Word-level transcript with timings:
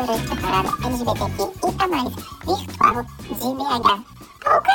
a 0.00 0.36
parada 0.40 0.68
LGBTQIA+, 0.86 1.86
virtual 2.46 3.04
de 3.28 3.34
BH. 3.34 3.88
Ok? 4.46 4.72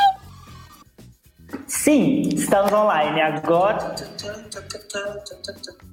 Sim, 1.68 2.30
estamos 2.34 2.72
online 2.72 3.22
agora. 3.22 3.96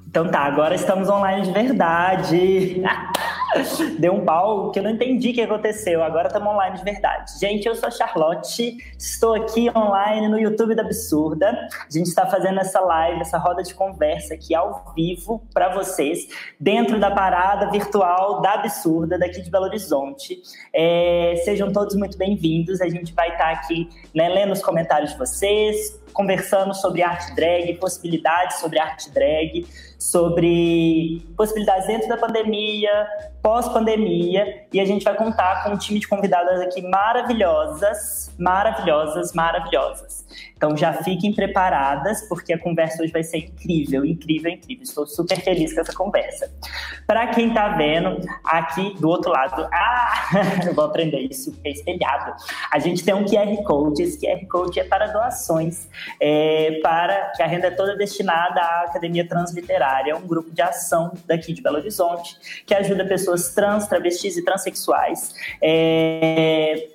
Então 0.07 0.31
tá, 0.31 0.41
agora 0.41 0.75
estamos 0.75 1.09
online 1.09 1.47
de 1.47 1.53
verdade. 1.53 2.83
Deu 3.99 4.15
um 4.15 4.25
pau 4.25 4.71
que 4.71 4.79
eu 4.79 4.83
não 4.83 4.91
entendi 4.91 5.31
o 5.31 5.35
que 5.35 5.43
aconteceu. 5.43 6.03
Agora 6.03 6.29
estamos 6.29 6.49
online 6.49 6.77
de 6.77 6.85
verdade. 6.85 7.39
Gente, 7.39 7.67
eu 7.67 7.75
sou 7.75 7.89
a 7.89 7.91
Charlotte, 7.91 8.77
estou 8.99 9.35
aqui 9.35 9.71
online 9.77 10.29
no 10.29 10.39
YouTube 10.39 10.75
da 10.75 10.83
Absurda. 10.83 11.49
A 11.49 11.91
gente 11.91 12.07
está 12.07 12.27
fazendo 12.27 12.61
essa 12.61 12.81
live, 12.81 13.21
essa 13.21 13.39
roda 13.39 13.63
de 13.63 13.75
conversa 13.75 14.35
aqui 14.35 14.55
ao 14.55 14.93
vivo 14.95 15.43
para 15.53 15.75
vocês, 15.75 16.29
dentro 16.59 16.99
da 16.99 17.11
parada 17.11 17.71
virtual 17.71 18.41
da 18.41 18.55
Absurda, 18.55 19.19
daqui 19.19 19.41
de 19.43 19.51
Belo 19.51 19.67
Horizonte. 19.67 20.41
É, 20.73 21.35
sejam 21.45 21.73
todos 21.73 21.95
muito 21.95 22.17
bem-vindos. 22.17 22.81
A 22.81 22.89
gente 22.89 23.13
vai 23.13 23.31
estar 23.31 23.45
tá 23.45 23.51
aqui 23.51 23.89
né, 24.15 24.29
lendo 24.29 24.53
os 24.53 24.63
comentários 24.63 25.13
de 25.13 25.19
vocês, 25.19 26.01
conversando 26.13 26.75
sobre 26.75 27.03
arte 27.03 27.35
drag, 27.35 27.75
possibilidades 27.75 28.59
sobre 28.59 28.79
arte 28.79 29.11
drag, 29.11 29.67
sobre 30.03 31.23
possibilidades 31.37 31.87
dentro 31.87 32.09
da 32.09 32.17
pandemia, 32.17 33.07
pós-pandemia, 33.41 34.67
e 34.73 34.81
a 34.81 34.85
gente 34.85 35.05
vai 35.05 35.15
contar 35.15 35.63
com 35.63 35.71
um 35.71 35.79
time 35.79 36.01
de 36.01 36.09
convidadas 36.09 36.61
aqui 36.61 36.83
maravilhosas, 36.83 38.35
maravilhosas, 38.39 39.33
maravilhosas. 39.33 40.27
Então 40.63 40.77
já 40.77 40.93
fiquem 40.93 41.33
preparadas, 41.33 42.23
porque 42.29 42.53
a 42.53 42.59
conversa 42.59 43.03
hoje 43.03 43.11
vai 43.11 43.25
ser 43.25 43.39
incrível, 43.39 44.05
incrível, 44.05 44.49
incrível. 44.49 44.85
Estou 44.85 45.05
super 45.05 45.41
feliz 45.41 45.75
com 45.75 45.81
essa 45.81 45.93
conversa. 45.93 46.49
Para 47.05 47.27
quem 47.27 47.49
está 47.49 47.71
vendo 47.71 48.21
aqui 48.45 48.95
do 49.01 49.09
outro 49.09 49.33
lado, 49.33 49.69
ah, 49.73 50.31
eu 50.65 50.73
vou 50.73 50.85
aprender 50.85 51.19
isso, 51.19 51.59
é 51.65 51.71
espelhado. 51.71 52.37
A 52.71 52.79
gente 52.79 53.05
tem 53.05 53.13
um 53.13 53.25
QR 53.25 53.61
Code, 53.65 54.05
esse 54.05 54.25
QR 54.25 54.47
Code 54.47 54.79
é 54.79 54.85
para 54.85 55.09
doações, 55.09 55.89
é, 56.21 56.79
para 56.81 57.33
que 57.33 57.43
a 57.43 57.47
renda 57.49 57.67
é 57.67 57.71
toda 57.73 57.97
destinada 57.97 58.61
à 58.61 58.83
Academia 58.83 59.27
Transliterária, 59.27 60.17
um 60.17 60.29
grupo 60.29 60.49
de 60.53 60.63
ação 60.63 61.13
daqui 61.27 61.53
de 61.53 61.61
Belo 61.61 61.79
Horizonte, 61.79 62.37
que 62.65 62.73
ajuda 62.73 63.05
pessoas 63.05 63.53
trans, 63.53 63.89
travestis 63.89 64.37
e 64.37 64.45
transexuais. 64.45 65.35
É, 65.61 66.87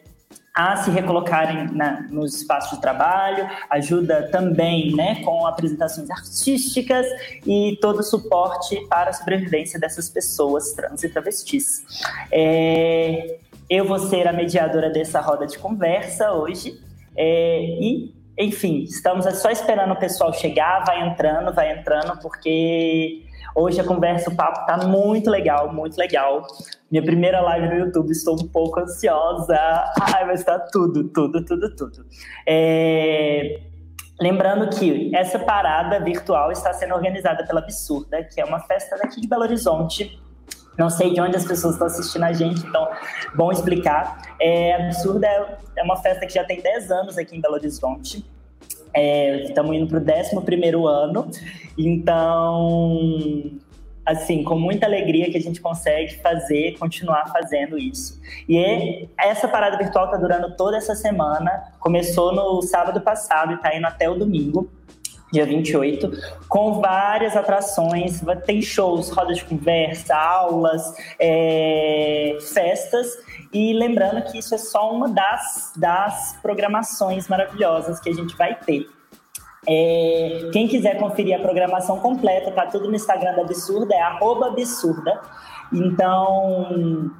a 0.57 0.75
se 0.77 0.89
recolocarem 0.89 1.67
na, 1.71 2.01
nos 2.09 2.33
espaços 2.33 2.71
de 2.71 2.81
trabalho, 2.81 3.47
ajuda 3.69 4.27
também 4.31 4.91
né, 4.95 5.21
com 5.23 5.45
apresentações 5.45 6.09
artísticas 6.09 7.05
e 7.45 7.77
todo 7.79 7.99
o 7.99 8.03
suporte 8.03 8.75
para 8.89 9.11
a 9.11 9.13
sobrevivência 9.13 9.79
dessas 9.79 10.09
pessoas 10.09 10.73
trans 10.73 11.03
e 11.03 11.09
travestis. 11.09 11.83
É, 12.31 13.37
eu 13.69 13.85
vou 13.85 13.99
ser 13.99 14.27
a 14.27 14.33
mediadora 14.33 14.89
dessa 14.89 15.21
roda 15.21 15.45
de 15.45 15.59
conversa 15.59 16.31
hoje 16.31 16.81
é, 17.15 17.61
e, 17.79 18.15
enfim, 18.35 18.81
estamos 18.81 19.25
só 19.39 19.51
esperando 19.51 19.91
o 19.91 19.95
pessoal 19.95 20.33
chegar, 20.33 20.83
vai 20.85 21.07
entrando, 21.07 21.53
vai 21.53 21.71
entrando, 21.71 22.19
porque 22.19 23.26
Hoje 23.59 23.81
a 23.81 23.83
conversa, 23.83 24.29
o 24.29 24.35
papo 24.35 24.67
tá 24.67 24.85
muito 24.85 25.31
legal, 25.31 25.73
muito 25.73 25.97
legal. 25.97 26.45
Minha 26.91 27.01
primeira 27.03 27.41
live 27.41 27.69
no 27.69 27.85
YouTube, 27.85 28.11
estou 28.11 28.35
um 28.35 28.47
pouco 28.47 28.79
ansiosa. 28.79 29.57
Ai, 29.99 30.27
vai 30.27 30.35
estar 30.35 30.59
tudo, 30.71 31.05
tudo, 31.05 31.43
tudo, 31.43 31.75
tudo. 31.75 32.05
É... 32.47 33.59
Lembrando 34.21 34.69
que 34.69 35.11
essa 35.15 35.39
parada 35.39 35.99
virtual 35.99 36.51
está 36.51 36.71
sendo 36.71 36.93
organizada 36.93 37.47
pela 37.47 37.59
Absurda, 37.59 38.23
que 38.25 38.39
é 38.39 38.45
uma 38.45 38.59
festa 38.59 38.95
daqui 38.95 39.19
de 39.19 39.27
Belo 39.27 39.41
Horizonte. 39.41 40.21
Não 40.77 40.91
sei 40.91 41.11
de 41.11 41.19
onde 41.19 41.35
as 41.35 41.43
pessoas 41.43 41.73
estão 41.73 41.87
assistindo 41.87 42.25
a 42.25 42.33
gente, 42.33 42.63
então, 42.63 42.87
bom 43.35 43.51
explicar. 43.51 44.35
É, 44.39 44.75
Absurda 44.85 45.27
é 45.75 45.81
uma 45.81 45.97
festa 45.97 46.27
que 46.27 46.33
já 46.35 46.43
tem 46.43 46.61
10 46.61 46.91
anos 46.91 47.17
aqui 47.17 47.35
em 47.35 47.41
Belo 47.41 47.55
Horizonte. 47.55 48.23
É, 48.93 49.43
estamos 49.43 49.75
indo 49.75 49.87
para 49.87 49.99
o 49.99 50.01
11 50.01 50.85
ano, 50.87 51.29
então, 51.77 53.51
assim, 54.05 54.43
com 54.43 54.57
muita 54.57 54.85
alegria 54.85 55.29
que 55.29 55.37
a 55.37 55.41
gente 55.41 55.61
consegue 55.61 56.15
fazer, 56.15 56.77
continuar 56.79 57.31
fazendo 57.31 57.77
isso. 57.77 58.19
E 58.47 58.57
é, 58.57 59.07
essa 59.19 59.47
parada 59.47 59.77
virtual 59.77 60.05
está 60.05 60.17
durando 60.17 60.55
toda 60.55 60.77
essa 60.77 60.95
semana, 60.95 61.73
começou 61.79 62.33
no 62.33 62.61
sábado 62.61 63.01
passado 63.01 63.51
e 63.51 63.55
está 63.55 63.75
indo 63.75 63.85
até 63.85 64.09
o 64.09 64.15
domingo 64.15 64.69
dia 65.31 65.45
28, 65.45 66.11
com 66.47 66.79
várias 66.79 67.35
atrações, 67.35 68.21
tem 68.45 68.61
shows, 68.61 69.09
rodas 69.09 69.37
de 69.37 69.45
conversa, 69.45 70.15
aulas, 70.15 70.93
é, 71.19 72.37
festas, 72.53 73.17
e 73.51 73.73
lembrando 73.73 74.23
que 74.23 74.37
isso 74.37 74.55
é 74.55 74.57
só 74.57 74.91
uma 74.91 75.09
das, 75.09 75.73
das 75.75 76.37
programações 76.41 77.27
maravilhosas 77.27 77.99
que 77.99 78.09
a 78.09 78.13
gente 78.13 78.35
vai 78.35 78.55
ter. 78.55 78.87
É, 79.69 80.49
quem 80.53 80.67
quiser 80.67 80.97
conferir 80.97 81.35
a 81.37 81.41
programação 81.41 81.99
completa, 81.99 82.51
tá 82.51 82.65
tudo 82.67 82.87
no 82.87 82.95
Instagram 82.95 83.35
da 83.35 83.41
Absurda, 83.41 83.93
é 83.93 84.01
absurda. 84.01 85.21
Então, 85.73 87.11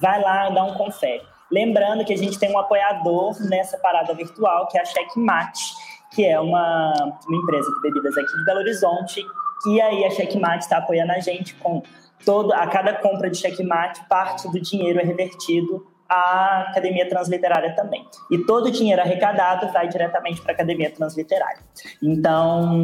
vai 0.00 0.22
lá 0.22 0.50
e 0.50 0.54
dá 0.54 0.62
um 0.62 0.74
confere. 0.74 1.22
Lembrando 1.50 2.04
que 2.04 2.12
a 2.12 2.16
gente 2.16 2.38
tem 2.38 2.50
um 2.52 2.58
apoiador 2.58 3.36
nessa 3.48 3.78
parada 3.78 4.12
virtual, 4.14 4.68
que 4.68 4.78
é 4.78 4.82
a 4.82 4.84
Checkmate, 4.84 5.74
que 6.16 6.24
é 6.24 6.40
uma, 6.40 6.92
uma 7.28 7.36
empresa 7.36 7.70
de 7.70 7.80
bebidas 7.82 8.16
aqui 8.16 8.36
de 8.38 8.44
Belo 8.44 8.60
Horizonte. 8.60 9.20
E 9.66 9.80
aí 9.80 10.04
a 10.04 10.10
Checkmate 10.10 10.64
está 10.64 10.78
apoiando 10.78 11.12
a 11.12 11.20
gente 11.20 11.54
com 11.56 11.82
todo, 12.24 12.52
a 12.52 12.66
cada 12.66 12.94
compra 12.94 13.30
de 13.30 13.36
checkmate, 13.36 14.02
parte 14.08 14.50
do 14.50 14.60
dinheiro 14.60 14.98
é 14.98 15.04
revertido 15.04 15.86
à 16.08 16.68
Academia 16.70 17.08
Transliterária 17.08 17.74
também. 17.76 18.04
E 18.30 18.38
todo 18.38 18.66
o 18.66 18.70
dinheiro 18.70 19.02
arrecadado 19.02 19.70
vai 19.72 19.88
diretamente 19.88 20.40
para 20.40 20.52
a 20.52 20.54
Academia 20.54 20.90
Transliterária. 20.90 21.60
Então, 22.02 22.82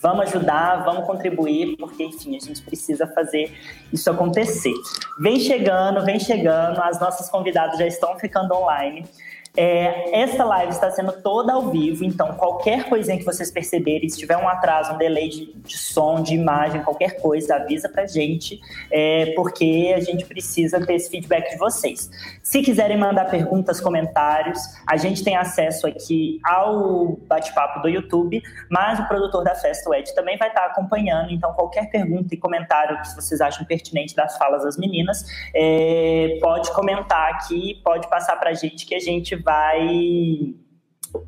vamos 0.00 0.26
ajudar, 0.26 0.84
vamos 0.84 1.06
contribuir, 1.06 1.76
porque, 1.76 2.04
enfim, 2.04 2.36
a 2.36 2.40
gente 2.40 2.62
precisa 2.62 3.06
fazer 3.06 3.52
isso 3.92 4.10
acontecer. 4.10 4.74
Vem 5.18 5.38
chegando, 5.38 6.04
vem 6.04 6.18
chegando, 6.18 6.80
as 6.80 6.98
nossas 7.00 7.28
convidadas 7.28 7.78
já 7.78 7.86
estão 7.86 8.18
ficando 8.18 8.54
online. 8.54 9.04
É, 9.56 10.20
essa 10.20 10.44
live 10.44 10.72
está 10.72 10.90
sendo 10.90 11.12
toda 11.12 11.52
ao 11.52 11.70
vivo, 11.70 12.04
então 12.04 12.34
qualquer 12.34 12.88
coisinha 12.88 13.16
que 13.16 13.24
vocês 13.24 13.50
perceberem, 13.50 14.08
se 14.08 14.18
tiver 14.18 14.36
um 14.36 14.46
atraso, 14.46 14.92
um 14.92 14.98
delay 14.98 15.28
de, 15.30 15.52
de 15.54 15.78
som, 15.78 16.22
de 16.22 16.34
imagem, 16.34 16.82
qualquer 16.82 17.20
coisa, 17.20 17.56
avisa 17.56 17.88
pra 17.88 18.06
gente, 18.06 18.60
é, 18.90 19.32
porque 19.34 19.94
a 19.96 20.00
gente 20.00 20.26
precisa 20.26 20.84
ter 20.84 20.94
esse 20.94 21.10
feedback 21.10 21.50
de 21.50 21.56
vocês. 21.56 22.10
Se 22.42 22.60
quiserem 22.62 22.98
mandar 22.98 23.30
perguntas, 23.30 23.80
comentários, 23.80 24.60
a 24.86 24.96
gente 24.96 25.24
tem 25.24 25.36
acesso 25.36 25.86
aqui 25.86 26.38
ao 26.44 27.16
bate-papo 27.26 27.80
do 27.80 27.88
YouTube, 27.88 28.42
mas 28.70 29.00
o 29.00 29.08
produtor 29.08 29.42
da 29.42 29.54
festa, 29.54 29.88
o 29.88 29.94
Ed, 29.94 30.14
também 30.14 30.36
vai 30.36 30.48
estar 30.48 30.66
acompanhando, 30.66 31.30
então 31.30 31.52
qualquer 31.54 31.88
pergunta 31.90 32.34
e 32.34 32.36
comentário 32.36 33.00
que 33.00 33.14
vocês 33.14 33.40
acham 33.40 33.64
pertinente 33.64 34.14
das 34.14 34.36
falas 34.36 34.64
das 34.64 34.76
meninas, 34.76 35.24
é, 35.54 36.38
pode 36.42 36.70
comentar 36.72 37.30
aqui, 37.32 37.80
pode 37.82 38.06
passar 38.08 38.36
pra 38.38 38.52
gente 38.52 38.84
que 38.84 38.94
a 38.94 39.00
gente 39.00 39.45
vai 39.46 40.54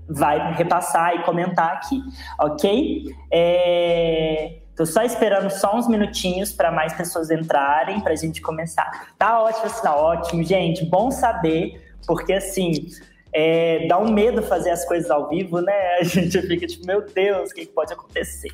vai 0.08 0.54
repassar 0.54 1.14
e 1.14 1.22
comentar 1.22 1.72
aqui, 1.72 2.02
ok? 2.38 3.04
É... 3.32 4.58
Tô 4.76 4.84
só 4.84 5.02
esperando 5.02 5.50
só 5.50 5.76
uns 5.76 5.88
minutinhos 5.88 6.52
para 6.52 6.70
mais 6.70 6.92
pessoas 6.92 7.30
entrarem 7.30 8.00
para 8.00 8.12
a 8.12 8.16
gente 8.16 8.40
começar. 8.40 9.08
Tá 9.16 9.40
ótimo, 9.40 9.82
tá 9.82 9.96
ótimo, 9.96 10.44
gente. 10.44 10.84
Bom 10.84 11.10
saber, 11.10 11.82
porque 12.06 12.32
assim 12.32 12.86
é, 13.32 13.87
dá 13.87 13.98
um 13.98 14.12
medo 14.12 14.43
fazer 14.43 14.70
as 14.70 14.84
coisas 14.84 15.10
ao 15.10 15.28
vivo, 15.28 15.60
né? 15.60 15.72
A 16.00 16.04
gente 16.04 16.40
fica 16.43 16.66
tipo, 16.66 16.87
meu 16.87 17.04
Deus, 17.06 17.50
o 17.50 17.54
que 17.54 17.66
pode 17.66 17.93
acontecer? 17.93 18.50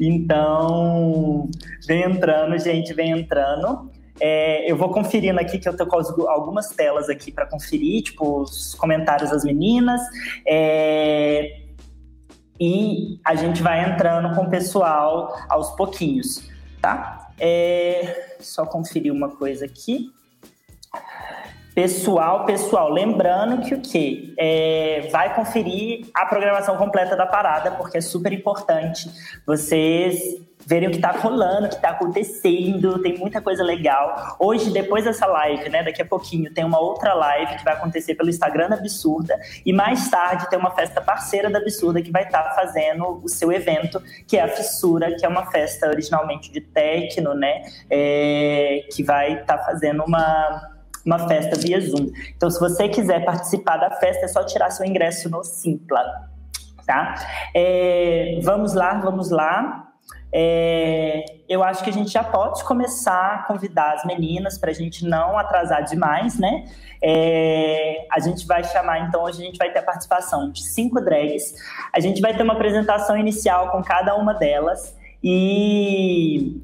Então, 0.00 1.48
vem 1.86 2.02
entrando, 2.02 2.58
gente, 2.58 2.92
vem 2.92 3.12
entrando. 3.12 3.90
É, 4.20 4.70
eu 4.70 4.76
vou 4.76 4.90
conferindo 4.90 5.38
aqui, 5.38 5.58
que 5.58 5.68
eu 5.68 5.76
tô 5.76 5.86
com 5.86 5.96
algumas 6.28 6.70
telas 6.70 7.08
aqui 7.08 7.30
para 7.30 7.46
conferir, 7.46 8.02
tipo, 8.02 8.42
os 8.42 8.74
comentários 8.74 9.30
das 9.30 9.44
meninas. 9.44 10.00
É, 10.46 11.62
e 12.58 13.20
a 13.24 13.34
gente 13.34 13.62
vai 13.62 13.90
entrando 13.90 14.34
com 14.34 14.42
o 14.42 14.50
pessoal 14.50 15.36
aos 15.48 15.70
pouquinhos, 15.72 16.48
tá? 16.80 17.30
É, 17.38 18.36
só 18.40 18.64
conferir 18.64 19.12
uma 19.12 19.28
coisa 19.28 19.66
aqui. 19.66 20.10
Pessoal, 21.76 22.46
pessoal, 22.46 22.90
lembrando 22.90 23.60
que 23.60 23.74
o 23.74 23.80
quê? 23.82 24.32
É, 24.38 25.10
vai 25.12 25.34
conferir 25.34 26.06
a 26.14 26.24
programação 26.24 26.74
completa 26.78 27.14
da 27.14 27.26
parada, 27.26 27.70
porque 27.72 27.98
é 27.98 28.00
super 28.00 28.32
importante 28.32 29.10
vocês 29.46 30.18
verem 30.66 30.88
o 30.88 30.90
que 30.90 30.96
está 30.96 31.10
rolando, 31.10 31.66
o 31.66 31.68
que 31.68 31.74
está 31.74 31.90
acontecendo, 31.90 33.02
tem 33.02 33.18
muita 33.18 33.42
coisa 33.42 33.62
legal. 33.62 34.38
Hoje, 34.40 34.70
depois 34.70 35.04
dessa 35.04 35.26
live, 35.26 35.68
né, 35.68 35.82
daqui 35.82 36.00
a 36.00 36.06
pouquinho, 36.06 36.50
tem 36.50 36.64
uma 36.64 36.80
outra 36.80 37.12
live 37.12 37.56
que 37.56 37.64
vai 37.64 37.74
acontecer 37.74 38.14
pelo 38.14 38.30
Instagram 38.30 38.70
da 38.70 38.76
Absurda, 38.76 39.38
e 39.66 39.70
mais 39.70 40.08
tarde 40.08 40.48
tem 40.48 40.58
uma 40.58 40.70
festa 40.70 41.02
parceira 41.02 41.50
da 41.50 41.58
Absurda 41.58 42.00
que 42.00 42.10
vai 42.10 42.22
estar 42.22 42.42
tá 42.42 42.54
fazendo 42.54 43.20
o 43.22 43.28
seu 43.28 43.52
evento, 43.52 44.02
que 44.26 44.38
é 44.38 44.44
a 44.44 44.48
Fissura, 44.48 45.14
que 45.14 45.26
é 45.26 45.28
uma 45.28 45.50
festa 45.50 45.88
originalmente 45.88 46.50
de 46.50 46.62
techno, 46.62 47.34
né, 47.34 47.60
é, 47.90 48.88
que 48.90 49.02
vai 49.02 49.42
estar 49.42 49.58
tá 49.58 49.64
fazendo 49.66 50.02
uma 50.02 50.74
uma 51.06 51.28
festa 51.28 51.56
via 51.56 51.80
Zoom. 51.80 52.10
Então, 52.36 52.50
se 52.50 52.58
você 52.58 52.88
quiser 52.88 53.24
participar 53.24 53.76
da 53.76 53.92
festa, 53.92 54.24
é 54.24 54.28
só 54.28 54.44
tirar 54.44 54.70
seu 54.70 54.84
ingresso 54.84 55.30
no 55.30 55.44
Simpla, 55.44 56.02
tá? 56.84 57.14
É, 57.54 58.40
vamos 58.42 58.74
lá, 58.74 58.94
vamos 58.94 59.30
lá. 59.30 59.84
É, 60.32 61.24
eu 61.48 61.62
acho 61.62 61.84
que 61.84 61.88
a 61.88 61.92
gente 61.92 62.10
já 62.10 62.24
pode 62.24 62.64
começar 62.64 63.34
a 63.36 63.42
convidar 63.44 63.94
as 63.94 64.04
meninas 64.04 64.58
para 64.58 64.70
a 64.70 64.74
gente 64.74 65.06
não 65.06 65.38
atrasar 65.38 65.84
demais, 65.84 66.38
né? 66.38 66.64
É, 67.00 68.06
a 68.10 68.18
gente 68.18 68.44
vai 68.46 68.64
chamar, 68.64 69.06
então, 69.06 69.22
hoje 69.22 69.40
a 69.40 69.44
gente 69.46 69.56
vai 69.56 69.70
ter 69.70 69.78
a 69.78 69.82
participação 69.82 70.50
de 70.50 70.62
cinco 70.64 71.00
drags. 71.00 71.54
A 71.92 72.00
gente 72.00 72.20
vai 72.20 72.36
ter 72.36 72.42
uma 72.42 72.54
apresentação 72.54 73.16
inicial 73.16 73.70
com 73.70 73.82
cada 73.82 74.16
uma 74.16 74.34
delas. 74.34 74.96
E 75.22 76.60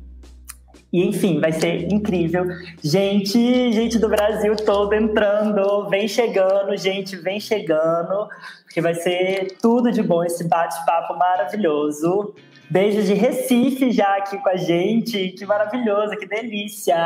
e 0.92 1.06
enfim, 1.06 1.40
vai 1.40 1.52
ser 1.52 1.90
incrível. 1.90 2.44
Gente, 2.82 3.72
gente 3.72 3.98
do 3.98 4.08
Brasil 4.08 4.54
todo 4.56 4.92
entrando, 4.92 5.88
vem 5.88 6.06
chegando, 6.06 6.76
gente, 6.76 7.16
vem 7.16 7.40
chegando, 7.40 8.28
porque 8.64 8.80
vai 8.80 8.94
ser 8.94 9.56
tudo 9.60 9.90
de 9.90 10.02
bom 10.02 10.22
esse 10.22 10.46
bate-papo 10.46 11.16
maravilhoso. 11.16 12.34
Beijo 12.72 13.02
de 13.02 13.12
Recife 13.12 13.90
já 13.90 14.16
aqui 14.16 14.38
com 14.38 14.48
a 14.48 14.56
gente. 14.56 15.30
Que 15.32 15.44
maravilhoso, 15.44 16.16
que 16.16 16.26
delícia. 16.26 16.96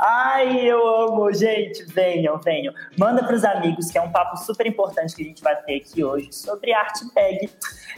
Ai, 0.00 0.66
eu 0.66 0.86
amo, 0.86 1.30
gente. 1.34 1.84
Venham, 1.84 2.38
venham. 2.38 2.72
Manda 2.98 3.22
para 3.22 3.36
os 3.36 3.44
amigos, 3.44 3.90
que 3.90 3.98
é 3.98 4.00
um 4.00 4.10
papo 4.10 4.38
super 4.38 4.66
importante 4.66 5.14
que 5.14 5.22
a 5.22 5.26
gente 5.26 5.42
vai 5.42 5.54
ter 5.64 5.76
aqui 5.76 6.02
hoje 6.02 6.28
sobre 6.32 6.72
arte 6.72 7.04
bag, 7.14 7.50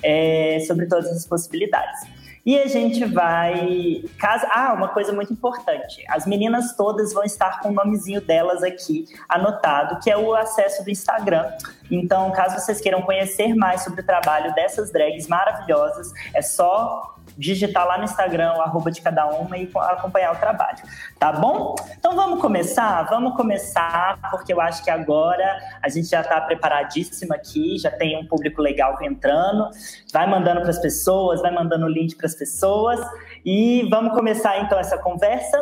é, 0.03 0.59
sobre 0.67 0.87
todas 0.87 1.07
as 1.09 1.25
possibilidades. 1.25 2.24
E 2.45 2.59
a 2.59 2.67
gente 2.67 3.05
vai. 3.07 4.05
Ah, 4.51 4.75
uma 4.75 4.89
coisa 4.89 5.13
muito 5.13 5.33
importante: 5.33 6.05
as 6.09 6.27
meninas 6.27 6.77
todas 6.77 7.13
vão 7.13 7.25
estar 7.25 7.61
com 7.61 7.71
o 7.71 7.73
nomezinho 7.73 8.21
delas 8.21 8.63
aqui 8.63 9.07
anotado, 9.29 9.99
que 10.01 10.11
é 10.11 10.17
o 10.17 10.35
acesso 10.35 10.85
do 10.85 10.91
Instagram. 10.91 11.51
Então, 11.91 12.31
caso 12.33 12.59
vocês 12.59 12.81
queiram 12.81 13.03
conhecer 13.03 13.55
mais 13.55 13.83
sobre 13.83 14.03
o 14.03 14.07
trabalho 14.07 14.55
dessas 14.55 14.93
drags 14.93 15.27
maravilhosas, 15.27 16.13
é 16.35 16.43
só 16.43 17.14
digitar 17.37 17.87
lá 17.87 17.99
no 17.99 18.05
Instagram 18.05 18.55
o 18.57 18.61
arroba 18.61 18.91
de 18.91 19.01
cada 19.01 19.27
uma 19.27 19.57
e 19.57 19.71
acompanhar 19.75 20.33
o 20.33 20.37
trabalho, 20.37 20.79
tá 21.19 21.33
bom? 21.33 21.75
Então 21.99 22.15
vamos 22.15 22.41
começar? 22.41 23.03
Vamos 23.05 23.37
começar, 23.37 24.19
porque 24.31 24.53
eu 24.53 24.61
acho 24.61 24.83
que 24.85 24.91
agora 24.91 25.59
a 25.83 25.89
gente 25.89 26.09
já 26.09 26.21
está 26.21 26.41
preparadíssima 26.41 27.35
aqui, 27.35 27.79
já 27.79 27.91
tem 27.91 28.17
um 28.17 28.27
público 28.27 28.63
legal 28.63 28.97
entrando, 29.03 29.69
vai 30.13 30.27
mandando 30.29 30.61
para 30.61 30.71
as 30.71 30.79
pessoas, 30.79 31.41
vai 31.41 31.51
mandando 31.51 31.87
o 31.87 31.89
link 31.89 32.17
para 32.17 32.27
as 32.27 32.35
pessoas 32.35 33.01
e 33.45 33.87
vamos 33.91 34.15
começar 34.15 34.59
então 34.61 34.79
essa 34.79 34.99
conversa. 34.99 35.61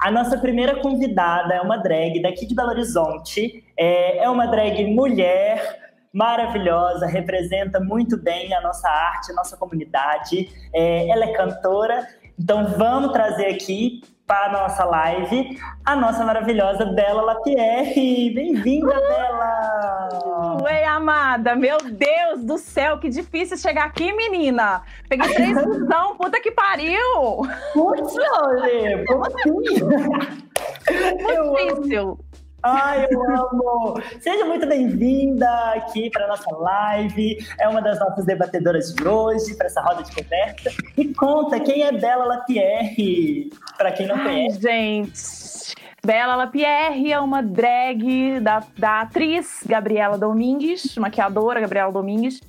A 0.00 0.10
nossa 0.10 0.36
primeira 0.36 0.80
convidada 0.80 1.54
é 1.54 1.60
uma 1.60 1.76
drag 1.78 2.20
daqui 2.20 2.46
de 2.46 2.54
Belo 2.54 2.70
Horizonte, 2.70 3.64
é, 3.76 4.24
é 4.24 4.28
uma 4.28 4.46
drag 4.46 4.84
mulher, 4.86 5.83
maravilhosa, 6.14 7.06
representa 7.06 7.80
muito 7.80 8.16
bem 8.16 8.54
a 8.54 8.60
nossa 8.60 8.88
arte, 8.88 9.32
a 9.32 9.34
nossa 9.34 9.56
comunidade. 9.56 10.48
É, 10.72 11.08
ela 11.08 11.24
é 11.24 11.32
cantora, 11.32 12.06
então 12.38 12.68
vamos 12.78 13.12
trazer 13.12 13.46
aqui 13.46 14.00
para 14.26 14.46
a 14.46 14.52
nossa 14.52 14.84
live 14.84 15.60
a 15.84 15.94
nossa 15.94 16.24
maravilhosa 16.24 16.86
Bela 16.86 17.20
Lapierre. 17.20 18.32
Bem-vinda, 18.32 18.88
uh! 18.88 19.08
Bela! 19.08 20.58
Oi, 20.62 20.84
amada! 20.84 21.54
Meu 21.54 21.76
Deus 21.78 22.42
do 22.44 22.56
céu, 22.56 22.98
que 22.98 23.08
difícil 23.08 23.58
chegar 23.58 23.84
aqui, 23.84 24.12
menina! 24.12 24.82
Peguei 25.08 25.34
três 25.34 25.60
busão, 25.66 26.16
puta 26.16 26.40
que 26.40 26.50
pariu! 26.52 27.42
Putz, 27.74 28.14
olha, 28.16 29.04
como 29.06 29.26
assim? 29.26 29.50
Muito 31.20 31.74
difícil. 31.74 32.18
Ai, 32.66 33.06
eu 33.10 33.22
amo! 33.22 34.00
Seja 34.20 34.46
muito 34.46 34.66
bem-vinda 34.66 35.46
aqui 35.74 36.08
para 36.08 36.26
nossa 36.26 36.50
live. 36.50 37.36
É 37.60 37.68
uma 37.68 37.82
das 37.82 38.00
nossas 38.00 38.24
debatedoras 38.24 38.94
de 38.94 39.06
hoje, 39.06 39.54
para 39.54 39.66
essa 39.66 39.82
roda 39.82 40.02
de 40.02 40.10
conversa. 40.14 40.70
E 40.96 41.12
conta 41.12 41.60
quem 41.60 41.82
é 41.82 41.92
Bela 41.92 42.24
Lapierre, 42.24 43.50
para 43.76 43.92
quem 43.92 44.06
não 44.06 44.16
Ai, 44.16 44.24
conhece. 44.24 44.62
Gente, 44.62 45.74
Bela 46.06 46.36
Lapierre 46.36 47.12
é 47.12 47.20
uma 47.20 47.42
drag 47.42 48.40
da, 48.40 48.62
da 48.78 49.02
atriz 49.02 49.62
Gabriela 49.66 50.16
Domingues, 50.16 50.96
maquiadora 50.96 51.60
Gabriela 51.60 51.92
Domingues. 51.92 52.40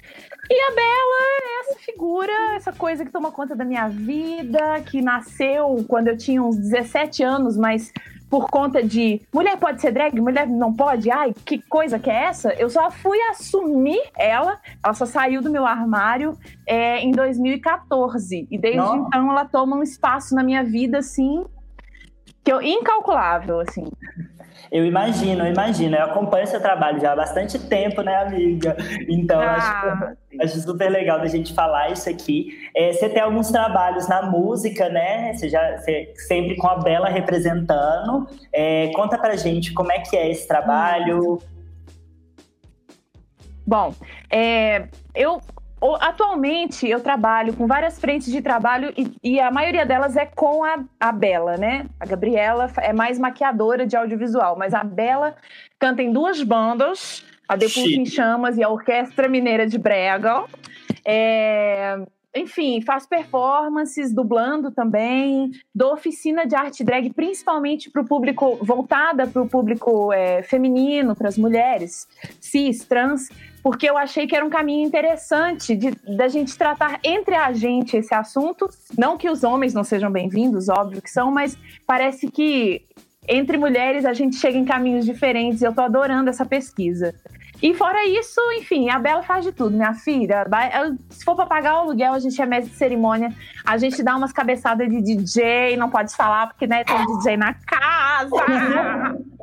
E 0.49 0.61
a 0.61 0.75
Bela 0.75 1.25
é 1.41 1.59
essa 1.59 1.79
figura, 1.79 2.55
essa 2.55 2.71
coisa 2.71 3.03
que 3.03 3.11
toma 3.11 3.33
conta 3.33 3.53
da 3.53 3.65
minha 3.65 3.89
vida, 3.89 4.79
que 4.85 5.01
nasceu 5.01 5.83
quando 5.89 6.07
eu 6.07 6.17
tinha 6.17 6.41
uns 6.41 6.55
17 6.55 7.21
anos, 7.21 7.57
mas 7.57 7.91
por 8.29 8.49
conta 8.49 8.83
de 8.83 9.21
mulher 9.33 9.57
pode 9.57 9.81
ser 9.81 9.91
drag, 9.91 10.19
mulher 10.19 10.47
não 10.47 10.73
pode, 10.73 11.11
ai, 11.11 11.33
que 11.45 11.61
coisa 11.61 11.99
que 11.99 12.09
é 12.09 12.25
essa? 12.25 12.53
Eu 12.53 12.69
só 12.69 12.89
fui 12.89 13.19
assumir 13.29 14.01
ela, 14.17 14.59
ela 14.83 14.93
só 14.93 15.05
saiu 15.05 15.41
do 15.41 15.49
meu 15.49 15.65
armário 15.65 16.37
é, 16.65 16.99
em 16.99 17.11
2014. 17.11 18.47
E 18.49 18.57
desde 18.57 18.79
então 18.79 19.31
ela 19.31 19.45
toma 19.45 19.75
um 19.75 19.83
espaço 19.83 20.35
na 20.35 20.43
minha 20.43 20.63
vida, 20.63 20.99
assim, 20.99 21.45
que 22.43 22.51
eu 22.51 22.61
incalculável, 22.61 23.59
assim. 23.59 23.85
Eu 24.75 24.85
imagino, 24.85 25.45
eu 25.45 25.53
imagino. 25.53 25.95
Eu 25.95 26.03
acompanho 26.03 26.45
seu 26.45 26.59
trabalho 26.59 26.99
já 26.99 27.13
há 27.13 27.15
bastante 27.15 27.57
tempo, 27.57 28.01
né, 28.01 28.13
amiga? 28.17 28.75
Então, 29.07 29.39
ah, 29.39 29.55
acho, 29.55 30.43
acho, 30.43 30.59
super 30.59 30.91
legal 30.91 31.17
da 31.17 31.27
gente 31.27 31.53
falar 31.53 31.91
isso 31.91 32.09
aqui. 32.09 32.49
É, 32.75 32.91
você 32.91 33.07
tem 33.07 33.23
alguns 33.23 33.49
trabalhos 33.49 34.05
na 34.09 34.23
música, 34.23 34.89
né? 34.89 35.33
Você 35.33 35.47
já 35.47 35.77
você, 35.77 36.11
sempre 36.27 36.57
com 36.57 36.67
a 36.67 36.75
Bela 36.79 37.07
representando. 37.07 38.27
É, 38.51 38.91
conta 38.93 39.17
pra 39.17 39.37
gente 39.37 39.71
como 39.73 39.93
é 39.93 39.99
que 39.99 40.17
é 40.17 40.29
esse 40.29 40.45
trabalho. 40.45 41.41
Bom, 43.65 43.93
é, 44.29 44.89
eu 45.15 45.39
atualmente 45.99 46.87
eu 46.87 47.01
trabalho 47.01 47.53
com 47.53 47.67
várias 47.67 47.99
frentes 47.99 48.31
de 48.31 48.41
trabalho 48.41 48.93
e, 48.97 49.11
e, 49.23 49.39
a 49.39 49.51
maioria 49.51 49.85
delas 49.85 50.15
é 50.15 50.25
com 50.25 50.63
a, 50.63 50.83
a 50.99 51.11
Bela, 51.11 51.57
né? 51.57 51.85
A 51.99 52.05
Gabriela 52.05 52.71
é 52.77 52.93
mais 52.93 53.19
maquiadora 53.19 53.85
de 53.85 53.95
audiovisual, 53.95 54.57
mas 54.57 54.73
a 54.73 54.83
Bela 54.83 55.35
canta 55.77 56.01
em 56.01 56.11
duas 56.11 56.41
bandas, 56.41 57.25
a 57.47 57.55
Depulso 57.55 57.99
em 57.99 58.05
Chamas 58.05 58.57
e 58.57 58.63
a 58.63 58.69
Orquestra 58.69 59.27
Mineira 59.27 59.67
de 59.67 59.77
Brega. 59.77 60.45
É, 61.05 61.99
enfim, 62.35 62.81
faço 62.81 63.07
performances, 63.07 64.13
dublando 64.13 64.69
também, 64.69 65.51
dou 65.73 65.93
oficina 65.93 66.45
de 66.45 66.53
arte 66.53 66.83
drag 66.83 67.13
principalmente 67.13 67.89
para 67.89 68.01
o 68.01 68.05
público, 68.05 68.57
voltada 68.61 69.25
para 69.25 69.41
o 69.41 69.47
público 69.47 70.11
é, 70.11 70.43
feminino, 70.43 71.15
para 71.15 71.29
as 71.29 71.37
mulheres, 71.37 72.07
cis, 72.41 72.83
trans, 72.83 73.29
porque 73.65 73.89
eu 73.89 73.97
achei 73.97 74.27
que 74.27 74.35
era 74.35 74.45
um 74.45 74.49
caminho 74.49 74.85
interessante 74.85 75.75
da 76.07 76.27
gente 76.27 76.55
tratar 76.55 76.99
entre 77.03 77.33
a 77.33 77.51
gente 77.51 77.97
esse 77.97 78.13
assunto. 78.13 78.69
Não 78.95 79.17
que 79.17 79.27
os 79.27 79.43
homens 79.43 79.73
não 79.73 79.83
sejam 79.83 80.11
bem-vindos, 80.11 80.69
óbvio 80.69 81.01
que 81.01 81.09
são, 81.09 81.31
mas 81.31 81.57
parece 81.87 82.29
que 82.29 82.85
entre 83.27 83.57
mulheres 83.57 84.05
a 84.05 84.13
gente 84.13 84.35
chega 84.35 84.55
em 84.55 84.65
caminhos 84.65 85.03
diferentes. 85.03 85.63
Eu 85.63 85.73
tô 85.73 85.81
adorando 85.81 86.29
essa 86.29 86.45
pesquisa. 86.45 87.15
E 87.59 87.73
fora 87.73 88.05
isso, 88.05 88.39
enfim, 88.59 88.91
a 88.91 88.99
Bela 88.99 89.23
faz 89.23 89.43
de 89.43 89.51
tudo, 89.51 89.75
minha 89.75 89.95
filha. 89.95 90.45
Se 91.09 91.25
for 91.25 91.35
para 91.35 91.47
pagar 91.47 91.73
o 91.73 91.77
aluguel, 91.79 92.13
a 92.13 92.19
gente 92.19 92.39
é 92.39 92.45
mestre 92.45 92.69
de 92.69 92.77
cerimônia, 92.77 93.33
a 93.65 93.79
gente 93.79 94.03
dá 94.03 94.15
umas 94.15 94.31
cabeçadas 94.31 94.87
de 94.87 95.01
DJ, 95.01 95.75
não 95.75 95.89
pode 95.89 96.15
falar 96.15 96.49
porque 96.49 96.67
né, 96.67 96.83
tem 96.83 97.03
DJ 97.17 97.35
na 97.35 97.55
casa. 97.55 98.29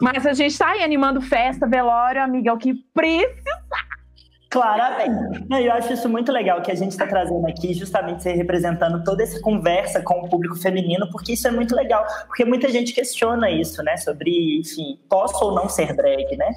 Mas 0.00 0.26
a 0.26 0.32
gente 0.32 0.56
tá 0.56 0.68
aí 0.70 0.82
animando 0.82 1.20
festa, 1.20 1.66
velório, 1.66 2.22
amiga, 2.22 2.50
é 2.50 2.52
o 2.52 2.58
que 2.58 2.74
precisa. 2.94 3.56
Claramente. 4.50 5.44
Eu 5.50 5.72
acho 5.72 5.92
isso 5.92 6.08
muito 6.08 6.32
legal 6.32 6.62
que 6.62 6.70
a 6.70 6.74
gente 6.74 6.92
está 6.92 7.06
trazendo 7.06 7.46
aqui, 7.46 7.74
justamente 7.74 8.22
se 8.22 8.32
representando 8.32 9.02
toda 9.04 9.22
essa 9.22 9.40
conversa 9.40 10.00
com 10.00 10.20
o 10.20 10.28
público 10.28 10.56
feminino, 10.56 11.08
porque 11.10 11.32
isso 11.32 11.46
é 11.48 11.50
muito 11.50 11.74
legal. 11.74 12.06
Porque 12.26 12.44
muita 12.44 12.68
gente 12.68 12.92
questiona 12.92 13.50
isso, 13.50 13.82
né? 13.82 13.96
Sobre, 13.96 14.60
enfim, 14.60 14.98
posso 15.08 15.44
ou 15.44 15.54
não 15.54 15.68
ser 15.68 15.94
drag, 15.94 16.36
né? 16.36 16.54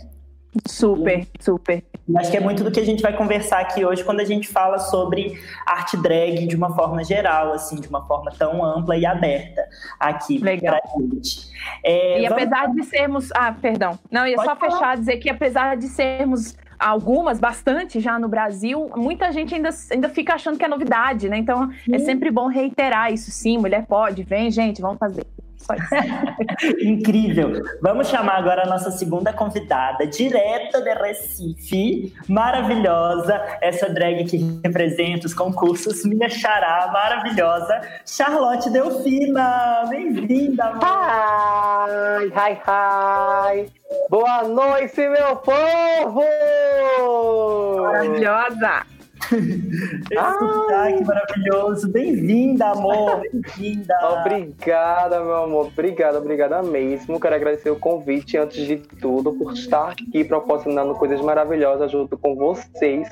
Super, 0.68 1.28
super. 1.40 1.84
acho 2.18 2.32
que 2.32 2.38
é 2.38 2.40
muito 2.40 2.64
do 2.64 2.72
que 2.72 2.80
a 2.80 2.86
gente 2.86 3.02
vai 3.04 3.16
conversar 3.16 3.60
aqui 3.60 3.86
hoje 3.86 4.04
quando 4.04 4.20
a 4.20 4.26
gente 4.26 4.48
fala 4.48 4.80
sobre 4.80 5.40
arte 5.66 5.96
drag 5.98 6.48
de 6.48 6.56
uma 6.56 6.74
forma 6.76 7.04
geral, 7.04 7.54
assim, 7.54 7.76
de 7.80 7.88
uma 7.88 8.06
forma 8.06 8.32
tão 8.38 8.64
ampla 8.64 8.98
e 8.98 9.06
aberta 9.06 9.64
aqui 10.00 10.40
Legal. 10.40 10.80
pra 10.82 10.92
gente. 11.00 11.48
É, 11.84 12.22
e 12.22 12.28
vamos- 12.28 12.44
apesar 12.44 12.74
de 12.74 12.84
sermos. 12.84 13.30
Ah, 13.34 13.52
perdão. 13.52 14.00
Não, 14.12 14.26
ia 14.26 14.36
Pode 14.36 14.50
só 14.50 14.56
falar. 14.56 14.72
fechar 14.72 14.98
dizer 14.98 15.18
que 15.18 15.30
apesar 15.30 15.78
de 15.78 15.88
sermos 15.88 16.58
algumas, 16.80 17.40
bastante 17.40 18.00
já 18.00 18.18
no 18.18 18.28
Brasil, 18.30 18.90
muita 18.96 19.32
gente 19.32 19.54
ainda, 19.54 19.70
ainda 19.92 20.10
fica 20.10 20.34
achando 20.34 20.58
que 20.58 20.64
é 20.66 20.68
novidade, 20.68 21.28
né? 21.30 21.38
Então 21.38 21.70
é 21.92 22.00
sempre 22.00 22.32
bom 22.32 22.48
reiterar 22.48 23.12
isso. 23.14 23.30
Sim, 23.32 23.58
mulher 23.58 23.86
pode, 23.86 24.24
vem, 24.24 24.50
gente, 24.50 24.82
vamos 24.82 24.98
fazer. 24.98 25.26
Incrível. 26.82 27.62
Vamos 27.82 28.08
chamar 28.08 28.38
agora 28.38 28.64
a 28.64 28.66
nossa 28.66 28.92
segunda 28.92 29.34
convidada, 29.34 30.06
direto 30.08 30.82
de 30.82 30.94
Recife, 30.94 32.14
maravilhosa, 32.28 33.42
essa 33.62 33.90
drag 33.90 34.26
que 34.26 34.60
representa 34.64 35.28
os 35.28 35.34
concursos, 35.34 36.04
minha 36.06 36.30
xará 36.30 36.90
maravilhosa, 36.92 37.82
Charlotte 38.06 38.70
Delfina. 38.70 39.86
Bem-vinda, 39.90 40.66
amor. 40.66 40.82
Hi, 42.36 42.54
hi, 42.66 43.64
hi! 43.66 43.70
Boa 44.10 44.44
noite, 44.44 45.08
meu 45.08 45.36
povo! 45.38 46.24
Maravilhosa! 47.84 48.99
Esse 49.20 50.40
sotaque 50.40 51.04
maravilhoso. 51.04 51.90
Bem-vinda, 51.90 52.68
amor. 52.68 53.22
Bem-vinda. 53.22 53.96
Obrigada, 54.20 55.20
meu 55.20 55.36
amor. 55.36 55.68
Obrigada, 55.68 56.18
obrigada 56.18 56.64
mesmo. 56.64 57.20
Quero 57.20 57.36
agradecer 57.36 57.70
o 57.70 57.76
convite, 57.76 58.38
antes 58.38 58.66
de 58.66 58.78
tudo, 58.78 59.34
por 59.34 59.54
estar 59.54 59.92
aqui 59.92 60.24
proporcionando 60.24 60.96
coisas 60.96 61.22
maravilhosas 61.22 61.92
junto 61.92 62.18
com 62.18 62.36
vocês, 62.36 63.08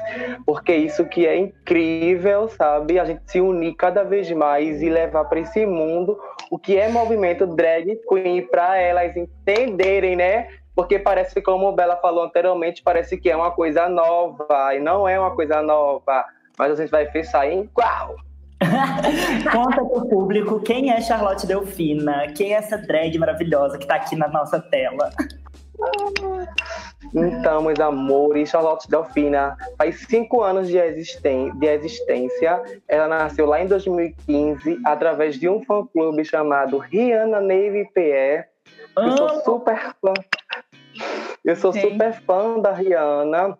porque 0.46 0.76
isso 0.76 1.06
que 1.06 1.26
é 1.26 1.38
incrível, 1.38 2.48
sabe? 2.50 3.00
A 3.00 3.06
gente 3.06 3.22
se 3.26 3.42
unir 3.42 3.76
cada 3.76 4.04
vez 4.04 4.32
mais 4.32 4.82
e 4.82 4.90
levar 4.90 5.26
para 5.26 5.40
esse 5.40 5.66
mundo 5.66 6.18
o 6.50 6.58
que 6.58 6.78
é 6.78 6.88
movimento 6.90 7.46
drag 7.46 8.00
queen 8.08 8.48
para 8.48 8.78
elas 8.78 9.16
entenderem, 9.16 10.16
né? 10.16 10.48
Porque 10.78 11.00
parece, 11.00 11.42
como 11.42 11.72
Bela 11.72 11.96
falou 11.96 12.24
anteriormente, 12.24 12.84
parece 12.84 13.18
que 13.18 13.32
é 13.32 13.36
uma 13.36 13.50
coisa 13.50 13.90
nova, 13.90 14.76
e 14.76 14.80
não 14.80 15.10
é 15.10 15.20
uma 15.20 15.36
coisa 15.36 15.60
nova. 15.64 16.24
Mas 16.56 16.72
a 16.74 16.76
gente 16.76 16.92
vai 16.92 17.08
fechar 17.08 17.52
em 17.52 17.66
qual? 17.66 18.16
Conta 19.52 19.84
pro 19.84 20.08
público 20.08 20.60
quem 20.60 20.92
é 20.92 21.02
Charlotte 21.02 21.48
Delfina, 21.48 22.28
quem 22.36 22.54
é 22.54 22.58
essa 22.58 22.78
drag 22.78 23.18
maravilhosa 23.18 23.80
que 23.80 23.88
tá 23.88 23.96
aqui 23.96 24.16
na 24.16 24.28
nossa 24.28 24.60
tela. 24.62 25.10
Então, 27.14 27.62
meus 27.62 27.80
amores, 27.80 28.50
Charlotte 28.50 28.90
Delfina 28.90 29.56
faz 29.78 30.08
cinco 30.08 30.42
anos 30.42 30.68
de, 30.68 30.76
existen 30.76 31.56
de 31.60 31.68
existência. 31.68 32.64
Ela 32.88 33.08
nasceu 33.08 33.46
lá 33.46 33.62
em 33.62 33.68
2015 33.68 34.80
através 34.84 35.40
de 35.40 35.48
um 35.48 35.64
fã-clube 35.64 36.26
chamado 36.26 36.80
Rihanna 36.80 37.40
Navy 37.40 37.88
PE. 37.94 38.44
Eu 38.98 39.12
sou 39.16 39.30
super 39.42 39.94
fã. 40.02 40.14
Eu 41.44 41.56
sou 41.56 41.74
Sim. 41.74 41.82
super 41.82 42.14
fã 42.14 42.60
da 42.60 42.72
Rihanna. 42.74 43.58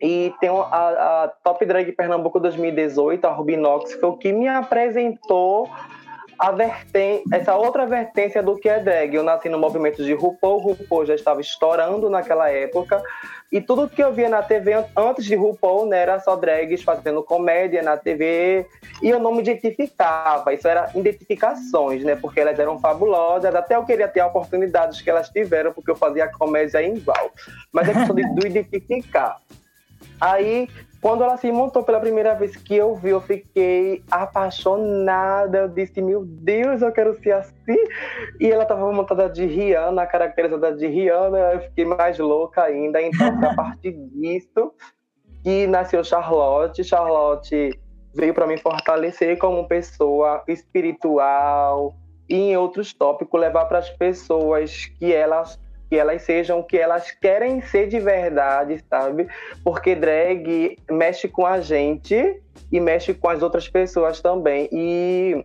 E 0.00 0.34
tem 0.40 0.50
a, 0.50 1.22
a 1.22 1.28
Top 1.44 1.64
Drag 1.64 1.92
Pernambuco 1.92 2.40
2018, 2.40 3.24
a 3.24 3.30
Rubinox, 3.30 3.94
foi 3.94 4.08
o 4.08 4.16
que 4.16 4.32
me 4.32 4.48
apresentou 4.48 5.70
a 6.42 6.50
verten 6.50 7.22
essa 7.32 7.54
outra 7.54 7.86
vertência 7.86 8.42
do 8.42 8.56
que 8.56 8.68
é 8.68 8.80
drag. 8.80 9.14
Eu 9.14 9.22
nasci 9.22 9.48
no 9.48 9.60
movimento 9.60 10.02
de 10.02 10.12
RuPaul, 10.12 10.58
RuPaul 10.58 11.06
já 11.06 11.14
estava 11.14 11.40
estourando 11.40 12.10
naquela 12.10 12.50
época. 12.50 13.00
E 13.52 13.60
tudo 13.60 13.88
que 13.88 14.02
eu 14.02 14.12
via 14.12 14.28
na 14.28 14.42
TV 14.42 14.72
an- 14.72 14.86
antes 14.96 15.24
de 15.24 15.36
RuPaul 15.36 15.86
né, 15.86 16.00
era 16.00 16.18
só 16.18 16.34
drags 16.34 16.82
fazendo 16.82 17.22
comédia 17.22 17.80
na 17.80 17.96
TV. 17.96 18.66
E 19.00 19.08
eu 19.08 19.20
não 19.20 19.32
me 19.32 19.40
identificava. 19.40 20.52
Isso 20.52 20.66
era 20.66 20.90
identificações, 20.96 22.02
né? 22.02 22.16
Porque 22.16 22.40
elas 22.40 22.58
eram 22.58 22.76
fabulosas. 22.80 23.54
Até 23.54 23.76
eu 23.76 23.84
queria 23.84 24.08
ter 24.08 24.22
oportunidades 24.22 25.00
que 25.00 25.08
elas 25.08 25.28
tiveram, 25.28 25.72
porque 25.72 25.92
eu 25.92 25.96
fazia 25.96 26.26
comédia 26.26 26.82
igual. 26.82 27.30
Mas 27.70 27.88
é 27.88 27.92
questão 27.92 28.16
de, 28.16 28.34
do 28.34 28.44
identificar. 28.48 29.36
Aí, 30.20 30.68
quando 31.02 31.24
ela 31.24 31.36
se 31.36 31.50
montou 31.50 31.82
pela 31.82 31.98
primeira 31.98 32.32
vez 32.32 32.54
que 32.54 32.76
eu 32.76 32.94
vi, 32.94 33.10
eu 33.10 33.20
fiquei 33.20 34.04
apaixonada. 34.08 35.58
Eu 35.58 35.68
disse, 35.68 36.00
meu 36.00 36.24
Deus, 36.24 36.80
eu 36.80 36.92
quero 36.92 37.20
ser 37.20 37.32
assim. 37.32 37.76
E 38.38 38.48
ela 38.48 38.64
tava 38.64 38.90
montada 38.92 39.28
de 39.28 39.44
Rihanna, 39.44 40.06
caracterizada 40.06 40.76
de 40.76 40.86
Rihanna. 40.86 41.38
Eu 41.54 41.60
fiquei 41.62 41.84
mais 41.84 42.20
louca 42.20 42.62
ainda. 42.62 43.02
Então, 43.02 43.36
foi 43.36 43.48
a 43.48 43.54
partir 43.56 43.90
disso 44.14 44.72
que 45.42 45.66
nasceu 45.66 46.04
Charlotte. 46.04 46.84
Charlotte 46.84 47.76
veio 48.14 48.32
para 48.32 48.46
me 48.46 48.56
fortalecer 48.56 49.36
como 49.38 49.66
pessoa 49.66 50.44
espiritual 50.46 51.96
e 52.28 52.36
em 52.36 52.56
outros 52.56 52.94
tópicos 52.94 53.40
levar 53.40 53.64
para 53.64 53.78
as 53.78 53.90
pessoas 53.90 54.86
que 55.00 55.12
elas 55.12 55.58
que 55.92 55.98
elas 55.98 56.22
sejam 56.22 56.60
o 56.60 56.64
que 56.64 56.78
elas 56.78 57.10
querem 57.10 57.60
ser 57.60 57.86
de 57.86 58.00
verdade, 58.00 58.82
sabe? 58.88 59.28
Porque 59.62 59.94
drag 59.94 60.78
mexe 60.90 61.28
com 61.28 61.44
a 61.44 61.60
gente 61.60 62.40
e 62.72 62.80
mexe 62.80 63.12
com 63.12 63.28
as 63.28 63.42
outras 63.42 63.68
pessoas 63.68 64.18
também. 64.18 64.70
E 64.72 65.44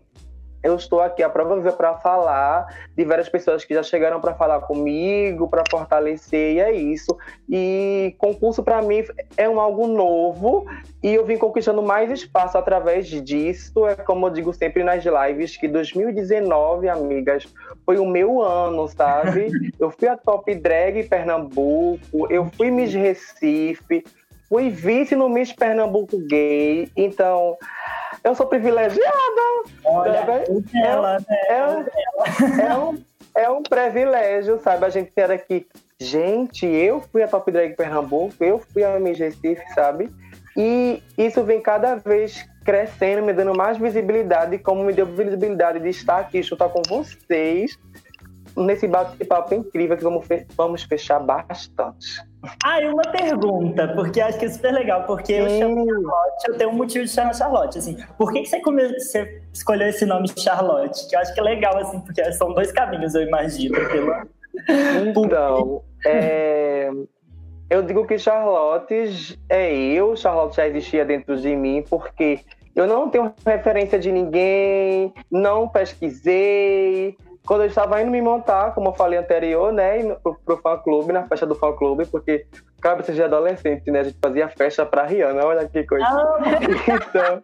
eu 0.64 0.76
estou 0.76 1.02
aqui 1.02 1.24
a 1.24 1.30
prova 1.30 1.56
viva 1.56 1.72
para 1.72 1.96
falar 1.96 2.68
de 2.96 3.06
várias 3.06 3.30
pessoas 3.30 3.64
que 3.64 3.74
já 3.74 3.84
chegaram 3.84 4.20
para 4.20 4.34
falar 4.34 4.62
comigo, 4.62 5.48
para 5.48 5.64
fortalecer, 5.70 6.54
e 6.56 6.60
é 6.60 6.72
isso. 6.72 7.18
E 7.50 8.16
concurso 8.18 8.64
para 8.64 8.82
mim 8.82 9.04
é 9.36 9.48
um 9.48 9.60
algo 9.60 9.88
novo 9.88 10.66
e 11.02 11.14
eu 11.14 11.26
vim 11.26 11.38
conquistando 11.38 11.82
mais 11.82 12.12
espaço 12.12 12.58
através 12.58 13.08
disso. 13.08 13.88
É 13.88 13.96
como 13.96 14.28
eu 14.28 14.32
digo 14.32 14.54
sempre 14.54 14.84
nas 14.84 15.04
lives 15.04 15.56
que 15.56 15.68
2019, 15.68 16.90
amigas, 16.90 17.48
foi 17.86 17.98
o 17.98 18.06
meu 18.06 18.42
ano, 18.42 18.88
sabe? 18.88 19.50
eu 19.80 19.92
fui 19.92 20.08
a 20.08 20.18
Top 20.18 20.54
Drag 20.54 21.04
Pernambuco, 21.04 22.28
eu 22.30 22.50
fui 22.58 22.72
Miss 22.72 22.94
Recife, 22.94 24.04
fui 24.50 24.70
vice 24.70 25.16
no 25.16 25.30
Miss 25.30 25.52
Pernambuco 25.54 26.18
Gay, 26.28 26.90
então 26.96 27.58
eu 28.24 28.36
sou 28.36 28.46
privilegiada. 28.48 29.42
Olha, 29.86 30.26
Tá 30.26 30.26
bem? 30.26 30.84
ela, 30.84 31.20
né? 31.20 31.26
É, 31.50 32.62
é 32.62 32.78
um, 32.78 33.04
é 33.36 33.50
um 33.50 33.64
privilégio, 33.64 34.60
sabe? 34.60 34.86
A 34.86 34.90
gente 34.90 35.12
ter 35.12 35.32
aqui. 35.32 35.68
Gente, 36.00 36.66
eu 36.66 37.02
fui 37.02 37.24
a 37.24 37.28
Top 37.28 37.52
Drag 37.52 37.76
Pernambuco, 37.76 38.36
eu 38.40 38.60
fui 38.60 38.84
a 38.84 39.00
Miss 39.00 39.18
Recife, 39.18 39.64
sabe? 39.74 40.12
E 40.56 41.02
isso 41.18 41.44
vem 41.44 41.62
cada 41.62 41.96
vez 41.96 42.46
crescendo, 42.64 43.24
me 43.26 43.34
dando 43.34 43.56
mais 43.56 43.78
visibilidade, 43.78 44.58
como 44.58 44.84
me 44.84 44.92
deu 44.92 45.06
visibilidade 45.06 45.80
de 45.80 45.90
estar 45.90 46.20
aqui 46.20 46.42
junto 46.44 46.68
com 46.70 46.82
vocês 46.88 47.80
nesse 48.58 48.88
bate-papo 48.88 49.54
incrível 49.54 49.96
que 49.96 50.04
vamos, 50.04 50.26
fe- 50.26 50.46
vamos 50.58 50.84
fechar 50.84 51.20
bastante. 51.20 52.22
Ah, 52.64 52.82
e 52.82 52.88
uma 52.88 53.04
pergunta, 53.04 53.88
porque 53.90 54.20
acho 54.20 54.38
que 54.40 54.46
é 54.46 54.50
super 54.50 54.74
legal, 54.74 55.04
porque 55.06 55.34
eu 55.34 55.50
Sim. 55.50 55.60
chamo 55.60 55.86
Charlotte, 55.86 56.48
eu 56.48 56.58
tenho 56.58 56.70
um 56.72 56.74
motivo 56.74 57.06
de 57.06 57.12
chamar 57.12 57.34
Charlotte, 57.36 57.78
assim. 57.78 57.98
Por 58.18 58.32
que, 58.34 58.42
que 58.42 58.48
você, 58.48 58.60
come- 58.62 59.00
você 59.00 59.42
escolheu 59.54 59.88
esse 59.90 60.06
nome 60.06 60.28
Charlotte? 60.38 61.08
Que 61.08 61.16
eu 61.16 61.20
acho 61.20 61.34
que 61.34 61.40
é 61.40 61.44
legal, 61.44 61.78
assim, 61.78 62.00
porque 62.00 62.32
são 62.34 62.54
dois 62.54 62.72
caminhos, 62.72 63.14
eu 63.16 63.22
imagino. 63.24 63.76
Pela... 63.90 64.28
Então, 65.16 65.84
é, 66.06 66.90
eu 67.70 67.84
digo 67.84 68.08
que 68.08 68.18
Charlotte 68.18 69.38
é 69.50 69.72
eu, 69.74 70.16
Charlotte 70.16 70.56
já 70.56 70.68
existia 70.68 71.06
dentro 71.06 71.38
de 71.38 71.56
mim, 71.56 71.84
porque 71.88 72.40
eu 72.76 72.88
não 72.88 73.10
tenho 73.10 73.32
referência 73.46 74.00
de 74.00 74.12
ninguém, 74.12 75.14
não 75.30 75.68
pesquisei. 75.68 77.18
Quando 77.48 77.62
eu 77.62 77.68
estava 77.68 78.02
indo 78.02 78.12
me 78.12 78.22
montar, 78.22 78.74
como 78.76 78.90
eu 78.90 78.94
falei 78.94 79.18
anterior, 79.18 79.72
né, 79.72 80.04
pro, 80.16 80.36
pro 80.46 80.58
fã 80.58 80.78
clube, 80.78 81.14
na 81.14 81.28
festa 81.28 81.46
do 81.46 81.56
fã 81.56 81.72
clube, 81.74 82.06
porque 82.06 82.46
cabeça 82.82 83.14
de 83.14 83.24
adolescente, 83.24 83.90
né, 83.90 84.02
a 84.02 84.04
gente 84.04 84.18
fazia 84.22 84.50
festa 84.50 84.86
pra 84.86 85.06
Rihanna, 85.06 85.46
olha 85.46 85.68
que 85.68 85.84
coisa. 85.86 86.06
Então, 86.88 87.44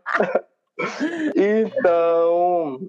então 1.36 2.79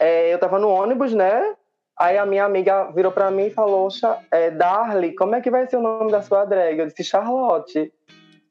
é, 0.00 0.32
eu 0.34 0.38
tava 0.38 0.58
no 0.58 0.68
ônibus, 0.68 1.14
né? 1.14 1.54
Aí 1.96 2.18
a 2.18 2.26
minha 2.26 2.44
amiga 2.44 2.90
virou 2.90 3.12
pra 3.12 3.30
mim 3.30 3.44
e 3.44 3.50
falou: 3.50 3.88
"Cha- 3.88 4.18
é, 4.32 4.50
Darly, 4.50 5.14
como 5.14 5.36
é 5.36 5.40
que 5.40 5.50
vai 5.50 5.66
ser 5.68 5.76
o 5.76 5.82
nome 5.82 6.10
da 6.10 6.22
sua 6.22 6.44
drag? 6.44 6.78
Eu 6.78 6.86
disse: 6.86 7.04
Charlotte. 7.04 7.92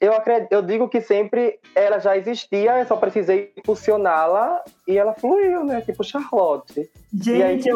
Eu, 0.03 0.13
acredito, 0.13 0.51
eu 0.51 0.61
digo 0.61 0.89
que 0.89 0.99
sempre 0.99 1.57
ela 1.73 1.97
já 1.97 2.17
existia, 2.17 2.77
eu 2.77 2.85
só 2.85 2.97
precisei 2.97 3.53
impulsioná-la 3.57 4.61
e 4.85 4.97
ela 4.97 5.13
fluiu, 5.13 5.63
né? 5.63 5.79
Tipo 5.79 6.03
Charlotte. 6.03 6.89
e 7.25 7.41
aí 7.41 7.61
Gente, 7.61 7.69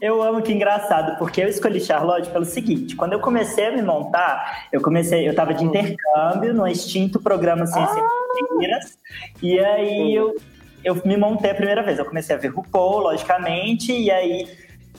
eu 0.00 0.22
amo, 0.22 0.42
que 0.42 0.52
engraçado, 0.52 1.18
porque 1.18 1.40
eu 1.42 1.48
escolhi 1.48 1.80
Charlotte 1.80 2.30
pelo 2.30 2.44
seguinte: 2.44 2.94
quando 2.94 3.14
eu 3.14 3.20
comecei 3.20 3.66
a 3.66 3.72
me 3.72 3.82
montar, 3.82 4.68
eu 4.70 4.80
comecei, 4.80 5.28
eu 5.28 5.34
tava 5.34 5.52
de 5.52 5.64
intercâmbio 5.64 6.54
no 6.54 6.68
extinto 6.68 7.20
programa 7.20 7.66
Ciência 7.66 8.00
e 8.00 8.46
Fronteiras, 8.46 8.98
e 9.42 9.58
aí 9.58 9.88
Sim. 9.88 10.12
eu, 10.12 10.36
eu 10.84 11.02
me 11.04 11.16
montei 11.16 11.50
a 11.50 11.54
primeira 11.56 11.82
vez. 11.82 11.98
Eu 11.98 12.04
comecei 12.04 12.36
a 12.36 12.38
ver 12.38 12.54
RuPaul, 12.54 13.00
logicamente, 13.00 13.92
e 13.92 14.08
aí 14.08 14.46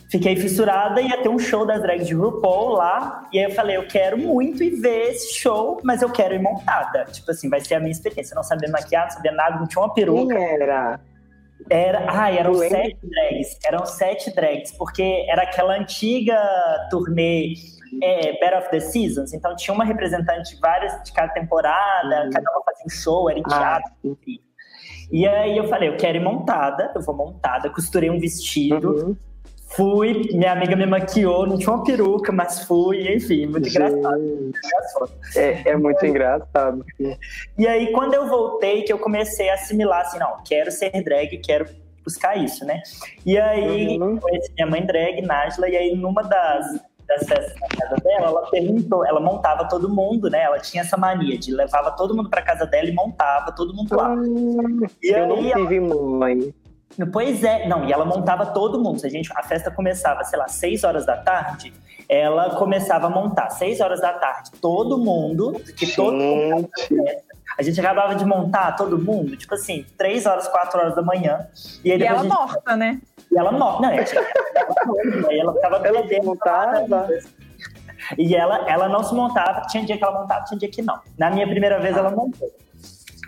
fiquei 0.09 0.35
fissurada, 0.35 1.01
ia 1.01 1.21
ter 1.21 1.29
um 1.29 1.39
show 1.39 1.65
das 1.65 1.81
drags 1.81 2.05
de 2.07 2.13
RuPaul 2.13 2.73
lá, 2.73 3.27
e 3.31 3.39
aí 3.39 3.45
eu 3.45 3.51
falei, 3.51 3.77
eu 3.77 3.87
quero 3.87 4.17
muito 4.17 4.63
ir 4.63 4.71
ver 4.81 5.11
esse 5.11 5.33
show, 5.35 5.79
mas 5.83 6.01
eu 6.01 6.09
quero 6.11 6.33
ir 6.35 6.41
montada. 6.41 7.05
Tipo 7.05 7.31
assim, 7.31 7.49
vai 7.49 7.61
ser 7.61 7.75
a 7.75 7.79
minha 7.79 7.91
experiência. 7.91 8.33
Eu 8.33 8.37
não 8.37 8.43
sabia 8.43 8.69
maquiar, 8.69 9.05
não 9.05 9.11
sabia 9.11 9.31
nada, 9.31 9.57
não 9.59 9.67
tinha 9.67 9.81
uma 9.83 9.93
peruca. 9.93 10.35
Quem 10.35 10.43
era? 10.61 10.99
Era, 11.69 12.05
ai, 12.09 12.39
eram 12.39 12.55
sete 12.55 12.97
drags, 13.03 13.57
eram 13.63 13.85
sete 13.85 14.35
drags, 14.35 14.71
porque 14.71 15.25
era 15.29 15.43
aquela 15.43 15.75
antiga 15.77 16.35
turnê 16.89 17.53
é, 18.01 18.33
Battle 18.39 18.59
of 18.61 18.69
the 18.71 18.79
Seasons, 18.79 19.31
então 19.31 19.55
tinha 19.55 19.73
uma 19.73 19.85
representante 19.85 20.55
de 20.55 20.59
várias 20.59 20.91
de 21.03 21.11
cada 21.13 21.31
temporada, 21.33 22.23
Uhum. 22.25 22.29
cada 22.31 22.51
uma 22.51 22.63
fazia 22.65 22.85
um 22.85 22.89
show, 22.89 23.29
era 23.29 23.37
em 23.37 23.43
Ah, 23.45 23.49
teatro, 23.59 23.91
enfim. 24.03 24.39
E 25.11 25.27
aí 25.27 25.55
eu 25.55 25.67
falei, 25.67 25.89
eu 25.89 25.97
quero 25.97 26.17
ir 26.17 26.21
montada, 26.21 26.91
eu 26.95 27.01
vou 27.01 27.15
montada, 27.15 27.69
costurei 27.69 28.09
um 28.09 28.19
vestido, 28.19 28.89
Uhum. 28.89 29.17
Fui, 29.75 30.29
minha 30.33 30.51
amiga 30.51 30.75
me 30.75 30.85
maquiou, 30.85 31.47
não 31.47 31.57
tinha 31.57 31.71
uma 31.73 31.83
peruca, 31.83 32.31
mas 32.31 32.63
fui, 32.65 33.13
enfim, 33.15 33.45
muito 33.47 33.67
engraçado. 33.69 34.19
Gente, 34.19 34.57
engraçado. 34.57 35.11
É, 35.35 35.69
é 35.69 35.77
muito 35.77 36.05
engraçado. 36.05 36.85
E 37.57 37.67
aí, 37.67 37.91
quando 37.91 38.13
eu 38.13 38.27
voltei, 38.27 38.83
que 38.83 38.91
eu 38.91 38.99
comecei 38.99 39.49
a 39.49 39.53
assimilar 39.55 40.01
assim, 40.01 40.19
não, 40.19 40.37
quero 40.43 40.71
ser 40.71 40.91
drag, 41.03 41.37
quero 41.39 41.65
buscar 42.03 42.35
isso, 42.35 42.65
né? 42.65 42.81
E 43.25 43.37
aí, 43.37 43.97
Uhum. 43.99 44.17
conheci 44.17 44.51
minha 44.55 44.67
mãe 44.67 44.85
drag, 44.85 45.21
Nájila, 45.21 45.69
e 45.69 45.77
aí 45.77 45.95
numa 45.95 46.23
das, 46.23 46.65
das 47.07 47.27
festas 47.27 47.53
na 47.61 47.67
casa 47.67 47.95
dela, 48.03 48.25
ela 48.27 48.49
perguntou, 48.49 49.05
ela 49.05 49.19
montava 49.19 49.67
todo 49.69 49.87
mundo, 49.87 50.29
né? 50.29 50.41
Ela 50.43 50.57
tinha 50.59 50.81
essa 50.81 50.97
mania 50.97 51.37
de 51.37 51.51
levava 51.53 51.91
todo 51.91 52.15
mundo 52.15 52.29
pra 52.29 52.41
casa 52.41 52.65
dela 52.65 52.87
e 52.89 52.91
montava 52.93 53.51
todo 53.51 53.73
mundo 53.73 53.95
lá. 53.95 54.15
E 55.01 55.09
Eu 55.11 55.27
não 55.27 55.37
aí, 55.37 55.51
ela- 55.51 55.61
tive 55.61 55.79
mãe. 55.79 56.53
Pois 57.11 57.43
é, 57.43 57.67
não, 57.67 57.85
e 57.85 57.93
ela 57.93 58.05
montava 58.05 58.45
todo 58.47 58.79
mundo. 58.79 58.99
Se 58.99 59.07
a, 59.07 59.09
gente, 59.09 59.31
a 59.35 59.43
festa 59.43 59.71
começava, 59.71 60.23
sei 60.23 60.37
lá, 60.37 60.47
6 60.47 60.83
horas 60.83 61.05
da 61.05 61.17
tarde, 61.17 61.73
ela 62.07 62.55
começava 62.55 63.07
a 63.07 63.09
montar 63.09 63.49
6 63.49 63.79
horas 63.81 64.01
da 64.01 64.13
tarde, 64.13 64.51
todo 64.61 64.97
mundo, 64.97 65.53
que 65.77 65.87
todo 65.95 66.13
mundo 66.13 66.69
a 67.57 67.63
gente 67.63 67.79
acabava 67.79 68.15
de 68.15 68.25
montar 68.25 68.75
todo 68.75 68.97
mundo, 68.97 69.35
tipo 69.37 69.53
assim, 69.53 69.85
3 69.97 70.25
horas, 70.25 70.47
4 70.47 70.79
horas 70.79 70.95
da 70.95 71.01
manhã. 71.01 71.47
E 71.83 71.91
aí 71.91 71.99
E 71.99 72.03
ela 72.03 72.23
gente, 72.23 72.33
morta, 72.33 72.75
né? 72.75 72.99
e 73.31 73.37
ela 73.37 73.51
morta. 73.51 73.81
Não, 73.81 73.89
a 73.89 73.97
gente, 73.97 74.17
aí 75.29 75.39
ela 75.39 75.53
ficava 75.53 75.77
ela 75.87 76.01
bebendo. 76.01 76.25
montava. 76.25 77.07
E 78.17 78.35
ela, 78.35 78.69
ela 78.69 78.89
não 78.89 79.03
se 79.03 79.13
montava, 79.13 79.61
tinha 79.67 79.85
dia 79.85 79.97
que 79.97 80.03
ela 80.03 80.21
montava, 80.21 80.43
tinha 80.45 80.57
dia 80.59 80.69
que 80.69 80.81
não. 80.81 80.99
Na 81.17 81.29
minha 81.29 81.47
primeira 81.47 81.79
vez 81.79 81.95
ela 81.95 82.09
montou. 82.09 82.49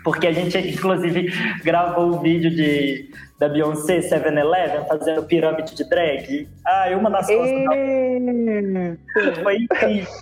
Porque 0.02 0.26
a 0.26 0.32
gente, 0.32 0.58
inclusive, 0.58 1.30
gravou 1.62 2.10
o 2.10 2.20
vídeo 2.20 2.50
de, 2.50 3.10
da 3.44 3.48
Beyoncé 3.48 3.98
7-Eleven 3.98 4.86
fazendo 4.86 5.22
pirâmide 5.24 5.74
de 5.74 5.84
drag. 5.84 6.48
Ah, 6.64 6.86
uma 6.96 7.10
nas 7.10 7.26
costas 7.26 7.64
da 7.64 9.42
foi 9.42 9.56
incrível. 9.58 10.12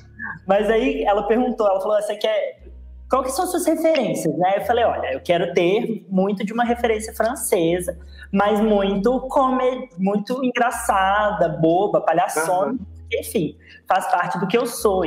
Mas 0.47 0.69
aí 0.69 1.05
ela 1.05 1.27
perguntou, 1.29 1.67
ela 1.67 1.81
falou, 1.81 2.01
você 2.01 2.17
quer... 2.17 2.63
Qual 3.09 3.23
que 3.23 3.31
são 3.31 3.47
suas 3.47 3.67
referências, 3.67 4.35
né? 4.39 4.55
Eu 4.57 4.63
falei, 4.63 4.85
olha, 4.85 5.13
eu 5.13 5.21
quero 5.21 5.53
ter 5.53 6.05
muito 6.09 6.45
de 6.45 6.53
uma 6.53 6.65
referência 6.65 7.13
francesa, 7.15 7.97
mas 8.33 8.59
muito 8.61 9.21
come... 9.29 9.89
muito 9.99 10.43
engraçada, 10.45 11.49
boba, 11.49 12.01
palhaçona, 12.01 12.77
enfim, 13.13 13.57
faz 13.87 14.11
parte 14.11 14.41
do 14.41 14.47
que 14.49 14.57
eu 14.57 14.67
sou. 14.67 15.05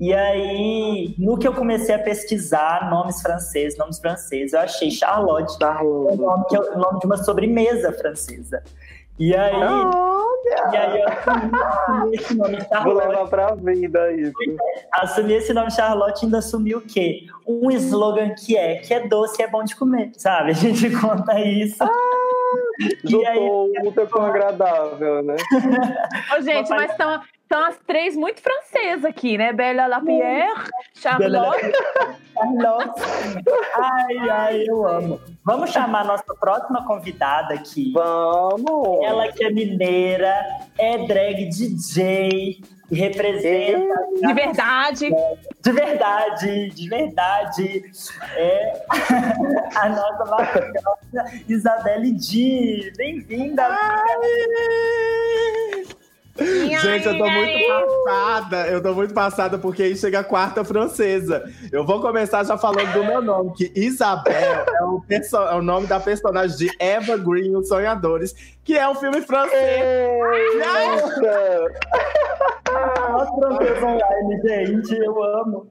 E 0.00 0.12
aí, 0.12 1.14
no 1.18 1.38
que 1.38 1.46
eu 1.46 1.54
comecei 1.54 1.94
a 1.94 1.98
pesquisar 1.98 2.90
nomes 2.90 3.22
franceses, 3.22 3.78
nomes 3.78 3.98
franceses, 4.00 4.52
eu 4.52 4.60
achei 4.60 4.90
Charlotte, 4.90 5.56
Tá 5.58 5.80
o 5.82 6.16
nome, 6.16 6.44
que 6.48 6.56
é 6.56 6.60
o 6.60 6.78
nome 6.78 6.98
de 6.98 7.06
uma 7.06 7.16
sobremesa 7.16 7.92
francesa. 7.92 8.62
E 9.16 9.32
aí, 9.34 9.52
e 9.54 10.76
aí 10.76 11.00
eu 11.00 11.08
assumi 11.08 12.16
esse 12.16 12.34
nome 12.34 12.56
Vou 12.58 12.66
Charlotte. 12.68 13.08
levar 13.08 13.28
pra 13.28 13.54
vida 13.54 14.12
isso. 14.12 14.32
Assumir 14.92 15.34
esse 15.34 15.52
nome 15.54 15.70
Charlotte 15.70 16.22
e 16.22 16.24
ainda 16.24 16.38
assumir 16.38 16.74
o 16.74 16.80
quê? 16.80 17.20
Um 17.46 17.70
slogan 17.70 18.34
que 18.34 18.56
é, 18.56 18.78
que 18.78 18.92
é 18.92 19.06
doce 19.06 19.40
e 19.40 19.44
é 19.44 19.48
bom 19.48 19.62
de 19.62 19.76
comer, 19.76 20.10
sabe? 20.16 20.50
A 20.50 20.54
gente 20.54 20.90
conta 21.00 21.38
isso. 21.38 21.82
Aí- 21.84 22.98
Juntou 23.04 23.70
o 23.84 23.88
útil 23.88 24.08
com 24.08 24.18
o 24.18 24.22
agradável, 24.22 25.22
né? 25.22 25.36
Ô, 26.36 26.40
gente, 26.42 26.68
mas 26.70 26.90
estão 26.90 27.20
estão 27.54 27.64
as 27.64 27.76
três 27.86 28.16
muito 28.16 28.42
francesas 28.42 29.04
aqui, 29.04 29.38
né? 29.38 29.52
Bella 29.52 29.86
Lapierre, 29.86 30.68
Charlotte. 30.94 31.72
Charlotte. 32.34 33.02
Ai, 33.76 34.28
ai, 34.28 34.64
eu 34.66 34.86
amo. 34.86 35.20
Vamos 35.44 35.70
chamar 35.70 36.00
a 36.00 36.04
nossa 36.04 36.34
próxima 36.34 36.84
convidada 36.84 37.54
aqui. 37.54 37.92
Vamos! 37.92 39.04
Ela 39.04 39.30
que 39.30 39.44
é 39.44 39.50
mineira, 39.50 40.34
é 40.76 40.98
drag 41.06 41.48
DJ, 41.48 42.60
e 42.90 42.96
representa 42.96 43.94
De 44.20 44.34
verdade. 44.34 45.10
de 45.62 45.72
verdade, 45.72 46.70
de 46.70 46.88
verdade. 46.88 47.84
É 48.36 48.84
a 49.78 49.88
nossa 49.90 50.24
maravilhosa 50.24 51.44
Isabelle 51.48 52.10
Di. 52.12 52.92
Bem-vinda! 52.96 53.68
Gente, 56.36 57.06
eu 57.06 57.16
tô 57.16 57.30
muito 57.30 57.64
passada. 58.04 58.66
Eu 58.66 58.82
tô 58.82 58.92
muito 58.94 59.14
passada 59.14 59.56
porque 59.58 59.84
aí 59.84 59.96
chega 59.96 60.18
a 60.20 60.24
quarta 60.24 60.64
francesa. 60.64 61.44
Eu 61.70 61.86
vou 61.86 62.00
começar 62.00 62.42
já 62.44 62.58
falando 62.58 62.92
do 62.92 63.04
meu 63.04 63.22
nome, 63.22 63.52
que 63.54 63.70
Isabel 63.76 64.32
é 64.34 64.82
o, 64.82 65.00
perso- 65.00 65.36
é 65.36 65.54
o 65.54 65.62
nome 65.62 65.86
da 65.86 66.00
personagem 66.00 66.56
de 66.56 66.70
Eva 66.80 67.16
Green, 67.16 67.54
Os 67.54 67.68
Sonhadores, 67.68 68.34
que 68.64 68.76
é 68.76 68.88
um 68.88 68.96
filme 68.96 69.22
francês. 69.22 69.62
Eita! 69.62 70.64
Nossa, 72.72 73.32
francesa 73.36 73.86
online, 73.86 74.40
gente, 74.44 74.96
eu 74.98 75.22
amo. 75.22 75.70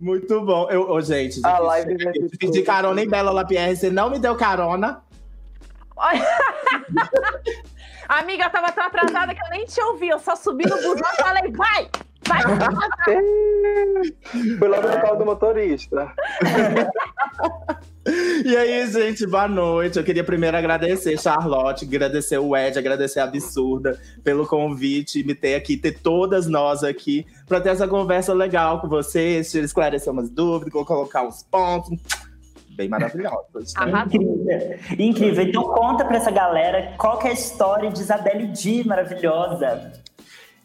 Muito 0.00 0.40
bom. 0.42 0.68
Eu, 0.70 0.88
ô, 0.90 1.00
gente, 1.00 1.40
A 1.44 1.58
live 1.58 1.96
eu 2.04 2.12
pedi 2.38 2.62
carona 2.62 3.02
em 3.02 3.08
Bela 3.08 3.32
Lapierre, 3.32 3.74
você 3.76 3.90
não 3.90 4.10
me 4.10 4.18
deu 4.20 4.36
carona. 4.36 5.02
Amiga, 8.08 8.44
eu 8.44 8.50
tava 8.50 8.72
tão 8.72 8.84
atrasada 8.84 9.34
que 9.34 9.44
eu 9.44 9.50
nem 9.50 9.64
te 9.64 9.80
ouvi. 9.80 10.08
Eu 10.08 10.18
só 10.18 10.36
subi 10.36 10.64
no 10.68 10.76
busão 10.76 11.12
e 11.12 11.22
falei, 11.22 11.52
vai! 11.52 11.88
Vai! 12.26 12.42
Foi 14.58 14.68
logo 14.68 14.88
no 14.88 15.00
carro 15.00 15.16
do 15.16 15.24
motorista. 15.24 16.12
E 18.44 18.56
aí, 18.56 18.88
gente, 18.88 19.26
boa 19.26 19.48
noite. 19.48 19.98
Eu 19.98 20.04
queria 20.04 20.22
primeiro 20.22 20.56
agradecer 20.56 21.18
Charlotte, 21.18 21.84
agradecer 21.84 22.38
o 22.38 22.56
Ed, 22.56 22.78
agradecer 22.78 23.18
a 23.18 23.24
Absurda 23.24 24.00
pelo 24.22 24.46
convite, 24.46 25.24
me 25.24 25.34
ter 25.34 25.56
aqui, 25.56 25.76
ter 25.76 25.98
todas 25.98 26.46
nós 26.46 26.84
aqui, 26.84 27.26
pra 27.48 27.60
ter 27.60 27.70
essa 27.70 27.88
conversa 27.88 28.32
legal 28.32 28.80
com 28.80 28.88
vocês, 28.88 29.52
esclarecer 29.54 30.12
umas 30.12 30.30
dúvidas, 30.30 30.72
colocar 30.72 31.24
uns 31.24 31.42
pontos. 31.42 31.98
Bem 32.76 32.88
maravilhosas. 32.88 33.72
né? 33.86 34.04
Incrível. 34.06 34.78
Incrível. 34.98 35.44
Então 35.44 35.62
conta 35.64 36.04
pra 36.04 36.16
essa 36.18 36.30
galera 36.30 36.94
qual 36.98 37.18
que 37.18 37.26
é 37.26 37.30
a 37.30 37.34
história 37.34 37.90
de 37.90 38.00
Isabelle 38.00 38.46
Di, 38.48 38.86
maravilhosa. 38.86 39.92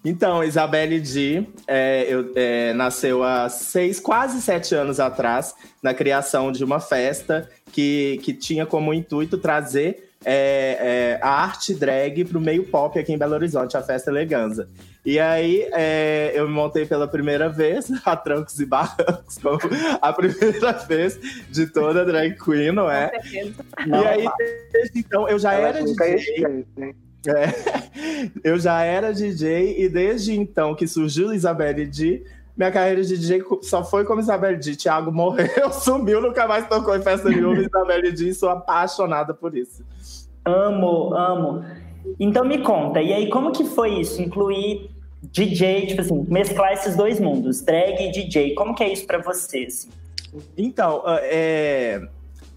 Então, 0.03 0.43
Isabelle 0.43 0.99
Di 0.99 1.47
é, 1.67 2.05
eu- 2.09 2.31
é, 2.35 2.73
nasceu 2.73 3.23
há 3.23 3.47
seis, 3.49 3.99
quase 3.99 4.41
sete 4.41 4.73
anos 4.73 4.99
atrás, 4.99 5.53
na 5.81 5.93
criação 5.93 6.51
de 6.51 6.63
uma 6.63 6.79
festa 6.79 7.47
que, 7.71 8.19
que 8.23 8.33
tinha 8.33 8.65
como 8.65 8.93
intuito 8.95 9.37
trazer 9.37 10.09
é, 10.25 11.17
é, 11.17 11.19
a 11.21 11.29
arte 11.29 11.73
drag 11.75 12.25
para 12.25 12.37
o 12.37 12.41
meio 12.41 12.63
pop 12.65 12.97
aqui 12.97 13.13
em 13.13 13.17
Belo 13.17 13.33
Horizonte, 13.35 13.77
a 13.77 13.81
Festa 13.81 14.09
Eleganza. 14.09 14.67
E 15.03 15.19
aí 15.19 15.67
é, 15.73 16.31
eu 16.35 16.47
me 16.47 16.53
montei 16.53 16.85
pela 16.85 17.07
primeira 17.07 17.49
vez, 17.49 17.91
a 18.05 18.15
trancos 18.15 18.59
e 18.59 18.65
barrancos, 18.65 19.37
como 19.41 19.59
a 20.01 20.13
primeira 20.13 20.73
vez 20.87 21.19
de 21.49 21.67
toda 21.67 22.05
drag 22.05 22.37
queen, 22.37 22.71
não 22.71 22.89
é? 22.89 23.09
Certeza. 23.09 23.63
E 23.87 23.93
aí, 23.93 24.29
desde 24.71 24.99
então, 24.99 25.27
eu 25.27 25.39
já 25.39 25.53
era 25.53 25.83
DJ. 25.83 26.15
esquecem. 26.15 26.65
É. 27.27 28.31
Eu 28.43 28.57
já 28.57 28.81
era 28.81 29.13
DJ 29.13 29.79
e 29.79 29.87
desde 29.87 30.33
então 30.33 30.73
que 30.73 30.87
surgiu 30.87 31.31
Isabelle 31.31 31.85
Di, 31.85 32.23
minha 32.57 32.71
carreira 32.71 33.03
de 33.03 33.17
DJ 33.17 33.43
só 33.61 33.83
foi 33.83 34.03
como 34.05 34.21
Isabelle 34.21 34.57
Di. 34.57 34.75
Thiago 34.75 35.11
morreu, 35.11 35.71
sumiu, 35.71 36.21
nunca 36.21 36.47
mais 36.47 36.67
tocou 36.67 36.95
em 36.95 37.01
festa 37.01 37.29
nenhuma. 37.29 37.61
Isabelle 37.61 38.11
Di, 38.11 38.33
sou 38.33 38.49
apaixonada 38.49 39.33
por 39.33 39.55
isso. 39.55 39.83
Amo, 40.45 41.13
amo. 41.13 41.63
Então 42.19 42.43
me 42.43 42.59
conta, 42.59 43.01
e 43.01 43.13
aí 43.13 43.29
como 43.29 43.51
que 43.51 43.63
foi 43.63 43.99
isso? 43.99 44.21
Incluir 44.21 44.90
DJ, 45.23 45.87
tipo 45.87 46.01
assim, 46.01 46.25
mesclar 46.27 46.73
esses 46.73 46.95
dois 46.95 47.19
mundos, 47.19 47.61
drag 47.61 48.01
e 48.01 48.11
DJ. 48.11 48.55
Como 48.55 48.73
que 48.73 48.83
é 48.83 48.91
isso 48.91 49.05
pra 49.05 49.19
você? 49.19 49.65
assim? 49.65 49.89
Então, 50.57 51.03
é, 51.05 52.01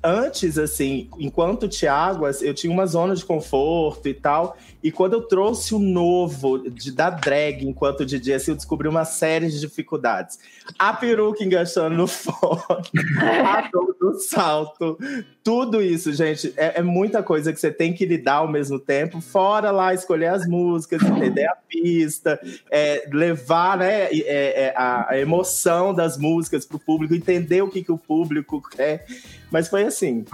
antes, 0.03 0.59
assim, 0.59 1.09
enquanto 1.19 1.69
Tiaguas, 1.69 2.43
eu 2.43 2.55
tinha 2.55 2.73
uma 2.73 2.87
zona 2.87 3.15
de 3.15 3.25
conforto 3.25 4.09
e 4.09 4.15
tal. 4.15 4.57
E 4.85 4.93
quando 4.93 5.15
eu 5.15 5.23
trouxe 5.23 5.75
o 5.75 5.79
novo 5.79 6.59
de, 6.59 6.93
da 6.93 7.09
drag 7.09 7.67
enquanto 7.67 8.05
DJ, 8.05 8.35
assim, 8.35 8.51
eu 8.51 8.55
descobri 8.55 8.87
uma 8.87 9.07
série 9.07 9.49
de 9.51 9.59
dificuldades. 9.59 10.39
A 10.79 10.93
peruca 10.93 11.43
enganchando 11.43 11.97
no 11.97 12.05
fone, 12.07 12.91
a 13.19 13.67
dor 13.73 13.97
do 13.99 14.21
salto, 14.21 14.99
tudo 15.43 15.81
isso, 15.81 16.13
gente, 16.13 16.53
é, 16.55 16.81
é, 16.81 16.83
muita 16.83 17.23
coisa 17.23 17.51
que 17.51 17.59
você 17.59 17.71
tem 17.71 17.95
que 17.95 18.05
lidar 18.05 18.37
ao 18.37 18.49
mesmo 18.49 18.79
tempo. 18.79 19.23
Fora 19.23 19.71
lá 19.71 19.95
escolher 19.95 20.27
as 20.27 20.47
músicas, 20.47 21.03
entender 21.03 21.47
a 21.47 21.57
pista, 21.67 22.39
é, 22.71 23.09
levar 23.11 23.79
né, 23.79 24.11
é, 24.11 24.65
é 24.67 24.75
a, 24.77 25.19
emoção 25.19 25.95
das 25.95 26.19
músicas 26.19 26.67
para 26.67 26.77
o 26.77 26.81
público, 26.81 27.15
entender 27.15 27.63
o 27.63 27.71
que, 27.71 27.83
que 27.83 27.93
o 27.93 27.97
público 27.97 28.61
quer. 28.61 29.07
Mas 29.51 29.67
foi 29.67 29.85
assim, 29.85 30.27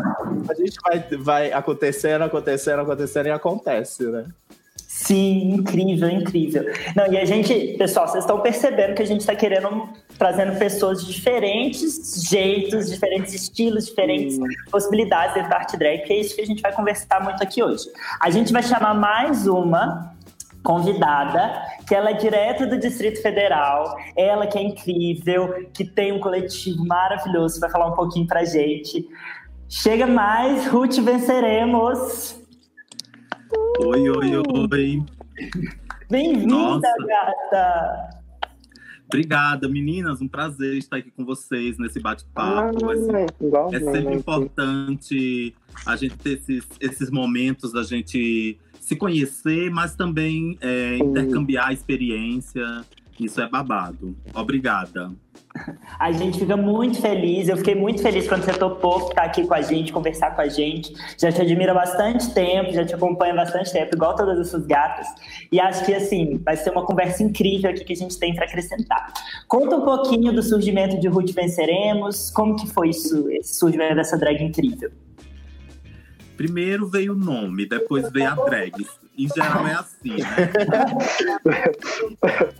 a 0.49 0.55
gente 0.55 0.77
vai, 0.83 1.19
vai 1.19 1.53
acontecendo, 1.53 2.23
acontecendo, 2.23 2.81
acontecendo 2.81 3.27
e 3.27 3.31
acontece, 3.31 4.05
né? 4.07 4.27
Sim, 5.03 5.55
incrível, 5.55 6.11
incrível. 6.11 6.65
Não, 6.95 7.11
e 7.11 7.17
a 7.17 7.25
gente, 7.25 7.75
pessoal, 7.79 8.07
vocês 8.07 8.23
estão 8.23 8.39
percebendo 8.41 8.95
que 8.95 9.01
a 9.01 9.07
gente 9.07 9.21
está 9.21 9.35
querendo 9.35 9.89
trazendo 10.19 10.59
pessoas 10.59 11.01
de 11.01 11.15
diferentes 11.15 12.29
jeitos, 12.29 12.91
diferentes 12.91 13.33
estilos, 13.33 13.87
diferentes 13.87 14.39
possibilidades 14.71 15.35
dentro 15.35 15.49
da 15.49 15.57
arte 15.57 15.79
drag, 15.79 16.03
que 16.03 16.13
é 16.13 16.21
isso 16.21 16.35
que 16.37 16.43
a 16.43 16.47
gente 16.47 16.61
vai 16.61 16.73
conversar 16.73 17.25
muito 17.25 17.43
aqui 17.43 17.63
hoje. 17.63 17.87
A 18.21 18.29
gente 18.29 18.53
vai 18.53 18.63
chamar 18.63 18.93
mais 18.93 19.47
uma 19.47 20.15
convidada, 20.63 21.51
que 21.89 21.95
ela 21.95 22.11
é 22.11 22.15
direto 22.15 22.67
do 22.67 22.79
Distrito 22.79 23.23
Federal, 23.23 23.97
ela 24.15 24.47
que 24.47 24.59
é 24.59 24.63
incrível, 24.63 25.67
que 25.73 25.83
tem 25.83 26.13
um 26.13 26.21
coletivo 26.21 26.85
maravilhoso, 26.85 27.59
vai 27.59 27.71
falar 27.71 27.87
um 27.87 27.95
pouquinho 27.95 28.27
pra 28.27 28.45
gente. 28.45 29.09
Chega 29.67 30.07
mais, 30.07 30.67
Ruth 30.67 30.99
Venceremos! 30.99 32.40
Oi, 33.53 34.09
oi, 34.09 34.37
oi! 34.37 35.05
Bem-vinda, 36.09 36.95
gata! 37.07 38.21
Obrigada, 39.07 39.69
meninas. 39.69 40.21
Um 40.21 40.29
prazer 40.29 40.77
estar 40.77 40.99
aqui 40.99 41.11
com 41.11 41.25
vocês 41.25 41.77
nesse 41.79 41.99
bate-papo. 41.99 42.79
Ah, 42.87 43.75
é 43.75 43.81
sempre 43.81 44.15
importante 44.15 45.55
a 45.85 45.97
gente 45.97 46.17
ter 46.19 46.39
esses, 46.39 46.65
esses 46.81 47.11
momentos 47.11 47.73
da 47.73 47.83
gente 47.83 48.57
se 48.81 48.95
conhecer, 48.95 49.71
mas 49.71 49.97
também 49.97 50.57
é, 50.61 50.97
intercambiar 50.99 51.73
experiência. 51.73 52.85
Isso 53.19 53.41
é 53.41 53.49
babado. 53.49 54.17
Obrigada. 54.33 55.11
A 55.99 56.13
gente 56.13 56.39
fica 56.39 56.57
muito 56.57 57.01
feliz. 57.01 57.49
Eu 57.49 57.57
fiquei 57.57 57.75
muito 57.75 58.03
feliz 58.03 58.29
quando 58.29 58.45
você 58.45 58.53
topou 58.53 59.09
estar 59.09 59.23
aqui 59.23 59.47
com 59.47 59.55
a 59.55 59.61
gente, 59.61 59.93
conversar 59.93 60.35
com 60.35 60.41
a 60.41 60.49
gente. 60.49 60.95
Já 61.19 61.31
te 61.31 61.43
admiro 61.43 61.73
há 61.73 61.75
bastante 61.75 62.33
tempo, 62.33 62.73
já 62.73 62.85
te 62.85 62.95
acompanho 62.95 63.35
há 63.35 63.37
bastante 63.37 63.73
tempo, 63.73 63.95
igual 63.95 64.15
todas 64.15 64.39
essas 64.39 64.67
gatas. 64.67 65.07
E 65.51 65.61
acho 65.61 65.85
que, 65.85 65.95
assim, 65.95 66.39
vai 66.39 66.57
ser 66.57 66.71
uma 66.71 66.85
conversa 66.85 67.23
incrível 67.23 67.71
aqui 67.71 67.85
que 67.85 67.93
a 67.93 67.97
gente 67.97 68.19
tem 68.19 68.35
para 68.35 68.45
acrescentar. 68.45 69.13
Conta 69.47 69.77
um 69.77 69.83
pouquinho 69.83 70.33
do 70.33 70.43
surgimento 70.43 70.99
de 70.99 71.09
Ruth 71.09 71.33
Venceremos. 71.33 72.31
Como 72.31 72.57
que 72.57 72.67
foi 72.67 72.91
isso, 72.91 73.29
esse 73.31 73.55
surgimento 73.55 73.97
dessa 73.97 74.17
drag 74.17 74.43
incrível? 74.43 74.91
Primeiro 76.37 76.89
veio 76.89 77.13
o 77.13 77.17
nome, 77.17 77.67
depois 77.67 78.11
veio 78.11 78.29
a 78.29 78.35
drag. 78.35 78.87
Em 79.21 79.29
geral 79.29 79.67
é 79.67 79.75
assim, 79.75 80.17
né? 80.17 80.21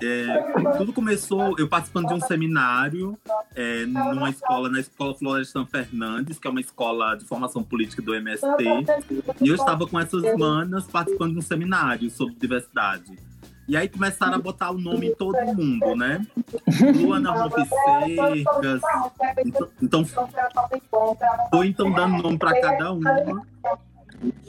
É, 0.03 0.79
tudo 0.79 0.93
começou 0.93 1.59
eu 1.59 1.69
participando 1.69 2.09
de 2.09 2.15
um 2.15 2.21
seminário 2.21 3.19
é, 3.55 3.85
numa 3.87 4.31
escola, 4.31 4.69
na 4.69 4.81
Escola 4.81 5.15
Florestan 5.15 5.67
Fernandes, 5.67 6.39
que 6.39 6.47
é 6.47 6.51
uma 6.51 6.61
escola 6.61 7.17
de 7.17 7.25
formação 7.25 7.63
política 7.63 8.03
do 8.03 8.15
MST. 8.15 8.65
E 9.41 9.49
eu 9.49 9.55
estava 9.55 9.87
com 9.87 9.99
essas 9.99 10.23
manas 10.37 10.87
participando 10.87 11.33
de 11.33 11.39
um 11.39 11.43
seminário 11.43 12.11
sobre 12.11 12.35
diversidade. 12.35 13.19
E 13.69 13.77
aí 13.77 13.89
começaram 13.89 14.35
a 14.35 14.39
botar 14.39 14.71
o 14.71 14.79
nome 14.79 15.09
em 15.09 15.15
todo 15.15 15.37
mundo, 15.55 15.95
né? 15.95 16.27
Luana 16.97 17.31
Rompececas. 17.31 18.81
Então, 19.45 19.69
então, 19.83 20.05
foi 21.51 21.69
então 21.69 21.91
dando 21.93 22.23
nome 22.23 22.39
para 22.39 22.61
cada 22.61 22.93
uma. 22.93 23.45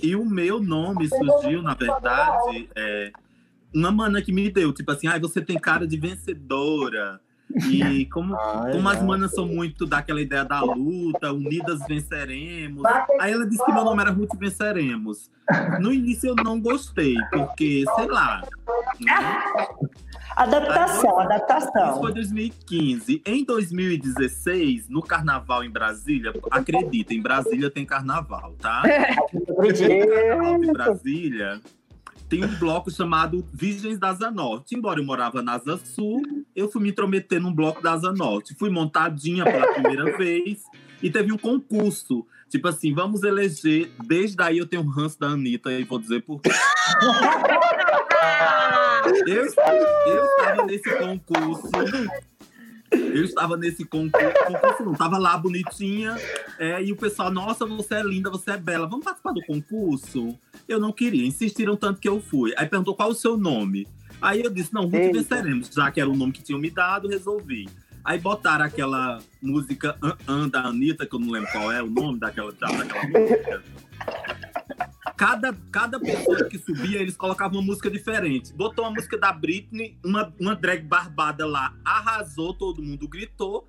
E 0.02 0.16
o 0.16 0.26
meu 0.26 0.62
nome 0.62 1.08
surgiu, 1.08 1.62
na 1.62 1.74
verdade, 1.74 2.70
é, 2.76 3.12
uma 3.74 3.92
mana 3.92 4.22
que 4.22 4.34
me 4.34 4.50
deu, 4.50 4.74
tipo 4.74 4.92
assim, 4.92 5.08
ah, 5.08 5.18
você 5.20 5.42
tem 5.42 5.58
cara 5.58 5.88
de 5.88 5.98
vencedora. 5.98 7.22
E 7.70 8.06
como, 8.12 8.36
Ai, 8.36 8.72
como 8.72 8.90
as 8.90 9.04
manas 9.04 9.32
são 9.32 9.46
muito 9.46 9.86
daquela 9.86 10.22
ideia 10.22 10.44
da 10.44 10.62
luta, 10.62 11.32
unidas 11.32 11.80
venceremos. 11.88 12.84
Aí 13.20 13.32
ela 13.32 13.46
disse 13.46 13.64
que 13.64 13.72
meu 13.72 13.84
nome 13.84 14.02
era 14.02 14.12
Ruth 14.12 14.38
Venceremos. 14.38 15.30
No 15.80 15.94
início 15.94 16.30
eu 16.30 16.36
não 16.36 16.60
gostei, 16.60 17.16
porque, 17.30 17.84
sei 17.96 18.08
lá. 18.08 18.42
Né? 19.00 19.40
Adaptação, 20.36 21.20
Aí, 21.20 21.26
adaptação. 21.26 21.92
Isso 21.92 22.00
foi 22.00 22.14
2015. 22.14 23.22
Em 23.26 23.44
2016, 23.44 24.90
no 24.90 25.02
carnaval 25.02 25.64
em 25.64 25.70
Brasília, 25.70 26.34
acredita, 26.50 27.14
em 27.14 27.22
Brasília 27.22 27.70
tem 27.70 27.86
carnaval, 27.86 28.56
tá? 28.60 28.84
No 29.34 29.56
carnaval 29.56 30.60
de 30.60 30.72
Brasília, 30.72 31.62
tem 32.32 32.46
um 32.46 32.56
bloco 32.56 32.90
chamado 32.90 33.46
Virgens 33.54 34.00
da 34.00 34.08
Asa 34.08 34.32
Norte. 34.32 34.74
Embora 34.74 35.02
eu 35.02 35.06
morava 35.06 35.42
na 35.42 35.56
Asa 35.56 35.78
Sul, 35.78 36.22
eu 36.56 36.72
fui 36.72 36.82
me 36.82 36.90
intrometer 36.90 37.42
num 37.42 37.54
bloco 37.54 37.82
da 37.82 37.92
Asa 37.92 38.14
Norte. 38.14 38.56
Fui 38.56 38.70
montadinha 38.70 39.44
pela 39.44 39.74
primeira 39.74 40.16
vez 40.18 40.64
e 41.04 41.10
teve 41.10 41.34
um 41.34 41.38
concurso. 41.38 42.26
Tipo 42.52 42.68
assim, 42.68 42.94
vamos 42.94 43.24
eleger. 43.24 43.90
Desde 44.06 44.42
aí 44.44 44.58
eu 44.58 44.68
tenho 44.68 44.84
um 44.84 44.90
ranço 44.90 45.18
da 45.18 45.28
Anitta 45.28 45.72
e 45.72 45.86
vou 45.86 45.98
dizer 45.98 46.22
por 46.22 46.42
quê. 46.42 46.52
eu, 49.26 49.46
eu 50.06 50.26
estava 50.26 50.66
nesse 50.66 50.98
concurso 50.98 51.70
eu 52.92 53.24
estava 53.24 53.56
nesse 53.56 53.86
concurso, 53.86 54.34
concurso 54.46 54.84
não, 54.84 54.94
tava 54.94 55.18
lá 55.18 55.38
bonitinha, 55.38 56.18
é, 56.60 56.84
e 56.84 56.92
o 56.92 56.96
pessoal, 56.98 57.32
nossa, 57.32 57.66
você 57.66 57.96
é 57.96 58.04
linda, 58.04 58.30
você 58.30 58.52
é 58.52 58.58
bela, 58.58 58.86
vamos 58.86 59.06
participar 59.06 59.32
do 59.32 59.42
concurso? 59.46 60.38
Eu 60.68 60.80
não 60.80 60.92
queria, 60.92 61.26
insistiram 61.26 61.78
tanto 61.78 62.02
que 62.02 62.10
eu 62.10 62.22
fui. 62.22 62.54
Aí 62.58 62.68
perguntou 62.68 62.94
qual 62.94 63.10
o 63.10 63.16
seu 63.16 63.38
nome. 63.38 63.88
Aí 64.22 64.42
eu 64.42 64.50
disse, 64.50 64.74
não, 64.74 64.84
Ruth 64.84 65.14
venceremos, 65.14 65.70
já 65.74 65.90
que 65.90 66.02
era 66.02 66.10
o 66.10 66.16
nome 66.16 66.34
que 66.34 66.44
tinham 66.44 66.60
me 66.60 66.70
dado, 66.70 67.08
resolvi. 67.08 67.70
Aí 68.04 68.20
botaram 68.20 68.66
aquela 68.66 69.20
música 69.42 69.98
An, 70.02 70.18
An 70.28 70.50
da 70.50 70.62
Anitta, 70.62 71.06
que 71.06 71.16
eu 71.16 71.20
não 71.20 71.30
lembro 71.30 71.52
qual 71.52 71.72
é 71.72 71.82
o 71.82 71.90
nome 71.90 72.20
daquela, 72.20 72.52
daquela 72.52 73.08
música 73.08 73.64
cada, 75.22 75.54
cada 75.72 76.00
pessoa 76.00 76.46
que 76.46 76.58
subia, 76.58 77.00
eles 77.00 77.16
colocavam 77.16 77.60
uma 77.60 77.66
música 77.68 77.92
diferente. 77.92 78.52
Botou 78.54 78.86
uma 78.86 78.92
música 78.92 79.16
da 79.20 79.32
Britney, 79.32 79.96
uma, 80.04 80.34
uma 80.40 80.56
drag 80.56 80.84
barbada 80.84 81.46
lá, 81.46 81.76
arrasou, 81.86 82.56
todo 82.56 82.82
mundo 82.82 83.08
gritou. 83.08 83.68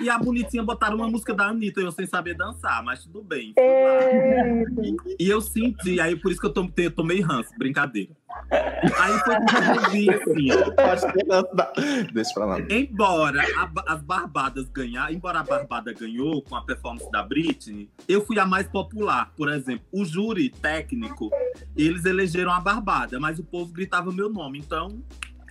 E 0.00 0.10
a 0.10 0.18
bonitinha 0.18 0.62
botaram 0.62 0.96
uma 0.96 1.08
música 1.08 1.34
da 1.34 1.46
Anitta, 1.46 1.80
eu 1.80 1.90
sem 1.90 2.06
saber 2.06 2.34
dançar, 2.34 2.82
mas 2.82 3.02
tudo 3.02 3.22
bem. 3.22 3.54
E, 3.58 5.24
e, 5.24 5.28
eu 5.28 5.40
senti, 5.40 6.00
aí 6.00 6.16
por 6.16 6.30
isso 6.30 6.40
que 6.40 6.46
eu 6.46 6.52
tomei, 6.52 6.90
tomei 6.90 7.20
ranço, 7.20 7.50
brincadeira. 7.58 8.10
Aí 8.50 9.18
foi 9.20 9.34
quando 9.36 9.84
eu 9.84 9.90
vi 9.90 10.10
assim, 10.10 10.48
ó. 10.52 12.12
Deixa 12.12 12.34
pra 12.34 12.44
lá. 12.44 12.60
Embora 12.68 13.40
a, 13.40 13.94
as 13.94 14.02
Barbadas 14.02 14.68
ganhar, 14.68 15.12
embora 15.12 15.40
a 15.40 15.42
Barbada 15.42 15.92
ganhou 15.92 16.42
com 16.42 16.56
a 16.56 16.62
performance 16.62 17.10
da 17.10 17.22
Britney, 17.22 17.88
eu 18.06 18.24
fui 18.24 18.38
a 18.38 18.46
mais 18.46 18.68
popular. 18.68 19.32
Por 19.36 19.50
exemplo, 19.50 19.86
o 19.92 20.04
júri 20.04 20.50
técnico, 20.50 21.30
eles 21.76 22.04
elegeram 22.04 22.52
a 22.52 22.60
Barbada, 22.60 23.18
mas 23.18 23.38
o 23.38 23.44
povo 23.44 23.72
gritava 23.72 24.12
meu 24.12 24.28
nome, 24.28 24.58
então. 24.58 25.02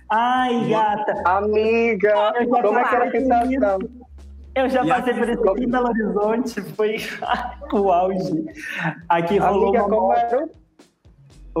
Ai, 0.08 0.68
gata! 0.68 1.20
Amiga! 1.24 2.32
Como 2.48 2.78
é 2.78 2.88
que 2.88 2.94
era 2.94 3.08
a 3.08 3.10
sensação? 3.10 4.05
Eu 4.56 4.70
já 4.70 4.82
e 4.82 4.88
passei 4.88 5.12
por 5.12 5.28
isso 5.28 5.50
aqui 5.50 5.64
em 5.64 5.70
Belo 5.70 5.88
Horizonte, 5.88 6.62
foi 6.74 6.96
o 7.74 7.92
auge. 7.92 8.46
Aqui 9.06 9.36
rolou 9.36 9.68
Amiga, 9.68 9.84
uma... 9.84 9.90
como 9.90 10.12
era 10.14 10.44
o... 10.44 10.50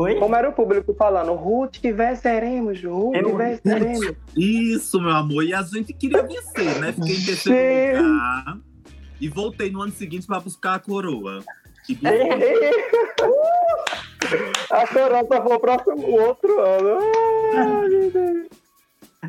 Oi? 0.00 0.14
Como 0.18 0.34
era 0.34 0.48
o 0.48 0.52
público 0.52 0.94
falando, 0.94 1.34
Ruth, 1.34 1.76
venceremos, 1.82 2.82
Ruth, 2.82 3.16
eu... 3.16 3.36
venceremos. 3.36 4.14
Isso, 4.34 4.98
meu 4.98 5.10
amor, 5.10 5.44
e 5.44 5.52
a 5.52 5.62
gente 5.62 5.92
queria 5.92 6.22
vencer, 6.22 6.80
né? 6.80 6.92
Fiquei 6.92 7.16
em 7.16 7.24
terceiro 7.26 8.02
lugar 8.02 8.58
e 9.20 9.28
voltei 9.28 9.70
no 9.70 9.82
ano 9.82 9.92
seguinte 9.92 10.26
para 10.26 10.40
buscar 10.40 10.76
a 10.76 10.78
coroa. 10.78 11.44
a 14.70 14.86
coroa 14.86 15.26
só 15.28 15.42
foi 15.42 15.54
o 15.54 15.60
próximo 15.60 16.10
outro 16.18 16.60
ano. 16.60 16.98
Ai, 17.54 17.88
meu 17.88 18.10
Deus. 18.10 18.65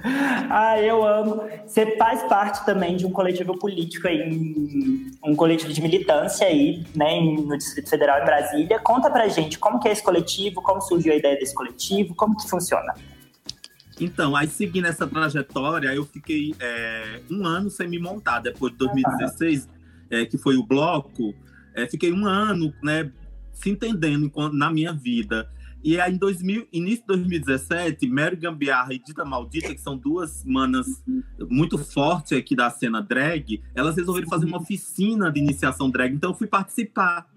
Ah, 0.49 0.81
eu 0.81 1.05
amo. 1.05 1.43
Você 1.65 1.97
faz 1.97 2.23
parte 2.23 2.65
também 2.65 2.95
de 2.95 3.05
um 3.05 3.11
coletivo 3.11 3.57
político 3.57 4.07
aí, 4.07 5.11
um 5.23 5.35
coletivo 5.35 5.73
de 5.73 5.81
militância 5.81 6.47
aí, 6.47 6.85
né, 6.95 7.19
no 7.19 7.57
Distrito 7.57 7.89
Federal 7.89 8.21
em 8.21 8.25
Brasília. 8.25 8.79
Conta 8.79 9.09
pra 9.09 9.27
gente 9.27 9.59
como 9.59 9.79
que 9.79 9.87
é 9.87 9.91
esse 9.91 10.01
coletivo, 10.01 10.61
como 10.61 10.81
surgiu 10.81 11.11
a 11.11 11.15
ideia 11.15 11.37
desse 11.37 11.53
coletivo, 11.53 12.15
como 12.15 12.35
que 12.37 12.49
funciona. 12.49 12.93
Então, 13.99 14.35
aí 14.35 14.47
seguindo 14.47 14.87
essa 14.87 15.05
trajetória, 15.05 15.93
eu 15.93 16.05
fiquei 16.05 16.53
é, 16.59 17.19
um 17.29 17.45
ano 17.45 17.69
sem 17.69 17.87
me 17.87 17.99
montar. 17.99 18.39
Depois 18.39 18.71
de 18.71 18.77
2016, 18.79 19.67
é, 20.09 20.25
que 20.25 20.37
foi 20.37 20.55
o 20.55 20.63
bloco, 20.63 21.33
É, 21.75 21.85
fiquei 21.85 22.11
um 22.11 22.25
ano, 22.25 22.73
né, 22.81 23.11
se 23.53 23.69
entendendo 23.69 24.31
na 24.51 24.71
minha 24.71 24.93
vida. 24.93 25.47
E 25.83 25.99
aí, 25.99 26.13
em 26.13 26.17
2000, 26.17 26.67
início 26.73 27.01
de 27.01 27.07
2017, 27.07 28.07
Mary 28.09 28.35
Gambiarra 28.35 28.93
e 28.93 28.99
Dita 28.99 29.23
Maldita, 29.23 29.73
que 29.73 29.81
são 29.81 29.95
duas 29.97 30.43
manas 30.43 31.03
muito 31.49 31.77
fortes 31.77 32.37
aqui 32.37 32.55
da 32.55 32.69
cena 32.69 33.01
drag, 33.01 33.61
elas 33.73 33.95
resolveram 33.95 34.27
fazer 34.27 34.45
uma 34.45 34.57
oficina 34.57 35.31
de 35.31 35.39
iniciação 35.39 35.89
drag. 35.89 36.13
Então, 36.13 36.31
eu 36.31 36.35
fui 36.35 36.47
participar. 36.47 37.27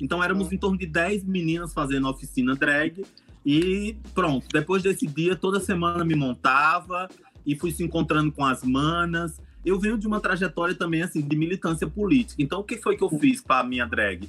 Então, 0.00 0.22
éramos 0.22 0.52
em 0.52 0.58
torno 0.58 0.78
de 0.78 0.86
10 0.86 1.24
meninas 1.24 1.72
fazendo 1.72 2.08
oficina 2.08 2.54
drag. 2.54 3.04
E 3.44 3.96
pronto, 4.14 4.46
depois 4.52 4.82
desse 4.82 5.06
dia, 5.06 5.34
toda 5.34 5.58
semana 5.58 6.04
me 6.04 6.14
montava 6.14 7.08
e 7.46 7.56
fui 7.56 7.70
se 7.70 7.82
encontrando 7.82 8.30
com 8.30 8.44
as 8.44 8.62
manas. 8.62 9.40
Eu 9.64 9.80
venho 9.80 9.98
de 9.98 10.06
uma 10.06 10.20
trajetória 10.20 10.74
também, 10.74 11.02
assim, 11.02 11.20
de 11.20 11.36
militância 11.36 11.86
política. 11.86 12.42
Então, 12.42 12.60
o 12.60 12.64
que 12.64 12.76
foi 12.76 12.96
que 12.96 13.02
eu 13.02 13.10
fiz 13.10 13.40
para 13.40 13.60
a 13.60 13.64
minha 13.64 13.86
drag? 13.86 14.28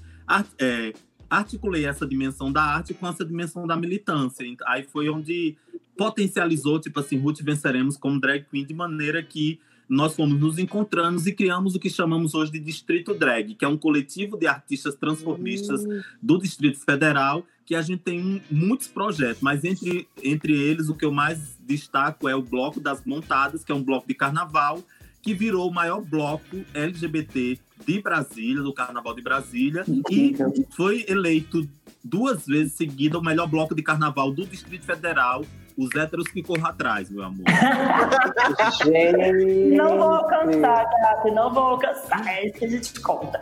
É, 0.58 0.94
articulei 1.30 1.86
essa 1.86 2.06
dimensão 2.06 2.52
da 2.52 2.64
arte 2.64 2.94
com 2.94 3.08
essa 3.08 3.26
dimensão 3.26 3.68
da 3.68 3.76
militância. 3.76 4.46
Aí 4.66 4.84
foi 4.84 5.10
onde 5.10 5.56
potencializou, 5.98 6.80
tipo 6.80 7.00
assim, 7.00 7.18
Ruth 7.18 7.42
Venceremos 7.42 7.98
como 7.98 8.20
drag 8.20 8.46
queen, 8.50 8.66
de 8.66 8.74
maneira 8.74 9.22
que 9.22 9.60
nós 9.90 10.16
fomos 10.16 10.40
nos 10.40 10.60
encontrando 10.60 11.28
e 11.28 11.34
criamos 11.34 11.74
o 11.74 11.80
que 11.80 11.90
chamamos 11.90 12.36
hoje 12.36 12.52
de 12.52 12.60
Distrito 12.60 13.16
Drag, 13.16 13.56
que 13.56 13.66
é 13.66 13.68
um 13.68 13.76
coletivo 13.76 14.38
de 14.38 14.46
artistas 14.46 14.94
transformistas 14.94 15.84
do 16.22 16.38
Distrito 16.38 16.80
Federal, 16.80 17.44
que 17.66 17.74
a 17.74 17.82
gente 17.82 18.04
tem 18.04 18.42
muitos 18.52 18.88
projetos, 18.88 19.42
mas 19.42 19.64
entre, 19.64 20.08
entre 20.24 20.54
eles 20.54 20.90
o 20.90 20.96
que 20.96 21.04
eu 21.04 21.12
mais 21.12 21.58
destaco 21.60 22.30
é 22.30 22.36
o 22.36 22.42
Bloco 22.42 22.80
das 22.80 23.04
Montadas, 23.04 23.64
que 23.64 23.72
é 23.72 23.76
um 23.76 23.84
bloco 23.84 24.08
de 24.08 24.14
carnaval, 24.14 24.84
que 25.30 25.34
virou 25.36 25.70
o 25.70 25.72
maior 25.72 26.02
bloco 26.02 26.58
LGBT 26.74 27.60
de 27.86 28.02
Brasília, 28.02 28.64
do 28.64 28.74
Carnaval 28.74 29.14
de 29.14 29.22
Brasília, 29.22 29.84
e 30.10 30.36
foi 30.76 31.06
eleito 31.08 31.70
duas 32.04 32.48
vezes 32.48 32.74
seguida 32.74 33.20
o 33.20 33.22
melhor 33.22 33.48
bloco 33.48 33.76
de 33.76 33.84
carnaval 33.84 34.32
do 34.32 34.44
Distrito 34.44 34.88
Federal, 34.88 35.46
os 35.78 35.96
héteros 35.96 36.28
que 36.30 36.42
corram 36.42 36.66
atrás, 36.66 37.12
meu 37.12 37.24
amor. 37.24 37.46
Gente. 38.84 39.76
Não 39.76 40.00
vou 40.00 40.14
alcançar, 40.16 40.84
gata, 40.84 41.32
não 41.32 41.54
vou 41.54 41.64
alcançar. 41.64 42.28
É 42.28 42.48
isso 42.48 42.58
que 42.58 42.66
a 42.66 42.70
gente 42.70 43.00
conta. 43.02 43.40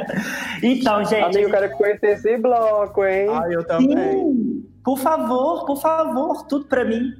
então, 0.62 1.04
gente. 1.04 1.24
Amigo, 1.24 1.40
eu 1.40 1.50
quero 1.50 1.76
conhecer 1.76 2.06
esse 2.12 2.38
bloco, 2.38 3.04
hein? 3.04 3.28
Ai, 3.30 3.54
eu 3.54 3.66
também. 3.66 3.96
Sim, 3.96 4.66
por 4.82 4.98
favor, 4.98 5.66
por 5.66 5.76
favor, 5.76 6.46
tudo 6.46 6.64
pra 6.64 6.86
mim. 6.86 7.12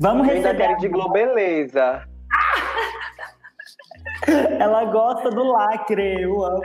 Vamos 0.00 0.26
da 0.26 0.32
receber. 0.32 0.56
série 0.56 0.76
de 0.80 0.88
Globeleza. 0.88 2.15
Ela 4.58 4.84
gosta 4.86 5.30
do 5.30 5.44
lacre, 5.44 6.22
eu 6.22 6.44
amo. 6.44 6.62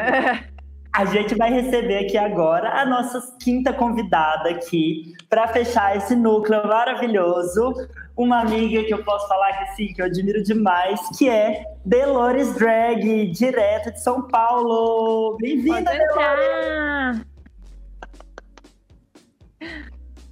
A 0.94 1.06
gente 1.06 1.36
vai 1.36 1.50
receber 1.52 2.06
aqui 2.06 2.18
agora 2.18 2.82
a 2.82 2.86
nossa 2.86 3.22
quinta 3.42 3.72
convidada 3.72 4.50
aqui 4.50 5.14
para 5.30 5.48
fechar 5.48 5.96
esse 5.96 6.14
núcleo 6.16 6.68
maravilhoso. 6.68 7.74
Uma 8.18 8.42
amiga 8.42 8.84
que 8.84 8.94
eu 8.94 9.02
posso 9.04 9.26
falar 9.28 9.54
que 9.54 9.76
sim, 9.76 9.94
que 9.94 10.02
eu 10.02 10.06
admiro 10.06 10.44
demais, 10.44 11.00
que 11.18 11.30
é 11.30 11.64
Delores 11.86 12.54
Drag, 12.56 13.32
direto 13.32 13.94
de 13.94 14.04
São 14.04 14.28
Paulo. 14.28 15.38
Bem-vinda, 15.40 15.92
Delores! 15.92 16.12
entrar. 16.12 17.26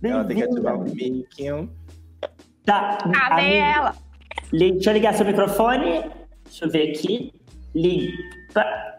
Ela 0.04 0.26
tem 0.26 0.38
que 0.38 0.44
ativar 0.44 0.76
o 0.76 0.84
mic. 0.84 1.70
Tá, 2.66 2.98
Cadê 2.98 3.42
amiga, 3.42 3.66
ela? 3.66 3.96
Deixa 4.52 4.90
eu 4.90 4.94
ligar 4.94 5.14
seu 5.14 5.26
microfone. 5.26 6.19
Deixa 6.50 6.66
eu 6.66 6.70
ver 6.70 6.92
aqui. 6.92 7.32
Liga. 7.76 8.98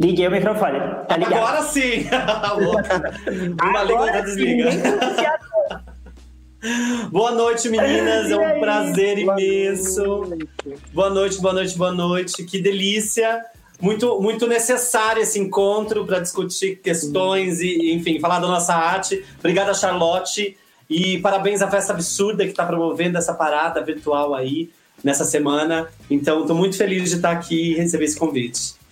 Liguei 0.00 0.28
o 0.28 0.30
microfone. 0.30 0.78
Tá 1.08 1.16
ligado? 1.16 1.34
Agora 1.34 1.62
sim! 1.62 2.06
Uma 3.62 3.82
língua 3.82 4.06
tá 4.12 4.18
sim, 4.18 4.24
desliga. 4.24 4.70
Boa 7.10 7.32
noite, 7.32 7.68
meninas. 7.68 8.30
É 8.30 8.36
um 8.36 8.60
prazer 8.60 9.18
imenso. 9.18 10.24
Boa 10.92 11.10
noite, 11.10 11.40
boa 11.40 11.52
noite, 11.54 11.76
boa 11.76 11.92
noite. 11.92 12.44
Que 12.44 12.60
delícia. 12.60 13.44
Muito, 13.80 14.20
muito 14.20 14.46
necessário 14.46 15.22
esse 15.22 15.38
encontro 15.38 16.06
para 16.06 16.20
discutir 16.20 16.76
questões 16.76 17.60
e, 17.60 17.92
enfim, 17.92 18.20
falar 18.20 18.38
da 18.38 18.46
nossa 18.46 18.74
arte. 18.74 19.24
Obrigada, 19.38 19.74
Charlotte. 19.74 20.56
E 20.88 21.18
parabéns 21.18 21.60
à 21.60 21.70
Festa 21.70 21.92
Absurda 21.92 22.44
que 22.44 22.50
está 22.50 22.64
promovendo 22.64 23.18
essa 23.18 23.34
parada 23.34 23.82
virtual 23.82 24.34
aí 24.34 24.70
nessa 25.04 25.24
semana. 25.24 25.86
Então, 26.10 26.40
estou 26.40 26.56
muito 26.56 26.76
feliz 26.76 27.10
de 27.10 27.16
estar 27.16 27.30
aqui 27.30 27.72
e 27.72 27.74
receber 27.76 28.06
esse 28.06 28.18
convite. 28.18 28.82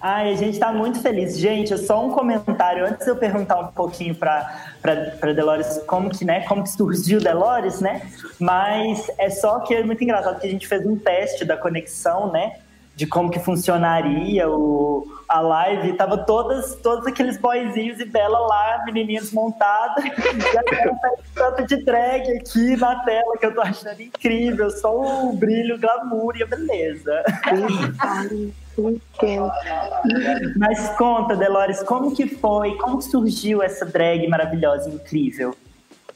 Ai, 0.00 0.32
a 0.32 0.36
gente 0.36 0.56
tá 0.60 0.72
muito 0.72 1.02
feliz. 1.02 1.36
Gente, 1.36 1.76
só 1.76 2.06
um 2.06 2.12
comentário 2.12 2.86
antes 2.86 3.04
de 3.04 3.10
eu 3.10 3.16
perguntar 3.16 3.58
um 3.58 3.66
pouquinho 3.66 4.14
pra 4.14 4.70
Delores 5.34 5.82
como 5.88 6.08
que, 6.08 6.24
né, 6.24 6.42
como 6.46 6.62
que 6.62 6.70
surgiu 6.70 7.18
Delores, 7.18 7.80
né? 7.80 8.02
Mas 8.38 9.10
é 9.18 9.28
só 9.28 9.58
que 9.58 9.74
é 9.74 9.82
muito 9.82 10.04
engraçado 10.04 10.38
que 10.38 10.46
a 10.46 10.50
gente 10.50 10.68
fez 10.68 10.86
um 10.86 10.96
teste 10.96 11.44
da 11.44 11.56
conexão, 11.56 12.30
né? 12.30 12.58
De 12.98 13.06
como 13.06 13.30
que 13.30 13.38
funcionaria 13.38 14.50
o, 14.50 15.06
a 15.28 15.40
live. 15.40 15.92
Tava 15.92 16.18
todas, 16.18 16.74
todos 16.76 17.06
aqueles 17.06 17.38
boyzinhos 17.38 18.00
e 18.00 18.04
Bela 18.04 18.40
lá, 18.40 18.82
menininhas 18.84 19.30
montadas. 19.30 20.02
e 20.04 20.58
agora 20.58 20.98
tá 21.00 21.10
tanto 21.36 21.66
de 21.68 21.84
drag 21.84 22.38
aqui 22.38 22.76
na 22.76 22.96
tela 23.04 23.38
que 23.38 23.46
eu 23.46 23.54
tô 23.54 23.60
achando 23.60 24.02
incrível. 24.02 24.68
Só 24.70 25.28
o 25.28 25.32
brilho, 25.32 25.76
o 25.76 25.78
glamour 25.78 26.36
e 26.36 26.42
a 26.42 26.46
beleza. 26.46 27.22
Mas 30.56 30.88
conta, 30.96 31.36
Delores, 31.36 31.84
como 31.84 32.12
que 32.14 32.26
foi? 32.26 32.76
Como 32.78 33.00
surgiu 33.00 33.62
essa 33.62 33.86
drag 33.86 34.26
maravilhosa, 34.26 34.90
incrível? 34.90 35.54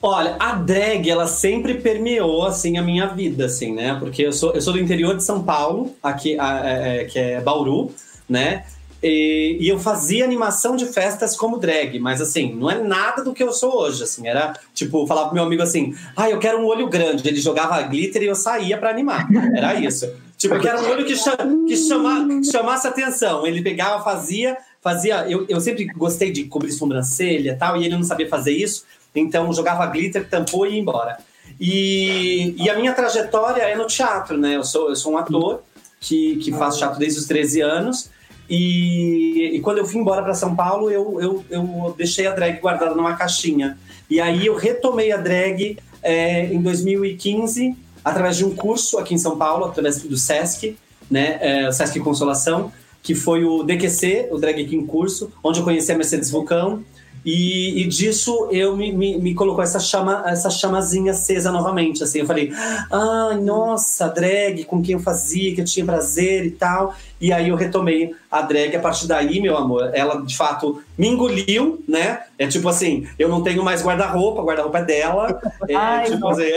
Olha, 0.05 0.35
a 0.41 0.55
drag, 0.57 1.09
ela 1.09 1.29
sempre 1.29 1.75
permeou, 1.75 2.45
assim, 2.45 2.77
a 2.77 2.83
minha 2.83 3.07
vida, 3.07 3.47
assim, 3.47 3.73
né? 3.73 3.97
Porque 4.01 4.23
eu 4.23 4.33
sou, 4.33 4.53
eu 4.53 4.61
sou 4.61 4.73
do 4.73 4.81
interior 4.81 5.17
de 5.17 5.23
São 5.23 5.45
Paulo, 5.45 5.95
aqui, 6.03 6.37
a- 6.38 6.61
é, 6.69 7.03
é, 7.03 7.05
que 7.05 7.19
é 7.19 7.41
Bauru, 7.41 7.93
né? 8.29 8.65
E, 9.01 9.59
e 9.61 9.69
eu 9.69 9.79
fazia 9.79 10.25
animação 10.25 10.75
de 10.77 10.87
festas 10.87 11.37
como 11.37 11.59
drag, 11.59 11.99
mas 12.01 12.21
assim, 12.21 12.53
não 12.55 12.71
é 12.71 12.79
nada 12.83 13.23
do 13.25 13.33
que 13.33 13.43
eu 13.43 13.53
sou 13.53 13.77
hoje, 13.77 14.03
assim. 14.03 14.27
Era, 14.27 14.55
tipo, 14.75 15.07
falar 15.07 15.27
pro 15.27 15.35
meu 15.35 15.45
amigo 15.45 15.62
assim, 15.62 15.95
ah, 16.17 16.29
eu 16.31 16.38
quero 16.38 16.59
um 16.59 16.67
olho 16.67 16.88
grande. 16.88 17.27
Ele 17.29 17.41
jogava 17.41 17.81
glitter 17.83 18.23
e 18.23 18.27
eu 18.27 18.35
saía 18.35 18.79
pra 18.79 18.91
animar. 18.91 19.29
Era 19.57 19.75
isso. 19.75 20.12
Tipo, 20.37 20.55
eu 20.55 20.61
quero 20.61 20.81
um 20.83 20.91
olho 20.91 21.05
que, 21.05 21.17
cha 21.17 21.37
que, 21.37 21.77
chama, 21.77 22.29
que 22.41 22.51
chamasse 22.51 22.87
atenção. 22.87 23.45
Ele 23.47 23.61
pegava, 23.62 24.03
fazia, 24.05 24.57
fazia... 24.81 25.29
Eu, 25.29 25.47
eu 25.49 25.61
sempre 25.61 25.85
gostei 25.85 26.31
de 26.33 26.45
cobrir 26.45 26.71
sobrancelha 26.73 27.53
e 27.53 27.57
tal, 27.57 27.77
e 27.77 27.85
ele 27.85 27.97
não 27.97 28.05
sabia 28.05 28.29
fazer 28.29 28.53
isso. 28.53 28.85
Então, 29.14 29.53
jogava 29.53 29.87
glitter, 29.87 30.29
tampou 30.29 30.66
e 30.66 30.75
ia 30.75 30.81
embora. 30.81 31.18
E, 31.61 32.55
e 32.57 32.70
a 32.70 32.77
minha 32.77 32.92
trajetória 32.92 33.62
é 33.62 33.77
no 33.77 33.87
teatro, 33.87 34.37
né? 34.37 34.57
Eu 34.57 34.64
sou, 34.64 34.88
eu 34.88 34.96
sou 34.96 35.12
um 35.12 35.18
ator 35.18 35.62
que, 36.01 36.37
que 36.37 36.53
faço 36.53 36.79
teatro 36.79 36.98
desde 36.98 37.20
os 37.20 37.27
13 37.27 37.61
anos. 37.61 38.11
E, 38.48 39.53
e 39.55 39.61
quando 39.61 39.79
eu 39.79 39.87
fui 39.87 40.01
embora 40.01 40.22
para 40.22 40.35
São 40.35 40.55
Paulo, 40.55 40.90
eu, 40.90 41.20
eu, 41.20 41.44
eu 41.48 41.94
deixei 41.96 42.27
a 42.27 42.33
drag 42.33 42.61
guardada 42.61 42.94
numa 42.94 43.14
caixinha. 43.14 43.79
E 44.11 44.20
aí 44.20 44.46
eu 44.46 44.57
retomei 44.57 45.12
a 45.12 45.16
drag 45.16 45.79
é, 46.03 46.46
em 46.46 46.61
2015, 46.61 47.77
através 48.05 48.37
de 48.37 48.44
um 48.44 48.55
curso 48.55 48.98
aqui 48.98 49.14
em 49.14 49.18
São 49.18 49.38
Paulo, 49.38 49.66
através 49.66 50.03
do 50.03 50.16
SESC, 50.16 50.77
né? 51.11 51.38
É, 51.40 51.68
o 51.68 51.72
SESC 51.72 52.01
Consolação, 52.01 52.72
que 53.03 53.14
foi 53.14 53.44
o 53.44 53.62
DQC, 53.62 54.29
o 54.31 54.38
Drag 54.38 54.64
King 54.64 54.87
Curso, 54.87 55.33
onde 55.42 55.61
eu 55.61 55.64
conheci 55.64 55.92
a 55.92 55.96
Mercedes 55.96 56.31
Vulcão. 56.31 56.85
E, 57.24 57.82
e 57.82 57.87
disso 57.87 58.48
eu 58.50 58.76
me, 58.76 58.92
me, 58.92 59.18
me 59.18 59.35
colocou 59.35 59.62
essa 59.62 59.78
chama, 59.78 60.24
essa 60.26 60.50
chamazinha 60.50 61.12
acesa 61.12 61.52
novamente. 61.52 62.02
Assim, 62.02 62.20
eu 62.20 62.26
falei, 62.26 62.52
ah, 62.90 63.38
nossa, 63.40 64.08
drag 64.08 64.64
com 64.64 64.82
quem 64.82 64.94
eu 64.94 65.00
fazia, 65.00 65.54
que 65.54 65.61
eu 65.61 65.64
tinha 65.64 65.87
prazer 65.87 66.44
e 66.46 66.50
tal. 66.50 66.94
E 67.20 67.32
aí 67.32 67.50
eu 67.50 67.56
retomei 67.56 68.14
a 68.28 68.42
drag 68.42 68.74
a 68.74 68.80
partir 68.80 69.06
daí, 69.06 69.40
meu 69.40 69.56
amor. 69.56 69.90
Ela 69.94 70.20
de 70.22 70.37
fato 70.37 70.82
me 70.98 71.06
engoliu, 71.06 71.85
né? 71.87 72.22
É 72.37 72.46
tipo 72.48 72.68
assim, 72.68 73.06
eu 73.18 73.28
não 73.28 73.42
tenho 73.42 73.62
mais 73.62 73.85
guarda-roupa, 73.85 74.42
guarda-roupa 74.42 74.78
é 74.78 74.85
dela. 74.85 75.40
É, 75.68 75.76
Ai, 75.76 76.11
tipo 76.11 76.28
assim, 76.28 76.50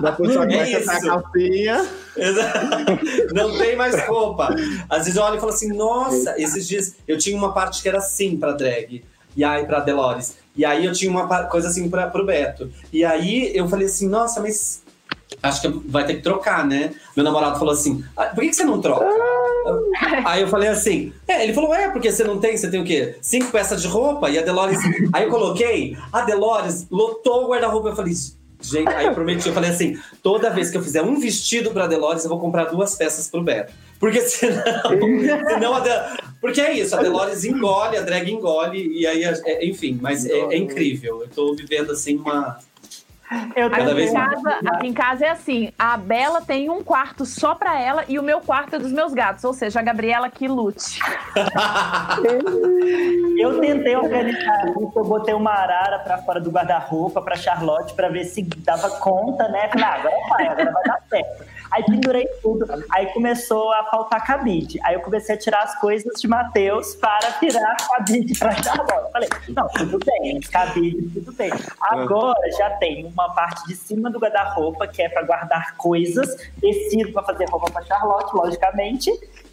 Da 0.00 0.12
puxa 0.12 0.42
É 0.42 0.46
pra 0.46 0.96
isso. 0.96 1.06
calcinha. 1.06 1.86
Não 3.32 3.56
tem 3.56 3.76
mais 3.76 3.94
roupa. 4.06 4.54
Às 4.88 5.04
vezes 5.04 5.16
eu 5.16 5.22
olho 5.22 5.36
e 5.36 5.40
falo 5.40 5.52
assim, 5.52 5.68
nossa, 5.68 6.34
esses 6.36 6.66
dias 6.66 6.96
eu 7.06 7.16
tinha 7.16 7.36
uma 7.36 7.52
parte 7.52 7.80
que 7.80 7.88
era 7.88 7.98
assim 7.98 8.36
pra 8.36 8.52
drag. 8.52 9.04
E 9.38 9.44
aí, 9.44 9.64
pra 9.64 9.78
Delores. 9.78 10.36
E 10.56 10.64
aí 10.64 10.84
eu 10.84 10.92
tinha 10.92 11.08
uma 11.08 11.44
coisa 11.44 11.68
assim 11.68 11.88
pra, 11.88 12.08
pro 12.08 12.26
Beto. 12.26 12.68
E 12.92 13.04
aí 13.04 13.52
eu 13.54 13.68
falei 13.68 13.86
assim, 13.86 14.08
nossa, 14.08 14.40
mas 14.40 14.82
acho 15.40 15.60
que 15.60 15.68
vai 15.68 16.04
ter 16.04 16.14
que 16.14 16.22
trocar, 16.22 16.66
né? 16.66 16.92
Meu 17.14 17.24
namorado 17.24 17.56
falou 17.56 17.72
assim, 17.72 18.04
ah, 18.16 18.24
por 18.24 18.40
que, 18.40 18.48
que 18.48 18.56
você 18.56 18.64
não 18.64 18.80
troca? 18.80 19.06
Aí 20.24 20.42
eu 20.42 20.48
falei 20.48 20.68
assim, 20.68 21.12
é, 21.28 21.44
ele 21.44 21.52
falou, 21.52 21.72
é, 21.72 21.88
porque 21.88 22.10
você 22.10 22.24
não 22.24 22.40
tem, 22.40 22.56
você 22.56 22.68
tem 22.68 22.82
o 22.82 22.84
quê? 22.84 23.16
Cinco 23.22 23.52
peças 23.52 23.80
de 23.80 23.86
roupa? 23.86 24.28
E 24.28 24.40
a 24.40 24.42
Delores. 24.42 24.80
Aí 25.12 25.22
eu 25.22 25.30
coloquei, 25.30 25.96
a 26.12 26.22
Delores 26.22 26.88
lotou 26.90 27.44
o 27.44 27.50
guarda-roupa. 27.50 27.90
Eu 27.90 27.96
falei, 27.96 28.14
Gente, 28.60 28.88
aí 28.88 29.06
eu 29.06 29.14
prometi, 29.14 29.46
eu 29.46 29.54
falei 29.54 29.70
assim: 29.70 29.96
toda 30.20 30.50
vez 30.50 30.68
que 30.68 30.76
eu 30.76 30.82
fizer 30.82 31.00
um 31.00 31.20
vestido 31.20 31.70
pra 31.70 31.86
Delores, 31.86 32.24
eu 32.24 32.28
vou 32.28 32.40
comprar 32.40 32.64
duas 32.64 32.96
peças 32.96 33.28
pro 33.28 33.42
Beto. 33.42 33.72
Porque 33.98 34.20
senão. 34.22 34.62
senão 35.48 35.74
a 35.74 35.80
Del- 35.80 36.02
Porque 36.40 36.60
é 36.60 36.72
isso, 36.72 36.96
a 36.96 37.02
Delores 37.02 37.44
engole, 37.44 37.96
a 37.96 38.02
drag 38.02 38.30
engole, 38.30 38.78
e 38.78 39.06
aí, 39.06 39.24
é- 39.24 39.64
enfim, 39.64 39.98
mas 40.00 40.24
é, 40.26 40.32
é 40.38 40.56
incrível. 40.56 41.22
Eu 41.22 41.28
tô 41.28 41.54
vivendo 41.54 41.92
assim 41.92 42.16
uma. 42.16 42.58
Eu 43.54 43.68
Cada 43.68 43.84
Aqui 43.84 43.94
vez 43.94 44.10
em, 44.10 44.14
casa, 44.14 44.48
aqui 44.68 44.86
em 44.86 44.92
casa 44.94 45.26
é 45.26 45.28
assim: 45.28 45.70
a 45.78 45.98
Bela 45.98 46.40
tem 46.40 46.70
um 46.70 46.82
quarto 46.82 47.26
só 47.26 47.54
pra 47.54 47.78
ela 47.78 48.02
e 48.08 48.18
o 48.18 48.22
meu 48.22 48.40
quarto 48.40 48.76
é 48.76 48.78
dos 48.78 48.90
meus 48.90 49.12
gatos. 49.12 49.44
Ou 49.44 49.52
seja, 49.52 49.80
a 49.80 49.82
Gabriela 49.82 50.30
que 50.30 50.48
lute. 50.48 50.98
Eu 53.38 53.60
tentei 53.60 53.96
organizar 53.96 54.68
isso, 54.70 54.92
eu 54.96 55.04
botei 55.04 55.32
uma 55.34 55.52
arara 55.52 55.98
pra 56.00 56.18
fora 56.18 56.40
do 56.40 56.50
guarda-roupa 56.50 57.22
pra 57.22 57.36
Charlotte 57.36 57.94
pra 57.94 58.08
ver 58.08 58.24
se 58.24 58.42
dava 58.42 58.90
conta, 58.98 59.48
né? 59.48 59.68
Falei, 59.68 59.84
ah, 59.84 59.94
agora 59.94 60.16
vai, 60.28 60.46
agora 60.48 60.72
vai 60.72 60.82
dar 60.84 61.02
certo. 61.08 61.44
Aí 61.78 61.84
pendurei 61.84 62.26
tudo, 62.42 62.66
aí 62.90 63.06
começou 63.12 63.72
a 63.72 63.84
faltar 63.84 64.24
cabide. 64.26 64.80
Aí 64.82 64.94
eu 64.94 65.00
comecei 65.00 65.36
a 65.36 65.38
tirar 65.38 65.62
as 65.62 65.78
coisas 65.78 66.20
de 66.20 66.26
Matheus 66.26 66.96
para 66.96 67.30
tirar 67.38 67.76
cabide 67.76 68.36
pra 68.36 68.52
Charlotte. 68.60 69.12
Falei, 69.12 69.28
não, 69.50 69.68
tudo 69.68 70.00
bem, 70.04 70.40
cabide, 70.40 71.08
tudo 71.14 71.32
bem. 71.34 71.52
Agora 71.80 72.50
já 72.58 72.70
tem 72.78 73.06
uma 73.06 73.32
parte 73.32 73.64
de 73.68 73.76
cima 73.76 74.10
do 74.10 74.18
guarda-roupa 74.18 74.88
que 74.88 75.00
é 75.00 75.08
pra 75.08 75.22
guardar 75.22 75.76
coisas, 75.76 76.36
tecido 76.60 77.12
pra 77.12 77.22
fazer 77.22 77.48
roupa 77.48 77.70
pra 77.70 77.84
Charlotte, 77.84 78.34
logicamente. 78.34 79.12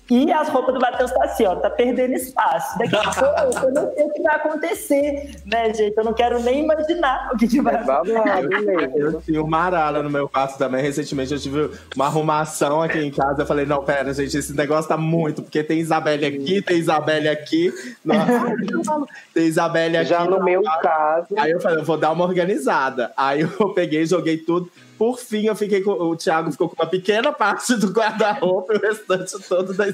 E 0.10 0.32
as 0.32 0.50
roupas 0.50 0.74
do 0.74 0.80
Matheus 0.80 1.12
tá 1.12 1.24
assim, 1.24 1.46
ó, 1.46 1.56
tá 1.56 1.70
perdendo 1.70 2.14
espaço. 2.14 2.78
Daqui 2.78 2.96
a 2.96 3.10
pouco 3.12 3.66
eu 3.66 3.74
não 3.74 3.94
sei 3.94 4.06
o 4.06 4.14
que 4.14 4.22
vai 4.22 4.36
acontecer, 4.36 5.36
né, 5.46 5.74
gente? 5.74 5.98
Eu 5.98 6.04
não 6.04 6.14
quero 6.14 6.42
nem 6.44 6.64
imaginar 6.64 7.32
o 7.34 7.38
que, 7.38 7.48
que 7.48 7.62
vai 7.62 7.76
É 7.76 7.84
babado 7.84 8.14
mesmo. 8.14 8.96
Eu 8.96 9.22
tinha 9.22 9.42
uma 9.42 9.58
arara 9.58 10.04
no 10.04 10.10
meu 10.10 10.30
quarto 10.30 10.58
também. 10.58 10.82
Recentemente 10.82 11.34
eu 11.34 11.40
tive 11.40 11.72
uma 11.96 12.06
arrumação 12.06 12.84
aqui 12.84 13.00
em 13.00 13.10
casa. 13.10 13.42
Eu 13.42 13.46
falei, 13.48 13.66
não, 13.66 13.84
pera, 13.84 14.14
gente, 14.14 14.38
esse 14.38 14.56
negócio 14.56 14.88
tá 14.88 14.98
muito, 14.98 15.42
porque 15.42 15.64
tem 15.64 15.80
Isabelle 15.80 16.26
aqui, 16.26 16.62
tem 16.62 16.78
Isabelle 16.78 17.28
aqui. 17.28 17.74
Nossa, 18.04 19.06
tem 19.34 19.46
Isabelle 19.48 19.98
aqui. 19.98 20.10
Já 20.10 20.24
no 20.26 20.44
meu 20.44 20.62
caso, 20.82 21.28
Aí 21.38 21.52
eu 21.52 21.60
falei, 21.60 21.80
eu 21.80 21.86
vou 21.86 21.98
dar 21.98 22.12
uma 22.12 22.26
organizada. 22.26 23.12
Aí 23.18 23.42
eu 23.42 23.70
peguei, 23.74 24.06
joguei 24.06 24.38
tudo. 24.38 24.70
Por 24.98 25.20
fim, 25.20 25.46
eu 25.46 25.56
fiquei 25.56 25.82
com. 25.82 25.92
O 25.92 26.16
Thiago 26.16 26.52
ficou 26.52 26.70
com 26.70 26.76
uma 26.82 26.90
pequena 26.90 27.32
parte 27.32 27.76
do 27.76 27.88
guarda-roupa 27.92 28.74
e 28.74 28.78
o 28.78 28.82
restante 28.82 29.40
todo 29.48 29.74
da 29.74 29.86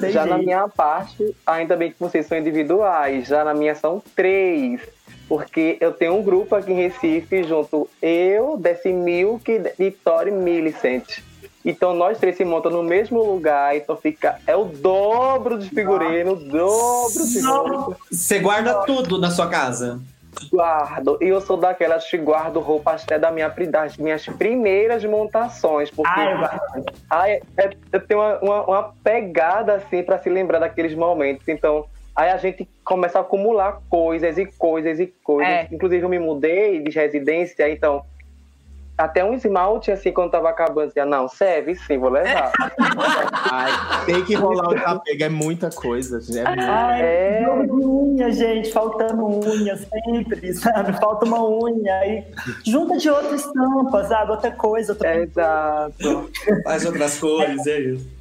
tem 0.00 0.12
já 0.12 0.24
na 0.24 0.36
jeito. 0.36 0.44
minha 0.44 0.68
parte, 0.68 1.34
ainda 1.46 1.76
bem 1.76 1.90
que 1.90 1.98
vocês 1.98 2.26
são 2.26 2.38
individuais. 2.38 3.28
Já 3.28 3.44
na 3.44 3.54
minha 3.54 3.74
são 3.74 4.02
três. 4.14 4.80
Porque 5.28 5.76
eu 5.80 5.92
tenho 5.92 6.14
um 6.14 6.22
grupo 6.22 6.54
aqui 6.54 6.72
em 6.72 6.76
Recife, 6.76 7.44
junto 7.44 7.88
eu, 8.00 8.56
Desi 8.56 8.92
Milk, 8.92 9.60
Vitória 9.78 10.30
e 10.30 10.34
Millicent. 10.34 11.20
Então 11.64 11.92
nós 11.92 12.18
três 12.18 12.36
se 12.36 12.46
montam 12.46 12.70
no 12.70 12.82
mesmo 12.82 13.22
lugar, 13.22 13.76
então 13.76 13.94
fica. 13.94 14.40
É 14.46 14.56
o 14.56 14.64
dobro 14.64 15.58
de 15.58 15.68
figurino, 15.68 16.32
o 16.32 16.36
dobro 16.36 17.26
de 17.26 17.40
roupa. 17.40 17.96
Você 18.10 18.38
guarda 18.38 18.82
tudo 18.86 19.18
na 19.18 19.30
sua 19.30 19.48
casa. 19.48 20.00
Guardo. 20.52 21.18
E 21.20 21.28
eu 21.28 21.40
sou 21.40 21.56
daquelas 21.56 22.08
que 22.08 22.16
guardo 22.16 22.60
roupas 22.60 23.02
até 23.02 23.18
da 23.18 23.30
minha, 23.30 23.48
das 23.48 23.96
minhas 23.96 24.26
primeiras 24.26 25.04
montações. 25.04 25.90
Porque 25.90 26.10
Ah, 26.14 26.30
eu 26.30 26.38
guardo. 26.38 26.84
Ai, 27.10 27.40
é- 27.56 27.70
eu 27.92 28.00
tenho 28.00 28.20
uma, 28.20 28.38
uma, 28.40 28.64
uma 28.66 28.94
pegada 29.02 29.74
assim 29.74 30.02
para 30.02 30.18
se 30.18 30.28
lembrar 30.28 30.58
daqueles 30.58 30.94
momentos. 30.94 31.46
Então, 31.48 31.84
aí 32.14 32.30
a 32.30 32.36
gente 32.36 32.68
começa 32.84 33.18
a 33.18 33.22
acumular 33.22 33.80
coisas 33.88 34.38
e 34.38 34.46
coisas 34.46 34.98
e 35.00 35.06
coisas. 35.22 35.52
É. 35.52 35.68
Inclusive, 35.70 36.04
eu 36.04 36.08
me 36.08 36.18
mudei 36.18 36.80
de 36.82 36.90
residência, 36.90 37.68
então. 37.70 38.04
Até 38.98 39.24
um 39.24 39.32
esmalte, 39.32 39.92
assim, 39.92 40.12
quando 40.12 40.32
tava 40.32 40.48
acabando, 40.50 40.88
dizia, 40.88 41.06
não, 41.06 41.28
serve 41.28 41.76
sim, 41.76 41.96
vou 41.98 42.10
levar. 42.10 42.50
Ai, 43.52 43.70
tem 44.04 44.24
que 44.24 44.34
rolar 44.34 44.70
o 44.70 44.74
desapego, 44.74 45.22
é 45.24 45.28
muita 45.28 45.70
coisa. 45.70 46.20
gente, 46.20 46.38
É 46.38 46.44
muito. 46.48 46.60
Ai, 46.68 47.00
É. 47.02 47.46
unha, 47.70 48.32
gente, 48.32 48.72
faltando 48.72 49.24
unha 49.24 49.76
sempre, 49.76 50.52
sabe? 50.54 50.98
Falta 50.98 51.24
uma 51.24 51.42
unha 51.48 51.94
aí. 52.00 52.24
Junta 52.66 52.96
de 52.98 53.08
outra 53.08 53.36
estampa, 53.36 54.04
sabe? 54.04 54.32
Outra 54.32 54.50
coisa, 54.50 54.92
outra 54.92 55.08
É, 55.08 55.22
Exato. 55.22 56.30
Faz 56.64 56.84
outras 56.84 57.18
cores, 57.18 57.66
é 57.66 57.78
isso. 57.80 58.17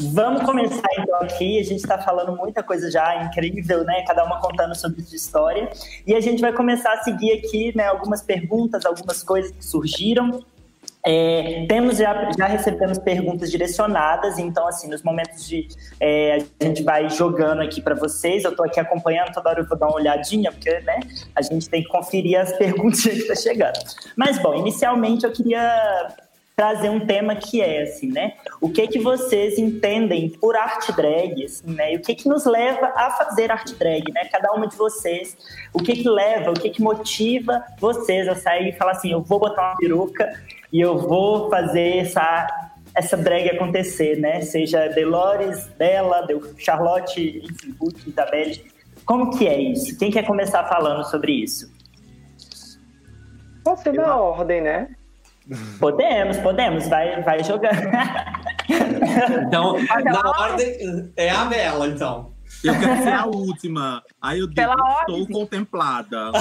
Vamos 0.00 0.42
começar 0.42 0.88
então 0.98 1.20
aqui. 1.20 1.58
A 1.58 1.62
gente 1.62 1.80
está 1.80 1.98
falando 1.98 2.36
muita 2.36 2.62
coisa 2.62 2.90
já 2.90 3.24
incrível, 3.24 3.84
né? 3.84 4.02
Cada 4.06 4.24
uma 4.24 4.40
contando 4.40 4.74
sobre 4.74 5.02
sua 5.02 5.16
história. 5.16 5.70
E 6.06 6.14
a 6.14 6.20
gente 6.20 6.40
vai 6.40 6.52
começar 6.52 6.92
a 6.92 7.02
seguir 7.02 7.32
aqui, 7.32 7.76
né? 7.76 7.86
Algumas 7.86 8.22
perguntas, 8.22 8.84
algumas 8.84 9.22
coisas 9.22 9.50
que 9.52 9.64
surgiram. 9.64 10.44
É, 11.08 11.64
temos 11.68 11.98
já, 11.98 12.30
já 12.36 12.46
recebemos 12.46 12.98
perguntas 12.98 13.48
direcionadas, 13.48 14.40
então 14.40 14.66
assim, 14.66 14.88
nos 14.88 15.04
momentos 15.04 15.46
de 15.46 15.68
é, 16.00 16.38
a 16.60 16.64
gente 16.64 16.82
vai 16.82 17.08
jogando 17.08 17.62
aqui 17.62 17.80
para 17.80 17.94
vocês, 17.94 18.42
eu 18.42 18.50
estou 18.50 18.66
aqui 18.66 18.80
acompanhando, 18.80 19.32
toda 19.32 19.50
hora 19.50 19.60
eu 19.60 19.68
vou 19.68 19.78
dar 19.78 19.86
uma 19.86 19.94
olhadinha, 19.94 20.50
porque 20.50 20.80
né, 20.80 20.98
a 21.32 21.42
gente 21.42 21.70
tem 21.70 21.84
que 21.84 21.88
conferir 21.88 22.40
as 22.40 22.52
perguntinhas 22.58 23.18
que 23.18 23.28
tá 23.28 23.36
chegando. 23.36 23.78
Mas 24.16 24.42
bom, 24.42 24.52
inicialmente 24.56 25.24
eu 25.24 25.30
queria 25.30 26.08
trazer 26.56 26.88
um 26.88 27.06
tema 27.06 27.36
que 27.36 27.60
é 27.60 27.82
assim, 27.82 28.10
né? 28.10 28.32
O 28.62 28.70
que 28.70 28.88
que 28.88 28.98
vocês 28.98 29.58
entendem 29.58 30.30
por 30.30 30.56
arte 30.56 30.90
drag, 30.90 31.44
assim, 31.44 31.70
né? 31.70 31.92
E 31.92 31.96
o 31.98 32.00
que 32.00 32.14
que 32.14 32.26
nos 32.26 32.46
leva 32.46 32.94
a 32.96 33.10
fazer 33.10 33.52
arte 33.52 33.74
drag, 33.74 34.10
né? 34.10 34.24
Cada 34.32 34.50
uma 34.52 34.66
de 34.66 34.74
vocês, 34.74 35.36
o 35.74 35.78
que 35.82 35.92
que 35.92 36.08
leva, 36.08 36.50
o 36.50 36.54
que 36.54 36.70
que 36.70 36.80
motiva 36.80 37.62
vocês 37.78 38.26
a 38.26 38.34
sair 38.34 38.70
e 38.70 38.72
falar 38.72 38.92
assim, 38.92 39.12
eu 39.12 39.20
vou 39.22 39.38
botar 39.38 39.72
uma 39.72 39.76
peruca 39.76 40.32
e 40.72 40.80
eu 40.80 40.96
vou 40.96 41.50
fazer 41.50 41.98
essa 41.98 42.46
essa 42.94 43.14
drag 43.18 43.50
acontecer, 43.50 44.18
né? 44.18 44.40
Seja 44.40 44.88
Delores, 44.88 45.66
Bela, 45.76 46.22
Del 46.22 46.40
Charlotte, 46.56 47.42
enfim, 47.44 47.76
Ruth, 47.78 48.06
Isabelle. 48.06 48.64
Como 49.04 49.36
que 49.36 49.46
é 49.46 49.60
isso? 49.60 49.98
Quem 49.98 50.10
quer 50.10 50.24
começar 50.24 50.64
falando 50.64 51.04
sobre 51.04 51.32
isso? 51.32 51.70
Pode 53.62 53.82
ser 53.82 53.92
na 53.92 54.16
ordem, 54.16 54.62
né? 54.62 54.96
Podemos, 55.78 56.36
podemos, 56.38 56.88
vai, 56.88 57.22
vai 57.22 57.44
jogando. 57.44 57.80
Então, 59.46 59.76
na 60.04 60.30
ordem, 60.40 61.12
é 61.16 61.30
a 61.30 61.44
Bela, 61.44 61.86
então. 61.88 62.34
Eu 62.64 62.78
quero 62.78 63.02
ser 63.02 63.12
a 63.12 63.26
última. 63.26 64.02
Aí 64.20 64.38
eu 64.40 64.46
digo, 64.46 64.56
Pela 64.56 64.74
estou 64.74 65.20
ordem. 65.20 65.26
contemplada. 65.26 66.32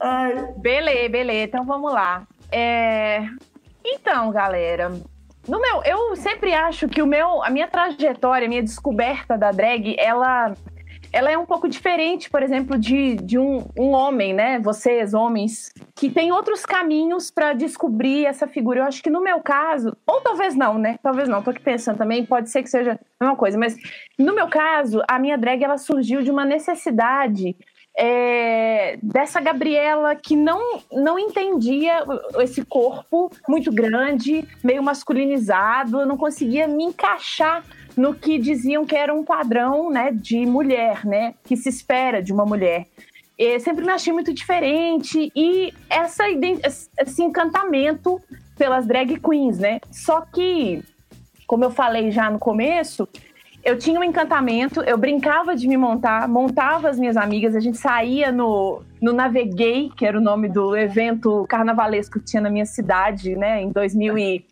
Ai, 0.00 0.34
Beleza, 0.58 1.08
beleza. 1.08 1.44
Então 1.44 1.64
vamos 1.64 1.92
lá. 1.92 2.22
É, 2.50 3.22
Então, 3.84 4.30
galera, 4.30 4.88
no 5.48 5.60
meu, 5.60 5.82
eu 5.84 6.16
sempre 6.16 6.52
acho 6.54 6.88
que 6.88 7.02
o 7.02 7.06
meu, 7.06 7.42
a 7.42 7.50
minha 7.50 7.68
trajetória, 7.68 8.46
a 8.46 8.48
minha 8.48 8.62
descoberta 8.62 9.36
da 9.38 9.52
drag, 9.52 9.94
ela, 9.98 10.54
ela 11.16 11.32
é 11.32 11.38
um 11.38 11.46
pouco 11.46 11.66
diferente, 11.66 12.28
por 12.28 12.42
exemplo, 12.42 12.78
de, 12.78 13.16
de 13.16 13.38
um, 13.38 13.64
um 13.74 13.92
homem, 13.92 14.34
né? 14.34 14.58
Vocês, 14.58 15.14
homens, 15.14 15.72
que 15.94 16.10
tem 16.10 16.30
outros 16.30 16.66
caminhos 16.66 17.30
para 17.30 17.54
descobrir 17.54 18.26
essa 18.26 18.46
figura. 18.46 18.80
Eu 18.80 18.84
acho 18.84 19.02
que 19.02 19.08
no 19.08 19.22
meu 19.22 19.40
caso, 19.40 19.96
ou 20.06 20.20
talvez 20.20 20.54
não, 20.54 20.78
né? 20.78 20.98
Talvez 21.02 21.26
não. 21.26 21.42
Tô 21.42 21.52
aqui 21.52 21.60
pensando 21.60 21.96
também, 21.96 22.26
pode 22.26 22.50
ser 22.50 22.62
que 22.62 22.68
seja 22.68 23.00
a 23.18 23.24
mesma 23.24 23.34
coisa, 23.34 23.56
mas 23.56 23.74
no 24.18 24.34
meu 24.34 24.46
caso, 24.48 25.02
a 25.08 25.18
minha 25.18 25.38
drag 25.38 25.64
ela 25.64 25.78
surgiu 25.78 26.20
de 26.20 26.30
uma 26.30 26.44
necessidade 26.44 27.56
é, 27.96 28.98
dessa 29.02 29.40
Gabriela 29.40 30.14
que 30.14 30.36
não, 30.36 30.82
não 30.92 31.18
entendia 31.18 32.04
esse 32.40 32.62
corpo 32.62 33.30
muito 33.48 33.72
grande, 33.72 34.46
meio 34.62 34.82
masculinizado, 34.82 36.00
eu 36.00 36.06
não 36.06 36.18
conseguia 36.18 36.68
me 36.68 36.84
encaixar 36.84 37.64
no 37.96 38.14
que 38.14 38.38
diziam 38.38 38.84
que 38.84 38.94
era 38.94 39.14
um 39.14 39.24
padrão 39.24 39.90
né, 39.90 40.10
de 40.12 40.44
mulher, 40.44 41.04
né, 41.04 41.34
que 41.44 41.56
se 41.56 41.68
espera 41.68 42.22
de 42.22 42.32
uma 42.32 42.44
mulher. 42.44 42.86
Sempre 43.60 43.84
me 43.84 43.92
achei 43.92 44.12
muito 44.12 44.32
diferente 44.32 45.30
e 45.36 45.72
essa, 45.90 46.24
esse 46.98 47.22
encantamento 47.22 48.20
pelas 48.56 48.86
drag 48.86 49.20
queens, 49.20 49.58
né? 49.58 49.78
Só 49.90 50.22
que, 50.22 50.82
como 51.46 51.62
eu 51.62 51.70
falei 51.70 52.10
já 52.10 52.30
no 52.30 52.38
começo, 52.38 53.06
eu 53.62 53.76
tinha 53.76 53.98
um 53.98 54.04
encantamento, 54.04 54.80
eu 54.82 54.96
brincava 54.96 55.54
de 55.54 55.66
me 55.66 55.76
montar, 55.76 56.28
montava 56.28 56.88
as 56.88 56.98
minhas 56.98 57.16
amigas, 57.16 57.54
a 57.56 57.60
gente 57.60 57.76
saía 57.76 58.30
no, 58.30 58.80
no 59.02 59.12
Naveguei, 59.12 59.90
que 59.96 60.06
era 60.06 60.16
o 60.16 60.20
nome 60.20 60.48
do 60.48 60.76
evento 60.76 61.44
carnavalesco 61.48 62.20
que 62.20 62.24
tinha 62.24 62.40
na 62.40 62.48
minha 62.48 62.64
cidade, 62.64 63.34
né, 63.34 63.60
em 63.60 63.70
2000 63.70 64.16
e, 64.18 64.46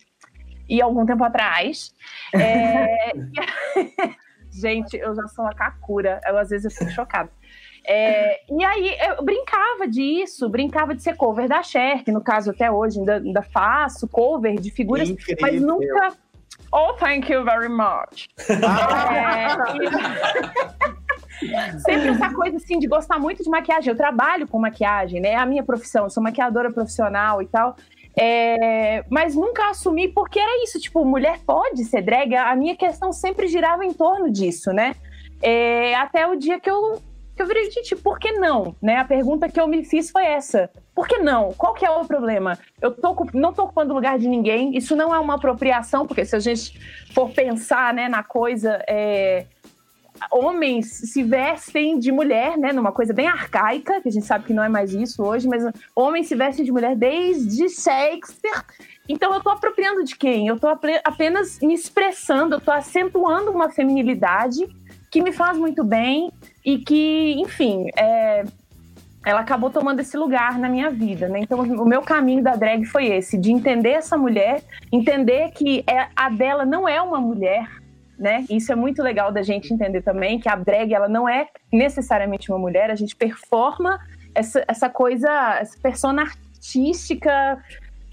e 0.69 0.81
algum 0.81 1.05
tempo 1.07 1.25
atrás. 1.25 1.95
É, 2.35 3.13
gente, 4.51 4.97
eu 4.97 5.15
já 5.15 5.27
sou 5.29 5.45
uma 5.45 5.55
kakura, 5.55 6.21
eu, 6.27 6.39
às 6.39 6.51
vezes 6.51 6.65
eu 6.65 6.71
fico 6.71 6.91
chocada. 6.91 7.31
É, 7.87 8.41
e 8.51 8.65
aí 8.65 8.97
eu 8.99 9.23
brincava 9.23 9.87
disso, 9.87 10.49
brincava 10.49 10.95
de 10.95 11.03
ser 11.03 11.17
cover 11.17 11.47
da 11.47 11.63
Cher, 11.63 12.03
que 12.03 12.11
no 12.11 12.23
caso 12.23 12.51
até 12.51 12.71
hoje 12.71 12.99
ainda, 12.99 13.17
ainda 13.17 13.43
faço 13.43 14.09
cover 14.09 14.59
de 14.59 14.71
figuras, 14.71 15.11
Incrível. 15.11 15.39
mas 15.41 15.61
nunca. 15.61 16.17
Oh, 16.73 16.95
thank 16.95 17.31
you 17.31 17.45
very 17.45 17.69
much. 17.69 18.29
É, 18.49 19.49
sempre 21.81 22.09
essa 22.09 22.33
coisa 22.33 22.57
assim 22.57 22.79
de 22.79 22.87
gostar 22.87 23.19
muito 23.19 23.43
de 23.45 23.51
maquiagem. 23.51 23.91
Eu 23.91 23.97
trabalho 23.97 24.49
com 24.49 24.59
maquiagem, 24.59 25.21
né? 25.21 25.31
É 25.31 25.37
a 25.37 25.45
minha 25.47 25.63
profissão, 25.63 26.05
eu 26.05 26.11
sou 26.11 26.23
maquiadora 26.23 26.73
profissional 26.73 27.43
e 27.43 27.47
tal. 27.47 27.77
É, 28.17 29.05
mas 29.11 29.35
nunca 29.35 29.71
assumi 29.71 30.09
porque 30.09 30.39
era 30.39 30.63
isso, 30.63 30.79
tipo, 30.79 31.05
mulher 31.05 31.41
pode 31.45 31.85
ser 31.85 32.03
drag. 32.03 32.35
A 32.35 32.55
minha 32.55 32.77
questão 32.77 33.13
sempre 33.13 33.49
girava 33.49 33.85
em 33.85 33.93
torno 33.93 34.31
disso, 34.31 34.73
né? 34.73 34.95
É, 35.43 35.95
até 35.97 36.27
o 36.27 36.37
dia 36.37 36.61
que 36.61 36.71
eu, 36.71 37.03
que 37.35 37.43
eu 37.43 37.47
virei, 37.47 37.71
gente, 37.71 37.97
por 37.97 38.19
que 38.19 38.33
não? 38.33 38.75
Né? 38.81 38.97
A 38.97 39.05
pergunta 39.05 39.49
que 39.49 39.61
eu 39.61 39.67
me 39.67 39.85
fiz 39.85 40.11
foi 40.11 40.25
essa. 40.25 40.71
Por 40.95 41.09
que 41.09 41.19
não? 41.19 41.53
Qual 41.53 41.75
que 41.75 41.85
é 41.85 41.91
o 41.91 42.05
problema? 42.05 42.57
Eu 42.81 42.93
tô, 42.93 43.27
não 43.35 43.53
tô 43.53 43.65
ocupando 43.65 43.93
o 43.93 43.97
lugar 43.97 44.19
de 44.19 44.29
ninguém. 44.29 44.77
Isso 44.77 44.95
não 44.95 45.13
é 45.13 45.19
uma 45.19 45.35
apropriação, 45.35 46.07
porque 46.07 46.25
se 46.25 46.37
a 46.37 46.39
gente 46.39 46.79
for 47.13 47.31
pensar 47.31 47.93
né, 47.93 48.09
na 48.09 48.23
coisa, 48.23 48.81
é, 48.89 49.47
homens 50.31 50.87
se 50.87 51.23
vestem 51.23 51.99
de 51.99 52.11
mulher, 52.13 52.57
né? 52.57 52.73
Numa 52.73 52.93
coisa 52.93 53.13
bem 53.13 53.27
arcaica, 53.27 54.01
que 54.01 54.09
a 54.09 54.13
gente 54.13 54.27
sabe 54.27 54.45
que 54.45 54.53
não 54.53 54.63
é 54.63 54.69
mais 54.69 54.93
isso 54.93 55.23
hoje, 55.23 55.49
mas 55.49 55.65
homens 55.95 56.27
se 56.27 56.35
vestem 56.35 56.65
de 56.65 56.73
mulher 56.73 56.97
desde 56.97 57.69
Shakespeare. 57.69 58.65
Então 59.09 59.33
eu 59.35 59.41
tô 59.43 59.51
apropriando 59.51 60.05
de 60.05 60.17
quem? 60.17 60.47
Eu 60.47 60.59
tô 60.59 60.69
apenas 60.69 61.59
me 61.61 61.75
expressando, 61.75 62.57
eu 62.57 62.61
tô 62.61 62.71
acentuando 62.71 63.51
uma 63.51 63.71
feminilidade 63.71 64.67
que 65.11 65.23
me 65.23 65.33
faz 65.33 65.57
muito 65.57 65.85
bem 65.85 66.33
e 66.65 66.79
que, 66.79 67.35
enfim, 67.39 67.87
é, 67.97 68.45
ela 69.25 69.41
acabou 69.41 69.71
tomando 69.71 70.01
esse 70.01 70.17
lugar 70.17 70.59
na 70.59 70.69
minha 70.69 70.91
vida, 70.91 71.29
né? 71.29 71.41
Então, 71.41 71.61
o 71.61 71.87
meu 71.87 72.03
caminho 72.03 72.43
da 72.43 72.57
drag 72.57 72.85
foi 72.85 73.07
esse, 73.07 73.39
de 73.39 73.51
entender 73.51 73.91
essa 73.91 74.17
mulher, 74.19 74.63
entender 74.93 75.51
que 75.53 75.85
é, 75.87 76.09
a 76.15 76.29
dela 76.29 76.65
não 76.67 76.89
é 76.89 77.01
uma 77.01 77.21
mulher, 77.21 77.69
né? 78.19 78.45
Isso 78.49 78.73
é 78.73 78.75
muito 78.75 79.03
legal 79.03 79.33
da 79.33 79.43
gente 79.43 79.73
entender 79.73 80.03
também, 80.03 80.39
que 80.39 80.49
a 80.49 80.57
drag, 80.57 80.93
ela 80.93 81.09
não 81.09 81.29
é 81.29 81.49
necessariamente 81.73 82.51
uma 82.51 82.59
mulher, 82.59 82.91
a 82.91 82.95
gente 82.95 83.15
performa 83.15 83.99
essa, 84.35 84.65
essa 84.67 84.89
coisa, 84.89 85.59
essa 85.61 85.79
persona 85.81 86.23
artística, 86.23 87.63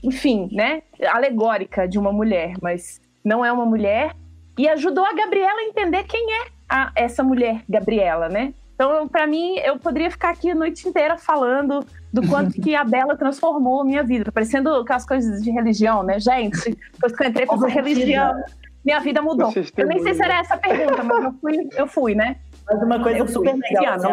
enfim, 0.04 0.49
né? 0.52 0.84
Alegórica 1.12 1.88
de 1.88 1.97
uma 1.97 2.12
mulher, 2.12 2.54
mas 2.62 3.02
não 3.24 3.43
é 3.43 3.52
uma 3.52 3.66
mulher. 3.66 4.16
E 4.58 4.68
ajudou 4.68 5.06
a 5.06 5.14
Gabriela 5.14 5.60
a 5.60 5.64
entender 5.64 6.04
quem 6.04 6.26
é 6.34 6.45
a, 6.70 6.91
essa 6.95 7.24
mulher, 7.24 7.62
Gabriela, 7.70 8.30
né? 8.30 8.54
Então, 8.82 9.08
para 9.08 9.28
mim, 9.28 9.58
eu 9.60 9.78
poderia 9.78 10.10
ficar 10.10 10.32
aqui 10.32 10.49
a 10.49 10.56
noite 10.56 10.88
inteira 10.89 11.16
falando 11.16 11.86
do 12.12 12.28
quanto 12.28 12.60
que 12.60 12.74
a 12.76 12.84
Bela 12.84 13.16
transformou 13.16 13.82
a 13.82 13.86
minha 13.86 14.02
vida. 14.02 14.32
Parecendo 14.32 14.74
aquelas 14.74 15.06
coisas 15.06 15.43
de 15.43 15.52
religião, 15.52 16.02
né? 16.02 16.20
Gente, 16.20 16.76
depois 16.91 17.16
que 17.16 17.24
eu 17.24 17.30
entrei 17.30 17.45
com 17.45 17.58
religião, 17.58 18.34
minha 18.84 19.00
vida 19.00 19.22
mudou. 19.22 19.52
Eu 19.78 19.88
nem 19.88 20.02
sei 20.02 20.14
se 20.14 20.24
era 20.24 20.40
essa 20.40 20.56
a 20.56 20.58
pergunta, 20.58 21.04
mas 21.04 21.24
eu 21.24 21.34
fui, 21.34 21.70
eu 21.78 21.88
fui 21.88 22.16
né? 22.16 22.38
Mas 22.66 22.82
uma 22.82 23.02
coisa 23.02 23.20
eu 23.20 23.28
super 23.28 23.52
fui. 23.52 23.62
legal, 23.62 23.94
assim, 23.96 24.08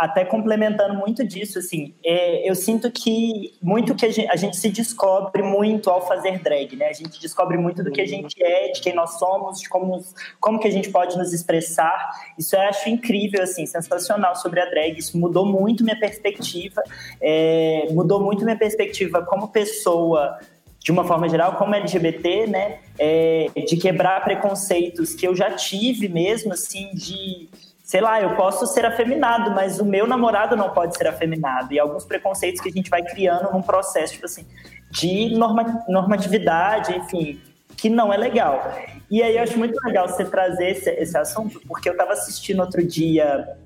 até 0.00 0.24
complementando 0.24 0.94
muito 0.94 1.22
disso, 1.26 1.58
assim, 1.58 1.94
é, 2.02 2.48
eu 2.48 2.54
sinto 2.54 2.90
que 2.90 3.58
muito 3.60 3.94
que 3.94 4.06
a 4.06 4.10
gente, 4.10 4.30
a 4.30 4.36
gente, 4.36 4.56
se 4.56 4.70
descobre 4.70 5.42
muito 5.42 5.90
ao 5.90 6.06
fazer 6.06 6.38
drag, 6.38 6.74
né? 6.74 6.86
A 6.86 6.92
gente 6.94 7.20
descobre 7.20 7.58
muito 7.58 7.84
do 7.84 7.90
que 7.90 8.00
a 8.00 8.06
gente 8.06 8.42
é, 8.42 8.72
de 8.72 8.80
quem 8.80 8.94
nós 8.94 9.18
somos, 9.18 9.60
de 9.60 9.68
como, 9.68 10.02
como 10.40 10.58
que 10.58 10.66
a 10.66 10.70
gente 10.70 10.90
pode 10.90 11.18
nos 11.18 11.34
expressar. 11.34 12.12
Isso 12.38 12.56
eu 12.56 12.60
acho 12.62 12.88
incrível, 12.88 13.42
assim, 13.42 13.66
sensacional 13.66 14.34
sobre 14.36 14.60
a 14.60 14.70
drag. 14.70 14.98
Isso 14.98 15.18
mudou 15.18 15.44
muito 15.44 15.84
minha 15.84 15.98
perspectiva, 16.00 16.82
é, 17.20 17.88
mudou 17.90 18.20
muito 18.20 18.42
minha 18.42 18.56
perspectiva 18.56 19.22
como 19.22 19.48
pessoa 19.48 20.38
de 20.80 20.90
uma 20.90 21.04
forma 21.04 21.28
geral, 21.28 21.52
como 21.56 21.74
LGBT, 21.74 22.46
né, 22.46 22.78
é, 22.98 23.46
de 23.68 23.76
quebrar 23.76 24.24
preconceitos 24.24 25.14
que 25.14 25.26
eu 25.28 25.36
já 25.36 25.50
tive 25.52 26.08
mesmo, 26.08 26.52
assim, 26.52 26.90
de 26.94 27.48
sei 27.90 28.00
lá, 28.00 28.22
eu 28.22 28.36
posso 28.36 28.68
ser 28.68 28.86
afeminado, 28.86 29.50
mas 29.50 29.80
o 29.80 29.84
meu 29.84 30.06
namorado 30.06 30.56
não 30.56 30.70
pode 30.70 30.96
ser 30.96 31.08
afeminado. 31.08 31.74
E 31.74 31.78
alguns 31.78 32.04
preconceitos 32.04 32.60
que 32.60 32.68
a 32.68 32.72
gente 32.72 32.88
vai 32.88 33.02
criando 33.02 33.52
num 33.52 33.60
processo, 33.60 34.12
tipo 34.12 34.26
assim, 34.26 34.46
de 34.92 35.36
norma, 35.36 35.82
normatividade, 35.88 36.96
enfim, 36.96 37.40
que 37.76 37.88
não 37.88 38.12
é 38.12 38.16
legal. 38.16 38.72
E 39.10 39.20
aí 39.20 39.36
eu 39.36 39.42
acho 39.42 39.58
muito 39.58 39.76
legal 39.84 40.08
você 40.08 40.24
trazer 40.24 40.70
esse, 40.70 40.88
esse 40.88 41.18
assunto, 41.18 41.60
porque 41.66 41.88
eu 41.88 41.92
estava 41.94 42.12
assistindo 42.12 42.60
outro 42.60 42.86
dia 42.86 43.56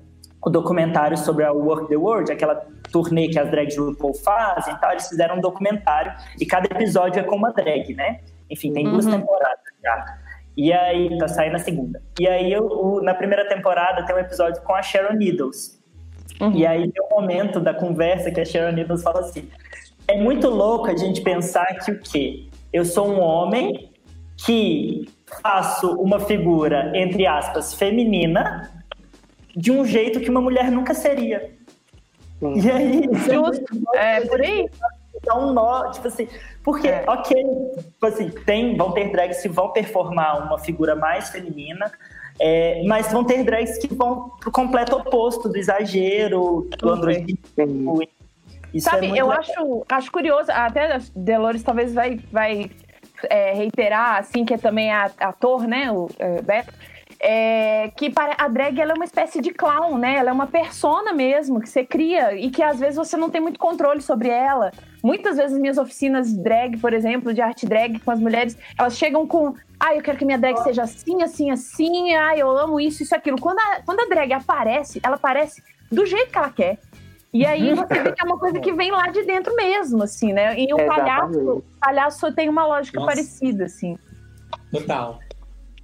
o 0.43 0.49
documentário 0.49 1.17
sobre 1.17 1.43
a 1.43 1.51
Work 1.51 1.87
the 1.87 1.95
World, 1.95 2.31
aquela 2.31 2.65
turnê 2.95 3.27
que 3.27 3.37
as 3.37 3.51
drags 3.51 3.77
RuPaul 3.77 4.13
fazem 4.13 4.73
e 4.73 4.77
tal, 4.79 4.91
eles 4.91 5.09
fizeram 5.09 5.35
um 5.35 5.41
documentário 5.41 6.13
e 6.39 6.45
cada 6.45 6.65
episódio 6.65 7.19
é 7.19 7.23
com 7.23 7.35
uma 7.35 7.51
drag, 7.51 7.93
né? 7.93 8.21
Enfim, 8.49 8.71
tem 8.71 8.85
duas 8.85 9.05
uhum. 9.05 9.19
temporadas 9.19 9.59
já. 9.83 10.17
E 10.55 10.71
aí, 10.71 11.17
tá 11.17 11.27
saindo 11.27 11.57
a 11.57 11.59
segunda. 11.59 12.01
E 12.17 12.25
aí, 12.25 12.53
eu, 12.53 12.65
o, 12.65 13.01
na 13.01 13.13
primeira 13.13 13.45
temporada, 13.49 14.05
tem 14.05 14.15
um 14.15 14.19
episódio 14.19 14.61
com 14.61 14.73
a 14.73 14.81
Sharon 14.81 15.15
Needles. 15.15 15.83
Uhum. 16.39 16.53
E 16.53 16.65
aí, 16.65 16.89
tem 16.89 17.03
um 17.03 17.19
momento 17.19 17.59
da 17.59 17.73
conversa 17.73 18.31
que 18.31 18.39
a 18.39 18.45
Sharon 18.45 18.71
Needles 18.71 19.03
fala 19.03 19.19
assim: 19.19 19.49
é 20.07 20.17
muito 20.17 20.49
louco 20.49 20.87
a 20.87 20.95
gente 20.95 21.19
pensar 21.21 21.65
que 21.83 21.91
o 21.91 21.99
quê? 21.99 22.47
Eu 22.71 22.85
sou 22.85 23.09
um 23.09 23.19
homem 23.19 23.91
que 24.45 25.09
faço 25.41 25.91
uma 25.99 26.21
figura, 26.21 26.91
entre 26.95 27.27
aspas, 27.27 27.73
feminina, 27.73 28.71
de 29.53 29.71
um 29.71 29.83
jeito 29.83 30.21
que 30.21 30.29
uma 30.29 30.41
mulher 30.41 30.71
nunca 30.71 30.93
seria. 30.93 31.53
Uhum. 32.41 32.57
E 32.57 32.71
aí. 32.71 33.09
Justo. 33.31 33.65
É, 33.95 34.21
por 34.21 34.41
aí 34.41 34.69
dá 35.23 35.37
um 35.37 35.53
nó, 35.53 35.91
tipo 35.91 36.07
assim, 36.07 36.27
porque, 36.63 36.87
é. 36.87 37.03
ok, 37.07 37.43
tipo 37.77 38.05
assim, 38.05 38.29
tem, 38.29 38.77
vão 38.77 38.91
ter 38.91 39.11
drags 39.11 39.41
que 39.41 39.49
vão 39.49 39.69
performar 39.69 40.45
uma 40.45 40.59
figura 40.59 40.95
mais 40.95 41.29
feminina, 41.29 41.91
é, 42.39 42.83
mas 42.85 43.11
vão 43.11 43.23
ter 43.23 43.43
drags 43.43 43.77
que 43.77 43.93
vão 43.93 44.29
pro 44.39 44.51
completo 44.51 44.95
oposto 44.95 45.49
do 45.49 45.57
exagero, 45.57 46.67
do 46.77 46.89
androginismo. 46.89 48.03
Isso 48.73 48.89
Sabe, 48.89 49.07
é 49.07 49.09
eu 49.11 49.27
legal. 49.27 49.31
acho, 49.31 49.85
acho 49.89 50.11
curioso, 50.11 50.51
até 50.51 50.99
Delores 51.15 51.63
talvez 51.63 51.93
vai, 51.93 52.19
vai 52.31 52.69
é, 53.29 53.53
reiterar, 53.53 54.17
assim, 54.17 54.43
que 54.43 54.53
é 54.53 54.57
também 54.57 54.91
ator, 54.91 55.65
né, 55.65 55.89
o 55.91 56.09
é, 56.19 56.41
Beto, 56.41 56.73
é, 57.27 57.91
que 57.95 58.13
a 58.37 58.47
drag 58.47 58.79
ela 58.79 58.91
é 58.91 58.93
uma 58.93 59.03
espécie 59.03 59.41
de 59.41 59.49
clown, 59.49 59.97
né? 59.97 60.15
Ela 60.17 60.29
é 60.29 60.33
uma 60.33 60.45
persona 60.45 61.11
mesmo 61.11 61.59
que 61.59 61.67
você 61.67 61.83
cria 61.83 62.35
e 62.35 62.51
que 62.51 62.61
às 62.61 62.79
vezes 62.79 62.95
você 62.95 63.17
não 63.17 63.31
tem 63.31 63.41
muito 63.41 63.57
controle 63.57 63.99
sobre 63.99 64.29
ela. 64.29 64.71
Muitas 65.03 65.35
vezes 65.35 65.57
minhas 65.57 65.79
oficinas 65.79 66.31
drag, 66.37 66.77
por 66.77 66.93
exemplo, 66.93 67.33
de 67.33 67.41
arte 67.41 67.65
drag 67.65 67.99
com 67.99 68.11
as 68.11 68.19
mulheres, 68.19 68.55
elas 68.77 68.95
chegam 68.95 69.25
com, 69.25 69.55
ah, 69.79 69.95
eu 69.95 70.03
quero 70.03 70.19
que 70.19 70.25
minha 70.25 70.37
drag 70.37 70.55
seja 70.59 70.83
assim, 70.83 71.23
assim, 71.23 71.49
assim, 71.49 72.13
ah, 72.13 72.37
eu 72.37 72.55
amo 72.55 72.79
isso, 72.79 73.01
isso, 73.01 73.15
aquilo. 73.15 73.41
Quando 73.41 73.57
a, 73.57 73.81
quando 73.83 74.01
a 74.01 74.05
drag 74.05 74.31
aparece, 74.31 74.99
ela 75.01 75.15
aparece 75.15 75.63
do 75.91 76.05
jeito 76.05 76.31
que 76.31 76.37
ela 76.37 76.51
quer. 76.51 76.77
E 77.33 77.43
aí 77.43 77.71
uhum. 77.71 77.75
você 77.75 78.01
vê 78.01 78.11
que 78.11 78.21
é 78.21 78.23
uma 78.23 78.37
coisa 78.37 78.59
que 78.59 78.71
vem 78.71 78.91
lá 78.91 79.07
de 79.07 79.23
dentro 79.23 79.55
mesmo, 79.55 80.03
assim, 80.03 80.31
né? 80.31 80.59
E 80.59 80.71
o 80.71 80.77
palhaço, 80.77 81.39
o 81.39 81.63
palhaço 81.81 82.31
tem 82.33 82.47
uma 82.47 82.67
lógica 82.67 82.99
Nossa. 82.99 83.11
parecida, 83.11 83.65
assim. 83.65 83.97
Total. 84.71 85.19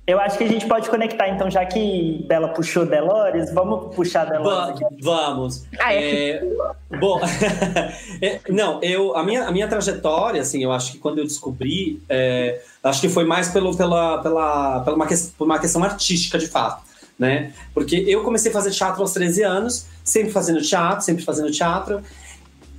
Eu 0.06 0.20
acho 0.20 0.38
que 0.38 0.44
a 0.44 0.48
gente 0.48 0.66
pode 0.66 0.90
conectar, 0.90 1.30
então, 1.30 1.50
já 1.50 1.64
que 1.64 2.26
Bela 2.28 2.50
puxou 2.50 2.86
Delores, 2.86 3.54
vamos 3.54 3.96
puxar 3.96 4.26
Delores 4.26 4.82
aqui. 4.82 4.86
Vamos. 5.00 5.64
Ah, 5.80 5.94
é. 5.94 6.30
é 6.32 6.98
bom, 7.00 7.22
é, 8.20 8.40
não, 8.50 8.82
eu, 8.82 9.16
a, 9.16 9.24
minha, 9.24 9.48
a 9.48 9.52
minha 9.52 9.68
trajetória, 9.68 10.42
assim, 10.42 10.64
eu 10.64 10.72
acho 10.72 10.94
que 10.94 10.98
quando 10.98 11.20
eu 11.20 11.24
descobri, 11.24 12.02
é, 12.10 12.62
acho 12.84 13.00
que 13.00 13.10
foi 13.10 13.26
mais 13.26 13.50
pelo, 13.50 13.78
pela, 13.78 14.18
pela, 14.24 14.80
pela 14.80 14.96
uma, 14.96 15.08
por 15.38 15.46
uma 15.46 15.60
questão 15.60 15.84
artística, 15.84 16.38
de 16.38 16.48
fato. 16.48 16.84
Né? 17.18 17.54
Porque 17.72 18.04
eu 18.08 18.24
comecei 18.24 18.50
a 18.50 18.54
fazer 18.54 18.72
teatro 18.72 19.02
aos 19.02 19.14
13 19.14 19.44
anos, 19.44 19.86
sempre 20.04 20.32
fazendo 20.32 20.60
teatro, 20.62 21.06
sempre 21.06 21.24
fazendo 21.24 21.52
teatro. 21.52 22.02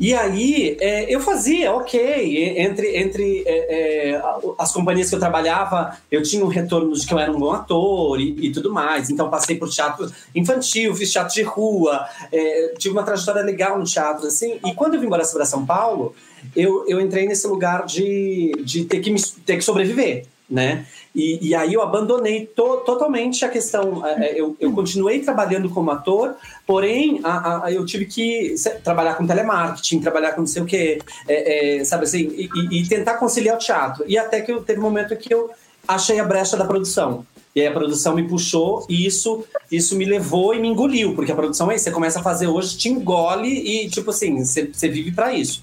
E 0.02 0.12
aí 0.14 0.76
é, 0.80 1.14
eu 1.14 1.20
fazia, 1.20 1.72
ok, 1.72 2.58
entre, 2.58 2.96
entre 2.96 3.44
é, 3.46 4.10
é, 4.10 4.22
as 4.58 4.72
companhias 4.72 5.08
que 5.08 5.14
eu 5.14 5.20
trabalhava, 5.20 5.96
eu 6.10 6.20
tinha 6.24 6.44
um 6.44 6.48
retorno 6.48 6.92
de 6.92 7.06
que 7.06 7.14
eu 7.14 7.20
era 7.20 7.30
um 7.30 7.38
bom 7.38 7.52
ator 7.52 8.20
e, 8.20 8.48
e 8.48 8.50
tudo 8.50 8.72
mais. 8.72 9.10
Então 9.10 9.30
passei 9.30 9.54
por 9.56 9.68
teatro 9.68 10.10
infantil, 10.34 10.92
fiz 10.96 11.12
teatro 11.12 11.32
de 11.32 11.42
rua, 11.42 12.04
é, 12.32 12.74
tive 12.76 12.92
uma 12.92 13.04
trajetória 13.04 13.42
legal 13.42 13.78
no 13.78 13.84
teatro, 13.84 14.26
assim. 14.26 14.58
E 14.66 14.74
quando 14.74 14.94
eu 14.94 15.00
vim 15.00 15.06
embora 15.06 15.22
para 15.24 15.44
São 15.44 15.64
Paulo, 15.64 16.12
eu, 16.56 16.84
eu 16.88 17.00
entrei 17.00 17.28
nesse 17.28 17.46
lugar 17.46 17.86
de, 17.86 18.50
de 18.64 18.84
ter, 18.84 18.98
que 18.98 19.08
me, 19.08 19.22
ter 19.46 19.56
que 19.56 19.62
sobreviver, 19.62 20.26
né? 20.52 20.84
E, 21.14 21.48
e, 21.48 21.54
aí 21.54 21.72
eu 21.72 21.82
abandonei 21.82 22.46
to, 22.46 22.82
totalmente 22.84 23.44
a 23.44 23.48
questão. 23.48 24.06
É, 24.06 24.26
é, 24.26 24.40
eu, 24.40 24.54
eu, 24.60 24.72
continuei 24.72 25.20
trabalhando 25.20 25.70
como 25.70 25.90
ator, 25.90 26.36
porém 26.66 27.20
a, 27.24 27.64
a, 27.64 27.72
eu 27.72 27.84
tive 27.86 28.04
que 28.04 28.54
trabalhar 28.84 29.14
com 29.14 29.26
telemarketing, 29.26 30.00
trabalhar 30.00 30.32
com 30.32 30.42
não 30.42 30.46
sei 30.46 30.62
o 30.62 30.66
quê, 30.66 31.00
é, 31.26 31.80
é, 31.80 31.84
sabe 31.84 32.04
assim, 32.04 32.18
e, 32.18 32.48
e, 32.70 32.86
tentar 32.86 33.14
conciliar 33.14 33.56
o 33.56 33.58
teatro. 33.58 34.04
E 34.06 34.18
até 34.18 34.42
que 34.42 34.52
eu, 34.52 34.62
teve 34.62 34.78
um 34.78 34.82
momento 34.82 35.16
que 35.16 35.32
eu 35.32 35.50
achei 35.88 36.20
a 36.20 36.24
brecha 36.24 36.56
da 36.56 36.64
produção. 36.66 37.26
E 37.54 37.60
aí 37.60 37.66
a 37.66 37.72
produção 37.72 38.14
me 38.14 38.26
puxou 38.26 38.86
e 38.88 39.06
isso, 39.06 39.44
isso 39.70 39.96
me 39.96 40.04
levou 40.04 40.54
e 40.54 40.60
me 40.60 40.68
engoliu, 40.68 41.14
porque 41.14 41.32
a 41.32 41.34
produção 41.34 41.70
é 41.70 41.76
isso, 41.76 41.84
você 41.84 41.90
começa 41.90 42.20
a 42.20 42.22
fazer 42.22 42.46
hoje, 42.46 42.76
te 42.76 42.88
engole 42.88 43.48
e, 43.48 43.90
tipo 43.90 44.10
assim, 44.10 44.42
você, 44.42 44.66
você 44.66 44.88
vive 44.88 45.12
para 45.12 45.34
isso. 45.34 45.62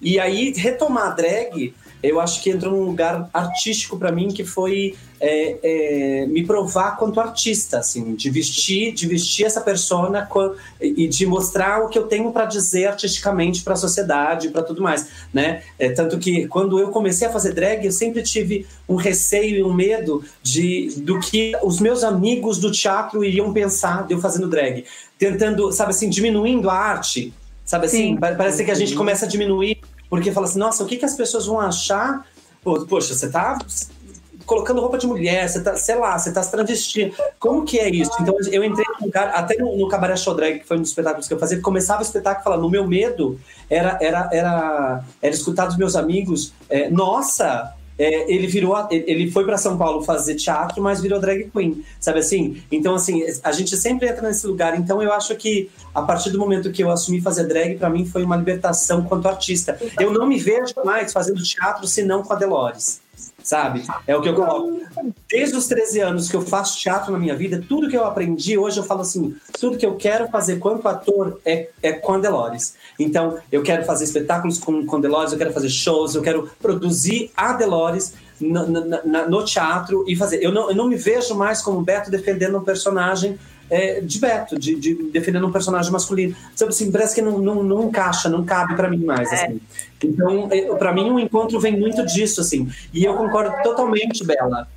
E 0.00 0.18
aí, 0.18 0.52
retomar 0.52 1.08
a 1.08 1.10
drag 1.10 1.74
eu 2.08 2.20
acho 2.20 2.42
que 2.42 2.50
entrou 2.50 2.72
num 2.72 2.84
lugar 2.84 3.28
artístico 3.32 3.98
para 3.98 4.12
mim 4.12 4.28
que 4.28 4.44
foi 4.44 4.94
é, 5.20 5.56
é, 5.62 6.26
me 6.26 6.44
provar 6.44 6.98
quanto 6.98 7.18
artista, 7.18 7.78
assim, 7.78 8.14
de 8.14 8.28
vestir, 8.28 8.92
de 8.92 9.06
vestir 9.06 9.46
essa 9.46 9.60
persona 9.60 10.28
e 10.80 11.08
de 11.08 11.24
mostrar 11.24 11.82
o 11.82 11.88
que 11.88 11.98
eu 11.98 12.06
tenho 12.06 12.30
para 12.30 12.44
dizer 12.44 12.88
artisticamente 12.88 13.62
para 13.62 13.72
a 13.72 13.76
sociedade, 13.76 14.50
para 14.50 14.62
tudo 14.62 14.82
mais, 14.82 15.08
né? 15.32 15.62
É, 15.78 15.90
tanto 15.90 16.18
que 16.18 16.46
quando 16.48 16.78
eu 16.78 16.88
comecei 16.88 17.26
a 17.26 17.32
fazer 17.32 17.54
drag, 17.54 17.86
eu 17.86 17.92
sempre 17.92 18.22
tive 18.22 18.66
um 18.86 18.96
receio 18.96 19.56
e 19.56 19.62
um 19.62 19.72
medo 19.72 20.22
de 20.42 20.94
do 20.98 21.18
que 21.18 21.52
os 21.62 21.80
meus 21.80 22.04
amigos 22.04 22.58
do 22.58 22.70
teatro 22.70 23.24
iriam 23.24 23.52
pensar 23.52 24.06
de 24.06 24.12
eu 24.12 24.20
fazendo 24.20 24.48
drag, 24.48 24.84
tentando, 25.18 25.72
sabe 25.72 25.90
assim, 25.90 26.10
diminuindo 26.10 26.68
a 26.68 26.74
arte, 26.74 27.32
sabe 27.64 27.86
assim? 27.86 28.14
Sim. 28.14 28.16
Parece 28.18 28.62
que 28.62 28.70
a 28.70 28.74
gente 28.74 28.94
começa 28.94 29.24
a 29.24 29.28
diminuir 29.28 29.78
porque 30.08 30.32
fala 30.32 30.46
assim, 30.46 30.58
nossa, 30.58 30.82
o 30.82 30.86
que, 30.86 30.96
que 30.96 31.04
as 31.04 31.14
pessoas 31.14 31.46
vão 31.46 31.60
achar? 31.60 32.26
Poxa, 32.62 33.14
você 33.14 33.28
tá 33.28 33.58
colocando 34.46 34.80
roupa 34.80 34.98
de 34.98 35.06
mulher, 35.06 35.48
você 35.48 35.62
tá, 35.62 35.76
sei 35.76 35.94
lá, 35.96 36.18
você 36.18 36.32
tá 36.32 36.42
se 36.42 36.50
travestindo. 36.50 37.14
Como 37.38 37.64
que 37.64 37.78
é 37.78 37.88
isso? 37.88 38.10
Então 38.20 38.34
eu 38.50 38.64
entrei 38.64 38.84
num 38.98 39.06
lugar, 39.06 39.28
até 39.28 39.56
no, 39.56 39.76
no 39.76 39.88
Cabaré 39.88 40.16
Show 40.16 40.34
Drag, 40.34 40.60
que 40.60 40.66
foi 40.66 40.76
um 40.76 40.80
dos 40.80 40.90
espetáculos 40.90 41.26
que 41.26 41.34
eu 41.34 41.38
fazia, 41.38 41.60
começava 41.60 42.00
o 42.00 42.04
espetáculo 42.04 42.44
falando, 42.44 42.66
o 42.66 42.70
meu 42.70 42.86
medo 42.86 43.40
era, 43.68 43.98
era, 44.00 44.28
era, 44.32 45.04
era 45.20 45.34
escutar 45.34 45.66
dos 45.66 45.76
meus 45.76 45.96
amigos, 45.96 46.52
é, 46.68 46.90
nossa, 46.90 47.74
é, 47.98 48.32
ele 48.32 48.46
virou 48.46 48.74
ele 48.90 49.30
foi 49.30 49.44
para 49.44 49.56
São 49.56 49.78
Paulo 49.78 50.02
fazer 50.02 50.34
teatro 50.34 50.82
mas 50.82 51.00
virou 51.00 51.20
drag 51.20 51.50
queen 51.50 51.84
sabe 52.00 52.18
assim? 52.18 52.62
Então 52.70 52.94
assim 52.94 53.22
a 53.42 53.52
gente 53.52 53.76
sempre 53.76 54.08
entra 54.08 54.26
nesse 54.26 54.46
lugar. 54.46 54.78
Então 54.78 55.02
eu 55.02 55.12
acho 55.12 55.34
que 55.36 55.70
a 55.94 56.02
partir 56.02 56.30
do 56.30 56.38
momento 56.38 56.72
que 56.72 56.82
eu 56.82 56.90
assumi 56.90 57.20
fazer 57.20 57.46
drag 57.46 57.76
para 57.76 57.90
mim 57.90 58.04
foi 58.04 58.24
uma 58.24 58.36
libertação 58.36 59.02
quanto 59.04 59.28
artista. 59.28 59.78
Eu 59.98 60.12
não 60.12 60.26
me 60.26 60.38
vejo 60.38 60.74
mais 60.84 61.12
fazendo 61.12 61.42
teatro 61.42 61.86
senão 61.86 62.22
com 62.22 62.32
a 62.32 62.36
Delores 62.36 63.03
sabe? 63.44 63.84
É 64.06 64.16
o 64.16 64.22
que 64.22 64.28
eu 64.28 64.34
coloco. 64.34 64.80
Desde 65.30 65.56
os 65.56 65.66
13 65.68 66.00
anos 66.00 66.30
que 66.30 66.34
eu 66.34 66.40
faço 66.40 66.78
teatro 66.78 67.12
na 67.12 67.18
minha 67.18 67.36
vida, 67.36 67.62
tudo 67.68 67.88
que 67.88 67.96
eu 67.96 68.04
aprendi, 68.04 68.56
hoje 68.56 68.78
eu 68.78 68.84
falo 68.84 69.02
assim, 69.02 69.36
tudo 69.60 69.76
que 69.76 69.84
eu 69.84 69.96
quero 69.96 70.28
fazer 70.28 70.58
quanto 70.58 70.88
ator 70.88 71.40
é, 71.44 71.68
é 71.82 71.92
com 71.92 72.18
Delores. 72.18 72.74
Então, 72.98 73.38
eu 73.52 73.62
quero 73.62 73.84
fazer 73.84 74.04
espetáculos 74.04 74.58
com, 74.58 74.84
com 74.86 75.00
Delores, 75.00 75.32
eu 75.32 75.38
quero 75.38 75.52
fazer 75.52 75.68
shows, 75.68 76.14
eu 76.14 76.22
quero 76.22 76.50
produzir 76.60 77.30
a 77.36 77.52
Delores 77.52 78.14
no, 78.40 78.66
no, 78.66 79.28
no 79.28 79.44
teatro 79.44 80.04
e 80.08 80.16
fazer. 80.16 80.42
Eu 80.42 80.50
não, 80.50 80.70
eu 80.70 80.74
não 80.74 80.88
me 80.88 80.96
vejo 80.96 81.34
mais 81.34 81.60
como 81.60 81.82
Beto 81.82 82.10
defendendo 82.10 82.56
um 82.56 82.64
personagem 82.64 83.38
é, 83.70 84.00
de 84.00 84.18
Beto, 84.18 84.58
de, 84.58 84.74
de, 84.74 84.94
defendendo 85.10 85.46
um 85.46 85.52
personagem 85.52 85.90
masculino. 85.90 86.34
Sabe 86.54 86.70
assim, 86.70 86.90
parece 86.90 87.14
que 87.14 87.22
não, 87.22 87.38
não, 87.38 87.62
não 87.62 87.84
encaixa, 87.84 88.28
não 88.28 88.44
cabe 88.44 88.74
para 88.76 88.88
mim 88.88 89.04
mais. 89.04 89.32
Assim. 89.32 89.60
Então, 90.02 90.48
é, 90.50 90.74
para 90.76 90.92
mim, 90.92 91.10
o 91.10 91.14
um 91.14 91.18
encontro 91.18 91.58
vem 91.58 91.78
muito 91.78 92.04
disso, 92.06 92.40
assim. 92.40 92.68
E 92.92 93.04
eu 93.04 93.14
concordo 93.14 93.54
totalmente, 93.62 94.24
Bela. 94.24 94.68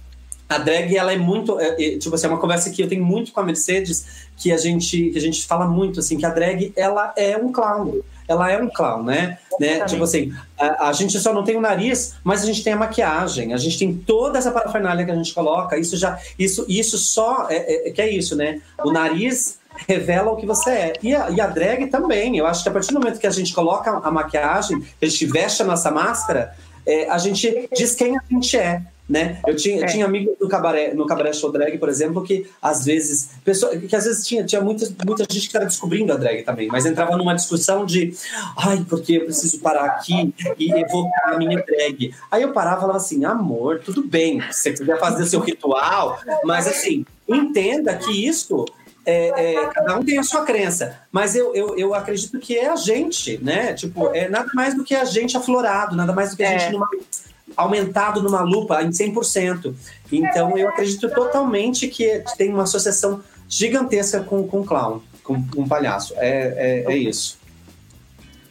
A 0.49 0.57
drag, 0.57 0.95
ela 0.95 1.11
é 1.11 1.17
muito. 1.17 1.59
É, 1.59 1.75
é, 1.81 1.97
tipo 1.97 2.15
assim, 2.15 2.27
é 2.27 2.29
uma 2.29 2.39
conversa 2.39 2.69
que 2.69 2.81
eu 2.81 2.87
tenho 2.87 3.03
muito 3.03 3.33
com 3.33 3.39
a 3.41 3.43
Mercedes, 3.43 4.27
que 4.37 4.51
a 4.51 4.57
gente, 4.57 5.09
que 5.09 5.17
a 5.17 5.21
gente 5.21 5.45
fala 5.45 5.67
muito, 5.67 5.99
assim, 5.99 6.17
que 6.17 6.25
a 6.25 6.29
drag, 6.29 6.71
ela 6.75 7.13
é 7.17 7.37
um 7.37 7.51
clown 7.51 8.01
ela 8.27 8.51
é 8.51 8.61
um 8.61 8.69
clown, 8.69 9.03
né? 9.03 9.37
né? 9.59 9.85
Tipo 9.85 10.03
assim, 10.03 10.33
a, 10.59 10.89
a, 10.89 10.93
gente 10.93 11.17
só 11.19 11.33
não 11.33 11.43
tem 11.43 11.55
o 11.55 11.61
nariz, 11.61 12.15
mas 12.23 12.43
a 12.43 12.45
gente 12.45 12.63
tem 12.63 12.73
a 12.73 12.77
maquiagem, 12.77 13.53
a 13.53 13.57
gente 13.57 13.79
tem 13.79 13.93
toda 13.93 14.37
essa 14.37 14.51
parafernália 14.51 15.05
que 15.05 15.11
a 15.11 15.15
gente 15.15 15.33
coloca. 15.33 15.77
Isso 15.77 15.97
já, 15.97 16.19
isso, 16.37 16.65
isso 16.67 16.97
só 16.97 17.47
é, 17.49 17.87
é, 17.87 17.91
que 17.91 18.01
é 18.01 18.09
isso, 18.09 18.35
né? 18.35 18.61
O 18.83 18.91
nariz 18.91 19.59
revela 19.87 20.31
o 20.31 20.35
que 20.35 20.45
você 20.45 20.69
é. 20.69 20.93
E 21.01 21.15
a, 21.15 21.29
e 21.29 21.39
a 21.39 21.47
drag 21.47 21.87
também. 21.87 22.37
Eu 22.37 22.45
acho 22.45 22.63
que 22.63 22.69
a 22.69 22.71
partir 22.71 22.93
do 22.93 22.99
momento 22.99 23.19
que 23.19 23.27
a 23.27 23.31
gente 23.31 23.53
coloca 23.53 23.89
a 23.91 24.11
maquiagem, 24.11 24.81
que 24.81 25.05
a 25.05 25.09
gente 25.09 25.25
veste 25.25 25.61
a 25.61 25.65
nossa 25.65 25.91
máscara, 25.91 26.55
é, 26.85 27.09
a 27.09 27.17
gente 27.17 27.69
diz 27.75 27.95
quem 27.95 28.17
a 28.17 28.21
gente 28.29 28.57
é 28.57 28.81
né? 29.07 29.39
Eu 29.47 29.55
tinha, 29.55 29.83
é. 29.83 29.85
tinha 29.85 30.05
amigos 30.05 30.35
no 30.39 30.49
cabaré, 30.49 30.93
no 30.93 31.05
cabaré 31.05 31.31
show 31.31 31.51
drag, 31.51 31.77
por 31.77 31.87
exemplo, 31.87 32.23
que 32.23 32.49
às 32.61 32.83
vezes, 32.83 33.29
pessoa, 33.43 33.75
que 33.77 33.95
às 33.95 34.03
vezes 34.03 34.27
tinha, 34.27 34.43
tinha 34.43 34.61
muita, 34.61 34.85
muita 35.05 35.23
gente 35.23 35.41
que 35.41 35.47
estava 35.47 35.65
descobrindo 35.65 36.11
a 36.11 36.17
drag 36.17 36.43
também, 36.43 36.67
mas 36.67 36.85
entrava 36.85 37.15
numa 37.15 37.33
discussão 37.33 37.85
de 37.85 38.13
ai, 38.57 38.85
porque 38.89 39.13
eu 39.13 39.25
preciso 39.25 39.59
parar 39.59 39.85
aqui 39.85 40.33
e 40.57 40.71
evocar 40.73 41.33
a 41.33 41.37
minha 41.37 41.63
drag. 41.63 42.13
Aí 42.29 42.41
eu 42.41 42.51
parava 42.51 42.77
e 42.77 42.81
falava 42.81 42.97
assim, 42.97 43.23
amor, 43.23 43.79
tudo 43.79 44.03
bem, 44.05 44.41
você 44.41 44.73
quiser 44.73 44.99
fazer 44.99 45.25
seu 45.25 45.39
ritual, 45.39 46.19
mas 46.43 46.67
assim, 46.67 47.05
entenda 47.27 47.95
que 47.95 48.27
isso 48.27 48.65
é, 49.05 49.53
é, 49.53 49.65
cada 49.67 49.97
um 49.97 50.03
tem 50.03 50.17
a 50.17 50.23
sua 50.23 50.43
crença, 50.43 50.99
mas 51.09 51.33
eu, 51.33 51.55
eu, 51.55 51.77
eu 51.77 51.93
acredito 51.93 52.37
que 52.39 52.57
é 52.57 52.67
a 52.67 52.75
gente, 52.75 53.37
né? 53.41 53.73
Tipo, 53.73 54.09
é 54.13 54.27
nada 54.27 54.49
mais 54.53 54.75
do 54.75 54.83
que 54.83 54.93
a 54.93 55.05
gente 55.05 55.37
aflorado, 55.37 55.95
nada 55.95 56.11
mais 56.11 56.31
do 56.31 56.35
que 56.35 56.43
a 56.43 56.51
é. 56.51 56.59
gente 56.59 56.73
numa 56.73 56.89
aumentado 57.57 58.21
numa 58.21 58.41
lupa 58.41 58.83
em 58.83 58.91
100%. 58.91 59.73
Então, 60.11 60.55
eu 60.55 60.69
acredito 60.69 61.09
totalmente 61.09 61.87
que 61.87 62.23
tem 62.37 62.53
uma 62.53 62.63
associação 62.63 63.21
gigantesca 63.49 64.21
com, 64.21 64.47
com 64.47 64.63
clown, 64.63 65.01
com, 65.23 65.43
com 65.47 65.67
palhaço. 65.67 66.13
É, 66.17 66.85
é, 66.87 66.93
é 66.93 66.95
isso. 66.95 67.39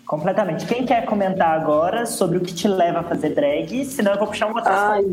Completamente. 0.05 0.67
Quem 0.67 0.85
quer 0.85 1.05
comentar 1.05 1.61
agora 1.61 2.07
sobre 2.07 2.39
o 2.39 2.41
que 2.41 2.55
te 2.55 2.69
leva 2.69 3.01
a 3.01 3.03
fazer 3.03 3.31
drag? 3.31 3.85
Senão 3.85 4.13
eu 4.13 4.19
vou 4.19 4.29
puxar 4.29 4.47
uma 4.47 4.57
outra 4.57 4.73
Ai, 4.73 5.05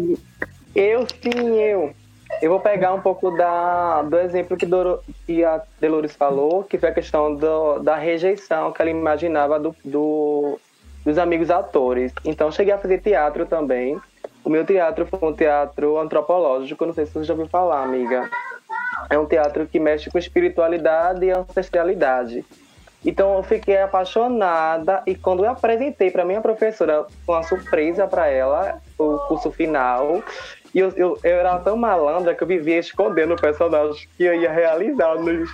Eu 0.76 1.08
sim, 1.08 1.56
eu. 1.56 1.94
Eu 2.42 2.50
vou 2.50 2.60
pegar 2.60 2.94
um 2.94 3.02
pouco 3.02 3.32
da, 3.32 4.02
do 4.02 4.18
exemplo 4.18 4.58
que, 4.58 4.66
Doro, 4.66 5.00
que 5.26 5.44
a 5.44 5.62
Delores 5.80 6.16
falou, 6.16 6.64
que 6.64 6.80
foi 6.80 6.90
a 6.90 6.94
questão 6.94 7.36
do, 7.36 7.80
da 7.80 7.96
rejeição 7.96 8.72
que 8.72 8.82
ela 8.82 8.90
imaginava 8.90 9.60
do, 9.60 9.76
do, 9.86 10.60
dos 11.06 11.18
amigos 11.18 11.50
atores. 11.50 12.14
Então 12.24 12.52
cheguei 12.52 12.74
a 12.74 12.78
fazer 12.78 13.00
teatro 13.00 13.46
também. 13.46 14.00
O 14.44 14.50
meu 14.50 14.66
teatro 14.66 15.06
foi 15.06 15.20
um 15.30 15.34
teatro 15.34 15.98
antropológico, 15.98 16.86
não 16.86 16.94
sei 16.94 17.06
se 17.06 17.14
você 17.14 17.24
já 17.24 17.34
ouviu 17.34 17.48
falar, 17.48 17.84
amiga. 17.84 18.30
É 19.10 19.18
um 19.18 19.26
teatro 19.26 19.66
que 19.66 19.80
mexe 19.80 20.10
com 20.10 20.18
espiritualidade 20.18 21.26
e 21.26 21.32
ancestralidade. 21.32 22.46
Então 23.06 23.36
eu 23.36 23.44
fiquei 23.44 23.78
apaixonada 23.78 25.04
e 25.06 25.14
quando 25.14 25.44
eu 25.44 25.52
apresentei 25.52 26.10
para 26.10 26.24
minha 26.24 26.42
professora, 26.42 27.06
foi 27.26 27.36
uma 27.36 27.44
surpresa 27.44 28.08
para 28.08 28.28
ela, 28.28 28.82
o 28.98 29.18
curso 29.28 29.52
final, 29.52 30.24
e 30.74 30.80
eu, 30.80 30.90
eu, 30.96 31.20
eu, 31.24 31.38
era 31.38 31.60
tão 31.60 31.76
malandra 31.76 32.34
que 32.34 32.44
eu 32.44 32.48
vivia 32.48 32.80
escondendo 32.80 33.34
o 33.34 33.40
personagem 33.40 34.08
que 34.18 34.24
eu 34.24 34.34
ia 34.34 34.52
realizar 34.52 35.16
nos, 35.16 35.50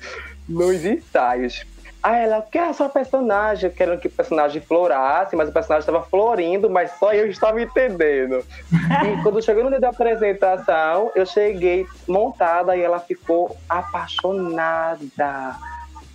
nos 0.48 0.84
ensaios. 0.84 1.64
Aí 2.04 2.24
ela, 2.24 2.42
que 2.42 2.58
é 2.58 2.68
a 2.68 2.74
sua 2.74 2.90
personagem? 2.90 3.70
Querendo 3.70 3.98
que 3.98 4.08
o 4.08 4.10
personagem 4.10 4.60
florasse, 4.60 5.34
mas 5.34 5.48
o 5.48 5.52
personagem 5.52 5.88
estava 5.88 6.02
florindo, 6.02 6.68
mas 6.68 6.90
só 6.98 7.14
eu 7.14 7.26
estava 7.30 7.62
entendendo. 7.62 8.44
e 8.70 9.22
quando 9.22 9.42
chegou 9.42 9.64
no 9.64 9.70
dia 9.70 9.80
da 9.80 9.88
apresentação, 9.88 11.10
eu 11.14 11.24
cheguei 11.24 11.86
montada 12.06 12.76
e 12.76 12.82
ela 12.82 13.00
ficou 13.00 13.56
apaixonada. 13.66 15.56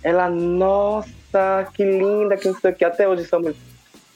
Ela, 0.00 0.30
nossa, 0.30 1.68
que 1.74 1.84
linda, 1.84 2.36
que 2.36 2.46
não 2.46 2.54
sei 2.54 2.70
o 2.70 2.74
que. 2.74 2.84
Até 2.84 3.08
hoje 3.08 3.24
somos 3.24 3.56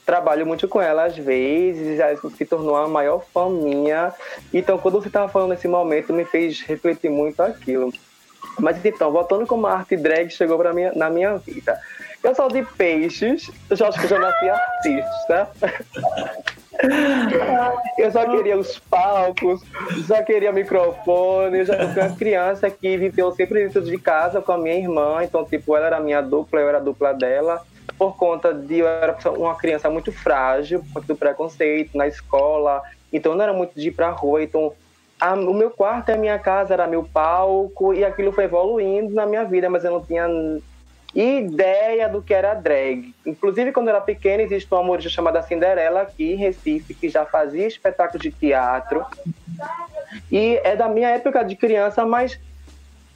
trabalho 0.05 0.45
muito 0.45 0.69
com 0.69 0.81
ela 0.81 1.05
às 1.05 1.17
vezes, 1.17 1.97
já 1.97 2.15
se 2.15 2.45
tornou 2.45 2.77
a 2.77 2.87
maior 2.87 3.21
fã 3.33 3.49
minha. 3.49 4.13
Então, 4.53 4.77
quando 4.77 5.01
você 5.01 5.07
estava 5.07 5.27
falando 5.27 5.49
nesse 5.49 5.67
momento, 5.67 6.13
me 6.13 6.23
fez 6.23 6.61
refletir 6.61 7.09
muito 7.09 7.41
aquilo. 7.41 7.91
Mas 8.59 8.83
então, 8.85 9.11
voltando 9.11 9.45
como 9.45 9.67
a 9.67 9.73
arte 9.73 9.97
drag 9.97 10.29
chegou 10.29 10.57
pra 10.57 10.73
minha, 10.73 10.91
na 10.93 11.09
minha 11.09 11.37
vida. 11.37 11.79
Eu 12.23 12.33
sou 12.33 12.47
de 12.47 12.63
peixes, 12.63 13.51
eu 13.69 13.87
acho 13.87 14.01
que 14.01 14.07
já 14.07 14.17
nasci 14.17 14.49
artista. 14.49 15.49
Eu 17.97 18.11
só 18.11 18.29
queria 18.29 18.57
os 18.57 18.79
palcos, 18.79 19.61
só 20.05 20.21
queria 20.23 20.51
microfone. 20.51 21.59
Eu 21.59 21.65
já 21.65 21.89
fui 21.89 22.01
uma 22.01 22.15
criança 22.15 22.69
que 22.69 22.97
viveu 22.97 23.31
sempre 23.31 23.63
dentro 23.63 23.81
de 23.81 23.97
casa 23.97 24.41
com 24.41 24.51
a 24.51 24.57
minha 24.57 24.75
irmã. 24.75 25.23
Então, 25.23 25.45
tipo, 25.45 25.75
ela 25.75 25.87
era 25.87 25.99
minha 25.99 26.21
dupla, 26.21 26.59
eu 26.59 26.67
era 26.67 26.77
a 26.77 26.81
dupla 26.81 27.13
dela. 27.13 27.61
Por 27.97 28.17
conta 28.17 28.53
de 28.53 28.79
eu 28.79 28.87
era 28.87 29.17
uma 29.37 29.55
criança 29.55 29.89
muito 29.89 30.11
frágil, 30.11 30.79
por 30.79 30.95
conta 30.95 31.07
do 31.07 31.15
preconceito 31.15 31.97
na 31.97 32.07
escola. 32.07 32.81
Então, 33.11 33.35
não 33.35 33.43
era 33.43 33.53
muito 33.53 33.79
de 33.79 33.87
ir 33.87 33.91
pra 33.91 34.09
rua. 34.09 34.43
Então, 34.43 34.73
a, 35.19 35.33
o 35.33 35.53
meu 35.53 35.69
quarto 35.71 36.09
e 36.09 36.13
a 36.13 36.17
minha 36.17 36.37
casa 36.37 36.73
era 36.73 36.87
meu 36.87 37.03
palco 37.03 37.93
e 37.93 38.03
aquilo 38.03 38.31
foi 38.31 38.45
evoluindo 38.45 39.13
na 39.13 39.25
minha 39.25 39.43
vida, 39.43 39.69
mas 39.69 39.83
eu 39.83 39.91
não 39.91 40.03
tinha 40.03 40.27
ideia 41.13 42.09
do 42.09 42.21
que 42.21 42.33
era 42.33 42.53
drag. 42.53 43.13
Inclusive, 43.25 43.71
quando 43.71 43.87
eu 43.87 43.95
era 43.95 44.03
pequena, 44.03 44.43
existe 44.43 44.71
uma 44.71 44.81
humorista 44.81 45.09
chamada 45.09 45.41
Cinderela 45.41 46.01
aqui 46.01 46.33
em 46.33 46.35
Recife, 46.35 46.93
que 46.93 47.07
já 47.07 47.25
fazia 47.25 47.65
espetáculos 47.65 48.21
de 48.21 48.31
teatro. 48.31 49.05
E 50.29 50.59
é 50.63 50.75
da 50.75 50.89
minha 50.89 51.09
época 51.09 51.43
de 51.43 51.55
criança, 51.55 52.05
mas 52.05 52.37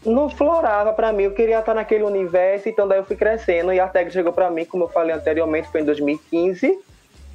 não 0.06 0.30
florava 0.30 0.94
para 0.94 1.12
mim. 1.12 1.24
Eu 1.24 1.34
queria 1.34 1.60
estar 1.60 1.74
naquele 1.74 2.06
universo, 2.06 2.70
então 2.70 2.88
daí 2.88 3.00
eu 3.00 3.06
fui 3.06 3.18
crescendo. 3.18 3.74
E 3.74 3.80
a 3.82 3.88
tag 3.88 4.10
chegou 4.12 4.32
para 4.32 4.50
mim, 4.50 4.64
como 4.64 4.86
eu 4.86 4.90
falei 4.90 5.14
anteriormente, 5.14 5.68
foi 5.68 5.82
em 5.82 5.86
2015, 5.86 6.80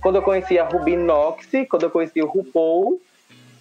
quando 0.01 0.17
eu 0.17 0.23
conheci 0.23 0.59
a 0.59 0.65
Ruby 0.65 0.97
Knox, 0.97 1.47
quando 1.69 1.83
eu 1.83 1.91
conheci 1.91 2.23
o 2.23 2.27
RuPaul 2.27 2.99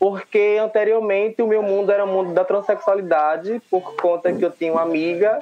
porque 0.04 0.58
anteriormente 0.62 1.42
o 1.42 1.48
meu 1.48 1.64
mundo 1.64 1.90
era 1.90 2.04
o 2.04 2.08
mundo 2.08 2.34
da 2.34 2.44
transexualidade, 2.44 3.62
por 3.72 3.96
conta 3.96 4.34
que 4.34 4.44
eu 4.44 4.52
tinha 4.52 4.74
uma 4.74 4.82
amiga 4.82 5.40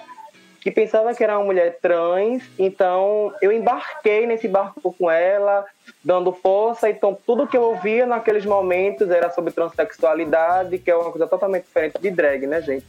que 0.59 0.69
pensava 0.69 1.15
que 1.15 1.23
era 1.23 1.35
uma 1.35 1.45
mulher 1.45 1.79
trans, 1.81 2.43
então 2.59 3.33
eu 3.41 3.51
embarquei 3.51 4.27
nesse 4.27 4.47
barco 4.47 4.93
com 4.93 5.09
ela, 5.09 5.65
dando 6.05 6.31
força, 6.31 6.87
então 6.87 7.17
tudo 7.25 7.47
que 7.47 7.57
eu 7.57 7.63
ouvia 7.63 8.05
naqueles 8.05 8.45
momentos 8.45 9.09
era 9.09 9.31
sobre 9.31 9.51
transexualidade, 9.51 10.77
que 10.77 10.91
é 10.91 10.95
uma 10.95 11.09
coisa 11.09 11.25
totalmente 11.25 11.63
diferente 11.63 11.99
de 11.99 12.11
drag, 12.11 12.45
né, 12.45 12.61
gente? 12.61 12.85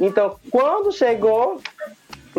Então, 0.00 0.36
quando 0.50 0.90
chegou 0.90 1.60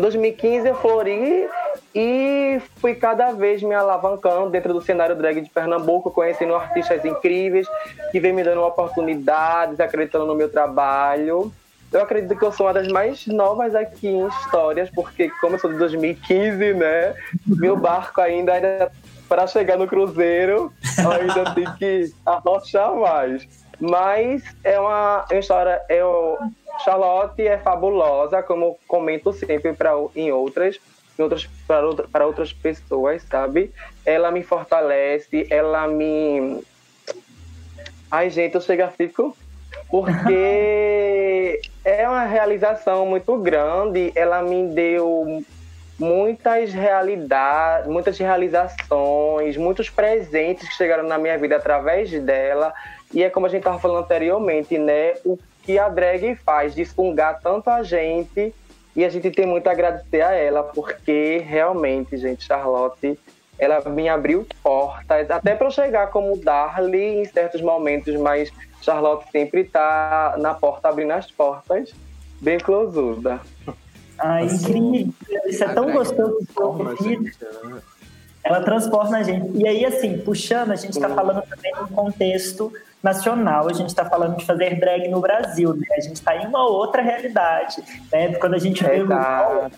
2015, 0.02 0.68
eu 0.68 0.74
flori 0.74 1.48
e 1.94 2.60
fui 2.76 2.94
cada 2.94 3.32
vez 3.32 3.62
me 3.62 3.74
alavancando 3.74 4.50
dentro 4.50 4.72
do 4.72 4.82
cenário 4.82 5.14
drag 5.14 5.40
de 5.40 5.50
Pernambuco, 5.50 6.10
conhecendo 6.10 6.54
artistas 6.54 7.04
incríveis 7.04 7.68
que 8.10 8.18
vêm 8.18 8.32
me 8.32 8.42
dando 8.42 8.62
oportunidades, 8.62 9.78
acreditando 9.78 10.26
no 10.26 10.34
meu 10.34 10.48
trabalho. 10.48 11.52
Eu 11.92 12.02
acredito 12.02 12.36
que 12.36 12.44
eu 12.44 12.50
sou 12.50 12.66
uma 12.66 12.74
das 12.74 12.88
mais 12.88 13.24
novas 13.28 13.72
aqui 13.74 14.08
em 14.08 14.26
histórias, 14.26 14.90
porque 14.90 15.30
como 15.40 15.54
eu 15.54 15.60
sou 15.60 15.70
de 15.70 15.78
2015, 15.78 16.74
né? 16.74 17.14
Meu 17.46 17.76
barco 17.76 18.20
ainda, 18.20 18.52
ainda 18.52 18.90
para 19.28 19.46
chegar 19.46 19.78
no 19.78 19.86
cruzeiro, 19.86 20.72
ainda 20.98 21.54
tem 21.54 21.72
que 21.78 22.12
arrochar 22.26 22.92
mais. 22.96 23.46
Mas 23.80 24.42
é 24.64 24.78
uma, 24.78 25.24
uma 25.30 25.38
história. 25.38 25.80
Eu, 25.88 26.38
Charlotte 26.78 27.46
é 27.46 27.58
fabulosa, 27.58 28.42
como 28.42 28.78
comento 28.86 29.32
sempre 29.32 29.72
pra, 29.72 29.92
em 30.14 30.32
outras, 30.32 30.80
em 31.18 31.22
outras 31.22 31.48
para, 31.66 31.86
outra, 31.86 32.08
para 32.08 32.26
outras 32.26 32.52
pessoas, 32.52 33.22
sabe? 33.22 33.72
Ela 34.04 34.30
me 34.30 34.42
fortalece, 34.42 35.46
ela 35.50 35.86
me. 35.86 36.62
Ai, 38.10 38.30
gente, 38.30 38.54
eu 38.54 38.60
chego 38.60 38.82
a 38.82 38.88
fico 38.88 39.36
porque 39.88 41.60
é 41.84 42.08
uma 42.08 42.24
realização 42.24 43.06
muito 43.06 43.36
grande. 43.38 44.12
Ela 44.14 44.42
me 44.42 44.66
deu 44.68 45.42
muitas 45.98 46.72
realidades, 46.72 47.88
muitas 47.88 48.18
realizações, 48.18 49.56
muitos 49.56 49.88
presentes 49.88 50.68
que 50.68 50.74
chegaram 50.74 51.04
na 51.04 51.18
minha 51.18 51.38
vida 51.38 51.56
através 51.56 52.10
dela. 52.22 52.72
E 53.12 53.22
é 53.22 53.30
como 53.30 53.46
a 53.46 53.48
gente 53.48 53.60
estava 53.60 53.78
falando 53.78 54.04
anteriormente, 54.04 54.76
né? 54.76 55.14
O 55.24 55.38
que 55.64 55.78
a 55.78 55.88
drag 55.88 56.36
faz, 56.36 56.74
desfungar 56.74 57.40
tanto 57.42 57.68
a 57.70 57.82
gente. 57.82 58.54
E 58.94 59.04
a 59.04 59.08
gente 59.08 59.30
tem 59.30 59.44
muito 59.44 59.66
a 59.66 59.72
agradecer 59.72 60.22
a 60.22 60.32
ela, 60.32 60.62
porque 60.62 61.38
realmente, 61.44 62.16
gente, 62.16 62.44
Charlotte, 62.44 63.18
ela 63.58 63.80
me 63.88 64.08
abriu 64.08 64.46
portas, 64.62 65.28
até 65.30 65.54
para 65.54 65.66
eu 65.66 65.70
chegar 65.70 66.08
como 66.10 66.36
Darly 66.36 67.20
em 67.20 67.24
certos 67.24 67.60
momentos, 67.60 68.14
mas 68.16 68.52
Charlotte 68.80 69.28
sempre 69.32 69.62
está 69.62 70.36
na 70.38 70.54
porta, 70.54 70.88
abrindo 70.88 71.12
as 71.12 71.28
portas, 71.30 71.92
bem 72.40 72.58
closuda. 72.58 73.40
Ai, 74.18 74.46
incrível. 74.46 75.12
Isso 75.46 75.64
é 75.64 75.68
tão 75.68 75.90
gostoso 75.90 76.38
de 76.40 76.62
ouvir. 76.62 77.20
né? 77.20 77.82
Ela 78.44 78.60
transforma 78.60 79.16
a 79.16 79.22
gente. 79.22 79.56
E 79.56 79.66
aí, 79.66 79.84
assim, 79.84 80.18
puxando, 80.18 80.70
a 80.72 80.76
gente 80.76 80.92
está 80.92 81.08
falando 81.08 81.42
também 81.42 81.72
de 81.72 81.80
um 81.80 81.86
contexto 81.86 82.70
nacional, 83.02 83.68
a 83.68 83.72
gente 83.72 83.88
está 83.88 84.04
falando 84.04 84.36
de 84.36 84.44
fazer 84.44 84.78
drag 84.78 85.08
no 85.08 85.20
Brasil, 85.20 85.74
né? 85.74 85.86
A 85.96 86.00
gente 86.00 86.16
está 86.16 86.36
em 86.36 86.46
uma 86.46 86.66
outra 86.66 87.02
realidade, 87.02 87.82
né? 88.12 88.34
Quando 88.34 88.54
a 88.54 88.58
gente 88.58 88.82
vê 88.82 89.02
o 89.02 89.08
tá 89.08 89.70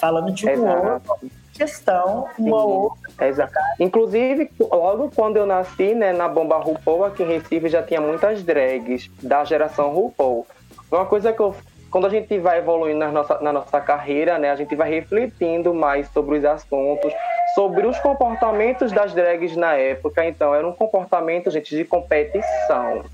falando 0.00 0.32
de 0.32 0.44
uma 0.46 0.52
Exato. 0.52 0.92
outra 0.92 1.30
questão, 1.52 2.28
uma 2.36 2.36
Sim. 2.36 2.50
outra. 2.50 3.28
Exato. 3.28 3.52
Inclusive, 3.78 4.50
logo 4.60 5.10
quando 5.14 5.36
eu 5.36 5.46
nasci, 5.46 5.94
né, 5.94 6.12
na 6.12 6.28
Bomba 6.28 6.58
RuPaul, 6.58 7.04
aqui 7.04 7.22
em 7.22 7.26
Recife 7.26 7.68
já 7.68 7.82
tinha 7.82 8.00
muitas 8.00 8.42
drags 8.42 9.08
da 9.22 9.44
geração 9.44 9.90
RuPaul. 9.90 10.46
Uma 10.90 11.06
coisa 11.06 11.32
que 11.32 11.40
eu, 11.40 11.54
quando 11.94 12.08
a 12.08 12.10
gente 12.10 12.36
vai 12.40 12.58
evoluindo 12.58 12.98
na 12.98 13.12
nossa, 13.12 13.38
na 13.40 13.52
nossa 13.52 13.80
carreira, 13.80 14.36
né, 14.36 14.50
a 14.50 14.56
gente 14.56 14.74
vai 14.74 14.90
refletindo 14.90 15.72
mais 15.72 16.08
sobre 16.08 16.38
os 16.38 16.44
assuntos, 16.44 17.12
sobre 17.54 17.86
os 17.86 17.96
comportamentos 18.00 18.90
das 18.90 19.14
drags 19.14 19.54
na 19.54 19.74
época. 19.74 20.26
Então, 20.26 20.52
era 20.52 20.66
um 20.66 20.72
comportamento, 20.72 21.52
gente, 21.52 21.76
de 21.76 21.84
competição. 21.84 23.04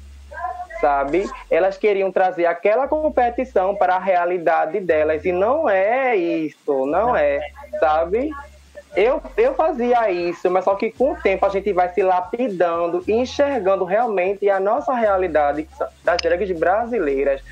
Sabe? 0.80 1.28
Elas 1.50 1.76
queriam 1.76 2.10
trazer 2.10 2.46
aquela 2.46 2.88
competição 2.88 3.76
para 3.76 3.96
a 3.96 3.98
realidade 3.98 4.80
delas. 4.80 5.26
E 5.26 5.30
não 5.30 5.68
é 5.68 6.16
isso, 6.16 6.86
não 6.86 7.14
é. 7.14 7.38
Sabe? 7.78 8.30
Eu, 8.96 9.20
eu 9.36 9.52
fazia 9.56 10.10
isso, 10.10 10.50
mas 10.50 10.64
só 10.64 10.74
que 10.74 10.90
com 10.90 11.12
o 11.12 11.16
tempo 11.16 11.44
a 11.44 11.50
gente 11.50 11.70
vai 11.74 11.90
se 11.90 12.02
lapidando 12.02 13.04
e 13.06 13.12
enxergando 13.12 13.84
realmente 13.84 14.48
a 14.48 14.58
nossa 14.58 14.94
realidade 14.94 15.68
das 16.02 16.16
drags 16.22 16.50
brasileiras, 16.58 17.42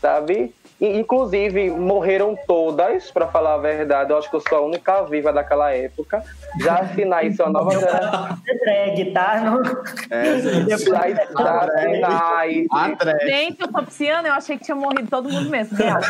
sabe? 0.00 0.54
E, 0.78 0.98
inclusive, 0.98 1.70
morreram 1.70 2.36
todas, 2.46 3.10
para 3.10 3.26
falar 3.28 3.54
a 3.54 3.58
verdade. 3.58 4.10
Eu 4.12 4.18
acho 4.18 4.28
que 4.28 4.36
eu 4.36 4.42
sou 4.46 4.58
a 4.58 4.60
única 4.60 5.02
viva 5.04 5.32
daquela 5.32 5.72
época. 5.72 6.22
Já 6.60 6.80
assinar 6.80 7.24
isso 7.24 7.42
a 7.42 7.48
nova 7.48 7.70
geração. 7.70 8.38
É 8.46 8.54
drag, 8.58 9.12
tá? 9.12 9.40
Não... 9.40 9.62
É, 10.10 10.38
gente. 10.38 10.68
Já, 10.68 11.08
isso. 11.08 11.38
A 11.38 12.88
drag. 12.88 13.26
Gente, 13.26 13.60
eu 13.62 13.68
tô 13.72 13.82
pisciando, 13.82 14.28
eu 14.28 14.34
achei 14.34 14.58
que 14.58 14.64
tinha 14.64 14.74
morrido 14.74 15.08
todo 15.08 15.30
mundo 15.30 15.48
mesmo. 15.48 15.76
Real. 15.78 16.00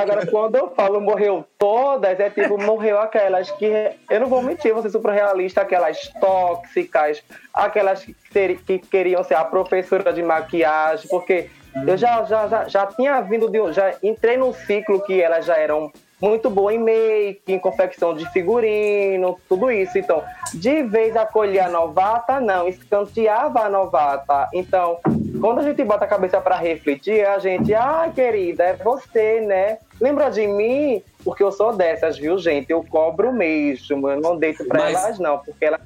Agora, 0.00 0.26
quando 0.26 0.56
eu 0.56 0.70
falo 0.70 1.00
morreu 1.00 1.44
todas, 1.58 2.18
é 2.18 2.30
tipo, 2.30 2.58
morreu 2.60 2.98
aquelas 3.00 3.50
que. 3.52 3.70
Eu 4.10 4.20
não 4.20 4.28
vou 4.28 4.42
mentir, 4.42 4.72
vou 4.72 4.82
ser 4.82 4.90
super 4.90 5.12
realista, 5.12 5.60
aquelas 5.62 6.08
tóxicas, 6.20 7.22
aquelas 7.52 8.04
que, 8.04 8.14
ter- 8.32 8.58
que 8.62 8.78
queriam 8.78 9.22
ser 9.24 9.34
a 9.34 9.44
professora 9.44 10.12
de 10.12 10.22
maquiagem, 10.22 11.08
porque 11.08 11.50
eu 11.86 11.96
já, 11.96 12.24
já, 12.24 12.46
já, 12.48 12.68
já 12.68 12.86
tinha 12.86 13.20
vindo 13.20 13.48
de. 13.48 13.72
Já 13.72 13.94
entrei 14.02 14.36
num 14.36 14.52
ciclo 14.52 15.00
que 15.02 15.20
elas 15.20 15.44
já 15.44 15.56
eram 15.56 15.90
muito 16.20 16.50
boas 16.50 16.74
em 16.74 16.78
make, 16.78 17.42
em 17.46 17.58
confecção 17.58 18.12
de 18.14 18.28
figurino, 18.32 19.38
tudo 19.48 19.70
isso. 19.70 19.96
Então, 19.98 20.22
de 20.52 20.82
vez 20.82 21.16
acolher 21.16 21.60
a 21.60 21.68
novata, 21.68 22.40
não, 22.40 22.66
escanteava 22.66 23.60
a 23.60 23.68
novata. 23.70 24.48
Então, 24.52 24.98
quando 25.40 25.60
a 25.60 25.62
gente 25.62 25.82
bota 25.84 26.04
a 26.04 26.08
cabeça 26.08 26.40
para 26.40 26.56
refletir, 26.56 27.24
a 27.24 27.38
gente, 27.38 27.72
ah, 27.72 28.10
querida, 28.12 28.64
é 28.64 28.72
você, 28.74 29.40
né? 29.40 29.78
Lembra 30.00 30.28
de 30.30 30.46
mim? 30.46 31.02
Porque 31.24 31.42
eu 31.42 31.52
sou 31.52 31.72
dessas, 31.72 32.18
viu, 32.18 32.36
gente? 32.38 32.70
Eu 32.70 32.84
cobro 32.84 33.32
mesmo, 33.32 34.08
eu 34.08 34.20
não 34.20 34.36
deito 34.36 34.64
pra 34.66 34.80
Mas- 34.84 35.04
elas, 35.04 35.18
não, 35.18 35.38
porque 35.38 35.64
elas. 35.64 35.80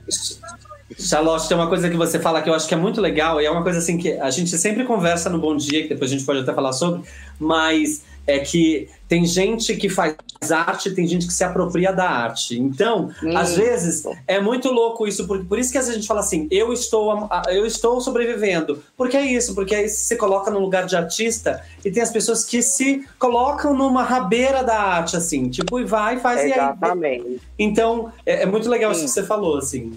Charlotte, 0.98 1.48
tem 1.48 1.56
uma 1.56 1.68
coisa 1.68 1.88
que 1.88 1.96
você 1.96 2.18
fala 2.18 2.42
que 2.42 2.48
eu 2.48 2.54
acho 2.54 2.66
que 2.68 2.74
é 2.74 2.76
muito 2.76 3.00
legal, 3.00 3.40
e 3.40 3.46
é 3.46 3.50
uma 3.50 3.62
coisa 3.62 3.78
assim 3.78 3.98
que 3.98 4.12
a 4.12 4.30
gente 4.30 4.56
sempre 4.58 4.84
conversa 4.84 5.28
no 5.30 5.38
Bom 5.38 5.56
Dia, 5.56 5.82
que 5.82 5.88
depois 5.88 6.10
a 6.10 6.14
gente 6.14 6.24
pode 6.24 6.40
até 6.40 6.52
falar 6.52 6.72
sobre, 6.72 7.02
mas 7.38 8.02
é 8.26 8.38
que 8.38 8.88
tem 9.08 9.26
gente 9.26 9.74
que 9.76 9.88
faz 9.88 10.14
arte, 10.50 10.90
tem 10.92 11.06
gente 11.06 11.26
que 11.26 11.32
se 11.32 11.42
apropria 11.44 11.92
da 11.92 12.08
arte. 12.08 12.58
Então, 12.58 13.10
Hum. 13.22 13.36
às 13.36 13.56
vezes, 13.56 14.04
é 14.26 14.40
muito 14.40 14.70
louco 14.70 15.06
isso, 15.06 15.26
por, 15.26 15.44
por 15.44 15.58
isso 15.58 15.72
que 15.72 15.78
às 15.78 15.86
vezes 15.86 15.96
a 15.96 16.00
gente 16.00 16.08
fala 16.08 16.20
assim, 16.20 16.46
eu 16.50 16.72
estou, 16.72 17.28
eu 17.48 17.66
estou 17.66 18.00
sobrevivendo. 18.00 18.82
Porque 18.96 19.16
é 19.16 19.24
isso, 19.24 19.54
porque 19.54 19.74
aí 19.74 19.88
você 19.88 19.96
se 19.96 20.16
coloca 20.16 20.50
no 20.50 20.60
lugar 20.60 20.86
de 20.86 20.96
artista 20.96 21.62
e 21.84 21.90
tem 21.90 22.02
as 22.02 22.10
pessoas 22.10 22.44
que 22.44 22.62
se 22.62 23.04
colocam 23.18 23.74
numa 23.74 24.02
rabeira 24.02 24.62
da 24.62 24.80
arte, 24.80 25.16
assim, 25.16 25.48
tipo, 25.48 25.78
e 25.78 25.84
vai, 25.84 26.18
faz, 26.18 26.40
e 26.40 26.44
aí 26.44 26.52
Exatamente. 26.52 27.40
então, 27.58 28.12
é, 28.24 28.42
é 28.42 28.46
muito 28.46 28.68
legal 28.70 28.92
isso 28.92 29.00
Sim. 29.00 29.06
que 29.06 29.12
você 29.12 29.22
falou, 29.24 29.58
assim. 29.58 29.92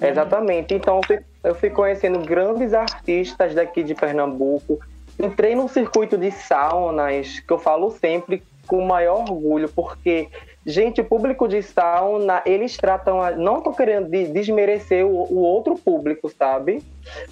Exatamente. 0.00 0.74
Então, 0.74 1.00
eu 1.42 1.54
fui, 1.54 1.70
conhecendo 1.70 2.20
grandes 2.20 2.72
artistas 2.72 3.54
daqui 3.54 3.82
de 3.82 3.94
Pernambuco. 3.94 4.78
Entrei 5.18 5.54
num 5.54 5.66
circuito 5.66 6.16
de 6.16 6.30
saunas, 6.30 7.40
que 7.40 7.52
eu 7.52 7.58
falo 7.58 7.90
sempre 7.90 8.42
com 8.68 8.78
o 8.78 8.86
maior 8.86 9.20
orgulho, 9.28 9.68
porque, 9.68 10.28
gente, 10.64 11.00
o 11.00 11.04
público 11.04 11.48
de 11.48 11.60
sauna, 11.62 12.42
eles 12.46 12.76
tratam. 12.76 13.20
A, 13.20 13.32
não 13.32 13.60
tô 13.60 13.72
querendo 13.72 14.08
de- 14.08 14.28
desmerecer 14.28 15.04
o, 15.04 15.38
outro 15.38 15.74
público, 15.76 16.28
sabe? 16.28 16.84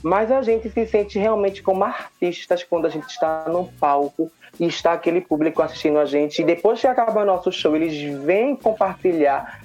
Mas 0.03 0.33
a 0.33 0.43
gente 0.43 0.69
se 0.71 0.87
sente 0.87 1.19
realmente 1.19 1.63
como 1.63 1.85
artistas 1.85 2.65
quando 2.65 2.87
a 2.87 2.89
gente 2.89 3.07
está 3.07 3.45
no 3.49 3.67
palco 3.79 4.33
e 4.59 4.67
está 4.67 4.95
aquele 4.95 5.21
público 5.21 5.63
assistindo 5.63 5.99
a 5.99 6.07
gente. 6.07 6.41
E 6.41 6.45
depois 6.45 6.81
que 6.81 6.87
acaba 6.87 7.25
nosso 7.25 7.53
show, 7.53 7.77
eles 7.77 7.95
vêm 8.25 8.57
compartilhar. 8.57 9.61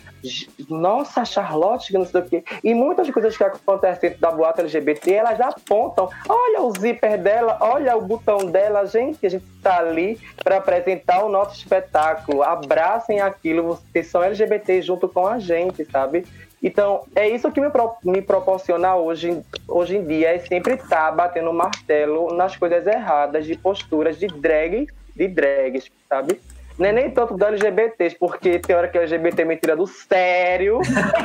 Nossa, 0.69 1.25
Charlotte, 1.25 1.87
que 1.87 1.97
não 1.97 2.05
sei 2.05 2.21
o 2.21 2.25
quê. 2.25 2.43
E 2.63 2.73
muitas 2.73 3.09
coisas 3.09 3.35
que 3.35 3.43
acontecem 3.43 4.09
dentro 4.09 4.21
da 4.21 4.31
boate 4.31 4.61
LGBT, 4.61 5.13
elas 5.13 5.39
apontam. 5.39 6.09
Olha 6.27 6.61
o 6.61 6.71
zíper 6.79 7.17
dela, 7.17 7.57
olha 7.61 7.95
o 7.97 8.01
botão 8.01 8.37
dela. 8.45 8.85
Gente, 8.85 9.25
a 9.25 9.29
gente 9.29 9.45
está 9.57 9.79
ali 9.79 10.19
para 10.43 10.57
apresentar 10.57 11.23
o 11.23 11.29
nosso 11.29 11.55
espetáculo. 11.55 12.43
Abracem 12.43 13.19
aquilo, 13.21 13.63
vocês 13.63 14.07
são 14.07 14.23
LGBT 14.23 14.81
junto 14.81 15.07
com 15.07 15.27
a 15.27 15.39
gente, 15.39 15.83
sabe? 15.85 16.25
Então, 16.63 17.01
é 17.15 17.27
isso 17.27 17.51
que 17.51 17.59
me, 17.59 17.71
pro- 17.71 17.95
me 18.03 18.21
proporciona 18.21 18.95
hoje, 18.95 19.41
hoje 19.67 19.97
em 19.97 20.05
dia, 20.05 20.35
é 20.35 20.39
sempre 20.39 20.75
estar 20.75 21.09
batendo 21.11 21.51
martelo 21.51 22.31
nas 22.35 22.55
coisas 22.55 22.85
erradas, 22.85 23.47
de 23.47 23.57
posturas 23.57 24.19
de 24.19 24.27
drag, 24.27 24.87
de 25.15 25.27
drags, 25.27 25.89
sabe? 26.07 26.39
Não 26.81 26.87
é 26.87 26.91
nem 26.91 27.11
tanto 27.11 27.37
da 27.37 27.49
LGBTs, 27.49 28.17
porque 28.17 28.57
tem 28.57 28.75
hora 28.75 28.87
que 28.87 28.97
a 28.97 29.01
LGBT 29.01 29.45
me 29.45 29.55
tira 29.55 29.75
do 29.75 29.85
sério, 29.85 30.79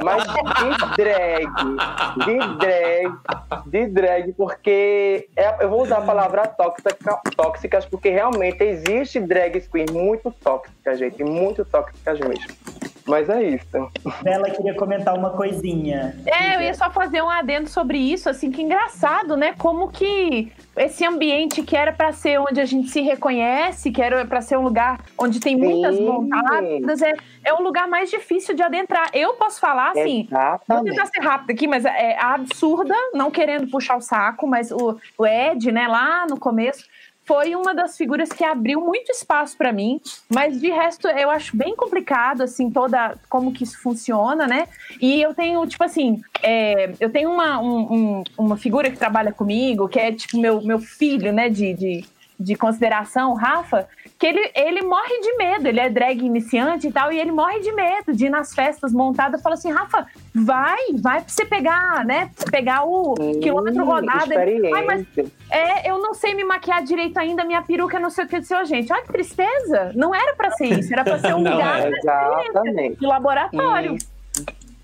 mas 0.04 0.22
de 0.22 0.96
drag. 1.02 1.48
De 2.26 2.58
drag. 2.58 3.64
De 3.64 3.86
drag, 3.86 4.32
porque 4.34 5.30
é, 5.34 5.64
eu 5.64 5.70
vou 5.70 5.82
usar 5.82 5.96
a 5.96 6.02
palavra 6.02 6.46
tóxica, 6.46 6.94
tóxicas, 7.34 7.86
porque 7.86 8.10
realmente 8.10 8.62
existe 8.62 9.18
drag 9.18 9.58
queen 9.72 9.86
muito 9.90 10.30
tóxica, 10.30 10.94
gente. 10.94 11.24
Muito 11.24 11.64
tóxicas 11.64 12.20
mesmo. 12.20 12.54
Mas 13.06 13.28
é 13.28 13.42
isso. 13.42 13.90
Bela 14.22 14.50
queria 14.50 14.74
comentar 14.74 15.16
uma 15.16 15.30
coisinha. 15.30 16.16
É, 16.26 16.56
eu 16.56 16.60
ia 16.60 16.74
só 16.74 16.90
fazer 16.90 17.22
um 17.22 17.30
adendo 17.30 17.68
sobre 17.68 17.98
isso, 17.98 18.28
assim, 18.28 18.50
que 18.50 18.62
engraçado, 18.62 19.36
né? 19.36 19.54
Como 19.56 19.88
que 19.90 20.52
esse 20.76 21.04
ambiente 21.04 21.62
que 21.62 21.76
era 21.76 21.92
para 21.92 22.12
ser 22.12 22.38
onde 22.38 22.60
a 22.60 22.64
gente 22.64 22.88
se 22.88 23.00
reconhece, 23.00 23.90
que 23.90 24.02
era 24.02 24.24
para 24.26 24.40
ser 24.40 24.58
um 24.58 24.62
lugar 24.62 25.00
onde 25.16 25.40
tem 25.40 25.56
muitas 25.56 25.98
montadas, 25.98 27.00
é, 27.00 27.14
é 27.44 27.54
um 27.54 27.62
lugar 27.62 27.88
mais 27.88 28.10
difícil 28.10 28.54
de 28.54 28.62
adentrar. 28.62 29.08
Eu 29.12 29.34
posso 29.34 29.60
falar 29.60 29.92
assim, 29.92 30.26
Exatamente. 30.28 30.66
vou 30.68 30.84
tentar 30.84 31.06
ser 31.06 31.20
rápido 31.20 31.50
aqui, 31.52 31.66
mas 31.66 31.84
é 31.84 32.18
absurda, 32.20 32.94
não 33.14 33.30
querendo 33.30 33.68
puxar 33.68 33.96
o 33.96 34.00
saco, 34.00 34.46
mas 34.46 34.70
o, 34.72 34.98
o 35.16 35.26
Ed, 35.26 35.70
né, 35.70 35.86
lá 35.86 36.26
no 36.28 36.38
começo, 36.38 36.84
foi 37.26 37.56
uma 37.56 37.74
das 37.74 37.96
figuras 37.96 38.30
que 38.30 38.44
abriu 38.44 38.80
muito 38.80 39.10
espaço 39.10 39.56
para 39.58 39.72
mim, 39.72 40.00
mas 40.28 40.60
de 40.60 40.70
resto 40.70 41.08
eu 41.08 41.28
acho 41.28 41.56
bem 41.56 41.74
complicado, 41.74 42.42
assim, 42.42 42.70
toda 42.70 43.18
como 43.28 43.52
que 43.52 43.64
isso 43.64 43.82
funciona, 43.82 44.46
né? 44.46 44.68
E 45.00 45.20
eu 45.20 45.34
tenho, 45.34 45.66
tipo 45.66 45.82
assim, 45.82 46.22
é, 46.42 46.92
eu 47.00 47.10
tenho 47.10 47.30
uma, 47.30 47.60
um, 47.60 47.78
um, 47.92 48.24
uma 48.38 48.56
figura 48.56 48.90
que 48.90 48.96
trabalha 48.96 49.32
comigo, 49.32 49.88
que 49.88 49.98
é 49.98 50.12
tipo 50.12 50.38
meu, 50.38 50.62
meu 50.62 50.78
filho, 50.78 51.32
né, 51.32 51.48
de, 51.48 51.74
de 51.74 52.04
de 52.38 52.54
consideração, 52.54 53.34
Rafa, 53.34 53.88
que 54.18 54.26
ele, 54.26 54.50
ele 54.54 54.82
morre 54.82 55.20
de 55.20 55.36
medo, 55.36 55.66
ele 55.66 55.80
é 55.80 55.88
drag 55.88 56.24
iniciante 56.24 56.88
e 56.88 56.92
tal, 56.92 57.12
e 57.12 57.18
ele 57.18 57.32
morre 57.32 57.60
de 57.60 57.72
medo 57.72 58.12
de 58.14 58.26
ir 58.26 58.30
nas 58.30 58.54
festas 58.54 58.92
montadas. 58.92 59.42
Fala 59.42 59.54
assim, 59.54 59.70
Rafa, 59.70 60.06
vai, 60.34 60.78
vai 61.00 61.20
pra 61.20 61.28
você 61.28 61.44
pegar, 61.44 62.04
né? 62.04 62.30
Pegar 62.50 62.84
o 62.84 63.14
hum, 63.18 63.40
quilômetro 63.40 63.84
rodado. 63.84 64.32
Ai, 64.74 64.84
mas 64.84 65.06
é, 65.50 65.90
eu 65.90 65.98
não 65.98 66.14
sei 66.14 66.34
me 66.34 66.44
maquiar 66.44 66.82
direito 66.82 67.18
ainda, 67.18 67.44
minha 67.44 67.62
peruca 67.62 67.98
não 67.98 68.10
sei 68.10 68.24
o 68.24 68.28
que 68.28 68.40
do 68.40 68.46
seu 68.46 68.64
gente. 68.64 68.92
Olha 68.92 69.02
que 69.02 69.12
tristeza. 69.12 69.92
Não 69.94 70.14
era 70.14 70.34
pra 70.34 70.50
ser 70.52 70.78
isso, 70.78 70.92
era 70.92 71.04
pra 71.04 71.18
ser 71.18 71.34
um 71.34 71.38
lugar 71.44 71.80
é, 71.80 72.88
de 72.90 73.06
laboratório. 73.06 73.96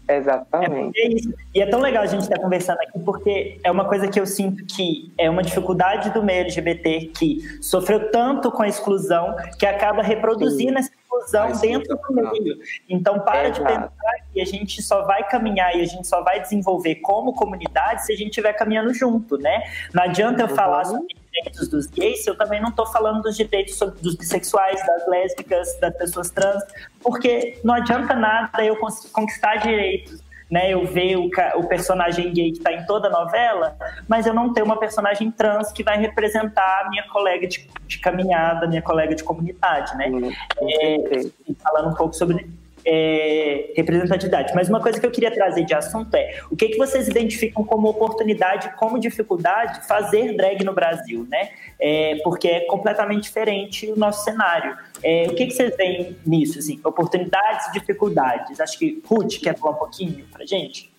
Exatamente. 0.08 0.98
É, 0.98 1.04
é 1.04 1.08
isso. 1.08 1.32
E 1.54 1.60
é 1.60 1.66
tão 1.66 1.80
legal 1.80 2.02
a 2.02 2.06
gente 2.06 2.22
estar 2.22 2.38
conversando 2.38 2.78
aqui, 2.80 2.98
porque 3.00 3.58
é 3.62 3.70
uma 3.70 3.84
coisa 3.84 4.08
que 4.08 4.18
eu 4.18 4.26
sinto 4.26 4.64
que 4.64 5.12
é 5.16 5.30
uma 5.30 5.42
dificuldade 5.42 6.10
do 6.10 6.22
meio 6.22 6.40
LGBT 6.40 7.12
que 7.16 7.58
sofreu 7.62 8.10
tanto 8.10 8.50
com 8.50 8.62
a 8.62 8.68
exclusão 8.68 9.36
que 9.58 9.66
acaba 9.66 10.02
reproduzindo 10.02 10.72
Sim. 10.72 10.78
essa 10.78 10.90
inclusão 11.04 11.60
dentro 11.60 11.96
do 11.96 12.14
meio. 12.14 12.58
Então, 12.88 13.20
para 13.20 13.50
de 13.50 13.60
pensar 13.60 13.90
que 14.32 14.40
a 14.40 14.44
gente 14.44 14.82
só 14.82 15.02
vai 15.02 15.26
caminhar 15.28 15.76
e 15.76 15.82
a 15.82 15.86
gente 15.86 16.06
só 16.06 16.22
vai 16.22 16.40
desenvolver 16.40 16.96
como 16.96 17.34
comunidade 17.34 18.04
se 18.04 18.12
a 18.12 18.16
gente 18.16 18.30
estiver 18.30 18.52
caminhando 18.54 18.92
junto, 18.92 19.38
né? 19.38 19.62
Não 19.92 20.02
adianta 20.02 20.42
eu 20.42 20.48
uhum. 20.48 20.54
falar 20.54 20.84
sobre 20.84 21.21
direitos 21.42 21.68
dos 21.68 21.86
gays, 21.86 22.26
eu 22.26 22.36
também 22.36 22.60
não 22.60 22.70
estou 22.70 22.86
falando 22.86 23.22
dos 23.22 23.36
direitos 23.36 23.78
dos 24.00 24.14
bissexuais, 24.14 24.84
das 24.86 25.06
lésbicas, 25.08 25.78
das 25.80 25.96
pessoas 25.96 26.30
trans, 26.30 26.62
porque 27.02 27.60
não 27.64 27.74
adianta 27.74 28.14
nada 28.14 28.64
eu 28.64 28.76
conquistar 29.12 29.56
direitos 29.56 30.22
né, 30.52 30.70
eu 30.70 30.84
ver 30.84 31.16
o, 31.16 31.30
o 31.56 31.66
personagem 31.66 32.30
gay 32.30 32.52
que 32.52 32.58
está 32.58 32.70
em 32.70 32.84
toda 32.84 33.08
a 33.08 33.10
novela, 33.10 33.74
mas 34.06 34.26
eu 34.26 34.34
não 34.34 34.52
ter 34.52 34.62
uma 34.62 34.78
personagem 34.78 35.30
trans 35.30 35.72
que 35.72 35.82
vai 35.82 35.96
representar 35.96 36.84
a 36.84 36.90
minha 36.90 37.08
colega 37.08 37.48
de, 37.48 37.66
de 37.86 37.98
caminhada, 37.98 38.68
minha 38.68 38.82
colega 38.82 39.14
de 39.14 39.24
comunidade, 39.24 39.96
né? 39.96 40.08
Uhum. 40.08 40.30
É, 40.60 41.22
falando 41.62 41.88
um 41.88 41.94
pouco 41.94 42.14
sobre 42.14 42.46
é, 42.84 43.72
representatividade. 43.76 44.52
Mas 44.54 44.68
uma 44.68 44.80
coisa 44.80 45.00
que 45.00 45.06
eu 45.06 45.10
queria 45.10 45.30
trazer 45.30 45.64
de 45.64 45.74
assunto 45.74 46.14
é 46.14 46.40
o 46.50 46.56
que, 46.56 46.68
que 46.68 46.78
vocês 46.78 47.08
identificam 47.08 47.64
como 47.64 47.88
oportunidade, 47.88 48.74
como 48.76 48.98
dificuldade 48.98 49.86
fazer 49.86 50.36
drag 50.36 50.64
no 50.64 50.72
Brasil, 50.72 51.26
né? 51.30 51.50
É, 51.80 52.16
porque 52.22 52.48
é 52.48 52.60
completamente 52.66 53.24
diferente 53.24 53.90
o 53.90 53.96
nosso 53.96 54.24
cenário. 54.24 54.76
É, 55.02 55.26
o 55.28 55.34
que, 55.34 55.46
que 55.46 55.52
vocês 55.52 55.76
veem 55.76 56.16
nisso, 56.26 56.58
assim? 56.58 56.80
Oportunidades 56.84 57.68
e 57.68 57.72
dificuldades. 57.72 58.60
Acho 58.60 58.78
que 58.78 59.02
Ruth 59.06 59.38
quer 59.40 59.58
falar 59.58 59.72
um 59.72 59.78
pouquinho 59.78 60.24
pra 60.32 60.44
gente. 60.44 60.90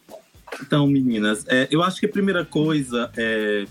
Então, 0.62 0.86
meninas, 0.86 1.46
é, 1.48 1.68
eu 1.72 1.82
acho 1.82 2.00
que 2.00 2.06
a 2.06 2.10
primeira 2.10 2.46
coisa 2.46 3.12
é 3.18 3.66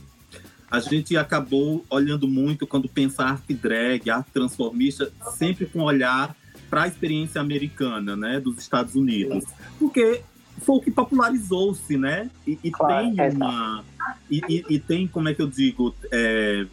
a 0.73 0.81
gente 0.81 1.15
acabou 1.19 1.85
olhando 1.91 2.27
muito 2.27 2.67
quando 2.67 2.89
pensa 2.89 3.25
arte 3.25 3.53
drag, 3.53 4.09
arte 4.09 4.31
transformista, 4.31 5.13
sempre 5.37 5.67
com 5.67 5.81
um 5.81 5.83
olhar 5.83 6.35
para 6.73 6.85
a 6.85 6.89
experiência 6.89 7.39
americana, 7.39 8.17
né, 8.17 8.41
dos 8.41 8.57
Estados 8.57 8.95
Unidos, 8.95 9.45
porque 9.79 10.23
foi 10.63 10.77
o 10.77 10.81
que 10.81 10.91
popularizou-se, 10.91 11.99
né? 11.99 12.31
E, 12.47 12.59
e 12.65 12.71
claro, 12.71 13.15
tem 13.15 13.31
uma 13.37 13.85
e, 14.31 14.41
e, 14.49 14.65
e, 14.71 14.79
tem 14.79 15.07
como 15.07 15.29
é 15.29 15.35
que 15.35 15.43
eu 15.43 15.47
digo 15.47 15.95
é, 16.11 16.65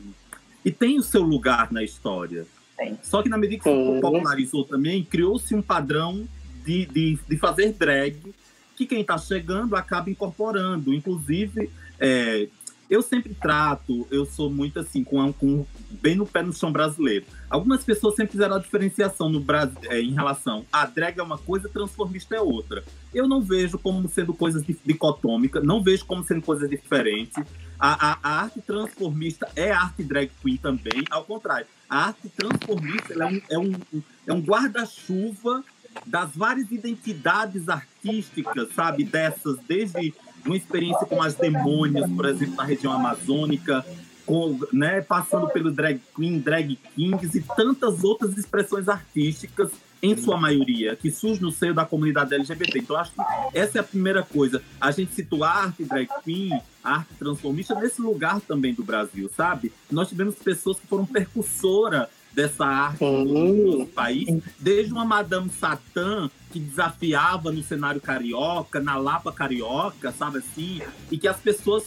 e 0.63 0.71
tem 0.71 0.97
o 0.97 1.03
seu 1.03 1.21
lugar 1.21 1.69
na 1.73 1.83
história. 1.83 2.47
Sim. 2.79 2.97
Só 3.03 3.21
que 3.21 3.27
na 3.27 3.37
medida 3.37 3.61
que 3.61 3.69
se 3.69 3.99
popularizou 3.99 4.63
também, 4.63 5.03
criou-se 5.03 5.53
um 5.53 5.61
padrão 5.61 6.25
de, 6.65 6.85
de, 6.85 7.19
de, 7.27 7.37
fazer 7.37 7.73
drag 7.73 8.15
que 8.77 8.85
quem 8.85 9.01
está 9.01 9.17
chegando 9.17 9.75
acaba 9.75 10.09
incorporando. 10.09 10.93
Inclusive, 10.93 11.69
é, 11.99 12.47
eu 12.89 13.01
sempre 13.01 13.33
trato, 13.35 14.07
eu 14.09 14.25
sou 14.25 14.49
muito 14.49 14.79
assim, 14.79 15.03
com, 15.03 15.31
com 15.33 15.65
bem 15.91 16.15
no 16.15 16.25
pé 16.25 16.41
no 16.41 16.51
chão 16.51 16.71
brasileiro. 16.71 17.25
Algumas 17.49 17.83
pessoas 17.83 18.15
sempre 18.15 18.31
fizeram 18.31 18.55
a 18.55 18.59
diferenciação 18.59 19.29
no 19.29 19.39
Brasil 19.39 19.77
é, 19.85 20.01
em 20.01 20.13
relação 20.13 20.65
a 20.71 20.85
drag 20.85 21.19
é 21.19 21.23
uma 21.23 21.37
coisa, 21.37 21.69
transformista 21.69 22.35
é 22.35 22.41
outra. 22.41 22.83
Eu 23.13 23.27
não 23.27 23.41
vejo 23.41 23.77
como 23.77 24.09
sendo 24.09 24.33
coisas 24.33 24.63
dicotômicas, 24.85 25.63
não 25.63 25.83
vejo 25.83 26.05
como 26.05 26.23
sendo 26.23 26.41
coisas 26.41 26.69
diferentes. 26.69 27.43
A, 27.79 28.11
a, 28.11 28.19
a, 28.23 28.41
arte 28.41 28.59
transformista 28.61 29.47
é 29.55 29.71
arte 29.71 30.03
drag 30.03 30.31
queen 30.41 30.57
também, 30.57 31.05
ao 31.11 31.23
contrário. 31.23 31.67
A 31.87 32.07
arte 32.07 32.27
transformista 32.29 33.13
é 33.13 33.25
um, 33.25 33.41
é 33.49 33.59
um, 33.59 33.73
é 34.27 34.33
um 34.33 34.41
guarda-chuva 34.41 35.63
das 36.05 36.35
várias 36.35 36.71
identidades 36.71 37.67
artísticas, 37.69 38.73
sabe? 38.73 39.03
Dessas, 39.03 39.57
desde 39.67 40.13
uma 40.45 40.57
experiência 40.57 41.05
com 41.05 41.21
as 41.21 41.35
demônias, 41.35 42.09
por 42.11 42.25
exemplo, 42.25 42.55
na 42.55 42.63
região 42.63 42.91
amazônica, 42.91 43.85
com, 44.25 44.59
né, 44.71 45.01
passando 45.01 45.47
pelo 45.47 45.71
drag 45.71 45.99
queen, 46.15 46.39
drag 46.39 46.77
kings 46.95 47.37
e 47.37 47.41
tantas 47.55 48.03
outras 48.03 48.37
expressões 48.37 48.87
artísticas, 48.87 49.71
em 50.01 50.15
sua 50.15 50.37
maioria, 50.37 50.95
que 50.95 51.11
surge 51.11 51.41
no 51.41 51.51
seio 51.51 51.73
da 51.73 51.85
comunidade 51.85 52.33
LGBT. 52.33 52.79
Então, 52.79 52.95
acho 52.95 53.11
que 53.11 53.21
essa 53.53 53.79
é 53.79 53.81
a 53.81 53.83
primeira 53.83 54.23
coisa. 54.23 54.61
A 54.79 54.91
gente 54.91 55.13
situar 55.13 55.57
a 55.57 55.63
arte 55.63 55.83
drag 55.83 56.07
queen, 56.23 56.59
a 56.83 56.95
arte 56.95 57.13
transformista, 57.15 57.75
nesse 57.75 58.01
lugar 58.01 58.39
também 58.41 58.73
do 58.73 58.83
Brasil, 58.83 59.29
sabe? 59.35 59.71
Nós 59.91 60.07
tivemos 60.07 60.35
pessoas 60.35 60.79
que 60.79 60.87
foram 60.87 61.05
percussoras 61.05 62.07
dessa 62.39 62.65
arte 62.65 63.03
no 63.03 63.85
país, 63.87 64.41
desde 64.57 64.93
uma 64.93 65.03
Madame 65.03 65.49
Satã 65.49 66.31
que 66.51 66.59
desafiava 66.59 67.51
no 67.51 67.61
cenário 67.61 67.99
carioca, 67.99 68.79
na 68.79 68.95
Lapa 68.95 69.31
carioca, 69.31 70.11
sabe 70.13 70.37
assim, 70.39 70.81
e 71.11 71.17
que 71.17 71.27
as 71.27 71.37
pessoas 71.37 71.83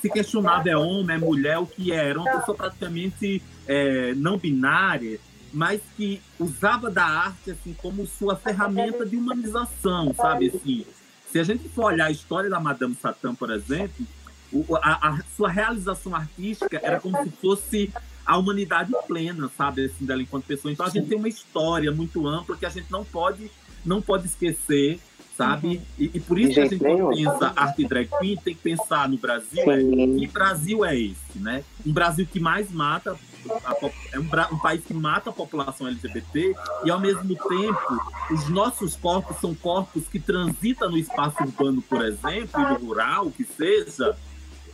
se 0.00 0.08
questionavam 0.08 0.72
é 0.72 0.76
homem, 0.76 1.16
é 1.16 1.18
mulher, 1.18 1.58
o 1.58 1.66
que 1.66 1.92
é, 1.92 2.10
era 2.10 2.20
uma 2.20 2.38
pessoa 2.38 2.56
praticamente 2.56 3.42
é, 3.66 4.14
não 4.14 4.38
binária, 4.38 5.18
mas 5.52 5.80
que 5.96 6.22
usava 6.38 6.88
da 6.88 7.04
arte 7.04 7.50
assim 7.50 7.74
como 7.74 8.06
sua 8.06 8.36
ferramenta 8.36 9.04
de 9.04 9.16
humanização, 9.16 10.14
sabe 10.14 10.52
assim. 10.54 10.86
Se 11.32 11.40
a 11.40 11.42
gente 11.42 11.68
for 11.68 11.86
olhar 11.86 12.06
a 12.06 12.10
história 12.10 12.48
da 12.48 12.60
Madame 12.60 12.94
Satã, 12.94 13.34
por 13.34 13.50
exemplo, 13.50 14.06
a, 14.80 15.08
a 15.08 15.18
sua 15.36 15.50
realização 15.50 16.14
artística 16.14 16.80
era 16.82 17.00
como 17.00 17.22
se 17.24 17.30
fosse 17.32 17.92
a 18.26 18.36
humanidade 18.36 18.92
plena, 19.06 19.50
sabe, 19.56 19.84
assim, 19.84 20.04
dela 20.04 20.20
enquanto 20.20 20.44
pessoa. 20.44 20.72
Então 20.72 20.84
a 20.84 20.90
gente 20.90 21.06
tem 21.06 21.16
uma 21.16 21.28
história 21.28 21.92
muito 21.92 22.26
ampla 22.26 22.56
que 22.56 22.66
a 22.66 22.70
gente 22.70 22.90
não 22.90 23.04
pode, 23.04 23.50
não 23.84 24.02
pode 24.02 24.26
esquecer, 24.26 24.98
sabe? 25.36 25.68
Uhum. 25.68 25.82
E, 25.98 26.10
e, 26.14 26.20
por 26.20 26.38
isso 26.38 26.54
que 26.54 26.60
a 26.60 26.66
gente 26.66 26.78
quando 26.78 27.10
pensa 27.10 27.52
arte 27.54 27.86
drag 27.86 28.08
queen, 28.18 28.36
tem 28.36 28.54
que 28.54 28.62
pensar 28.62 29.08
no 29.08 29.18
Brasil, 29.18 29.70
é, 29.70 29.78
que 30.18 30.26
Brasil 30.26 30.84
é 30.84 30.98
esse, 30.98 31.38
né? 31.38 31.62
Um 31.86 31.92
Brasil 31.92 32.26
que 32.26 32.40
mais 32.40 32.72
mata, 32.72 33.16
a, 33.64 33.76
é 34.12 34.18
um, 34.18 34.24
um, 34.54 34.58
país 34.58 34.82
que 34.84 34.94
mata 34.94 35.30
a 35.30 35.32
população 35.32 35.86
LGBT 35.86 36.54
e 36.84 36.90
ao 36.90 36.98
mesmo 36.98 37.36
tempo 37.36 38.00
os 38.30 38.48
nossos 38.48 38.96
corpos 38.96 39.36
são 39.36 39.54
corpos 39.54 40.08
que 40.08 40.18
transitam 40.18 40.90
no 40.90 40.98
espaço 40.98 41.36
urbano, 41.42 41.82
por 41.82 42.04
exemplo, 42.04 42.60
e 42.60 42.64
no 42.70 42.86
rural, 42.86 43.30
que 43.30 43.44
seja, 43.44 44.16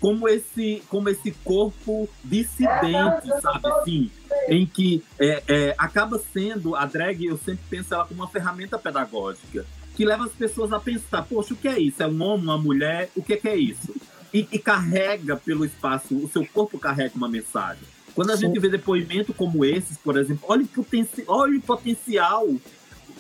como 0.02 0.28
esse, 0.28 0.82
como 0.88 1.08
esse 1.08 1.30
corpo 1.30 2.08
dissidente, 2.24 3.28
sabe 3.40 3.68
assim, 3.68 4.10
em 4.48 4.66
que 4.66 5.00
é, 5.16 5.44
é, 5.46 5.74
acaba 5.78 6.20
sendo 6.32 6.74
a 6.74 6.84
drag, 6.84 7.24
eu 7.24 7.38
sempre 7.38 7.62
penso 7.70 7.94
ela 7.94 8.04
como 8.04 8.20
uma 8.20 8.28
ferramenta 8.28 8.76
pedagógica 8.76 9.64
que 9.94 10.04
leva 10.04 10.24
as 10.24 10.32
pessoas 10.32 10.72
a 10.72 10.80
pensar, 10.80 11.22
poxa, 11.22 11.54
o 11.54 11.56
que 11.56 11.68
é 11.68 11.78
isso? 11.78 12.02
É 12.02 12.08
um 12.08 12.20
homem, 12.20 12.46
uma 12.46 12.58
mulher? 12.58 13.10
O 13.14 13.22
que 13.22 13.34
é, 13.34 13.36
que 13.36 13.48
é 13.48 13.56
isso? 13.56 13.94
E, 14.34 14.48
e 14.50 14.58
carrega 14.58 15.36
pelo 15.36 15.64
espaço, 15.64 16.16
o 16.16 16.28
seu 16.28 16.44
corpo 16.46 16.80
carrega 16.80 17.14
uma 17.14 17.28
mensagem. 17.28 17.84
Quando 18.12 18.32
a 18.32 18.36
gente 18.36 18.58
vê 18.58 18.68
depoimento 18.68 19.32
como 19.32 19.64
esses, 19.64 19.96
por 19.98 20.18
exemplo, 20.18 20.44
olha 20.48 20.64
o, 20.64 20.66
potenci 20.66 21.22
olha 21.28 21.56
o 21.56 21.62
potencial. 21.62 22.48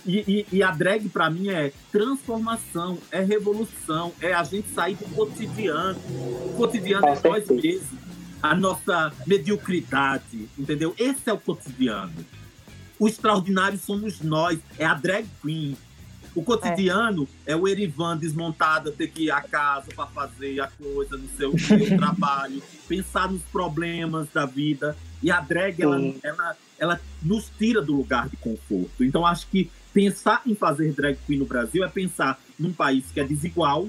E, 0.04 0.46
e, 0.52 0.56
e 0.56 0.62
a 0.62 0.70
drag, 0.70 1.08
para 1.08 1.30
mim, 1.30 1.48
é 1.48 1.72
transformação, 1.90 2.98
é 3.10 3.20
revolução, 3.20 4.12
é 4.20 4.32
a 4.32 4.42
gente 4.42 4.68
sair 4.70 4.96
do 4.96 5.04
cotidiano. 5.14 5.98
O 6.46 6.54
cotidiano 6.56 7.06
é 7.06 7.20
nós 7.28 7.48
mesmos, 7.48 8.00
a 8.42 8.54
nossa 8.54 9.12
mediocridade, 9.26 10.48
entendeu? 10.58 10.94
Esse 10.98 11.30
é 11.30 11.32
o 11.32 11.38
cotidiano. 11.38 12.12
O 12.98 13.08
extraordinário 13.08 13.78
somos 13.78 14.20
nós, 14.20 14.58
é 14.78 14.84
a 14.84 14.94
drag 14.94 15.26
queen. 15.40 15.76
O 16.34 16.42
cotidiano 16.42 17.28
é, 17.46 17.52
é 17.52 17.56
o 17.56 17.68
Erivan 17.68 18.16
desmontado, 18.16 18.90
ter 18.90 19.08
que 19.08 19.24
ir 19.24 19.30
à 19.30 19.42
casa 19.42 19.88
para 19.94 20.06
fazer 20.06 20.60
a 20.60 20.66
coisa, 20.66 21.16
no 21.16 21.28
seu, 21.36 21.56
seu 21.58 21.96
trabalho, 21.96 22.62
pensar 22.88 23.30
nos 23.30 23.42
problemas 23.42 24.28
da 24.32 24.46
vida. 24.46 24.96
E 25.22 25.30
a 25.30 25.40
drag, 25.40 25.80
ela, 25.82 26.00
ela, 26.22 26.56
ela 26.78 27.00
nos 27.22 27.50
tira 27.58 27.82
do 27.82 27.94
lugar 27.94 28.28
de 28.28 28.36
conforto. 28.38 29.04
Então, 29.04 29.26
acho 29.26 29.46
que 29.48 29.70
pensar 29.92 30.42
em 30.46 30.54
fazer 30.54 30.92
drag 30.92 31.16
queen 31.26 31.38
no 31.38 31.46
Brasil 31.46 31.84
é 31.84 31.88
pensar 31.88 32.40
num 32.58 32.72
país 32.72 33.04
que 33.12 33.20
é 33.20 33.24
desigual, 33.24 33.88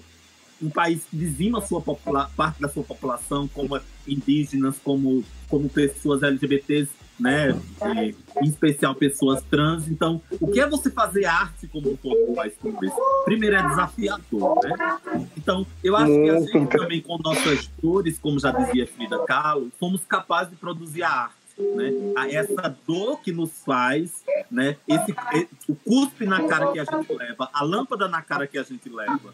um 0.62 0.70
país 0.70 1.04
que 1.10 1.18
dizima 1.18 1.62
sua 1.62 1.82
parte 1.82 2.62
da 2.62 2.70
sua 2.70 2.84
população, 2.84 3.48
como 3.50 3.80
indígenas, 4.08 4.78
como, 4.84 5.24
como 5.50 5.68
pessoas 5.70 6.24
LGBTs, 6.24 6.90
né? 7.20 7.52
E, 7.96 8.16
em 8.42 8.48
especial 8.48 8.96
pessoas 8.96 9.44
trans. 9.44 9.88
Então, 9.88 10.22
o 10.40 10.48
que 10.48 10.60
é 10.60 10.68
você 10.68 10.90
fazer 10.90 11.26
arte 11.26 11.68
como 11.68 11.92
um 11.92 11.98
corpo 11.98 12.36
mais 12.36 12.54
isso? 12.54 12.96
Primeiro 13.26 13.56
é 13.56 13.68
desafiador, 13.68 14.60
né? 14.64 15.00
Então, 15.38 15.66
eu 15.84 15.96
acho 15.96 16.14
que 16.14 16.30
a 16.30 16.40
gente 16.40 16.78
também, 16.78 17.02
com 17.02 17.18
nossas 17.18 17.70
dores, 17.82 18.18
como 18.18 18.40
já 18.40 18.52
dizia 18.52 18.88
Frida 18.88 19.20
Kahlo, 19.26 19.72
fomos 19.80 20.02
capazes 20.06 20.52
de 20.52 20.58
produzir 20.58 21.04
a 21.04 21.10
arte 21.10 21.43
né? 21.58 21.94
Essa 22.32 22.76
dor 22.86 23.22
que 23.22 23.32
nos 23.32 23.52
faz, 23.64 24.24
né? 24.50 24.78
Esse, 24.88 25.14
o 25.68 25.76
cuspe 25.76 26.26
na 26.26 26.48
cara 26.48 26.72
que 26.72 26.80
a 26.80 26.86
gente 26.86 27.14
leva, 27.14 27.50
a 27.54 27.64
lâmpada 27.64 28.08
na 28.08 28.22
cara 28.22 28.48
que 28.48 28.58
a 28.58 28.64
gente 28.64 28.90
leva, 28.90 29.34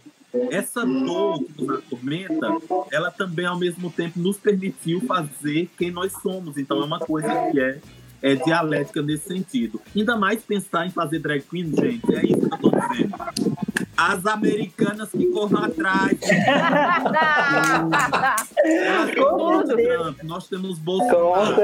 essa 0.52 0.86
dor 0.86 1.44
que 1.44 1.62
nos 1.62 1.80
atormenta, 1.80 2.48
ela 2.92 3.12
também 3.12 3.46
ao 3.46 3.58
mesmo 3.58 3.90
tempo 3.92 4.20
nos 4.20 4.38
permitiu 4.38 5.02
fazer 5.02 5.70
quem 5.78 5.92
nós 5.92 6.14
somos. 6.22 6.58
Então 6.58 6.82
é 6.82 6.86
uma 6.86 7.00
coisa 7.00 7.52
que 7.52 7.60
é 7.60 7.80
é, 8.22 8.36
dialética 8.36 9.02
nesse 9.02 9.28
sentido. 9.28 9.82
Ainda 9.96 10.18
mais 10.18 10.44
pensar 10.44 10.86
em 10.86 10.90
fazer 10.90 11.20
drag 11.20 11.42
queen, 11.42 11.74
gente, 11.76 12.16
é 12.16 12.26
isso 12.26 12.50
que 12.50 12.54
eu 12.54 12.58
tô 12.58 12.72
dizendo. 12.72 13.16
As 14.02 14.26
americanas 14.26 15.10
que 15.10 15.26
corram 15.26 15.62
atrás. 15.66 16.18
Elas 18.64 19.12
Trump, 19.68 20.24
nós 20.24 20.48
temos 20.48 20.80
Bolsonaro, 20.80 21.62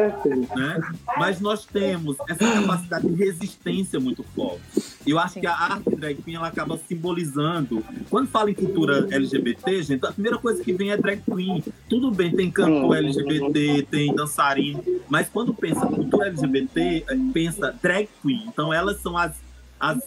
né? 0.53 0.81
Mas 1.17 1.39
nós 1.39 1.65
temos 1.65 2.17
essa 2.27 2.45
capacidade 2.45 3.07
de 3.07 3.15
resistência 3.15 4.01
muito 4.01 4.21
forte. 4.35 4.61
Eu 5.07 5.17
acho 5.17 5.35
Sim. 5.35 5.41
que 5.41 5.47
a 5.47 5.53
arte 5.53 5.95
drag 5.95 6.21
queen 6.21 6.35
ela 6.35 6.47
acaba 6.47 6.77
simbolizando. 6.77 7.81
Quando 8.09 8.27
fala 8.27 8.51
em 8.51 8.53
cultura 8.53 9.07
LGBT, 9.09 9.81
gente, 9.83 10.05
a 10.05 10.11
primeira 10.11 10.37
coisa 10.37 10.61
que 10.61 10.73
vem 10.73 10.91
é 10.91 10.97
drag 10.97 11.21
queen. 11.21 11.63
Tudo 11.87 12.11
bem, 12.11 12.35
tem 12.35 12.51
cantor 12.51 12.97
LGBT, 12.97 13.87
tem 13.89 14.13
dançarino, 14.13 14.83
mas 15.07 15.29
quando 15.29 15.53
pensa 15.53 15.85
cultura 15.85 16.27
LGBT, 16.27 17.05
pensa 17.33 17.73
drag 17.81 18.09
queen. 18.21 18.43
Então 18.47 18.73
elas 18.73 19.01
são 19.01 19.17
as 19.17 19.44
as, 19.79 19.97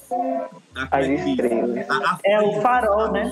a, 0.74 0.98
as 0.98 1.06
é, 1.06 1.86
a, 1.88 1.94
a, 1.94 2.18
é 2.24 2.40
o 2.40 2.60
farol, 2.60 3.12
né? 3.12 3.30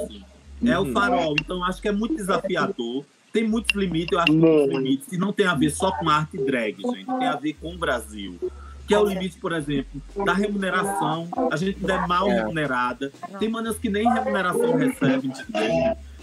É 0.64 0.78
o 0.78 0.93
farol. 0.93 1.34
Então 1.41 1.64
acho 1.64 1.80
que 1.80 1.89
é 1.89 1.93
muito 1.93 2.16
desafiador. 2.16 3.05
Tem 3.32 3.47
muitos 3.47 3.74
limites, 3.74 4.12
eu 4.12 4.18
acho 4.18 4.32
que 4.32 4.39
muitos 4.39 4.76
limites. 4.76 5.12
E 5.12 5.18
não 5.18 5.32
tem 5.32 5.47
a 5.47 5.55
ver 5.55 5.70
só 5.70 5.93
com 5.93 6.09
arte 6.09 6.39
drag, 6.39 6.76
gente. 6.80 7.05
Tem 7.05 7.26
a 7.26 7.37
ver 7.37 7.55
com 7.55 7.74
o 7.74 7.78
Brasil 7.78 8.39
que 8.87 8.95
é 8.95 8.99
o 8.99 9.05
limite, 9.05 9.39
por 9.39 9.53
exemplo, 9.53 10.01
da 10.24 10.32
remuneração. 10.32 11.28
A 11.51 11.57
gente 11.57 11.78
ainda 11.80 11.95
é 11.95 12.07
mal 12.07 12.30
é. 12.30 12.34
remunerada. 12.37 13.12
Tem 13.39 13.49
manas 13.49 13.76
que 13.76 13.89
nem 13.89 14.09
remuneração 14.09 14.76
recebem, 14.76 15.32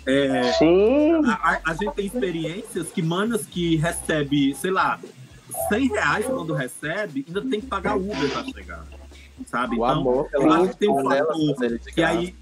É, 0.06 0.54
Sim. 0.54 1.22
A, 1.26 1.60
a, 1.66 1.74
gente 1.74 1.94
tem 1.94 2.06
experiências 2.06 2.90
que 2.90 3.02
manas 3.02 3.46
que 3.46 3.76
recebe, 3.76 4.56
sei 4.56 4.72
lá, 4.72 5.00
100 5.70 5.88
reais 5.90 6.26
quando 6.26 6.54
recebe, 6.54 7.26
ainda 7.28 7.42
tem 7.42 7.62
que 7.62 7.68
pagar 7.68 7.96
Uber 7.96 8.30
para 8.32 8.44
chegar. 8.46 8.86
Sabe? 9.46 9.76
O 9.76 9.86
então, 9.86 9.88
amor, 9.88 10.30
eu 10.34 10.52
acho 10.52 10.70
que 10.70 10.78
tem 10.78 10.90
um 10.90 11.04
fator 11.04 11.80
que 11.94 12.04
aí. 12.04 12.36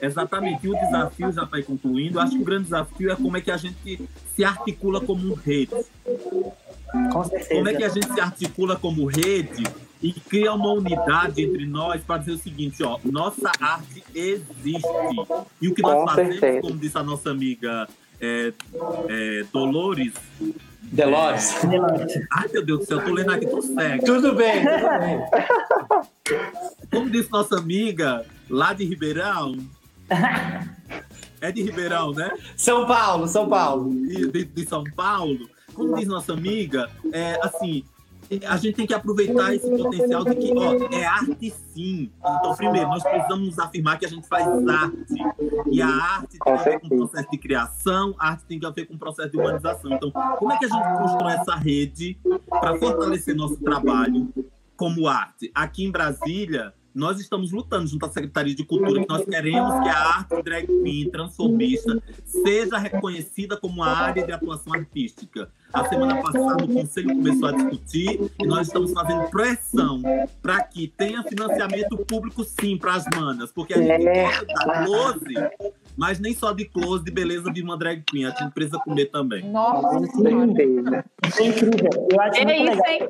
Exatamente, 0.00 0.66
e 0.66 0.70
o 0.70 0.72
desafio 0.72 1.30
já 1.30 1.44
está 1.44 1.62
concluindo. 1.62 2.18
Acho 2.18 2.32
que 2.32 2.42
o 2.42 2.44
grande 2.44 2.64
desafio 2.64 3.12
é 3.12 3.16
como 3.16 3.36
é 3.36 3.40
que 3.40 3.50
a 3.50 3.56
gente 3.56 4.08
se 4.34 4.44
articula 4.44 5.00
como 5.00 5.34
rede. 5.34 5.74
Com 7.12 7.24
certeza. 7.24 7.54
Como 7.54 7.68
é 7.68 7.74
que 7.74 7.84
a 7.84 7.88
gente 7.88 8.12
se 8.12 8.20
articula 8.20 8.76
como 8.76 9.06
rede 9.06 9.64
e 10.02 10.12
cria 10.12 10.52
uma 10.52 10.72
unidade 10.72 11.42
entre 11.42 11.66
nós 11.66 12.02
para 12.02 12.18
dizer 12.18 12.32
o 12.32 12.38
seguinte, 12.38 12.82
ó, 12.82 12.98
nossa 13.04 13.50
arte 13.60 14.04
existe. 14.14 14.88
E 15.60 15.68
o 15.68 15.74
que 15.74 15.82
nós 15.82 15.94
Com 15.94 16.08
fazemos, 16.08 16.40
certeza. 16.40 16.60
como 16.60 16.78
disse 16.78 16.98
a 16.98 17.02
nossa 17.02 17.30
amiga 17.30 17.88
é, 18.20 18.52
é, 19.08 19.44
Dolores, 19.52 20.12
Delores. 20.94 21.56
É... 21.64 22.26
Ai, 22.30 22.48
meu 22.52 22.64
Deus 22.64 22.80
do 22.80 22.86
céu, 22.86 22.98
eu 22.98 23.04
tô 23.04 23.12
lendo 23.12 23.32
aqui, 23.32 23.46
tô 23.46 23.60
cego. 23.60 24.04
Tudo 24.04 24.34
bem, 24.34 24.64
tudo 24.64 24.98
bem. 25.00 26.38
Como 26.90 27.10
disse 27.10 27.30
nossa 27.32 27.58
amiga 27.58 28.24
lá 28.48 28.72
de 28.72 28.84
Ribeirão. 28.84 29.58
É 31.40 31.50
de 31.50 31.62
Ribeirão, 31.62 32.12
né? 32.12 32.30
São 32.56 32.86
Paulo, 32.86 33.26
São 33.26 33.48
Paulo. 33.48 33.90
De, 34.06 34.44
de 34.44 34.66
São 34.66 34.84
Paulo. 34.84 35.50
Como 35.74 35.96
diz 35.96 36.06
nossa 36.06 36.32
amiga, 36.32 36.88
é 37.12 37.38
assim, 37.42 37.84
a 38.46 38.56
gente 38.56 38.74
tem 38.74 38.86
que 38.86 38.94
aproveitar 38.94 39.54
esse 39.54 39.68
potencial 39.70 40.24
de 40.24 40.34
que, 40.34 40.52
ó, 40.56 40.88
é 40.92 41.04
arte 41.04 41.52
sim. 41.72 42.10
Então, 42.18 42.54
primeiro, 42.56 42.88
nós 42.88 43.02
precisamos 43.02 43.46
nos 43.46 43.58
afirmar 43.58 43.98
que 43.98 44.06
a 44.06 44.08
gente 44.08 44.26
faz 44.28 44.46
arte. 44.68 45.14
E 45.70 45.82
a 45.82 45.88
arte 45.88 46.38
tem 46.38 46.52
a 46.52 46.56
ver 46.56 46.80
com 46.80 46.86
o 46.86 46.90
processo 46.90 47.30
de 47.30 47.38
criação, 47.38 48.14
a 48.18 48.30
arte 48.30 48.44
tem 48.44 48.60
a 48.64 48.70
ver 48.70 48.86
com 48.86 48.94
o 48.94 48.98
processo 48.98 49.30
de 49.30 49.38
humanização. 49.38 49.92
Então, 49.92 50.10
como 50.10 50.52
é 50.52 50.58
que 50.58 50.64
a 50.64 50.68
gente 50.68 50.98
constrói 50.98 51.32
essa 51.32 51.54
rede 51.56 52.18
para 52.48 52.78
fortalecer 52.78 53.34
nosso 53.34 53.56
trabalho 53.56 54.32
como 54.76 55.08
arte? 55.08 55.50
Aqui 55.54 55.84
em 55.84 55.90
Brasília, 55.90 56.72
nós 56.94 57.18
estamos 57.18 57.50
lutando 57.50 57.88
junto 57.88 58.06
à 58.06 58.08
Secretaria 58.08 58.54
de 58.54 58.64
Cultura 58.64 59.00
que 59.00 59.08
nós 59.08 59.24
queremos 59.24 59.82
que 59.82 59.88
a 59.88 59.98
arte 59.98 60.42
drag 60.42 60.66
queen 60.66 61.10
transformista 61.10 62.00
seja 62.24 62.78
reconhecida 62.78 63.56
como 63.56 63.74
uma 63.82 63.88
área 63.88 64.24
de 64.24 64.32
atuação 64.32 64.72
artística. 64.72 65.50
A 65.72 65.88
semana 65.88 66.22
passada 66.22 66.64
o 66.64 66.68
Conselho 66.68 67.08
começou 67.08 67.48
a 67.48 67.52
discutir 67.52 68.30
e 68.38 68.46
nós 68.46 68.68
estamos 68.68 68.92
fazendo 68.92 69.28
pressão 69.28 70.00
para 70.40 70.62
que 70.62 70.86
tenha 70.86 71.22
financiamento 71.24 71.96
público 72.06 72.44
sim 72.44 72.76
para 72.76 72.94
as 72.94 73.04
manas, 73.12 73.50
porque 73.50 73.74
a 73.74 73.78
gente 73.78 74.04
gosta 74.04 74.46
da 74.46 74.84
close, 74.84 75.74
mas 75.96 76.20
nem 76.20 76.32
só 76.32 76.52
de 76.52 76.64
close 76.66 77.04
de 77.04 77.10
beleza 77.10 77.50
de 77.50 77.60
uma 77.60 77.76
drag 77.76 78.02
queen, 78.06 78.26
a 78.26 78.30
gente 78.30 78.52
precisa 78.52 78.78
comer 78.78 79.06
também. 79.06 79.50
Nossa, 79.50 79.96
é 79.96 81.46
incrível. 81.46 82.08
Eu 82.12 82.20
acho 82.20 82.38
é 82.38 82.58
isso, 82.58 82.82
hein? 82.86 83.08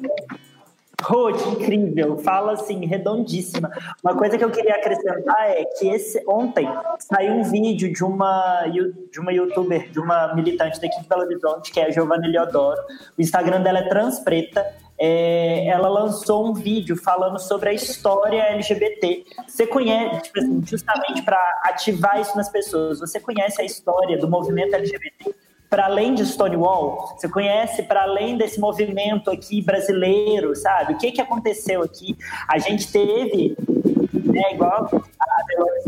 Ruth, 1.03 1.47
incrível, 1.47 2.18
fala 2.18 2.53
assim, 2.53 2.86
redondíssima. 2.86 3.70
Uma 4.03 4.16
coisa 4.16 4.38
que 4.38 4.45
eu 4.45 4.51
queria 4.51 4.74
acrescentar 4.74 5.51
é 5.51 5.64
que 5.64 5.88
esse, 5.88 6.22
ontem 6.26 6.66
saiu 6.99 7.34
um 7.34 7.42
vídeo 7.42 7.92
de 7.92 8.05
uma, 8.05 8.66
de 9.11 9.20
uma 9.20 9.32
youtuber, 9.32 9.90
de 9.90 10.01
uma 10.01 10.34
militante 10.34 10.80
daqui 10.80 11.01
de 11.01 11.09
Belo 11.09 11.22
Horizonte, 11.22 11.72
que 11.72 11.80
é 11.80 11.86
a 11.86 11.90
Giovanna 11.90 12.26
Eliodoro. 12.26 12.80
O 13.18 13.20
Instagram 13.20 13.62
dela 13.62 13.80
é 13.80 13.88
Transpreta. 13.88 14.64
É, 14.97 15.66
ela 15.66 15.88
lançou 15.88 16.49
um 16.49 16.55
vídeo 16.55 16.97
falando 16.97 17.38
sobre 17.38 17.70
a 17.70 17.72
história 17.72 18.40
LGBT. 18.53 19.24
Você 19.47 19.66
conhece, 19.66 20.22
tipo 20.22 20.38
assim, 20.38 20.62
justamente 20.64 21.22
para 21.22 21.38
ativar 21.64 22.20
isso 22.20 22.36
nas 22.36 22.49
pessoas, 22.49 23.01
você 23.01 23.18
conhece 23.18 23.61
a 23.61 23.64
história 23.64 24.16
do 24.16 24.28
movimento 24.28 24.74
LGBT? 24.74 25.34
Para 25.69 25.87
além 25.87 26.15
de 26.15 26.25
Stonewall? 26.25 27.15
Você 27.17 27.29
conhece 27.29 27.83
para 27.83 28.03
além 28.03 28.37
desse 28.37 28.61
movimento 28.61 29.31
aqui 29.31 29.62
brasileiro, 29.62 30.55
sabe? 30.55 30.95
O 30.95 30.99
que, 30.99 31.12
que 31.12 31.21
aconteceu 31.21 31.83
aqui? 31.83 32.17
A 32.49 32.59
gente 32.59 32.91
teve, 32.91 33.57
né, 34.12 34.53
igual 34.53 34.89
a 34.93 35.43
Delores 35.49 35.85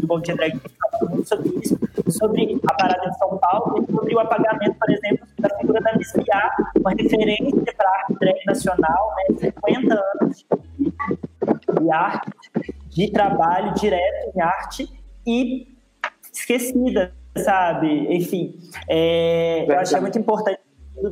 do 0.00 0.06
Bom 0.06 0.20
Dia 0.20 0.36
Drag 0.36 0.60
muito 1.02 1.28
sobre 1.28 1.48
isso, 1.62 1.78
sobre 2.08 2.58
a 2.66 2.74
parada 2.74 3.10
de 3.10 3.18
São 3.18 3.36
Paulo 3.38 3.82
e 3.82 3.92
sobre 3.92 4.14
o 4.14 4.20
apagamento, 4.20 4.74
por 4.78 4.90
exemplo, 4.90 5.26
da 5.38 5.48
figura 5.58 5.80
da 5.80 5.96
Miss 5.96 6.12
Piá, 6.12 6.56
uma 6.78 6.90
referência 6.90 7.74
para 7.76 7.88
a 7.88 7.98
arte 7.98 8.14
drag 8.18 8.44
nacional, 8.46 9.14
né, 9.16 9.50
50 9.50 10.02
anos 10.20 10.46
de 11.80 11.90
arte, 11.90 12.30
de 12.88 13.10
trabalho 13.10 13.74
direto 13.74 14.32
em 14.34 14.40
arte 14.40 14.88
e 15.26 15.76
esquecida 16.32 17.12
sabe? 17.38 18.14
Enfim, 18.14 18.58
é, 18.88 19.64
eu 19.68 19.78
achei 19.78 20.00
muito 20.00 20.18
importante 20.18 20.60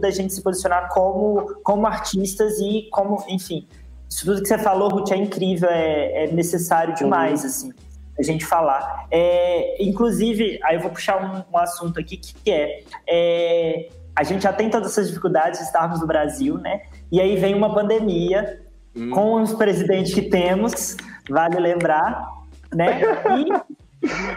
da 0.00 0.10
gente 0.10 0.32
se 0.32 0.42
posicionar 0.42 0.88
como, 0.88 1.56
como 1.62 1.86
artistas 1.86 2.58
e 2.58 2.88
como, 2.90 3.24
enfim, 3.28 3.66
isso 4.08 4.24
tudo 4.24 4.42
que 4.42 4.48
você 4.48 4.58
falou, 4.58 4.88
Ruth, 4.88 5.10
é 5.12 5.16
incrível, 5.16 5.68
é, 5.70 6.24
é 6.24 6.32
necessário 6.32 6.94
demais, 6.94 7.40
uhum. 7.40 7.46
assim, 7.46 7.72
a 8.18 8.22
gente 8.22 8.46
falar. 8.46 9.06
É, 9.10 9.82
inclusive, 9.82 10.60
aí 10.62 10.76
eu 10.76 10.80
vou 10.80 10.90
puxar 10.90 11.22
um, 11.22 11.52
um 11.52 11.58
assunto 11.58 11.98
aqui 11.98 12.16
que 12.16 12.50
é, 12.50 12.84
é 13.06 13.88
a 14.16 14.22
gente 14.22 14.42
já 14.42 14.52
tem 14.52 14.70
todas 14.70 14.92
essas 14.92 15.08
dificuldades 15.08 15.58
de 15.58 15.66
estarmos 15.66 16.00
no 16.00 16.06
Brasil, 16.06 16.56
né? 16.58 16.82
E 17.10 17.20
aí 17.20 17.36
vem 17.36 17.54
uma 17.54 17.74
pandemia 17.74 18.62
hum. 18.94 19.10
com 19.10 19.42
os 19.42 19.52
presidentes 19.52 20.14
que 20.14 20.22
temos, 20.22 20.96
vale 21.28 21.58
lembrar, 21.58 22.24
né? 22.72 23.00
E 23.36 23.83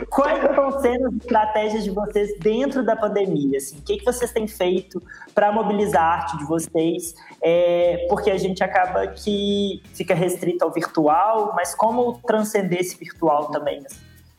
Quais 0.09 0.43
estão 0.43 0.80
sendo 0.82 1.07
as 1.07 1.13
estratégias 1.15 1.84
de 1.84 1.91
vocês 1.91 2.38
dentro 2.39 2.86
da 2.86 2.95
pandemia? 2.95 3.57
Assim, 3.57 3.78
o 3.78 3.82
que, 3.82 3.97
que 3.97 4.05
vocês 4.05 4.32
têm 4.32 4.47
feito 4.47 5.01
para 5.34 5.51
mobilizar 5.51 6.03
a 6.03 6.13
arte 6.15 6.38
de 6.38 6.45
vocês? 6.45 7.15
É, 7.41 8.05
porque 8.09 8.32
a 8.32 8.38
gente 8.38 8.63
acaba 8.63 9.07
que 9.07 9.82
fica 9.93 10.13
restrito 10.13 10.63
ao 10.63 10.72
virtual, 10.72 11.53
mas 11.55 11.76
como 11.76 12.20
transcender 12.26 12.80
esse 12.80 12.97
virtual 12.97 13.47
também? 13.51 13.84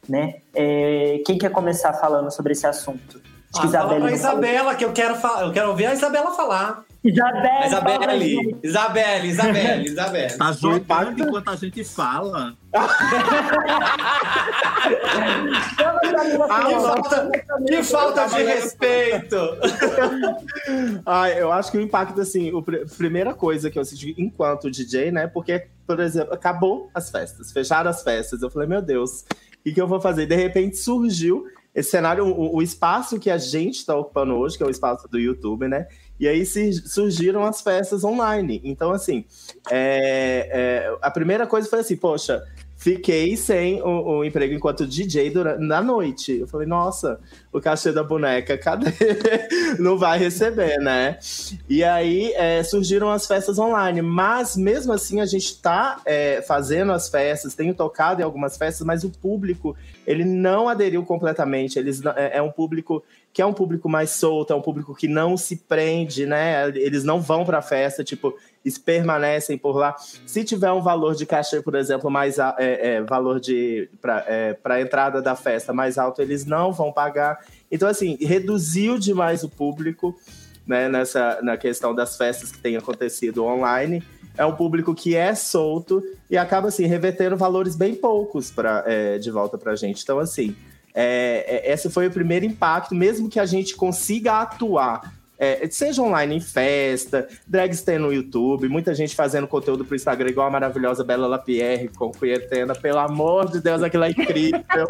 Né? 0.09 0.37
É, 0.55 1.23
quem 1.27 1.37
quer 1.37 1.51
começar 1.51 1.93
falando 1.95 2.31
sobre 2.31 2.53
esse 2.53 2.67
assunto? 2.67 3.21
Acho 3.55 3.63
ah, 3.63 3.67
Isabela 3.67 4.01
fala 4.01 4.13
Isabela, 4.13 4.75
que 4.75 4.85
eu 4.85 4.93
quero, 4.93 5.15
eu 5.41 5.53
quero 5.53 5.71
ouvir 5.71 5.87
a 5.87 5.95
Isabela 5.95 6.33
falar. 6.33 6.85
Isabelle, 7.05 7.67
Isabelle, 7.67 8.59
Isabelle, 8.63 9.29
Isabelle, 9.31 9.87
Isabelle. 9.87 10.37
Tá 10.37 10.53
jogando 10.53 11.23
enquanto 11.23 11.49
a 11.49 11.57
gente 11.57 11.85
fala. 11.85 12.55
que, 16.67 16.75
falta, 16.81 17.31
que 17.67 17.83
falta 17.83 18.27
de 18.27 18.43
respeito! 18.43 19.37
Ai, 21.07 21.41
eu 21.41 21.53
acho 21.53 21.71
que 21.71 21.79
o 21.79 21.81
impacto, 21.81 22.21
assim, 22.21 22.51
a 22.51 22.63
primeira 22.97 23.33
coisa 23.33 23.71
que 23.71 23.79
eu 23.79 23.85
senti 23.85 24.15
enquanto 24.19 24.71
DJ, 24.71 25.13
né? 25.13 25.29
Porque, 25.29 25.69
por 25.87 26.01
exemplo, 26.01 26.35
acabou 26.35 26.91
as 26.93 27.11
festas, 27.11 27.53
fecharam 27.53 27.89
as 27.91 28.03
festas. 28.03 28.43
Eu 28.43 28.51
falei, 28.51 28.69
meu 28.69 28.83
Deus, 28.83 29.21
o 29.21 29.63
que, 29.65 29.73
que 29.73 29.81
eu 29.81 29.87
vou 29.87 30.01
fazer? 30.01 30.27
De 30.27 30.35
repente 30.35 30.77
surgiu 30.77 31.47
esse 31.75 31.91
cenário, 31.91 32.27
o, 32.27 32.57
o 32.57 32.63
espaço 32.63 33.19
que 33.19 33.31
a 33.31 33.39
gente 33.39 33.77
está 33.77 33.95
ocupando 33.95 34.35
hoje, 34.35 34.57
que 34.57 34.63
é 34.63 34.67
o 34.67 34.71
espaço 34.71 35.07
do 35.09 35.19
YouTube, 35.19 35.69
né? 35.69 35.87
E 36.19 36.27
aí 36.27 36.45
surgiram 36.45 37.45
as 37.45 37.61
festas 37.61 38.03
online. 38.03 38.61
Então, 38.65 38.91
assim, 38.91 39.25
é, 39.71 40.49
é, 40.51 40.99
a 41.01 41.11
primeira 41.11 41.47
coisa 41.47 41.69
foi 41.69 41.81
assim, 41.81 41.97
poxa, 41.97 42.43
fiquei 42.79 43.37
sem 43.37 43.83
o, 43.83 44.19
o, 44.19 44.25
emprego 44.25 44.55
enquanto 44.55 44.87
DJ 44.87 45.31
durante, 45.31 45.61
na 45.61 45.83
noite. 45.83 46.39
Eu 46.39 46.47
falei, 46.47 46.67
nossa, 46.67 47.19
o 47.53 47.61
cachê 47.61 47.91
da 47.91 48.05
boneca, 48.05 48.57
cadê? 48.57 48.93
Não 49.81 49.99
vai 49.99 50.17
receber, 50.17 50.79
né? 50.79 51.19
E 51.69 51.83
aí 51.83 52.33
é, 52.35 52.63
surgiram 52.63 53.11
as 53.11 53.27
festas 53.27 53.59
online, 53.59 54.01
mas 54.01 54.57
mesmo 54.57 54.93
assim 54.93 55.21
a 55.21 55.27
gente 55.27 55.47
está 55.47 56.01
é, 56.07 56.41
fazendo 56.43 56.93
as 56.93 57.09
festas, 57.09 57.53
tenho 57.53 57.75
tocado 57.75 58.21
em 58.21 58.25
algumas 58.25 58.57
festas, 58.57 58.87
mas 58.87 59.03
o 59.03 59.11
público 59.11 59.77
ele 60.07 60.25
não 60.25 60.69
aderiu 60.69 61.05
completamente. 61.05 61.81
Eles, 61.81 62.01
é, 62.17 62.39
é 62.39 62.43
um 62.43 62.51
público 62.51 63.03
que 63.33 63.43
é 63.43 63.47
um 63.47 63.53
público 63.53 63.89
mais 63.89 64.11
solto, 64.11 64.53
é 64.53 64.57
um 64.57 64.63
público 64.63 64.95
que 64.95 65.07
não 65.07 65.37
se 65.37 65.57
prende, 65.57 66.27
né? 66.27 66.69
Eles 66.71 67.05
não 67.05 67.21
vão 67.21 67.45
para 67.45 67.59
a 67.59 67.63
festa, 67.63 68.03
tipo, 68.03 68.35
eles 68.65 68.79
permanecem 68.79 69.57
por 69.57 69.77
lá. 69.77 69.97
Se 70.27 70.45
tiver 70.45 70.71
um 70.73 70.83
valor 70.83 71.15
de 71.15 71.25
cachê, 71.25 71.63
por 71.63 71.75
exemplo, 71.75 72.11
mais 72.11 72.39
é, 72.39 72.55
é, 72.59 73.03
valor 73.03 73.41
de 73.41 73.89
para 74.01 74.25
é, 74.27 74.81
entrada 74.81 75.23
da 75.23 75.35
festa 75.35 75.73
mais 75.73 75.99
alto, 75.99 76.21
eles 76.21 76.45
não 76.45 76.73
vão 76.73 76.93
pagar. 76.93 77.39
Então, 77.71 77.89
assim, 77.89 78.17
reduziu 78.21 78.99
demais 78.99 79.43
o 79.43 79.49
público, 79.49 80.19
né? 80.67 80.89
Nessa 80.89 81.41
na 81.43 81.57
questão 81.57 81.95
das 81.95 82.17
festas 82.17 82.53
que 82.53 82.59
têm 82.59 82.77
acontecido 82.77 83.45
online. 83.45 84.03
É 84.37 84.47
um 84.47 84.55
público 84.55 84.95
que 84.95 85.17
é 85.17 85.35
solto 85.35 86.01
e 86.31 86.37
acaba 86.37 86.69
assim 86.69 86.87
revertendo 86.87 87.37
valores 87.37 87.75
bem 87.75 87.95
poucos 87.95 88.53
para 88.53 88.85
é, 88.87 89.19
de 89.19 89.31
volta 89.33 89.59
para 89.59 89.73
a 89.73 89.77
gente. 89.77 90.03
Então, 90.03 90.21
assim, 90.21 90.55
é, 90.95 91.45
é, 91.67 91.73
esse 91.73 91.91
foi 91.91 92.07
o 92.07 92.11
primeiro 92.11 92.45
impacto, 92.45 92.95
mesmo 92.95 93.29
que 93.29 93.41
a 93.41 93.47
gente 93.47 93.75
consiga 93.75 94.41
atuar 94.41 95.18
é, 95.39 95.69
seja 95.71 96.03
online 96.03 96.37
em 96.37 96.41
festa, 96.41 97.29
drags 97.47 97.83
tem 97.83 97.99
no 97.99 98.13
YouTube, 98.13 98.69
muita 98.69 98.93
gente 98.95 99.15
fazendo 99.15 99.47
conteúdo 99.47 99.85
pro 99.85 99.95
Instagram, 99.95 100.31
igual 100.31 100.49
a 100.49 100.51
maravilhosa 100.51 101.05
Bela 101.05 101.29
Lapierre 101.29 101.89
com 101.89 102.11
Cuietena. 102.11 102.75
Pelo 102.75 102.99
amor 102.99 103.51
de 103.51 103.61
Deus, 103.61 103.83
aquilo 103.83 104.05
é 104.05 104.11
incrível. 104.11 104.87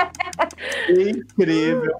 incrível. 0.88 1.96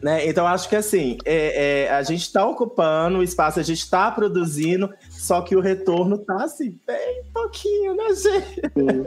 Né? 0.00 0.28
Então, 0.28 0.46
acho 0.46 0.68
que 0.68 0.76
assim, 0.76 1.18
é, 1.24 1.86
é, 1.86 1.90
a 1.90 2.02
gente 2.04 2.22
está 2.22 2.46
ocupando 2.46 3.18
o 3.18 3.22
espaço, 3.22 3.58
a 3.58 3.64
gente 3.64 3.80
está 3.80 4.08
produzindo, 4.10 4.94
só 5.10 5.40
que 5.42 5.56
o 5.56 5.60
retorno 5.60 6.18
tá 6.18 6.44
assim, 6.44 6.78
bem 6.86 7.24
pouquinho, 7.34 7.96
né, 7.96 8.14
gente? 8.14 8.62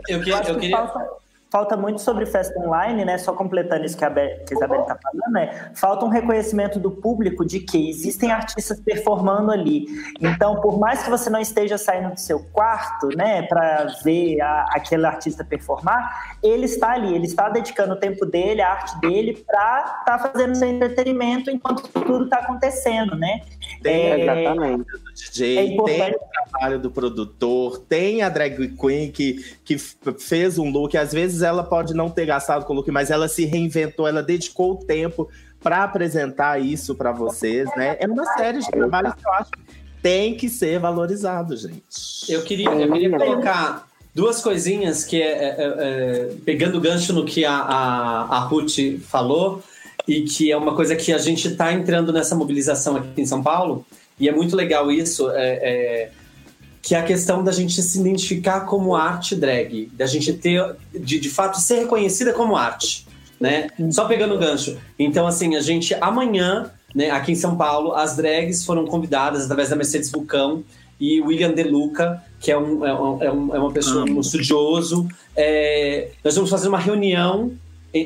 Eu, 0.10 0.22
que, 0.22 0.32
eu 0.32 0.60
queria 0.60 0.88
falta 0.88 1.20
muito 1.78 1.99
sobre 1.99 2.26
festa 2.26 2.58
online, 2.60 3.04
né? 3.04 3.18
Só 3.18 3.34
completando 3.34 3.86
isso 3.86 3.97
que 3.97 4.06
a, 4.06 4.10
Be 4.10 4.39
que 4.47 4.54
a 4.54 4.58
Isabel 4.58 4.82
está 4.82 4.97
falando, 4.97 5.34
né? 5.34 5.72
Falta 5.76 6.06
um 6.06 6.10
reconhecimento 6.10 6.80
do 6.80 6.89
público 6.89 7.45
de 7.45 7.60
que 7.60 7.89
existem 7.89 8.32
artistas 8.32 8.80
performando 8.80 9.52
ali. 9.52 9.86
Então, 10.22 10.62
por 10.62 10.80
mais 10.80 11.04
que 11.04 11.10
você 11.10 11.30
não 11.30 11.39
esteja 11.39 11.78
saindo 11.78 12.14
do 12.14 12.20
seu 12.20 12.39
quarto, 12.54 13.10
né, 13.18 13.41
para 13.43 13.88
ver 14.04 14.39
a, 14.39 14.68
aquele 14.72 15.06
artista 15.06 15.43
performar, 15.43 16.38
ele 16.41 16.66
está 16.66 16.91
ali, 16.91 17.14
ele 17.14 17.26
está 17.26 17.49
dedicando 17.49 17.93
o 17.95 17.97
tempo 17.97 18.26
dele, 18.26 18.62
a 18.62 18.72
arte 18.72 18.97
dele, 19.02 19.43
para 19.45 19.97
estar 19.99 20.18
tá 20.18 20.20
fazendo 20.20 20.56
seu 20.56 20.70
entretenimento 20.70 21.52
enquanto 21.52 21.86
tudo 21.89 22.24
está 22.24 22.38
acontecendo, 22.38 23.16
né? 23.18 23.41
É, 23.84 24.22
exatamente. 24.22 24.86
Do 25.22 25.32
DJ, 25.32 25.57
é 25.57 25.84
tem 25.84 26.15
o 26.15 26.19
trabalho 26.49 26.80
do 26.80 26.89
produtor, 26.89 27.80
tem 27.88 28.22
a 28.22 28.30
drag 28.30 28.76
queen 28.76 29.11
que, 29.11 29.45
que 29.63 29.78
fez 29.78 30.57
um 30.57 30.69
look, 30.69 30.97
às 30.97 31.11
vezes 31.11 31.41
ela 31.41 31.63
pode 31.63 31.93
não 31.93 32.09
ter 32.09 32.26
gastado 32.26 32.65
com 32.65 32.74
o 32.74 32.76
look, 32.78 32.89
mas 32.91 33.11
ela 33.11 33.28
se 33.28 33.45
reinventou, 33.45 34.07
ela 34.07 34.24
dedicou 34.24 34.74
o 34.74 34.76
tempo 34.78 35.30
para 35.61 35.84
apresentar 35.84 36.59
isso 36.59 36.95
para 36.95 37.11
vocês, 37.11 37.69
né? 37.76 37.97
É 37.99 38.07
uma 38.07 38.26
série 38.34 38.59
de 38.59 38.72
trabalhos 38.72 39.13
que 39.13 39.28
eu 39.28 39.34
acho 39.34 39.51
que 39.51 39.59
tem 40.01 40.36
que 40.36 40.49
ser 40.49 40.80
valorizado, 40.80 41.55
gente. 41.55 41.84
Eu 42.28 42.41
queria, 42.41 42.69
eu 42.69 42.91
queria 42.91 43.17
colocar 43.17 43.88
duas 44.13 44.41
coisinhas 44.41 45.03
que 45.03 45.22
é, 45.22 45.28
é, 45.28 45.47
é, 45.47 45.65
é 45.69 46.36
pegando 46.43 46.82
gancho 46.82 47.13
no 47.13 47.26
que 47.26 47.45
a, 47.45 47.53
a, 47.53 48.22
a 48.38 48.39
Ruth 48.39 48.99
falou 49.03 49.61
e 50.07 50.22
que 50.24 50.51
é 50.51 50.57
uma 50.57 50.76
coisa 50.76 50.95
que 50.95 51.13
a 51.13 51.17
gente 51.19 51.47
está 51.47 51.72
entrando 51.72 52.11
nessa 52.11 52.36
mobilização 52.36 52.95
aqui 52.95 53.22
em 53.22 53.26
São 53.26 53.43
Paulo 53.43 53.86
e 54.22 54.30
é 54.30 54.32
muito 54.32 54.55
legal 54.55 54.89
isso. 54.91 55.30
É, 55.32 55.49
é 55.61 56.11
que 56.82 56.95
é 56.95 56.99
a 56.99 57.03
questão 57.03 57.43
da 57.43 57.51
gente 57.51 57.80
se 57.82 57.99
identificar 57.99 58.61
como 58.61 58.95
arte 58.95 59.36
drag, 59.36 59.91
da 59.93 60.07
gente 60.07 60.34
ter, 60.34 60.76
de, 60.91 61.19
de 61.19 61.30
fato, 61.30 61.59
ser 61.59 61.80
reconhecida 61.80 62.34
como 62.34 62.57
arte, 62.57 63.05
né? 63.39 63.67
Só 63.91 64.05
pegando 64.05 64.34
o 64.34 64.39
gancho. 64.39 64.78
Então, 64.97 65.28
assim, 65.28 65.55
a 65.55 65.61
gente, 65.61 65.93
amanhã, 66.01 66.72
né, 66.95 67.11
aqui 67.11 67.34
em 67.34 67.36
São 67.36 67.55
Paulo, 67.55 67.93
as 67.93 68.15
drags 68.15 68.65
foram 68.65 68.86
convidadas 68.88 69.43
através 69.43 69.69
da 69.69 69.76
Mercedes 69.76 70.09
Vulcão 70.09 70.63
e 70.99 71.22
William 71.22 71.53
De 71.53 71.63
Luca, 71.63 72.24
que 72.39 72.51
é, 72.51 72.57
um, 72.57 72.86
é, 72.86 72.93
um, 72.93 73.24
é, 73.24 73.32
um, 73.32 73.55
é 73.55 73.59
uma 73.59 73.72
pessoa, 73.72 74.03
um 74.03 74.19
estudioso. 74.19 75.07
É, 75.36 76.09
nós 76.24 76.36
vamos 76.36 76.49
fazer 76.49 76.67
uma 76.67 76.80
reunião 76.80 77.51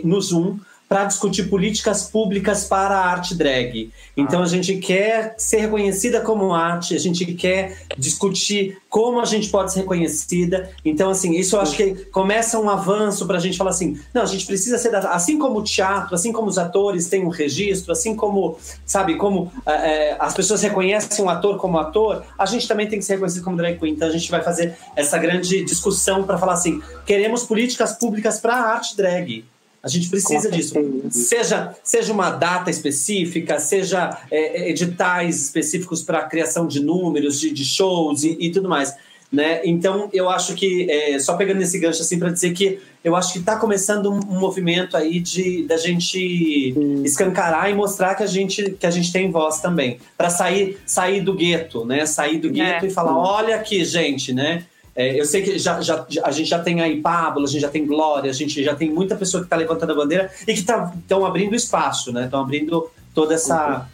no 0.03 0.20
Zoom 0.20 0.59
para 0.88 1.06
discutir 1.06 1.50
políticas 1.50 2.04
públicas 2.04 2.66
para 2.66 2.96
a 2.96 3.06
arte 3.06 3.36
drag. 3.36 3.92
Então 4.16 4.42
a 4.42 4.46
gente 4.46 4.78
quer 4.78 5.36
ser 5.38 5.58
reconhecida 5.62 6.22
como 6.22 6.54
arte, 6.54 6.96
a 6.96 7.00
gente 7.00 7.26
quer 7.34 7.78
discutir 7.98 8.78
como 8.96 9.20
a 9.20 9.26
gente 9.26 9.50
pode 9.50 9.74
ser 9.74 9.82
reconhecida. 9.82 10.72
Então, 10.86 11.10
assim, 11.10 11.36
isso 11.36 11.58
eu 11.58 11.60
acho 11.60 11.76
que 11.76 12.06
começa 12.06 12.58
um 12.58 12.70
avanço 12.70 13.28
para 13.28 13.36
a 13.36 13.42
gente 13.42 13.58
falar 13.58 13.72
assim: 13.72 14.00
não, 14.14 14.22
a 14.22 14.26
gente 14.26 14.46
precisa 14.46 14.78
ser, 14.78 14.96
assim 14.96 15.38
como 15.38 15.60
o 15.60 15.64
teatro, 15.64 16.16
assim 16.16 16.32
como 16.32 16.48
os 16.48 16.58
atores 16.58 17.10
têm 17.10 17.26
um 17.26 17.30
registro, 17.30 17.92
assim 17.92 18.16
como, 18.16 18.58
sabe, 18.86 19.18
como 19.18 19.52
é, 19.66 20.16
as 20.18 20.34
pessoas 20.34 20.62
reconhecem 20.62 21.26
um 21.26 21.30
ator 21.30 21.58
como 21.58 21.78
ator, 21.78 22.24
a 22.38 22.46
gente 22.46 22.68
também 22.70 22.88
tem 22.88 22.98
que 22.98 23.04
ser 23.04 23.16
reconhecido 23.16 23.44
como 23.44 23.58
drag 23.58 23.78
queen. 23.78 23.94
Então 23.94 24.08
a 24.08 24.12
gente 24.12 24.32
vai 24.32 24.42
fazer 24.42 24.78
essa 24.96 25.18
grande 25.18 25.66
discussão 25.66 26.24
para 26.24 26.38
falar 26.38 26.54
assim: 26.54 26.82
queremos 27.06 27.44
políticas 27.44 27.94
públicas 27.94 28.40
para 28.40 28.56
a 28.56 28.74
arte 28.76 28.96
drag. 28.96 29.44
A 29.86 29.88
gente 29.88 30.10
precisa 30.10 30.50
disso. 30.50 30.74
Seja, 31.12 31.76
seja 31.84 32.12
uma 32.12 32.32
data 32.32 32.72
específica, 32.72 33.60
seja 33.60 34.18
é, 34.32 34.64
é 34.64 34.70
editais 34.72 35.44
específicos 35.44 36.02
para 36.02 36.20
a 36.20 36.24
criação 36.24 36.66
de 36.66 36.84
números, 36.84 37.40
de, 37.40 37.52
de 37.52 37.64
shows 37.64 38.24
e, 38.24 38.36
e, 38.40 38.52
tudo 38.52 38.68
mais. 38.68 38.96
Né? 39.32 39.62
Então, 39.64 40.10
eu 40.12 40.28
acho 40.28 40.56
que, 40.56 40.90
é, 40.90 41.20
só 41.20 41.36
pegando 41.36 41.62
esse 41.62 41.78
gancho 41.78 42.02
assim 42.02 42.18
para 42.18 42.32
dizer 42.32 42.54
que 42.54 42.80
eu 43.04 43.16
acho 43.16 43.34
que 43.34 43.40
está 43.40 43.58
começando 43.58 44.12
um, 44.12 44.18
um, 44.18 44.40
movimento 44.40 44.98
aí 44.98 45.20
de 45.20 45.68
da 45.68 45.78
gente 45.78 46.74
escancarar 47.04 47.70
e 47.70 47.76
mostrar 47.76 48.16
que 48.16 48.24
a 48.24 48.28
gente, 48.28 48.72
que 48.72 48.88
a 48.88 48.92
gente 48.92 49.12
tem 49.12 49.30
voz 49.30 49.60
também. 49.60 50.00
Para 50.18 50.32
sair, 50.32 50.80
sair 50.84 51.22
do 51.22 51.36
gueto, 51.36 51.86
né? 51.86 52.08
Sair 52.08 52.40
do 52.40 52.50
gueto 52.50 52.86
é. 52.86 52.88
e 52.88 52.92
falar: 52.92 53.16
olha 53.16 53.56
aqui, 53.56 53.86
gente, 53.86 54.34
né? 54.34 54.66
É, 54.96 55.20
eu 55.20 55.26
sei 55.26 55.41
que 55.41 55.60
já, 55.60 55.82
já, 55.82 56.06
a 56.24 56.32
gente 56.32 56.50
já 56.50 56.60
tem 56.60 56.82
aí 56.82 57.02
Pablo, 57.02 57.43
a 57.43 57.48
gente 57.48 57.62
já 57.62 57.68
tem 57.68 57.86
Glória, 57.86 58.32
a 58.32 58.34
gente 58.34 58.64
já 58.64 58.74
tem 58.74 58.89
muita 58.89 59.16
pessoa 59.16 59.41
que 59.41 59.48
está 59.48 59.58
levantando 59.58 59.91
a 59.91 59.96
bandeira 59.96 60.32
e 60.43 60.54
que 60.54 60.60
estão 60.60 60.93
tá, 61.06 61.28
abrindo 61.28 61.54
espaço, 61.54 62.14
né? 62.14 62.26
Estão 62.26 62.39
abrindo 62.39 62.89
toda 63.14 63.34
essa, 63.34 63.89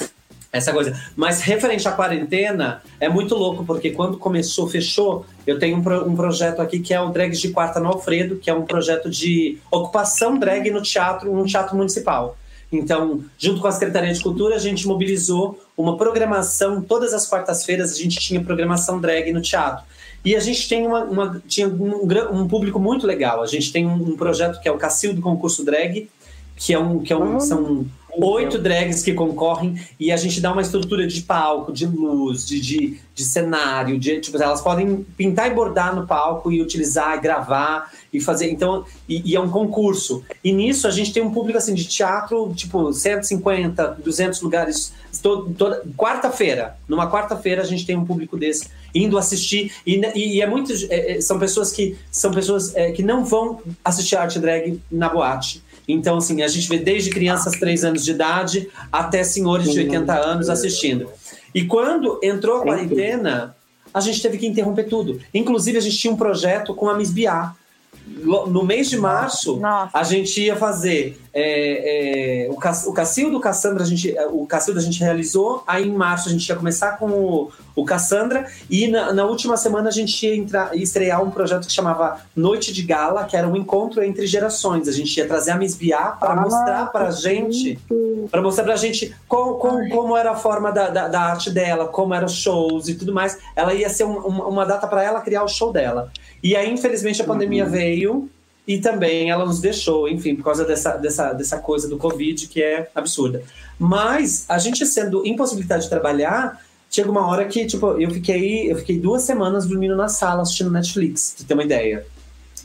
essa 0.52 0.72
coisa. 0.72 1.00
Mas 1.16 1.42
referente 1.42 1.88
à 1.88 1.92
quarentena, 1.92 2.84
é 3.00 3.10
muito 3.10 3.34
louco, 3.34 3.66
porque 3.66 3.90
quando 3.90 4.18
começou, 4.18 4.68
fechou, 4.68 5.26
eu 5.48 5.58
tenho 5.58 5.78
um, 5.78 6.10
um 6.10 6.16
projeto 6.16 6.62
aqui 6.62 6.80
que 6.80 6.94
é 6.94 7.02
o 7.02 7.10
Drags 7.10 7.40
de 7.40 7.50
Quarta 7.50 7.80
no 7.80 7.88
Alfredo, 7.88 8.36
que 8.36 8.52
é 8.52 8.54
um 8.54 8.64
projeto 8.64 9.10
de 9.10 9.58
ocupação 9.72 10.38
drag 10.38 10.70
no 10.70 10.84
teatro, 10.84 11.34
no 11.34 11.46
teatro 11.48 11.76
municipal. 11.76 12.38
Então, 12.72 13.24
junto 13.38 13.60
com 13.60 13.68
a 13.68 13.72
Secretaria 13.72 14.14
de 14.14 14.22
Cultura, 14.22 14.56
a 14.56 14.60
gente 14.60 14.88
mobilizou 14.88 15.60
uma 15.76 15.98
programação. 15.98 16.82
Todas 16.82 17.14
as 17.14 17.26
quartas-feiras 17.26 17.92
a 17.92 17.96
gente 17.98 18.20
tinha 18.20 18.42
programação 18.42 19.02
drag 19.02 19.34
no 19.34 19.42
teatro. 19.42 19.84
E 20.24 20.36
a 20.36 20.40
gente 20.40 20.68
tem 20.70 20.86
uma, 20.86 21.04
uma 21.04 21.44
tinha 21.48 21.68
um, 21.68 22.08
um, 22.32 22.48
público 22.48 22.80
muito 22.80 23.08
legal. 23.08 23.42
A 23.42 23.48
gente 23.48 23.72
tem 23.72 23.86
um, 23.86 23.94
um 23.94 24.16
projeto 24.16 24.62
que 24.62 24.68
é 24.68 24.72
o 24.72 24.78
Cacildo 24.78 25.22
Concurso 25.22 25.66
Drag, 25.66 26.10
que 26.56 26.74
é 26.74 26.80
um, 26.80 27.00
que 27.00 27.12
é 27.12 27.18
um, 27.18 27.40
são 27.40 27.86
oito 28.18 28.58
drags 28.58 29.04
que 29.04 29.14
concorrem 29.14 29.80
e 30.00 30.12
a 30.12 30.18
gente 30.18 30.42
dá 30.42 30.52
uma 30.52 30.62
estrutura 30.62 31.08
de 31.08 31.22
palco, 31.22 31.72
de 31.72 31.86
luz, 31.86 32.46
de, 32.46 32.60
de, 32.60 33.00
de 33.14 33.24
cenário, 33.24 33.98
de 33.98 34.20
tipo, 34.20 34.42
elas 34.42 34.62
podem 34.62 35.04
pintar 35.18 35.50
e 35.50 35.54
bordar 35.54 35.96
no 35.96 36.06
palco 36.06 36.52
e 36.52 36.62
utilizar, 36.62 37.18
e 37.18 37.22
gravar 37.22 37.92
e 38.12 38.20
fazer. 38.20 38.52
Então, 38.52 38.86
e, 39.08 39.32
e, 39.32 39.36
é 39.36 39.40
um 39.40 39.50
concurso. 39.50 40.24
E 40.44 40.52
nisso 40.52 40.88
a 40.88 40.92
gente 40.92 41.14
tem 41.14 41.24
um 41.24 41.32
público 41.32 41.58
assim 41.58 41.74
de 41.74 41.86
teatro, 41.86 42.52
tipo 42.56 42.92
150, 42.92 44.00
200 44.04 44.42
lugares. 44.42 44.94
toda 45.22 45.82
quarta-feira, 45.98 46.78
numa 46.88 47.10
quarta-feira 47.10 47.62
a 47.62 47.66
gente 47.66 47.86
tem 47.86 47.96
um 47.96 48.06
público 48.06 48.38
desse 48.38 48.70
indo 48.94 49.18
assistir. 49.18 49.72
E, 49.86 50.02
e, 50.16 50.38
e 50.38 50.42
é 50.42 50.48
muito 50.48 50.72
é, 50.90 51.14
é, 51.14 51.22
são 51.22 51.40
pessoas 51.40 51.72
que 51.72 51.98
são 52.12 52.32
pessoas 52.32 52.76
é, 52.76 52.92
que 52.92 53.04
não 53.04 53.26
vão 53.26 53.62
assistir 53.84 54.16
arte 54.16 54.40
drag 54.40 54.80
na 54.92 55.10
boate. 55.10 55.64
Então, 55.88 56.18
assim, 56.18 56.42
a 56.42 56.48
gente 56.48 56.70
vê 56.70 56.78
desde 56.78 57.10
crianças 57.10 57.54
3 57.54 57.84
anos 57.84 58.06
de 58.06 58.12
idade 58.12 58.70
até 58.92 59.24
senhores 59.24 59.72
de 59.72 59.80
80 59.80 60.14
anos 60.14 60.50
assistindo. 60.50 61.10
E 61.54 61.66
quando 61.66 62.20
entrou 62.24 62.58
a 62.58 62.62
quarentena, 62.62 63.56
a 63.94 64.00
gente 64.00 64.22
teve 64.22 64.38
que 64.38 64.48
interromper 64.48 64.86
tudo. 64.86 65.20
Inclusive, 65.34 65.78
a 65.78 65.82
gente 65.82 65.98
tinha 65.98 66.14
um 66.14 66.18
projeto 66.18 66.74
com 66.74 66.88
a 66.88 66.98
Miss 66.98 67.12
Biá, 67.12 67.56
no 68.08 68.64
mês 68.64 68.90
de 68.90 68.98
março, 68.98 69.58
Nossa. 69.58 69.98
a 69.98 70.04
gente 70.04 70.42
ia 70.42 70.56
fazer 70.56 71.20
é, 71.34 72.46
é, 72.46 72.50
o, 72.50 72.54
o 72.54 72.94
Cacildo, 72.94 73.38
o 73.38 73.40
Cassandra, 73.40 73.84
a 73.84 73.86
gente, 73.86 74.16
é, 74.16 74.26
o 74.28 74.46
Cacildo 74.46 74.80
a 74.80 74.84
gente 74.84 75.00
realizou, 75.00 75.64
aí 75.68 75.88
em 75.88 75.94
março 75.94 76.28
a 76.28 76.32
gente 76.32 76.48
ia 76.48 76.56
começar 76.56 76.98
com 76.98 77.10
o, 77.10 77.52
o 77.76 77.86
Cassandra, 77.86 78.46
e 78.70 78.88
na, 78.88 79.14
na 79.14 79.26
última 79.26 79.58
semana 79.58 79.90
a 79.90 79.92
gente 79.92 80.26
ia 80.26 80.36
entrar, 80.36 80.76
estrear 80.76 81.24
um 81.24 81.32
projeto 81.32 81.68
que 81.68 81.72
chamava 81.72 82.22
Noite 82.36 82.74
de 82.74 82.82
Gala, 82.84 83.24
que 83.26 83.36
era 83.36 83.48
um 83.48 83.56
encontro 83.56 84.04
entre 84.04 84.28
gerações. 84.28 84.88
A 84.88 84.92
gente 84.92 85.16
ia 85.18 85.28
trazer 85.28 85.52
a 85.52 85.56
Miss 85.56 85.76
Biá 85.76 86.12
para 86.12 86.34
ah, 86.34 86.42
mostrar 86.42 86.86
pra 86.92 87.12
gente, 87.12 87.80
para 88.30 88.42
mostrar 88.42 88.64
pra 88.64 88.76
gente 88.76 89.16
com, 89.28 89.54
com, 89.54 89.90
como 89.90 90.18
era 90.18 90.32
a 90.32 90.36
forma 90.36 90.72
da, 90.72 90.90
da, 90.90 91.08
da, 91.08 91.22
arte 91.22 91.50
dela, 91.50 91.88
como 91.88 92.14
eram 92.14 92.26
os 92.26 92.34
shows 92.34 92.88
e 92.90 92.96
tudo 92.96 93.14
mais. 93.14 93.38
Ela 93.56 93.74
ia 93.74 93.90
ser 93.90 94.04
um, 94.04 94.18
uma, 94.18 94.48
uma 94.48 94.66
data 94.66 94.88
para 94.88 95.04
ela 95.04 95.22
criar 95.22 95.44
o 95.44 95.48
show 95.48 95.72
dela. 95.72 96.12
E 96.44 96.56
aí, 96.56 96.72
infelizmente, 96.72 97.22
a 97.22 97.26
pandemia 97.26 97.66
uhum. 97.66 97.72
veio 97.72 98.30
e 98.68 98.78
também 98.78 99.30
ela 99.30 99.46
nos 99.46 99.60
deixou, 99.60 100.08
enfim, 100.08 100.36
por 100.36 100.44
causa 100.44 100.64
dessa, 100.64 100.96
dessa, 100.98 101.34
dessa 101.34 101.58
coisa 101.58 101.88
do 101.88 101.98
Covid 101.98 102.48
que 102.48 102.62
é 102.62 102.90
absurda. 102.94 103.44
Mas 103.78 104.46
a 104.48 104.58
gente 104.58 104.86
sendo 104.86 105.26
impossibilitado 105.26 105.82
de 105.82 105.90
trabalhar, 105.90 106.60
chega 106.92 107.10
uma 107.10 107.26
hora 107.26 107.46
que, 107.46 107.66
tipo, 107.66 108.00
eu 108.00 108.12
fiquei, 108.12 108.70
eu 108.70 108.76
fiquei 108.76 109.00
duas 109.00 109.24
semanas 109.24 109.66
dormindo 109.66 109.96
na 109.96 110.10
sala 110.10 110.42
assistindo 110.42 110.70
Netflix, 110.70 111.34
pra 111.38 111.48
ter 111.48 111.54
uma 111.54 111.64
ideia. 111.64 112.06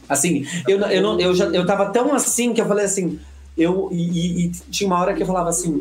Assim, 0.08 0.44
eu, 0.66 0.78
eu, 0.80 1.00
não, 1.00 1.18
eu, 1.20 1.34
já, 1.34 1.46
eu 1.46 1.64
tava 1.64 1.86
tão 1.86 2.12
assim 2.12 2.52
que 2.52 2.60
eu 2.60 2.66
falei 2.66 2.84
assim, 2.84 3.18
eu, 3.56 3.88
e, 3.92 4.46
e, 4.46 4.50
tinha 4.70 4.88
uma 4.88 4.98
hora 4.98 5.14
que 5.14 5.22
eu 5.22 5.26
falava 5.26 5.48
assim, 5.48 5.80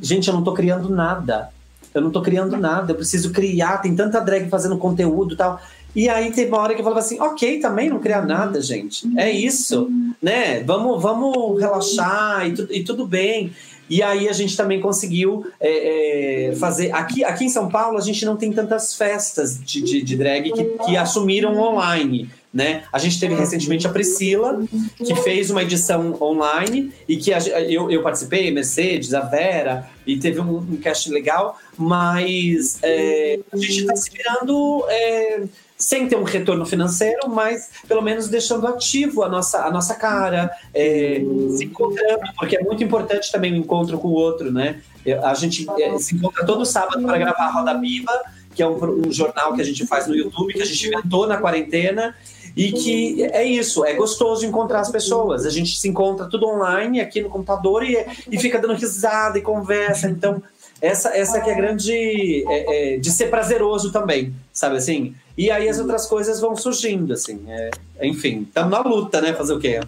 gente, 0.00 0.26
eu 0.26 0.34
não 0.34 0.42
tô 0.42 0.54
criando 0.54 0.88
nada. 0.88 1.50
Eu 1.94 2.00
não 2.00 2.10
tô 2.10 2.22
criando 2.22 2.56
nada, 2.56 2.92
eu 2.92 2.96
preciso 2.96 3.30
criar, 3.32 3.76
tem 3.78 3.94
tanta 3.94 4.18
drag 4.18 4.48
fazendo 4.48 4.78
conteúdo 4.78 5.34
e 5.34 5.36
tal. 5.36 5.60
E 5.94 6.08
aí 6.08 6.32
teve 6.32 6.50
uma 6.50 6.62
hora 6.62 6.74
que 6.74 6.80
eu 6.80 6.84
falava 6.84 7.00
assim, 7.00 7.20
ok, 7.20 7.60
também 7.60 7.90
não 7.90 7.98
criar 7.98 8.24
nada, 8.24 8.62
gente. 8.62 9.06
É 9.18 9.30
isso, 9.30 9.90
né? 10.20 10.62
Vamos, 10.62 11.02
vamos 11.02 11.60
relaxar 11.60 12.48
e, 12.48 12.54
tu, 12.54 12.66
e 12.70 12.82
tudo 12.82 13.06
bem. 13.06 13.52
E 13.88 14.02
aí 14.02 14.28
a 14.28 14.32
gente 14.32 14.56
também 14.56 14.80
conseguiu 14.80 15.46
é, 15.60 16.50
é, 16.50 16.56
fazer. 16.56 16.92
Aqui, 16.92 17.24
aqui 17.24 17.44
em 17.44 17.48
São 17.48 17.68
Paulo, 17.68 17.98
a 17.98 18.00
gente 18.00 18.24
não 18.24 18.36
tem 18.36 18.52
tantas 18.52 18.94
festas 18.94 19.58
de, 19.62 19.82
de, 19.82 20.02
de 20.02 20.16
drag 20.16 20.50
que, 20.52 20.64
que 20.64 20.96
assumiram 20.96 21.58
online. 21.58 22.30
Né? 22.52 22.84
A 22.92 22.98
gente 22.98 23.18
teve 23.18 23.34
recentemente 23.34 23.86
a 23.86 23.90
Priscila, 23.90 24.62
que 24.98 25.14
fez 25.16 25.50
uma 25.50 25.62
edição 25.62 26.18
online 26.20 26.92
e 27.08 27.16
que 27.16 27.32
a, 27.32 27.38
eu, 27.62 27.90
eu 27.90 28.02
participei, 28.02 28.50
Mercedes, 28.50 29.14
a 29.14 29.20
Vera, 29.20 29.88
e 30.06 30.18
teve 30.18 30.38
um, 30.38 30.58
um 30.58 30.76
cast 30.76 31.10
legal, 31.10 31.58
mas 31.78 32.78
é, 32.82 33.40
a 33.50 33.56
gente 33.56 33.80
está 33.80 33.96
se 33.96 34.10
virando 34.10 34.84
é, 34.88 35.44
sem 35.82 36.06
ter 36.06 36.16
um 36.16 36.22
retorno 36.22 36.64
financeiro, 36.64 37.28
mas 37.28 37.70
pelo 37.88 38.00
menos 38.00 38.28
deixando 38.28 38.68
ativo 38.68 39.24
a 39.24 39.28
nossa, 39.28 39.64
a 39.64 39.70
nossa 39.70 39.96
cara, 39.96 40.48
é, 40.72 41.20
se 41.56 41.64
encontrando, 41.64 42.22
porque 42.38 42.56
é 42.56 42.62
muito 42.62 42.84
importante 42.84 43.32
também 43.32 43.52
o 43.52 43.56
encontro 43.56 43.98
com 43.98 44.08
o 44.08 44.12
outro, 44.12 44.52
né? 44.52 44.80
A 45.24 45.34
gente 45.34 45.66
é, 45.80 45.98
se 45.98 46.14
encontra 46.14 46.46
todo 46.46 46.64
sábado 46.64 47.04
para 47.04 47.18
gravar 47.18 47.46
a 47.46 47.50
Roda 47.50 47.74
Viva, 47.80 48.12
que 48.54 48.62
é 48.62 48.66
um, 48.66 49.08
um, 49.08 49.12
jornal 49.12 49.54
que 49.54 49.60
a 49.60 49.64
gente 49.64 49.84
faz 49.84 50.06
no 50.06 50.14
YouTube, 50.14 50.54
que 50.54 50.62
a 50.62 50.64
gente 50.64 50.86
inventou 50.86 51.26
na 51.26 51.38
quarentena, 51.38 52.14
e 52.56 52.70
que 52.70 53.24
é 53.24 53.42
isso, 53.42 53.84
é 53.84 53.94
gostoso 53.94 54.46
encontrar 54.46 54.80
as 54.80 54.90
pessoas. 54.90 55.44
A 55.44 55.50
gente 55.50 55.76
se 55.76 55.88
encontra 55.88 56.28
tudo 56.28 56.46
online 56.46 57.00
aqui 57.00 57.20
no 57.20 57.28
computador 57.28 57.82
e, 57.82 57.96
e 58.30 58.38
fica 58.38 58.58
dando 58.60 58.74
risada 58.74 59.36
e 59.36 59.42
conversa. 59.42 60.08
Então, 60.08 60.40
essa, 60.80 61.16
essa 61.16 61.40
que 61.40 61.50
é 61.50 61.52
a 61.52 61.56
grande. 61.56 62.44
É, 62.48 62.94
é, 62.94 62.96
de 62.98 63.10
ser 63.10 63.30
prazeroso 63.30 63.90
também, 63.90 64.32
sabe 64.52 64.76
assim? 64.76 65.14
E 65.36 65.50
aí 65.50 65.68
as 65.68 65.78
outras 65.78 66.06
coisas 66.06 66.40
vão 66.40 66.54
surgindo, 66.56 67.12
assim. 67.12 67.44
É, 67.48 67.70
enfim, 68.02 68.42
estamos 68.42 68.70
na 68.70 68.80
luta, 68.80 69.20
né? 69.20 69.32
Fazer 69.32 69.54
o 69.54 69.58
quê? 69.58 69.80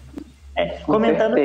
É, 0.55 0.77
comentando 0.85 1.35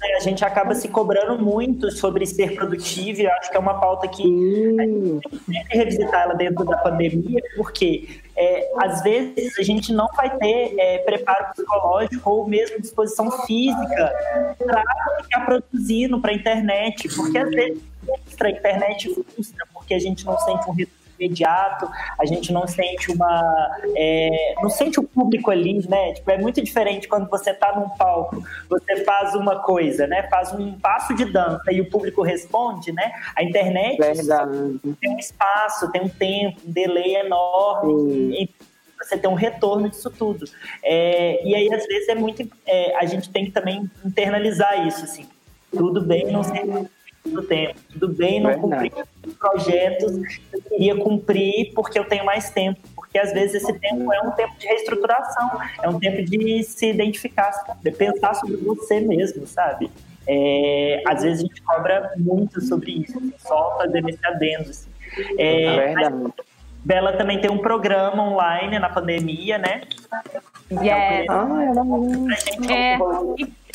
né, 0.00 0.14
a 0.16 0.20
gente 0.20 0.44
acaba 0.44 0.74
se 0.74 0.88
cobrando 0.88 1.42
muito 1.42 1.90
sobre 1.90 2.24
ser 2.24 2.54
produtivo, 2.54 3.20
e 3.20 3.24
eu 3.24 3.32
acho 3.32 3.50
que 3.50 3.56
é 3.56 3.60
uma 3.60 3.80
pauta 3.80 4.06
que 4.06 4.22
a 4.22 4.84
gente 4.84 5.28
tem 5.28 5.64
que 5.64 5.76
revisitar 5.76 6.22
ela 6.22 6.34
dentro 6.34 6.64
da 6.64 6.76
pandemia, 6.76 7.40
porque 7.56 8.20
é, 8.36 8.70
às 8.78 9.02
vezes 9.02 9.58
a 9.58 9.62
gente 9.62 9.92
não 9.92 10.06
vai 10.16 10.36
ter 10.38 10.74
é, 10.78 10.98
preparo 10.98 11.52
psicológico 11.52 12.30
ou 12.30 12.48
mesmo 12.48 12.80
disposição 12.80 13.30
física 13.44 14.12
para 14.58 14.84
ficar 15.22 15.44
produzindo 15.44 16.20
para 16.20 16.30
a 16.30 16.34
internet, 16.34 17.08
porque 17.16 17.38
às 17.38 17.50
vezes 17.50 17.82
a 18.40 18.50
internet 18.50 19.12
frustra, 19.12 19.66
porque 19.74 19.94
a 19.94 19.98
gente 19.98 20.24
não 20.24 20.38
sente 20.38 20.70
um 20.70 20.74
retorno 20.74 20.97
imediato, 21.18 21.88
a 22.18 22.24
gente 22.24 22.52
não 22.52 22.66
sente 22.66 23.10
uma. 23.10 23.70
É, 23.96 24.54
não 24.62 24.70
sente 24.70 25.00
o 25.00 25.02
público 25.02 25.50
ali, 25.50 25.86
né? 25.88 26.14
Tipo, 26.14 26.30
é 26.30 26.38
muito 26.38 26.62
diferente 26.62 27.08
quando 27.08 27.28
você 27.28 27.52
tá 27.52 27.74
num 27.78 27.88
palco, 27.90 28.42
você 28.68 29.04
faz 29.04 29.34
uma 29.34 29.60
coisa, 29.60 30.06
né? 30.06 30.28
Faz 30.28 30.52
um 30.52 30.78
passo 30.78 31.14
de 31.14 31.24
dança 31.24 31.72
e 31.72 31.80
o 31.80 31.90
público 31.90 32.22
responde, 32.22 32.92
né? 32.92 33.12
A 33.34 33.42
internet 33.42 33.98
tem 35.00 35.10
um 35.10 35.18
espaço, 35.18 35.90
tem 35.90 36.02
um 36.02 36.08
tempo, 36.08 36.60
um 36.66 36.72
delay 36.72 37.16
enorme. 37.16 38.42
E, 38.42 38.68
você 39.00 39.16
tem 39.16 39.30
um 39.30 39.34
retorno 39.34 39.88
disso 39.88 40.10
tudo. 40.10 40.44
É, 40.82 41.46
e 41.46 41.54
aí, 41.54 41.72
às 41.72 41.86
vezes, 41.86 42.08
é 42.08 42.14
muito. 42.14 42.46
É, 42.66 42.96
a 42.96 43.06
gente 43.06 43.30
tem 43.30 43.44
que 43.44 43.52
também 43.52 43.88
internalizar 44.04 44.86
isso, 44.86 45.04
assim. 45.04 45.26
Tudo 45.70 46.00
bem 46.00 46.26
não 46.32 46.42
ser 46.42 46.64
do 47.30 47.42
tempo. 47.42 47.78
Tudo 47.92 48.08
bem 48.08 48.40
não 48.40 48.58
cumprir 48.58 48.92
projetos 49.38 50.26
que 50.36 50.42
eu 50.52 50.62
queria 50.62 50.96
cumprir 50.96 51.72
porque 51.74 51.98
eu 51.98 52.04
tenho 52.04 52.24
mais 52.24 52.50
tempo. 52.50 52.80
Porque 52.94 53.18
às 53.18 53.32
vezes 53.32 53.62
esse 53.62 53.72
tempo 53.78 54.12
é 54.12 54.20
um 54.20 54.30
tempo 54.32 54.58
de 54.58 54.66
reestruturação, 54.66 55.50
é 55.82 55.88
um 55.88 55.98
tempo 55.98 56.22
de 56.22 56.62
se 56.62 56.90
identificar, 56.90 57.50
de 57.82 57.90
pensar 57.90 58.34
sobre 58.34 58.56
você 58.56 59.00
mesmo, 59.00 59.46
sabe? 59.46 59.90
É, 60.26 61.02
às 61.06 61.22
vezes 61.22 61.42
a 61.42 61.46
gente 61.46 61.62
cobra 61.62 62.12
muito 62.18 62.60
sobre 62.60 63.02
isso, 63.02 63.20
só 63.38 63.78
fazendo 63.78 64.10
esse 64.10 64.26
adendo. 64.26 64.70
Assim. 64.70 64.90
É, 65.38 65.92
é 65.92 66.10
Bela 66.84 67.12
também 67.12 67.40
tem 67.40 67.50
um 67.50 67.58
programa 67.58 68.22
online 68.22 68.78
na 68.78 68.88
pandemia, 68.88 69.58
né? 69.58 69.82
Yes. 70.70 71.26
Ah, 71.28 71.48
é, 72.70 72.98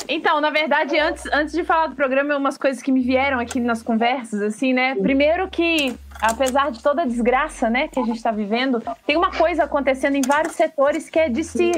então, 0.07 0.41
na 0.41 0.49
verdade, 0.49 0.97
antes, 0.97 1.25
antes 1.31 1.53
de 1.53 1.63
falar 1.63 1.87
do 1.87 1.95
programa, 1.95 2.35
umas 2.35 2.57
coisas 2.57 2.81
que 2.81 2.91
me 2.91 3.01
vieram 3.01 3.39
aqui 3.39 3.59
nas 3.59 3.81
conversas, 3.81 4.41
assim, 4.41 4.73
né? 4.73 4.95
Primeiro 4.95 5.47
que, 5.49 5.95
apesar 6.21 6.71
de 6.71 6.81
toda 6.81 7.03
a 7.03 7.05
desgraça, 7.05 7.69
né, 7.69 7.87
que 7.87 7.99
a 7.99 8.03
gente 8.03 8.17
está 8.17 8.31
vivendo, 8.31 8.81
tem 9.05 9.15
uma 9.15 9.31
coisa 9.31 9.63
acontecendo 9.63 10.15
em 10.15 10.21
vários 10.21 10.53
setores 10.53 11.09
que 11.09 11.19
é 11.19 11.29
de 11.29 11.43
se, 11.43 11.71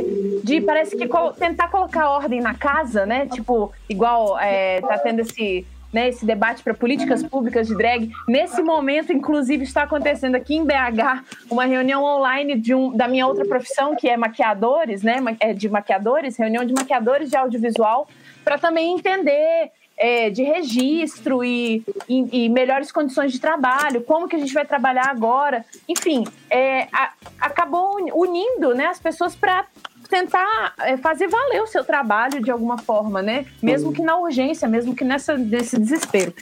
de 0.44 0.62
parece 0.62 0.96
que 0.96 1.08
tentar 1.38 1.70
colocar 1.70 2.10
ordem 2.10 2.42
na 2.42 2.54
casa, 2.54 3.06
né? 3.06 3.28
Tipo, 3.28 3.72
igual 3.90 4.40
é, 4.40 4.82
tá 4.82 4.98
tendo 4.98 5.22
esse 5.22 5.66
né, 5.92 6.10
esse 6.10 6.26
debate 6.26 6.64
para 6.64 6.74
políticas 6.74 7.24
públicas 7.24 7.68
de 7.68 7.76
drag. 7.76 8.12
Nesse 8.28 8.62
momento, 8.62 9.14
inclusive, 9.14 9.64
está 9.64 9.84
acontecendo 9.84 10.36
aqui 10.36 10.56
em 10.56 10.66
BH 10.66 11.24
uma 11.50 11.66
reunião 11.66 12.04
online 12.04 12.60
de 12.60 12.74
um, 12.74 12.96
da 12.96 13.08
minha 13.08 13.26
outra 13.26 13.46
profissão, 13.46 13.96
que 13.96 14.10
é 14.10 14.18
maquiadores, 14.18 15.04
né, 15.04 15.18
é 15.40 15.54
de 15.54 15.70
maquiadores, 15.70 16.38
reunião 16.38 16.66
de 16.66 16.74
maquiadores 16.74 17.30
de 17.30 17.38
audiovisual, 17.38 18.08
para 18.44 18.58
também 18.58 18.94
entender 18.94 19.72
é, 19.98 20.30
de 20.30 20.44
registro 20.44 21.44
e, 21.44 21.84
e, 22.08 22.46
e, 22.46 22.50
melhores 22.50 22.92
condições 22.92 23.32
de 23.32 23.40
trabalho, 23.40 24.02
como 24.02 24.28
que 24.28 24.36
a 24.36 24.40
gente 24.40 24.54
vai 24.54 24.66
trabalhar 24.66 25.08
agora. 25.10 25.66
Enfim, 25.88 26.26
é, 26.50 26.88
a, 26.92 27.14
acabou 27.40 27.98
unindo 28.14 28.74
né, 28.74 28.88
as 28.88 29.00
pessoas 29.00 29.36
para 29.36 29.66
tentar 30.08 30.74
é, 30.80 30.98
fazer 30.98 31.28
valer 31.28 31.62
o 31.62 31.68
seu 31.68 31.84
trabalho 31.84 32.42
de 32.42 32.52
alguma 32.52 32.78
forma, 32.78 33.22
né? 33.22 33.46
Mesmo 33.62 33.92
que 33.94 34.02
na 34.02 34.18
urgência, 34.18 34.68
mesmo 34.68 34.96
que 34.96 35.04
nessa, 35.04 35.38
nesse 35.38 35.80
desespero. 35.80 36.34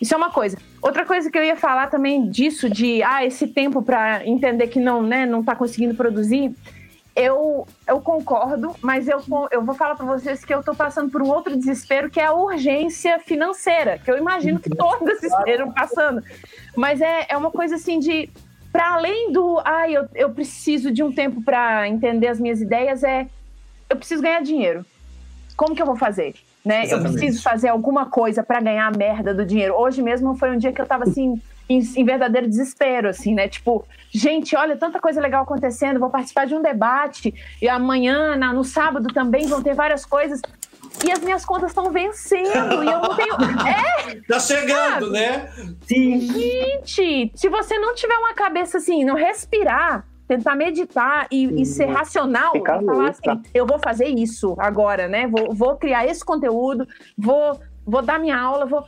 Isso 0.00 0.14
é 0.14 0.16
uma 0.16 0.30
coisa. 0.30 0.56
Outra 0.80 1.04
coisa 1.04 1.30
que 1.30 1.38
eu 1.38 1.44
ia 1.44 1.56
falar 1.56 1.88
também 1.88 2.28
disso, 2.28 2.68
de 2.68 3.02
ah, 3.02 3.24
esse 3.24 3.46
tempo 3.46 3.82
para 3.82 4.26
entender 4.26 4.68
que 4.68 4.80
não, 4.80 5.02
né, 5.02 5.26
não 5.26 5.42
tá 5.42 5.54
conseguindo 5.54 5.94
produzir. 5.94 6.54
Eu, 7.14 7.66
eu 7.86 8.00
concordo, 8.00 8.74
mas 8.80 9.06
eu, 9.06 9.22
eu 9.50 9.62
vou 9.62 9.74
falar 9.74 9.94
para 9.94 10.06
vocês 10.06 10.44
que 10.44 10.54
eu 10.54 10.62
tô 10.62 10.74
passando 10.74 11.10
por 11.10 11.20
um 11.20 11.28
outro 11.28 11.54
desespero, 11.54 12.08
que 12.08 12.18
é 12.18 12.24
a 12.24 12.32
urgência 12.32 13.18
financeira, 13.18 13.98
que 13.98 14.10
eu 14.10 14.16
imagino 14.16 14.58
que 14.58 14.70
todos 14.70 15.20
estejam 15.22 15.70
passando. 15.72 16.22
Mas 16.74 17.02
é, 17.02 17.26
é 17.28 17.36
uma 17.36 17.50
coisa 17.50 17.74
assim 17.74 17.98
de 17.98 18.30
para 18.72 18.94
além 18.94 19.30
do, 19.30 19.60
ai, 19.64 19.94
ah, 19.94 20.00
eu, 20.00 20.08
eu 20.14 20.30
preciso 20.30 20.90
de 20.90 21.02
um 21.02 21.12
tempo 21.12 21.42
para 21.42 21.86
entender 21.86 22.28
as 22.28 22.40
minhas 22.40 22.60
ideias, 22.60 23.04
é 23.04 23.28
eu 23.88 23.96
preciso 23.96 24.22
ganhar 24.22 24.40
dinheiro. 24.40 24.84
Como 25.54 25.74
que 25.74 25.82
eu 25.82 25.86
vou 25.86 25.96
fazer? 25.96 26.34
Né? 26.64 26.86
Eu 26.88 27.02
preciso 27.02 27.42
fazer 27.42 27.68
alguma 27.68 28.06
coisa 28.06 28.42
para 28.42 28.60
ganhar 28.60 28.86
a 28.86 28.96
merda 28.96 29.34
do 29.34 29.44
dinheiro. 29.44 29.74
Hoje 29.74 30.00
mesmo 30.00 30.34
foi 30.36 30.50
um 30.50 30.56
dia 30.56 30.72
que 30.72 30.80
eu 30.80 30.86
tava 30.86 31.04
assim, 31.04 31.38
em, 31.68 31.80
em, 31.80 32.04
verdadeiro 32.04 32.48
desespero, 32.48 33.08
assim, 33.08 33.34
né? 33.34 33.48
Tipo, 33.48 33.84
gente, 34.10 34.56
olha, 34.56 34.76
tanta 34.76 35.00
coisa 35.00 35.20
legal 35.20 35.42
acontecendo, 35.42 36.00
vou 36.00 36.08
participar 36.08 36.46
de 36.46 36.54
um 36.54 36.62
debate, 36.62 37.34
e 37.60 37.68
amanhã, 37.68 38.36
na, 38.36 38.52
no 38.52 38.64
sábado 38.64 39.12
também 39.12 39.46
vão 39.46 39.62
ter 39.62 39.74
várias 39.74 40.06
coisas 40.06 40.40
e 41.04 41.10
as 41.10 41.20
minhas 41.20 41.44
contas 41.44 41.70
estão 41.70 41.90
vencendo 41.90 42.84
e 42.84 42.86
eu 42.86 43.00
não 43.00 43.16
tenho. 43.16 43.32
É! 43.66 44.20
Tá 44.28 44.38
chegando, 44.40 45.06
sabe? 45.06 45.10
né? 45.10 45.52
Sim. 45.86 46.20
Gente, 46.20 47.32
se 47.34 47.48
você 47.48 47.78
não 47.78 47.94
tiver 47.94 48.16
uma 48.16 48.34
cabeça 48.34 48.78
assim, 48.78 49.04
não 49.04 49.14
respirar, 49.14 50.06
tentar 50.26 50.54
meditar 50.54 51.26
e, 51.30 51.60
e 51.60 51.66
ser 51.66 51.86
racional, 51.86 52.52
e 52.56 52.64
falar 52.64 53.10
assim, 53.10 53.42
eu 53.52 53.66
vou 53.66 53.78
fazer 53.78 54.06
isso 54.06 54.54
agora, 54.58 55.08
né? 55.08 55.26
Vou, 55.26 55.54
vou 55.54 55.76
criar 55.76 56.06
esse 56.06 56.24
conteúdo, 56.24 56.86
vou, 57.16 57.60
vou 57.84 58.02
dar 58.02 58.18
minha 58.18 58.38
aula, 58.38 58.66
vou. 58.66 58.84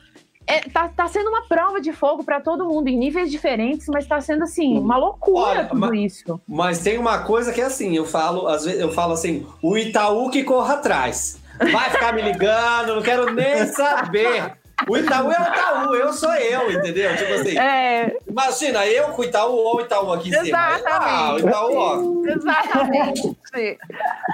É, 0.46 0.60
tá, 0.60 0.88
tá 0.88 1.08
sendo 1.08 1.30
uma 1.30 1.42
prova 1.42 1.80
de 1.80 1.92
fogo 1.92 2.22
para 2.22 2.38
todo 2.38 2.66
mundo, 2.66 2.88
em 2.88 2.98
níveis 2.98 3.30
diferentes, 3.30 3.86
mas 3.88 4.06
tá 4.06 4.20
sendo 4.20 4.44
assim, 4.44 4.78
uma 4.78 4.96
loucura 4.96 5.40
Olha, 5.40 5.64
tudo 5.64 5.80
mas, 5.80 6.00
isso. 6.00 6.40
Mas 6.46 6.78
tem 6.80 6.98
uma 6.98 7.20
coisa 7.20 7.50
que 7.50 7.62
é 7.62 7.64
assim, 7.64 7.96
eu 7.96 8.04
falo, 8.04 8.46
às 8.46 8.64
vezes 8.64 8.80
eu 8.80 8.92
falo 8.92 9.14
assim, 9.14 9.46
o 9.62 9.76
Itaú 9.76 10.30
que 10.30 10.44
corra 10.44 10.74
atrás. 10.74 11.42
Vai 11.58 11.90
ficar 11.90 12.12
me 12.12 12.22
ligando, 12.22 12.96
não 12.96 13.02
quero 13.02 13.32
nem 13.32 13.66
saber. 13.66 14.52
O 14.88 14.96
Itaú 14.96 15.30
é 15.30 15.38
o 15.38 15.42
Itaú, 15.42 15.94
eu 15.94 16.12
sou 16.12 16.32
eu, 16.34 16.70
entendeu? 16.72 17.16
Tipo 17.16 17.34
assim. 17.34 17.56
É... 17.56 18.16
Imagina, 18.28 18.84
eu 18.86 19.08
com 19.08 19.22
o 19.22 19.24
Itaú 19.24 19.52
ou 19.52 19.76
o 19.76 19.80
Itaú 19.80 20.12
aqui 20.12 20.30
em 20.30 20.34
Exatamente. 20.34 20.78
cima. 20.78 20.90
Ah, 20.90 21.34
o 21.34 21.38
Itaú, 21.38 21.76
ó. 21.76 22.28
Exatamente. 22.28 23.36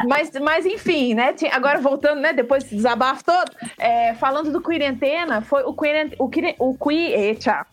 mas, 0.08 0.30
mas 0.40 0.66
enfim, 0.66 1.14
né? 1.14 1.34
Agora 1.52 1.78
voltando, 1.78 2.20
né? 2.20 2.32
Depois 2.32 2.64
desse 2.64 2.74
desabafo 2.74 3.22
todo, 3.22 3.52
é, 3.78 4.14
falando 4.14 4.50
do 4.50 4.62
Quirentena, 4.62 5.42
foi 5.42 5.62
o 5.62 5.74
Quirentena. 5.74 6.16
O, 6.18 6.28
Quir, 6.28 6.56
o, 6.58 6.90
eita, 6.90 7.66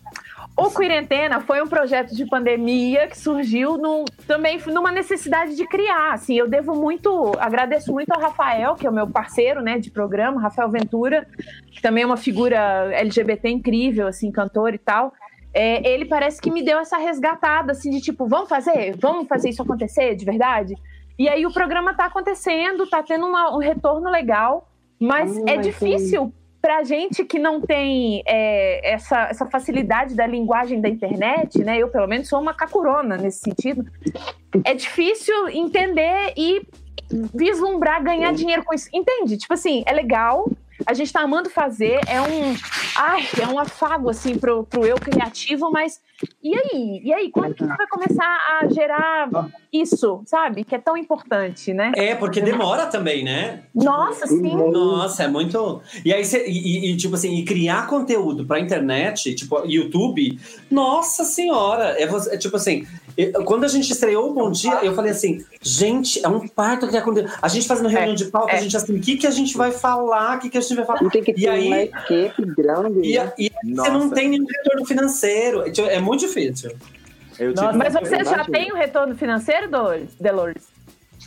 o 0.58 0.72
Quarentena 0.72 1.40
foi 1.40 1.62
um 1.62 1.68
projeto 1.68 2.16
de 2.16 2.26
pandemia 2.26 3.08
que 3.08 3.18
surgiu 3.18 3.78
no, 3.78 4.06
também 4.26 4.60
numa 4.66 4.92
necessidade 4.92 5.56
de 5.56 5.68
criar. 5.68 6.14
Assim, 6.14 6.34
eu 6.36 6.50
devo 6.50 6.74
muito, 6.74 7.32
agradeço 7.40 7.94
muito 7.94 8.12
ao 8.12 8.20
Rafael, 8.20 8.74
que 8.74 8.88
é 8.88 8.90
o 8.90 8.94
meu 8.94 9.08
parceiro, 9.08 9.62
né, 9.62 9.78
de 9.78 9.92
programa, 9.92 10.42
Rafael 10.42 10.68
Ventura, 10.70 11.28
que 11.72 11.80
também 11.80 12.04
é 12.04 12.08
uma 12.08 12.18
figura 12.18 12.58
LGBT 12.92 13.50
incrível, 13.50 14.08
assim, 14.08 14.32
cantor 14.32 14.74
e 14.74 14.80
tal. 14.80 15.14
É, 15.54 15.88
ele 15.88 16.06
parece 16.06 16.42
que 16.42 16.50
me 16.50 16.64
deu 16.64 16.80
essa 16.80 16.98
resgatada, 16.98 17.74
assim, 17.74 17.92
de 17.92 18.02
tipo, 18.02 18.28
vamos 18.28 18.50
fazer, 18.50 18.96
vamos 18.98 19.28
fazer 19.28 19.50
isso 19.50 19.62
acontecer 19.62 20.16
de 20.16 20.26
verdade. 20.26 20.76
E 21.20 21.30
aí 21.30 21.46
o 21.46 21.54
programa 21.54 21.92
está 21.92 22.06
acontecendo, 22.06 22.84
está 22.84 23.04
tendo 23.04 23.28
uma, 23.28 23.56
um 23.56 23.60
retorno 23.60 24.10
legal, 24.10 24.68
mas 25.00 25.38
hum, 25.38 25.46
é 25.48 25.58
difícil 25.58 26.34
para 26.68 26.84
gente 26.84 27.24
que 27.24 27.40
não 27.40 27.62
tem 27.62 28.22
é, 28.26 28.92
essa, 28.92 29.30
essa 29.30 29.46
facilidade 29.46 30.14
da 30.14 30.28
linguagem 30.28 30.82
da 30.82 30.90
internet, 30.90 31.60
né? 31.64 31.78
Eu, 31.78 31.88
pelo 31.88 32.06
menos, 32.08 32.28
sou 32.28 32.42
uma 32.42 32.54
cacurona 32.54 33.16
nesse 33.16 33.40
sentido. 33.40 33.90
É 34.66 34.74
difícil 34.74 35.48
entender 35.48 36.34
e 36.36 36.68
vislumbrar 37.34 38.04
ganhar 38.04 38.34
dinheiro 38.34 38.66
com 38.66 38.76
isso. 38.76 38.90
Entende? 38.94 39.38
Tipo 39.38 39.54
assim, 39.54 39.82
é 39.86 39.94
legal, 39.94 40.52
a 40.86 40.94
gente 40.94 41.12
tá 41.12 41.22
amando 41.22 41.50
fazer, 41.50 42.00
é 42.08 42.22
um, 42.22 42.56
ai, 42.96 43.28
é 43.42 43.48
um 43.48 43.58
afago 43.58 44.10
assim 44.10 44.38
pro, 44.38 44.64
pro 44.64 44.86
eu 44.86 44.96
criativo, 44.96 45.72
mas 45.72 46.00
e 46.44 46.56
aí? 46.56 47.02
E 47.04 47.14
aí, 47.14 47.30
quando 47.30 47.54
que 47.54 47.64
vai 47.64 47.86
começar 47.88 48.26
a 48.26 48.68
gerar 48.74 49.30
isso, 49.72 50.24
sabe? 50.26 50.64
Que 50.64 50.74
é 50.74 50.80
tão 50.80 50.98
importante, 50.98 51.74
né? 51.74 51.92
É, 51.96 52.16
porque 52.16 52.42
demora 52.42 52.88
também, 52.88 53.24
né? 53.24 53.64
Nossa, 53.74 54.28
tipo, 54.28 54.42
sim. 54.42 54.72
Nossa, 54.72 55.24
é 55.24 55.28
muito. 55.28 55.82
E 56.04 56.12
aí, 56.12 56.26
cê, 56.26 56.46
e, 56.48 56.92
e, 56.92 56.98
tipo 56.98 57.14
assim, 57.14 57.36
e 57.36 57.46
criar 57.46 57.86
conteúdo 57.88 58.46
pra 58.46 58.60
internet, 58.60 59.36
tipo, 59.36 59.64
YouTube, 59.66 60.40
nossa 60.72 61.24
senhora! 61.24 61.96
É, 62.00 62.04
é 62.04 62.38
tipo 62.38 62.56
assim, 62.56 62.88
quando 63.46 63.64
a 63.64 63.68
gente 63.68 63.92
estreou 63.92 64.30
o 64.30 64.34
Bom 64.34 64.52
Dia, 64.52 64.84
eu 64.84 64.94
falei 64.94 65.12
assim, 65.12 65.44
gente, 65.62 66.24
é 66.24 66.28
um 66.28 66.48
parto 66.48 66.88
que 66.88 66.96
aconteceu. 66.96 67.30
A 67.42 67.48
gente 67.48 67.68
fazendo 67.68 67.90
reunião 67.90 68.14
é, 68.14 68.16
de 68.16 68.26
pauta, 68.26 68.52
é. 68.52 68.58
a 68.58 68.62
gente 68.62 68.78
assim, 68.78 68.96
o 68.96 69.02
que, 69.02 69.18
que 69.18 69.26
a 69.26 69.32
gente 69.32 69.58
vai 69.58 69.72
falar? 69.72 70.38
O 70.38 70.40
que, 70.40 70.50
que 70.50 70.58
a 70.58 70.62
gente 70.62 70.76
vai 70.76 70.86
falar? 70.86 71.04
E 71.04 71.10
tem 71.10 71.24
que 71.24 71.34
ter 71.34 71.42
e 71.42 71.50
aí, 71.50 71.68
uma 71.68 71.82
equipe 71.82 72.46
grande. 72.56 73.00
E, 73.02 73.18
né? 73.18 73.34
e 73.38 73.52
você 73.76 73.90
não 73.90 74.10
tem 74.10 74.30
nenhum 74.30 74.46
retorno 74.46 74.86
financeiro. 74.86 75.72
Tipo, 75.72 75.88
é 75.88 76.00
muito 76.00 76.22
difícil. 76.22 76.72
Nossa, 77.56 77.74
mas 77.74 77.94
você 77.94 78.24
já 78.24 78.44
tem 78.46 78.72
o 78.72 78.76
um 78.76 78.78
retorno 78.78 79.16
financeiro, 79.16 79.70
Delores? 80.20 80.78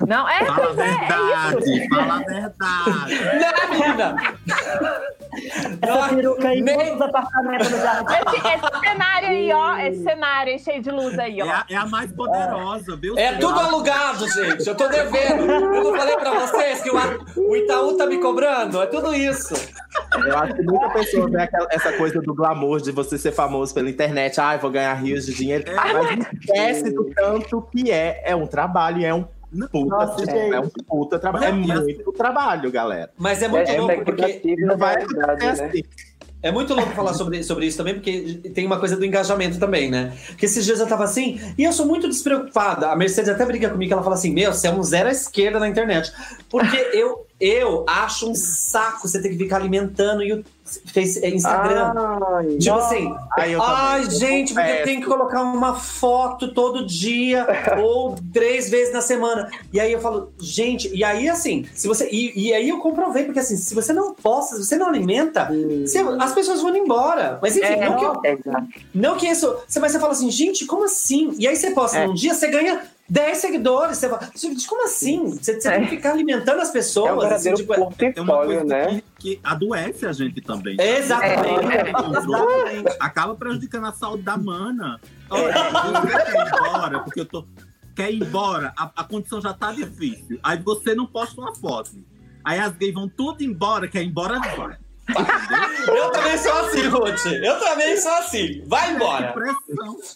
Não, 0.07 0.29
é, 0.29 0.45
fala 0.47 0.71
a 0.71 0.73
verdade, 0.73 1.73
é 1.73 1.89
fala 1.89 2.15
a 2.15 2.19
verdade. 2.19 3.07
Não! 3.99 5.20
Essa 5.81 6.15
peruca 6.15 6.49
aí, 6.49 6.61
nem... 6.61 6.75
quantos 6.75 7.01
apartamentos 7.01 7.71
no 7.71 7.79
jardim? 7.79 8.15
Esse, 8.15 8.49
esse, 8.49 8.81
cenário 8.81 9.29
aí, 9.29 9.53
ó, 9.53 9.77
esse 9.79 10.03
cenário 10.03 10.53
aí 10.53 10.59
cheio 10.59 10.83
de 10.83 10.91
luz 10.91 11.19
aí, 11.19 11.41
ó. 11.43 11.47
É 11.47 11.51
a, 11.51 11.65
é 11.71 11.77
a 11.77 11.87
mais 11.87 12.13
poderosa, 12.13 12.97
viu? 12.97 13.19
É 13.19 13.35
tudo 13.35 13.59
alugado, 13.59 14.29
gente. 14.29 14.67
Eu 14.67 14.75
tô 14.75 14.89
devendo. 14.89 15.51
Eu 15.51 15.85
não 15.85 15.97
falei 15.97 16.17
pra 16.17 16.41
vocês 16.41 16.83
que 16.83 16.91
o, 16.91 16.97
o 17.37 17.57
Itaú 17.57 17.97
tá 17.97 18.07
me 18.07 18.19
cobrando? 18.19 18.83
É 18.83 18.87
tudo 18.87 19.15
isso. 19.15 19.55
Eu 20.27 20.39
acho 20.39 20.55
que 20.55 20.63
muita 20.63 20.91
pessoa 20.91 21.29
vê 21.29 21.43
aquela, 21.43 21.69
essa 21.71 21.93
coisa 21.93 22.21
do 22.21 22.35
glamour 22.35 22.81
de 22.81 22.93
você 22.93 23.19
ser 23.19 23.33
famoso 23.33 23.73
pela 23.75 23.89
internet. 23.89 24.41
Ai, 24.41 24.57
ah, 24.57 24.59
vou 24.59 24.71
ganhar 24.71 24.95
rios 24.95 25.27
de 25.27 25.35
dinheiro. 25.35 25.65
É. 25.71 25.75
Mas 25.75 26.27
esquece 26.33 26.91
do 26.91 27.05
tanto 27.15 27.63
que 27.73 27.91
é. 27.91 28.23
É 28.25 28.35
um 28.35 28.47
trabalho, 28.47 29.05
é 29.05 29.15
um 29.15 29.25
Puta, 29.51 29.85
Nossa, 29.85 30.31
é. 30.31 30.49
é 30.51 30.61
um 30.61 30.69
puta 30.69 31.19
trabalho. 31.19 31.45
É 31.45 31.53
muito 31.53 32.13
trabalho, 32.13 32.71
galera. 32.71 33.11
Mas 33.19 33.43
é 33.43 33.49
muito 33.49 33.71
é, 33.71 33.81
louco, 33.81 34.05
porque 34.05 34.57
não 34.59 34.77
vai 34.77 34.97
verdade, 34.97 35.45
né? 35.45 35.51
assim. 35.51 35.83
É 36.43 36.51
muito 36.51 36.73
louco 36.73 36.93
falar 36.93 37.13
sobre, 37.13 37.43
sobre 37.43 37.67
isso 37.67 37.77
também, 37.77 37.95
porque 37.95 38.41
tem 38.55 38.65
uma 38.65 38.79
coisa 38.79 38.97
do 38.97 39.05
engajamento 39.05 39.59
também, 39.59 39.91
né? 39.91 40.17
Porque 40.29 40.47
esses 40.47 40.65
dias 40.65 40.81
eu 40.81 40.87
tava 40.87 41.05
assim, 41.05 41.39
e 41.59 41.65
eu 41.65 41.73
sou 41.73 41.85
muito 41.85 42.09
despreocupada. 42.09 42.89
A 42.91 42.97
Mercedes 42.97 43.29
até 43.29 43.45
briga 43.45 43.69
comigo, 43.69 43.93
ela 43.93 44.03
fala 44.03 44.15
assim: 44.15 44.33
Meu, 44.33 44.53
você 44.53 44.69
é 44.69 44.73
um 44.73 44.83
zero 44.83 45.11
à 45.11 45.13
esquerda 45.13 45.59
na 45.59 45.69
internet. 45.69 46.11
Porque 46.49 46.77
eu, 46.95 47.27
eu 47.39 47.85
acho 47.87 48.31
um 48.31 48.35
saco 48.35 49.07
você 49.07 49.21
ter 49.21 49.29
que 49.29 49.37
ficar 49.37 49.57
alimentando 49.57 50.23
e 50.23 50.43
fez 50.87 51.17
é, 51.23 51.29
Instagram. 51.29 51.93
Ai, 51.97 52.57
tipo 52.59 52.77
assim, 52.77 53.15
ai, 53.39 53.55
ai 53.55 54.11
gente, 54.11 54.55
porque 54.55 54.73
tem 54.85 55.01
que 55.01 55.07
colocar 55.07 55.43
uma 55.43 55.75
foto 55.75 56.53
todo 56.53 56.87
dia 56.87 57.47
ou 57.83 58.17
três 58.33 58.71
vezes 58.71 58.93
na 58.93 59.01
semana. 59.01 59.51
E 59.73 59.81
aí 59.81 59.93
eu 59.93 60.01
falo, 60.01 60.33
gente, 60.41 60.95
e 60.95 61.03
aí 61.05 61.29
assim, 61.29 61.67
se 61.75 61.89
você. 61.89 62.09
E, 62.11 62.49
e 62.49 62.55
aí 62.55 62.69
eu 62.69 62.79
comprovei, 62.79 63.25
porque 63.25 63.41
assim, 63.41 63.57
se 63.57 63.75
você 63.75 63.93
não 63.93 64.15
posta, 64.15 64.57
se 64.57 64.65
você 64.65 64.77
não 64.77 64.89
alimenta, 64.89 65.51
você, 65.83 65.99
as 66.19 66.33
pessoas 66.33 66.61
vão 66.61 66.75
embora. 66.77 67.39
Mas 67.43 67.57
enfim, 67.57 67.67
é, 67.67 67.89
não, 67.89 67.97
que 67.97 68.05
eu, 68.05 68.23
não 68.95 69.17
que 69.17 69.27
isso. 69.27 69.57
Mas 69.81 69.93
você 69.93 69.99
fala 69.99 70.13
assim, 70.13 70.31
gente, 70.31 70.67
como 70.67 70.85
assim? 70.85 71.35
E 71.39 71.47
aí 71.47 71.57
você 71.57 71.71
posta 71.71 71.99
é. 71.99 72.07
num 72.07 72.15
dia, 72.15 72.35
você 72.35 72.49
ganha 72.49 72.83
10 73.11 73.39
seguidores. 73.39 73.99
Você 73.99 74.09
fala, 74.09 74.31
como 74.69 74.85
assim? 74.85 75.31
Você, 75.31 75.61
você 75.61 75.69
é. 75.69 75.73
tem 75.73 75.85
que 75.89 75.97
ficar 75.97 76.13
alimentando 76.13 76.61
as 76.61 76.71
pessoas. 76.71 77.11
É, 77.11 77.15
um 77.15 77.35
assim, 77.35 77.55
tipo, 77.55 77.75
é 77.75 78.21
uma 78.21 78.45
coisa 78.45 78.65
né? 78.65 79.03
que, 79.19 79.37
que, 79.37 79.41
adoece 79.43 80.07
a 80.07 80.13
gente 80.13 80.41
também. 80.41 80.77
Exatamente. 80.81 81.75
É. 81.75 81.91
Exatamente. 81.91 82.97
Acaba 83.01 83.35
prejudicando 83.35 83.87
a 83.87 83.93
saúde 83.93 84.23
da 84.23 84.37
mana. 84.37 85.01
Olha, 85.29 85.53
você 85.53 86.33
quer 86.33 86.47
ir 86.47 86.47
embora, 86.47 87.01
porque 87.01 87.21
eu 87.21 87.27
tô. 87.27 87.45
Quer 87.97 88.13
ir 88.13 88.23
embora, 88.23 88.73
a, 88.77 88.91
a 88.97 89.05
condição 89.05 89.41
já 89.41 89.53
tá 89.53 89.73
difícil. 89.73 90.39
Aí 90.43 90.59
você 90.63 90.95
não 90.95 91.07
posta 91.07 91.39
uma 91.41 91.55
foto. 91.55 91.91
Aí 92.45 92.59
as 92.59 92.73
gays 92.77 92.95
vão 92.95 93.09
tudo 93.09 93.43
embora, 93.43 93.89
quer 93.89 94.03
ir 94.03 94.07
embora, 94.07 94.39
vai. 94.39 94.79
Eu 95.89 96.11
também 96.13 96.39
sou 96.39 96.53
assim, 96.53 96.87
Ruth. 96.87 97.27
Eu 97.27 97.59
também 97.59 97.97
sou 97.97 98.13
assim. 98.13 98.63
Vai 98.67 98.95
embora. 98.95 99.35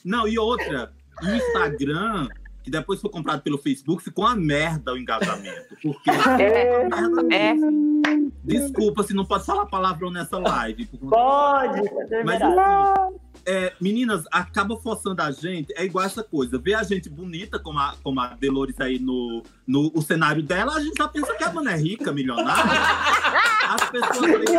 Não, 0.04 0.28
e 0.28 0.38
outra, 0.38 0.92
Instagram 1.20 2.28
que 2.64 2.70
depois 2.70 2.98
foi 2.98 3.10
comprado 3.10 3.42
pelo 3.42 3.58
Facebook, 3.58 4.02
ficou 4.02 4.24
uma 4.24 4.34
merda 4.34 4.94
o 4.94 4.98
engajamento. 4.98 5.76
Porque. 5.82 6.10
É, 6.40 7.52
é. 7.52 7.54
Desculpa 8.42 9.02
se 9.02 9.14
não 9.14 9.24
pode 9.24 9.44
falar 9.44 9.66
palavrão 9.66 10.10
nessa 10.10 10.38
live. 10.38 10.86
Pode, 10.86 11.82
mas 12.24 12.42
assim, 12.42 13.16
é, 13.46 13.72
meninas, 13.80 14.24
acaba 14.30 14.76
forçando 14.76 15.20
a 15.20 15.30
gente, 15.30 15.72
é 15.76 15.84
igual 15.84 16.04
essa 16.04 16.22
coisa. 16.22 16.58
Ver 16.58 16.74
a 16.74 16.82
gente 16.82 17.08
bonita, 17.08 17.58
como 17.58 17.78
a, 17.78 17.94
como 18.02 18.20
a 18.20 18.28
Delores 18.34 18.80
aí 18.80 18.98
no, 18.98 19.42
no 19.66 19.90
o 19.94 20.02
cenário 20.02 20.42
dela, 20.42 20.74
a 20.74 20.80
gente 20.80 20.96
já 20.96 21.08
pensa 21.08 21.34
que 21.34 21.44
a 21.44 21.52
mana 21.52 21.72
é 21.72 21.76
rica, 21.76 22.12
milionária. 22.12 22.80
As 23.68 23.90
pessoas 23.90 24.30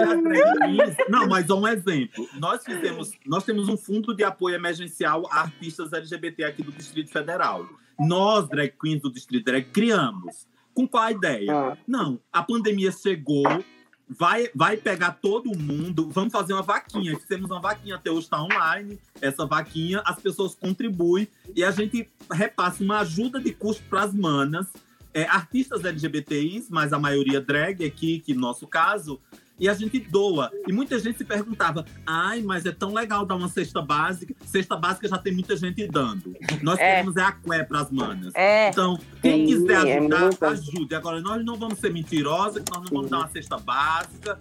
a 0.00 0.14
drag 0.14 0.96
Não, 1.08 1.26
mas 1.26 1.48
um 1.50 1.66
exemplo. 1.66 2.28
Nós 2.38 2.62
fizemos, 2.64 3.12
nós 3.26 3.44
temos 3.44 3.68
um 3.68 3.76
fundo 3.76 4.14
de 4.14 4.22
apoio 4.22 4.54
emergencial 4.54 5.26
a 5.30 5.40
artistas 5.40 5.92
LGBT 5.92 6.44
aqui 6.44 6.62
do 6.62 6.72
Distrito 6.72 7.10
Federal. 7.10 7.66
Nós, 7.98 8.48
drag 8.48 8.72
queens 8.80 9.00
do 9.00 9.10
Distrito 9.10 9.44
Drag, 9.44 9.64
criamos. 9.70 10.46
Com 10.74 10.86
qual 10.86 11.04
a 11.04 11.12
ideia? 11.12 11.52
Ah. 11.52 11.76
Não, 11.86 12.20
a 12.32 12.42
pandemia 12.42 12.92
chegou, 12.92 13.44
vai, 14.10 14.48
vai 14.54 14.76
pegar 14.76 15.12
todo 15.12 15.56
mundo, 15.56 16.10
vamos 16.10 16.32
fazer 16.32 16.52
uma 16.52 16.62
vaquinha. 16.62 17.16
Fizemos 17.18 17.50
uma 17.50 17.60
vaquinha, 17.60 17.94
até 17.94 18.10
hoje 18.10 18.24
está 18.24 18.42
online. 18.42 18.98
Essa 19.20 19.46
vaquinha, 19.46 20.02
as 20.04 20.18
pessoas 20.18 20.54
contribuem 20.54 21.28
e 21.54 21.62
a 21.62 21.70
gente 21.70 22.08
repassa 22.30 22.82
uma 22.82 23.00
ajuda 23.00 23.40
de 23.40 23.52
custo 23.52 23.82
para 23.88 24.02
as 24.02 24.12
manas, 24.12 24.66
é, 25.14 25.24
artistas 25.24 25.84
LGBTIs, 25.84 26.68
mas 26.68 26.92
a 26.92 26.98
maioria 26.98 27.40
drag 27.40 27.84
aqui, 27.84 28.18
que 28.18 28.34
no 28.34 28.40
nosso 28.40 28.66
caso, 28.66 29.20
e 29.60 29.68
a 29.68 29.74
gente 29.74 30.00
doa. 30.00 30.50
E 30.66 30.72
muita 30.72 30.98
gente 30.98 31.18
se 31.18 31.24
perguntava: 31.24 31.84
ai, 32.06 32.42
mas 32.42 32.64
é 32.66 32.72
tão 32.72 32.92
legal 32.92 33.24
dar 33.26 33.36
uma 33.36 33.48
cesta 33.48 33.80
básica. 33.82 34.34
Cesta 34.46 34.74
básica 34.76 35.06
já 35.06 35.18
tem 35.18 35.32
muita 35.34 35.54
gente 35.56 35.86
dando. 35.86 36.34
Nós 36.62 36.78
É. 36.78 36.90
queremos 36.96 37.16
é 37.16 37.22
a 37.22 37.32
cué 37.32 37.62
para 37.62 37.80
as 37.80 37.90
manas. 37.90 38.32
É. 38.34 38.70
Então, 38.70 38.98
quem 39.22 39.46
Sim, 39.46 39.54
quiser 39.60 39.86
é 39.86 39.98
ajudar, 39.98 40.20
muito- 40.22 40.44
ajude. 40.44 40.94
Agora, 40.94 41.20
nós 41.20 41.44
não 41.44 41.56
vamos 41.56 41.78
ser 41.78 41.92
mentirosas, 41.92 42.62
que 42.64 42.70
nós 42.72 42.82
não 42.82 42.90
vamos 42.96 43.10
dar 43.10 43.18
uma 43.18 43.28
cesta 43.28 43.58
básica, 43.58 44.38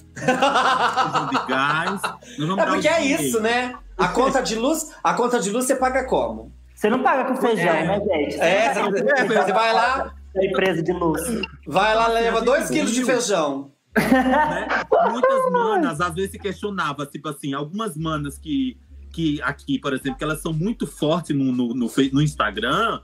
de 1.29 1.47
gás. 1.47 2.01
Nós 2.37 2.47
vamos 2.47 2.57
É 2.59 2.65
porque 2.65 2.87
é 2.87 2.99
dinheiro. 3.01 3.23
isso, 3.23 3.39
né? 3.41 3.75
A 3.97 4.07
conta 4.07 4.41
de 4.41 4.55
luz, 4.55 4.91
a 5.03 5.13
conta 5.13 5.39
de 5.39 5.49
luz 5.49 5.65
você 5.65 5.75
paga 5.75 6.05
como? 6.05 6.51
Você 6.73 6.89
não 6.89 7.03
paga 7.03 7.25
com 7.25 7.35
feijão, 7.35 7.67
É. 7.73 7.85
né, 7.85 7.99
gente? 8.05 8.35
Você 8.35 8.39
É, 8.41 8.73
você, 8.73 9.03
você 9.03 9.51
vai 9.53 9.73
lá, 9.73 10.13
da 10.33 10.45
empresa 10.45 10.81
de 10.81 10.93
luz. 10.93 11.21
vai 11.67 11.93
lá, 11.95 12.07
leva 12.07 12.37
Assim, 12.37 12.45
dois 12.45 12.63
assim, 12.63 12.73
quilos 12.75 12.91
de 12.91 13.03
feijão. 13.03 13.71
Né? 13.95 14.68
Muitas 15.11 15.52
manas 15.52 16.02
às 16.02 16.14
vezes 16.14 16.32
se 16.32 16.40
questionava, 16.40 17.06
tipo 17.06 17.30
assim, 17.30 17.53
algumas 17.53 17.98
manas 17.98 18.38
que, 18.38 18.78
que 19.11 19.41
aqui, 19.41 19.80
por 19.80 19.94
exemplo, 19.94 20.18
que 20.18 20.24
elas 20.24 20.41
são 20.41 20.53
muito 20.53 20.86
fortes 20.86 21.36
no, 21.36 21.52
no, 21.52 21.74
no, 21.74 21.91
no 22.14 22.22
Instagram 22.22 23.02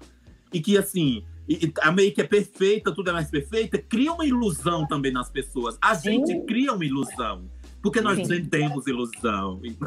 e 0.53 0.59
que 0.59 0.77
assim. 0.77 1.23
E, 1.47 1.71
a 1.81 1.91
meio 1.91 2.11
que 2.11 2.21
é 2.21 2.23
perfeita, 2.23 2.91
tudo 2.91 3.11
é 3.11 3.13
mais 3.13 3.29
perfeita, 3.29 3.77
cria 3.77 4.11
uma 4.11 4.25
ilusão 4.25 4.87
também 4.87 5.11
nas 5.11 5.29
pessoas. 5.29 5.77
A 5.79 5.93
gente 5.93 6.41
cria 6.45 6.73
uma 6.73 6.83
ilusão. 6.83 7.47
Porque 7.83 8.01
nós 8.01 8.17
Sim. 8.17 8.23
vendemos 8.23 8.87
ilusão. 8.87 9.61
Gente, 9.63 9.77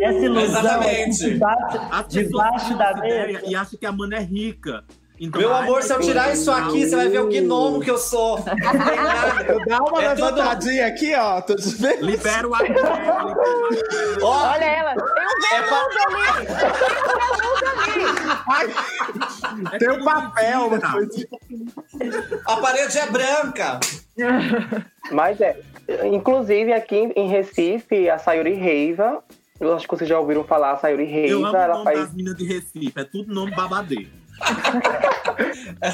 essa 0.00 0.18
ilusão 0.24 0.82
é 0.82 1.08
Exatamente. 1.08 1.32
debaixo, 1.32 2.08
debaixo 2.08 2.78
da 2.78 2.94
mesa. 3.00 3.42
E 3.48 3.56
acham 3.56 3.76
que 3.76 3.84
a 3.84 3.90
mana 3.90 4.14
é 4.14 4.22
rica. 4.22 4.84
Então, 5.18 5.40
Meu 5.40 5.54
amor, 5.54 5.82
se 5.82 5.90
eu 5.92 6.00
tirar 6.00 6.32
isso 6.34 6.50
aqui, 6.50 6.86
você 6.86 6.94
vai 6.94 7.08
ver 7.08 7.20
o 7.20 7.28
gnomo 7.28 7.80
que 7.80 7.90
eu 7.90 7.96
sou. 7.96 8.36
Tem. 8.42 8.52
Eu 9.48 9.64
dar 9.64 9.80
uma 9.80 10.02
É 10.02 10.14
tudo- 10.14 10.24
levantadinha 10.26 10.86
aqui, 10.86 11.14
ó. 11.14 11.40
Tô 11.40 11.56
te 11.56 11.68
vendo. 11.70 12.04
Libera 12.04 12.46
o 12.46 12.52
Olha 14.22 14.64
ela, 14.64 14.94
tem 14.94 15.04
um 15.04 15.56
é 15.56 15.62
pra- 15.62 15.86
É 19.72 19.78
Tem 19.78 19.90
um 19.90 20.04
papel, 20.04 20.60
uma 20.66 20.76
mentira. 20.76 20.92
coisa. 20.92 22.40
a 22.46 22.56
parede 22.58 22.98
é 22.98 23.06
branca. 23.06 23.80
Mas 25.12 25.40
é. 25.40 25.58
Inclusive, 26.12 26.72
aqui 26.72 27.12
em- 27.16 27.28
Recife, 27.28 28.10
a 28.10 28.18
Sayuri 28.18 28.54
Reiva, 28.54 29.22
eu 29.60 29.74
acho 29.74 29.86
que 29.88 29.96
vocês 29.96 30.08
já 30.10 30.18
ouviram 30.18 30.44
falar, 30.44 30.72
a 30.72 30.76
Sayuri 30.76 31.04
Eu 31.04 31.38
amo 31.38 31.44
Reiva, 31.46 31.52
o 31.52 31.56
ela 31.62 31.72
nome 31.74 31.84
faz. 31.84 31.98
das 32.00 32.12
minas 32.12 32.36
de 32.36 32.44
Recife, 32.44 32.92
é 32.96 33.04
tudo 33.04 33.32
nome 33.32 33.54
babadeiro. 33.54 34.10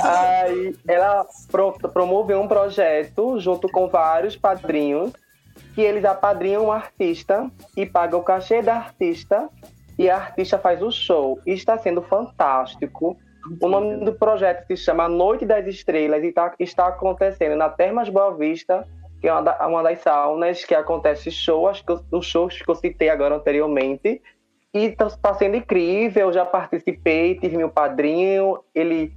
Aí 0.04 0.74
ela 0.86 1.26
pro- 1.50 1.72
promoveu 1.92 2.40
um 2.40 2.48
projeto 2.48 3.38
junto 3.38 3.68
com 3.68 3.88
vários 3.88 4.36
padrinhos, 4.36 5.12
que 5.74 5.80
eles 5.80 6.04
apadrinham 6.04 6.66
um 6.66 6.72
artista 6.72 7.50
e 7.76 7.86
pagam 7.86 8.20
o 8.20 8.22
cachê 8.22 8.62
da 8.62 8.74
artista 8.76 9.48
e 9.98 10.08
a 10.08 10.16
artista 10.16 10.58
faz 10.58 10.82
o 10.82 10.90
show. 10.90 11.38
E 11.46 11.52
está 11.52 11.78
sendo 11.78 12.02
fantástico. 12.02 13.16
O 13.60 13.68
nome 13.68 14.04
do 14.04 14.12
projeto 14.12 14.66
se 14.66 14.76
chama 14.76 15.08
Noite 15.08 15.44
das 15.44 15.66
Estrelas 15.66 16.22
e 16.22 16.32
tá- 16.32 16.54
está 16.58 16.86
acontecendo 16.88 17.56
na 17.56 17.68
Termas 17.68 18.08
Boa 18.08 18.34
Vista, 18.36 18.86
que 19.20 19.28
é 19.28 19.32
uma, 19.32 19.42
da- 19.42 19.66
uma 19.66 19.82
das 19.82 20.00
saunas 20.00 20.64
que 20.64 20.74
acontece 20.74 21.30
show, 21.30 21.68
acho 21.68 21.84
que 21.84 21.92
os 22.10 22.26
shows 22.26 22.60
que 22.60 22.68
eu 22.70 22.74
citei 22.74 23.08
agora 23.08 23.34
anteriormente. 23.36 24.22
E 24.74 24.86
está 24.86 25.34
sendo 25.34 25.56
incrível, 25.56 26.32
já 26.32 26.46
participei, 26.46 27.34
tive 27.34 27.56
meu 27.58 27.68
padrinho, 27.68 28.58
ele 28.74 29.12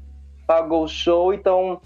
pagou 0.45 0.84
o 0.84 0.88
show, 0.88 1.34
então 1.34 1.80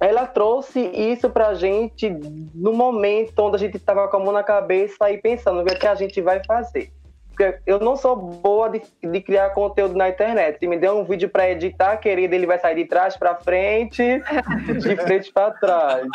ela 0.00 0.26
trouxe 0.26 0.80
isso 0.80 1.28
pra 1.28 1.54
gente 1.54 2.10
no 2.54 2.72
momento 2.72 3.38
onde 3.38 3.56
a 3.56 3.58
gente 3.58 3.78
tava 3.78 4.08
com 4.08 4.16
a 4.16 4.20
mão 4.20 4.32
na 4.32 4.42
cabeça 4.42 5.10
e 5.10 5.18
pensando 5.18 5.60
o 5.60 5.64
que, 5.64 5.74
é 5.74 5.78
que 5.78 5.86
a 5.86 5.94
gente 5.94 6.20
vai 6.20 6.42
fazer. 6.44 6.90
Porque 7.28 7.58
eu 7.66 7.78
não 7.78 7.96
sou 7.96 8.16
boa 8.16 8.68
de, 8.68 8.82
de 9.02 9.20
criar 9.20 9.50
conteúdo 9.50 9.94
na 9.94 10.08
internet. 10.08 10.58
Se 10.58 10.66
me 10.66 10.76
der 10.76 10.90
um 10.90 11.04
vídeo 11.04 11.28
pra 11.28 11.50
editar, 11.50 11.96
querido, 11.98 12.34
ele 12.34 12.46
vai 12.46 12.58
sair 12.58 12.74
de 12.74 12.84
trás 12.86 13.16
pra 13.16 13.34
frente, 13.36 14.02
de 14.80 14.96
frente 14.96 15.32
pra 15.32 15.50
trás. 15.52 16.06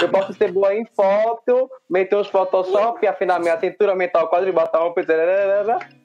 Eu 0.00 0.08
posso 0.08 0.32
ser 0.34 0.50
boa 0.50 0.74
em 0.74 0.84
foto, 0.86 1.70
meter 1.90 2.16
uns 2.16 2.28
Photoshop, 2.28 3.06
afinar 3.06 3.38
minha 3.38 3.58
cintura, 3.58 3.92
aumentar 3.92 4.24
o 4.24 4.28
quadro 4.28 4.48
e 4.48 4.52
botar 4.52 4.84
um 4.84 4.92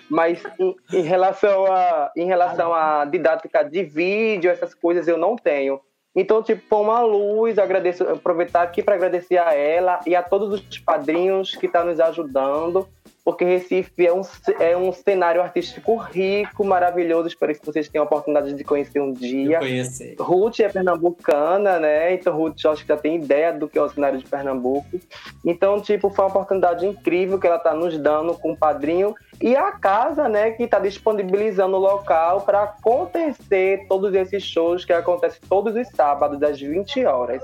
mas 0.09 0.43
em, 0.59 0.75
em 0.93 1.01
relação 1.01 1.65
a 1.65 2.11
em 2.15 2.25
relação 2.25 2.73
à 2.73 3.05
didática 3.05 3.63
de 3.63 3.83
vídeo, 3.83 4.49
essas 4.49 4.73
coisas 4.73 5.07
eu 5.07 5.17
não 5.17 5.35
tenho. 5.35 5.79
Então, 6.15 6.41
tipo, 6.41 6.63
foi 6.67 6.79
uma 6.79 7.01
luz, 7.01 7.59
agradeço, 7.59 8.03
aproveitar 8.03 8.63
aqui 8.63 8.81
para 8.81 8.95
agradecer 8.95 9.37
a 9.37 9.53
ela 9.53 9.99
e 10.03 10.15
a 10.15 10.23
todos 10.23 10.51
os 10.51 10.79
padrinhos 10.79 11.55
que 11.55 11.67
estão 11.67 11.85
nos 11.85 11.99
ajudando, 11.99 12.89
porque 13.27 13.43
Recife 13.43 14.07
é 14.07 14.13
um, 14.13 14.21
é 14.57 14.77
um 14.77 14.89
cenário 14.93 15.41
artístico 15.41 15.97
rico, 15.97 16.63
maravilhoso. 16.63 17.27
Espero 17.27 17.53
que 17.53 17.65
vocês 17.65 17.89
tenham 17.89 18.03
a 18.03 18.05
oportunidade 18.05 18.53
de 18.53 18.63
conhecer 18.63 19.01
um 19.01 19.09
Eu 19.09 19.13
dia. 19.15 19.59
conheci. 19.59 20.15
Ruth 20.17 20.61
é 20.61 20.69
pernambucana, 20.69 21.77
né? 21.77 22.13
Então, 22.13 22.33
Ruth, 22.37 22.65
acho 22.65 22.83
que 22.83 22.87
já 22.87 22.95
tem 22.95 23.17
ideia 23.17 23.51
do 23.51 23.67
que 23.67 23.77
é 23.77 23.81
o 23.81 23.89
cenário 23.89 24.17
de 24.17 24.25
Pernambuco. 24.25 24.97
Então, 25.43 25.81
tipo, 25.81 26.09
foi 26.09 26.23
uma 26.23 26.31
oportunidade 26.31 26.85
incrível 26.85 27.37
que 27.37 27.45
ela 27.45 27.59
tá 27.59 27.73
nos 27.73 27.97
dando 27.97 28.33
com 28.33 28.53
o 28.53 28.57
padrinho. 28.57 29.13
E 29.41 29.57
a 29.57 29.73
casa, 29.73 30.29
né, 30.29 30.51
que 30.51 30.65
tá 30.65 30.79
disponibilizando 30.79 31.75
o 31.75 31.79
local 31.81 32.43
para 32.43 32.63
acontecer 32.63 33.87
todos 33.89 34.13
esses 34.13 34.41
shows 34.41 34.85
que 34.85 34.93
acontecem 34.93 35.41
todos 35.49 35.75
os 35.75 35.89
sábados, 35.89 36.41
às 36.41 36.61
20 36.61 37.03
horas. 37.03 37.43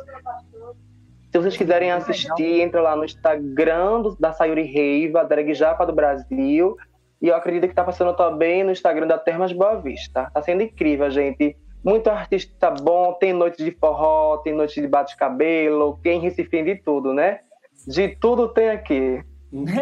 Se 1.34 1.40
vocês 1.40 1.58
quiserem 1.58 1.92
assistir, 1.92 2.62
entra 2.62 2.80
lá 2.80 2.96
no 2.96 3.04
Instagram 3.04 4.02
do- 4.04 4.16
da 4.20 4.32
Sayuri 4.32 4.62
Reiva, 4.62 5.26
Drag 5.26 5.52
Japa 5.56 5.84
do 5.84 5.92
Brasil. 5.92 6.78
E 7.20 7.28
eu 7.28 7.36
acredito 7.36 7.68
que 7.68 7.74
tá 7.74 7.84
passando 7.84 8.14
também 8.16 8.64
no 8.64 8.72
Instagram 8.72 9.08
da 9.08 9.18
Termas 9.18 9.52
Boa 9.52 9.76
Vista. 9.82 10.30
Tá 10.32 10.42
sendo 10.44 10.62
incrível, 10.62 11.10
gente. 11.10 11.56
Muito 11.84 12.08
artista 12.10 12.70
bom, 12.70 13.14
tem 13.14 13.34
noites 13.34 13.66
de 13.66 13.72
forró, 13.72 14.38
tem 14.38 14.54
noites 14.54 14.76
de 14.76 14.88
bate-cabelo, 14.88 16.00
tem 16.04 16.20
Recife 16.20 16.62
de 16.64 16.76
tudo, 16.76 17.14
né? 17.14 17.40
De 17.88 18.10
tudo 18.10 18.48
tem 18.50 18.70
aqui. 18.70 19.22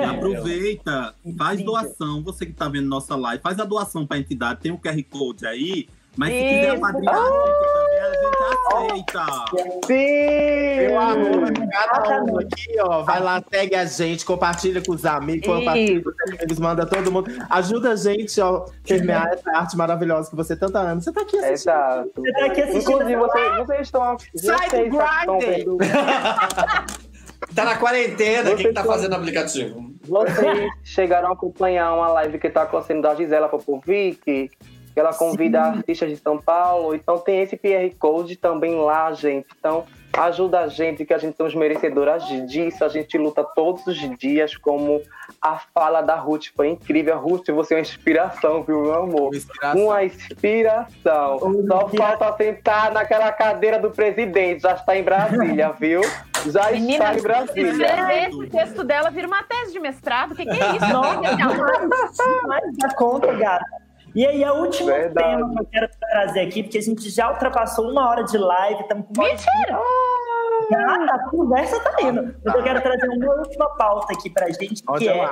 Aproveita, 0.10 1.14
faz 1.38 1.61
doação. 1.64 2.23
Você 2.23 2.45
que 2.45 2.53
tá 2.53 2.68
vendo 2.69 2.88
nossa 2.88 3.15
live, 3.15 3.41
faz 3.44 3.60
a 3.60 3.65
doação 3.65 4.06
pra 4.07 4.18
entidade. 4.18 4.61
Tem 4.61 4.72
o 4.72 4.78
QR 4.80 5.03
Code 5.03 5.45
aí. 5.45 5.88
Mas 6.17 6.33
se 6.33 6.39
quiser 6.39 6.69
apadrinhar 6.71 7.15
a 7.15 7.23
gente 7.23 7.73
também, 7.73 7.99
a 7.99 8.11
gente 8.11 8.25
aceita. 8.51 9.25
Sim! 9.85 10.88
Meu 10.88 10.99
amor, 10.99 11.53
cada 11.71 12.23
um 12.23 12.39
aqui, 12.39 12.79
ó. 12.81 13.01
Vai 13.03 13.21
lá, 13.21 13.41
segue 13.49 13.75
a 13.75 13.85
gente, 13.85 14.25
compartilha 14.25 14.81
com 14.85 14.91
os 14.91 15.05
amigos, 15.05 15.47
compartilha 15.47 16.03
com 16.03 16.09
os 16.09 16.33
amigos, 16.33 16.59
manda 16.59 16.85
todo 16.85 17.11
mundo. 17.11 17.31
Ajuda 17.49 17.91
a 17.91 17.95
gente, 17.95 18.41
ó, 18.41 18.65
permear 18.85 19.29
essa 19.31 19.51
arte 19.51 19.77
maravilhosa 19.77 20.29
que 20.29 20.35
você 20.35 20.55
tanto 20.55 20.77
ama. 20.77 20.99
Você 20.99 21.13
tá 21.13 21.21
aqui 21.21 21.38
assistindo. 21.38 21.53
Exato. 21.53 22.11
Você 22.15 22.31
tá 22.33 22.45
aqui 22.45 22.61
assistindo. 22.61 22.91
Inclusive, 22.91 23.15
vocês, 23.15 23.57
vocês 23.57 23.81
estão. 23.81 24.17
Sai 24.35 25.25
do 25.25 25.39
vendo. 25.39 25.77
Tá 27.55 27.65
na 27.65 27.75
quarentena, 27.75 28.55
quem 28.55 28.67
que 28.67 28.73
tá 28.73 28.83
fazendo 28.83 29.13
o 29.13 29.15
aplicativo? 29.15 29.91
Vocês 30.03 30.71
chegaram 30.83 31.29
a 31.29 31.33
acompanhar 31.33 31.93
uma 31.93 32.07
live 32.09 32.38
que 32.39 32.47
está 32.47 32.61
acontecendo 32.61 33.01
da 33.01 33.15
Gisela 33.15 33.49
Popovic, 33.49 34.49
ela 34.99 35.13
convida 35.13 35.61
artistas 35.61 36.09
de 36.09 36.18
São 36.18 36.38
Paulo. 36.38 36.93
Então 36.95 37.18
tem 37.18 37.41
esse 37.41 37.57
QR 37.57 37.89
Code 37.97 38.35
também 38.35 38.76
lá, 38.76 39.11
gente. 39.13 39.47
Então, 39.57 39.85
Ajuda 40.13 40.59
a 40.59 40.68
gente, 40.68 41.05
que 41.05 41.13
a 41.13 41.18
gente 41.18 41.38
somos 41.38 41.55
merecedoras 41.55 42.26
disso. 42.47 42.84
A 42.84 42.89
gente 42.89 43.18
luta 43.18 43.43
todos 43.43 43.88
os 43.88 43.97
dias, 44.18 44.57
como 44.57 45.01
a 45.41 45.57
fala 45.73 46.01
da 46.01 46.15
Ruth 46.15 46.47
foi 46.55 46.69
incrível. 46.69 47.18
Ruth, 47.18 47.47
você 47.49 47.73
é 47.73 47.77
uma 47.77 47.81
inspiração, 47.81 48.61
viu, 48.63 48.81
meu 48.81 48.93
amor? 48.93 49.34
Inspiração. 49.34 49.81
Uma 49.81 50.03
inspiração. 50.03 51.39
Só 51.39 51.88
falta 51.88 52.35
sentar 52.35 52.91
naquela 52.91 53.31
cadeira 53.31 53.80
do 53.80 53.89
presidente. 53.89 54.63
Já 54.63 54.73
está 54.73 54.97
em 54.97 55.03
Brasília, 55.03 55.72
viu? 55.80 56.01
Já 56.47 56.72
Menina, 56.72 57.13
está 57.13 57.18
em 57.18 57.22
Brasília. 57.22 58.27
esse 58.27 58.47
texto 58.47 58.84
dela, 58.84 59.09
vira 59.11 59.27
uma 59.27 59.43
tese 59.43 59.72
de 59.72 59.80
mestrado. 59.80 60.34
O 60.34 60.35
que, 60.35 60.43
que 60.43 60.49
é 60.49 60.76
isso? 60.76 60.88
Mas 62.47 62.77
dá 62.77 62.93
conta, 62.95 63.31
gata. 63.34 63.90
E 64.13 64.25
aí, 64.25 64.43
o 64.43 64.55
último 64.55 64.88
Verdade. 64.88 65.38
tema 65.38 65.49
que 65.53 65.59
eu 65.59 65.65
quero 65.65 65.89
trazer 65.99 66.39
aqui, 66.41 66.63
porque 66.63 66.77
a 66.77 66.81
gente 66.81 67.09
já 67.09 67.31
ultrapassou 67.31 67.89
uma 67.89 68.09
hora 68.09 68.23
de 68.23 68.38
live, 68.38 68.81
estamos 68.81 69.05
com 69.07 69.13
uma 69.13 69.27
Mentira! 69.27 69.79
Ah, 70.73 71.15
a 71.15 71.29
conversa 71.29 71.79
tá 71.79 72.01
indo. 72.01 72.35
Mas 72.43 72.55
eu 72.55 72.63
quero 72.63 72.81
trazer 72.81 73.09
uma 73.09 73.35
última 73.35 73.69
pauta 73.75 74.13
aqui 74.13 74.29
pra 74.29 74.49
gente, 74.49 74.83
que 74.83 75.07
é 75.07 75.17
é 75.17 75.31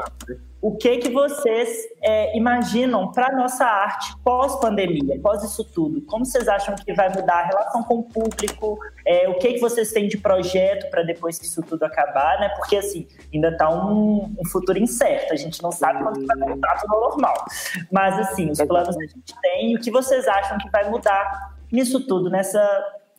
o 0.62 0.76
que 0.76 0.98
que 0.98 1.10
vocês 1.10 1.70
é, 2.04 2.38
imaginam 2.38 3.14
para 3.14 3.34
nossa 3.34 3.64
arte 3.64 4.14
pós-pandemia, 4.24 5.18
pós 5.22 5.42
isso 5.42 5.64
tudo? 5.64 6.02
Como 6.02 6.26
vocês 6.26 6.50
acham 6.50 6.76
que 6.76 6.94
vai 6.94 7.08
mudar 7.08 7.40
a 7.40 7.46
relação 7.46 7.82
com 7.84 8.00
o 8.00 8.04
público? 8.04 8.78
É, 9.08 9.30
o 9.30 9.36
que 9.36 9.54
que 9.54 9.60
vocês 9.60 9.94
têm 9.94 10.10
de 10.10 10.18
projeto 10.18 10.90
para 10.90 11.04
depois 11.04 11.40
que 11.40 11.46
isso 11.46 11.62
tudo 11.62 11.84
acabar, 11.84 12.40
né? 12.42 12.50
Porque 12.58 12.76
assim 12.76 13.08
ainda 13.34 13.56
tá 13.56 13.70
um, 13.70 14.36
um 14.38 14.46
futuro 14.50 14.78
incerto. 14.78 15.32
A 15.32 15.38
gente 15.38 15.64
não 15.64 15.72
sabe 15.72 16.04
quando 16.04 16.20
que 16.20 16.26
vai 16.26 16.38
voltar 16.38 16.82
tudo 16.82 16.94
ao 16.94 17.10
normal. 17.10 17.46
Mas 17.90 18.20
assim, 18.20 18.52
os 18.52 18.62
planos 18.62 18.98
a 18.98 19.02
gente 19.02 19.34
tem. 19.42 19.78
O 19.78 19.80
que 19.80 19.90
vocês 19.90 20.28
acham 20.28 20.58
que 20.58 20.70
vai 20.70 20.90
mudar 20.90 21.56
nisso 21.72 22.06
tudo, 22.06 22.30
nessa 22.30 22.60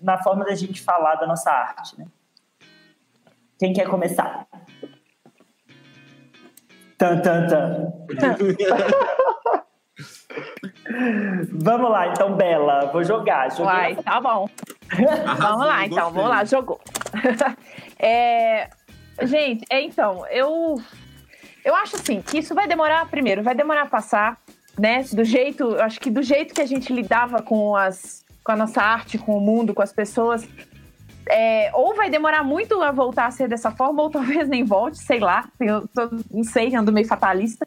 na 0.00 0.18
forma 0.22 0.44
da 0.44 0.54
gente 0.54 0.80
falar 0.82 1.16
da 1.16 1.26
nossa 1.26 1.50
arte, 1.50 1.98
né? 1.98 2.06
Quem 3.58 3.72
quer 3.72 3.88
começar? 3.88 4.46
Tan, 6.96 7.20
tan, 7.20 7.46
tan. 7.46 7.92
Vamos 11.52 11.90
lá, 11.90 12.08
então, 12.08 12.34
Bela. 12.36 12.86
Vou 12.92 13.04
jogar. 13.04 13.50
Joguei 13.50 13.64
Uai, 13.66 13.94
na- 13.94 14.02
tá 14.02 14.20
bom. 14.20 14.48
Arrasou, 15.26 15.36
Vamos 15.48 15.66
lá, 15.66 15.86
então, 15.86 16.04
gostei. 16.04 16.12
vamos 16.22 16.30
lá, 16.30 16.44
jogou. 16.44 16.80
É, 18.02 18.70
gente, 19.24 19.62
é, 19.68 19.82
então, 19.82 20.26
eu, 20.28 20.80
eu 21.62 21.74
acho 21.74 21.96
assim, 21.96 22.22
que 22.22 22.38
isso 22.38 22.54
vai 22.54 22.66
demorar, 22.66 23.06
primeiro, 23.10 23.42
vai 23.42 23.54
demorar 23.54 23.82
a 23.82 23.86
passar, 23.86 24.38
né? 24.78 25.04
Do 25.12 25.22
jeito, 25.22 25.64
eu 25.64 25.82
acho 25.82 26.00
que 26.00 26.10
do 26.10 26.22
jeito 26.22 26.54
que 26.54 26.62
a 26.62 26.66
gente 26.66 26.90
lidava 26.94 27.42
com, 27.42 27.76
as, 27.76 28.24
com 28.44 28.52
a 28.52 28.56
nossa 28.56 28.82
arte, 28.82 29.18
com 29.18 29.36
o 29.36 29.40
mundo, 29.40 29.74
com 29.74 29.82
as 29.82 29.92
pessoas, 29.92 30.48
é, 31.28 31.70
ou 31.74 31.94
vai 31.94 32.10
demorar 32.10 32.42
muito 32.42 32.80
a 32.82 32.90
voltar 32.90 33.26
a 33.26 33.30
ser 33.30 33.48
dessa 33.48 33.70
forma, 33.70 34.02
ou 34.02 34.10
talvez 34.10 34.48
nem 34.48 34.64
volte, 34.64 34.98
sei 34.98 35.20
lá, 35.20 35.48
eu 35.60 35.86
tô- 35.88 36.10
não 36.30 36.42
sei, 36.42 36.74
ando 36.74 36.92
meio 36.92 37.06
fatalista. 37.06 37.66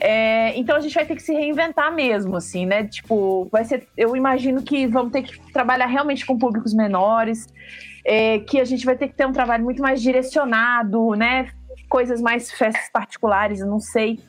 É, 0.00 0.56
então 0.58 0.76
a 0.76 0.80
gente 0.80 0.94
vai 0.94 1.06
ter 1.06 1.16
que 1.16 1.22
se 1.22 1.32
reinventar 1.32 1.92
mesmo, 1.94 2.36
assim, 2.36 2.66
né? 2.66 2.84
Tipo, 2.86 3.48
vai 3.50 3.64
ser. 3.64 3.88
Eu 3.96 4.14
imagino 4.14 4.62
que 4.62 4.86
vamos 4.86 5.12
ter 5.12 5.22
que 5.22 5.40
trabalhar 5.52 5.86
realmente 5.86 6.24
com 6.26 6.38
públicos 6.38 6.74
menores, 6.74 7.46
é, 8.04 8.38
que 8.40 8.60
a 8.60 8.64
gente 8.64 8.84
vai 8.84 8.96
ter 8.96 9.08
que 9.08 9.14
ter 9.14 9.26
um 9.26 9.32
trabalho 9.32 9.64
muito 9.64 9.80
mais 9.82 10.00
direcionado, 10.02 11.14
né? 11.14 11.50
Coisas 11.88 12.20
mais 12.20 12.50
festas 12.52 12.90
particulares, 12.92 13.60
não 13.60 13.80
sei. 13.80 14.20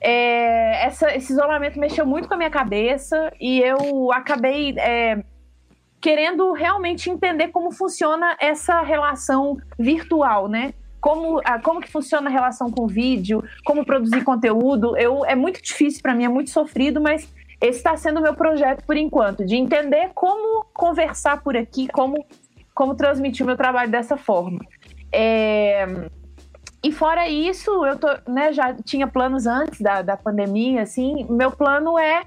É, 0.00 0.84
essa- 0.86 1.14
esse 1.14 1.32
isolamento 1.32 1.78
mexeu 1.78 2.06
muito 2.06 2.28
com 2.28 2.34
a 2.34 2.36
minha 2.36 2.50
cabeça 2.50 3.32
e 3.40 3.60
eu 3.60 4.10
acabei 4.12 4.74
é, 4.78 5.22
querendo 6.00 6.52
realmente 6.52 7.10
entender 7.10 7.48
como 7.48 7.70
funciona 7.72 8.36
essa 8.40 8.80
relação 8.82 9.56
virtual, 9.78 10.48
né? 10.48 10.72
Como, 11.00 11.40
a- 11.44 11.60
como 11.60 11.80
que 11.80 11.90
funciona 11.90 12.28
a 12.28 12.32
relação 12.32 12.70
com 12.70 12.86
vídeo, 12.86 13.42
como 13.64 13.84
produzir 13.84 14.22
conteúdo. 14.24 14.96
Eu, 14.96 15.24
é 15.24 15.34
muito 15.34 15.62
difícil 15.62 16.02
para 16.02 16.14
mim, 16.14 16.24
é 16.24 16.28
muito 16.28 16.50
sofrido, 16.50 17.00
mas 17.00 17.32
esse 17.60 17.78
está 17.78 17.96
sendo 17.96 18.20
o 18.20 18.22
meu 18.22 18.34
projeto 18.34 18.84
por 18.84 18.96
enquanto, 18.96 19.44
de 19.44 19.56
entender 19.56 20.10
como 20.14 20.64
conversar 20.72 21.42
por 21.42 21.56
aqui, 21.56 21.88
como, 21.88 22.24
como 22.74 22.94
transmitir 22.94 23.44
o 23.44 23.46
meu 23.46 23.56
trabalho 23.56 23.90
dessa 23.90 24.16
forma. 24.16 24.60
É, 25.12 25.86
E 26.82 26.92
fora 26.92 27.28
isso, 27.28 27.84
eu 27.84 27.98
tô, 27.98 28.08
né, 28.28 28.52
já 28.52 28.72
tinha 28.74 29.06
planos 29.06 29.46
antes 29.46 29.80
da, 29.80 30.00
da 30.00 30.16
pandemia, 30.16 30.82
assim, 30.82 31.26
meu 31.28 31.50
plano 31.50 31.98
é 31.98 32.22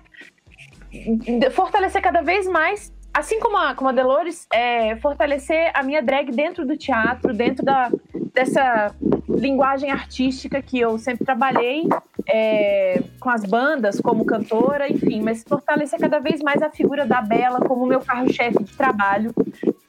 fortalecer 1.52 2.02
cada 2.02 2.22
vez 2.22 2.46
mais, 2.48 2.94
assim 3.14 3.40
como 3.40 3.56
a, 3.56 3.74
como 3.74 3.90
a 3.90 3.94
Delores, 3.94 4.48
é, 4.52 4.96
fortalecer 4.98 5.72
a 5.74 5.84
minha 5.84 6.02
drag 6.02 6.32
dentro 6.32 6.66
do 6.66 6.76
teatro, 6.76 7.34
dentro 7.34 7.64
da, 7.64 7.90
dessa 8.34 8.94
linguagem 9.30 9.90
artística 9.90 10.62
que 10.62 10.80
eu 10.80 10.98
sempre 10.98 11.26
trabalhei 11.26 11.88
é, 12.28 13.02
com 13.20 13.30
as 13.30 13.44
bandas, 13.44 14.00
como 14.00 14.26
cantora, 14.26 14.92
enfim, 14.92 15.22
mas 15.22 15.44
fortalecer 15.48 16.00
cada 16.00 16.20
vez 16.20 16.42
mais 16.42 16.62
a 16.62 16.70
figura 16.70 17.06
da 17.06 17.22
Bela 17.22 17.60
como 17.62 17.86
meu 17.86 18.02
carro-chefe 18.02 18.64
de 18.64 18.76
trabalho, 18.76 19.34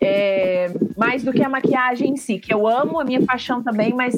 é, 0.02 0.66
mais 0.96 1.22
do 1.22 1.32
que 1.32 1.42
a 1.42 1.48
maquiagem 1.48 2.10
em 2.10 2.16
si, 2.16 2.38
que 2.38 2.52
eu 2.52 2.66
amo, 2.66 3.00
a 3.00 3.04
minha 3.04 3.22
paixão 3.22 3.62
também, 3.62 3.94
mas 3.94 4.14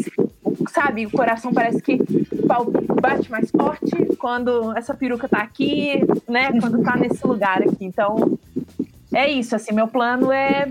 sabe, 0.70 1.06
o 1.06 1.10
coração 1.10 1.52
parece 1.52 1.82
que 1.82 1.98
bate 3.00 3.30
mais 3.30 3.50
forte 3.50 4.16
quando 4.18 4.76
essa 4.76 4.94
peruca 4.94 5.28
tá 5.28 5.38
aqui, 5.38 6.00
né? 6.28 6.58
Quando 6.60 6.82
tá 6.82 6.96
nesse 6.96 7.26
lugar 7.26 7.62
aqui. 7.62 7.84
Então, 7.84 8.38
é 9.12 9.30
isso, 9.30 9.54
assim, 9.54 9.74
meu 9.74 9.88
plano 9.88 10.32
é 10.32 10.70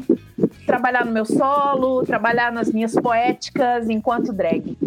trabalhar 0.65 1.05
no 1.05 1.11
meu 1.11 1.25
solo, 1.25 2.03
trabalhar 2.03 2.51
nas 2.51 2.71
minhas 2.71 2.93
poéticas 2.93 3.89
enquanto 3.89 4.33
drag. 4.33 4.77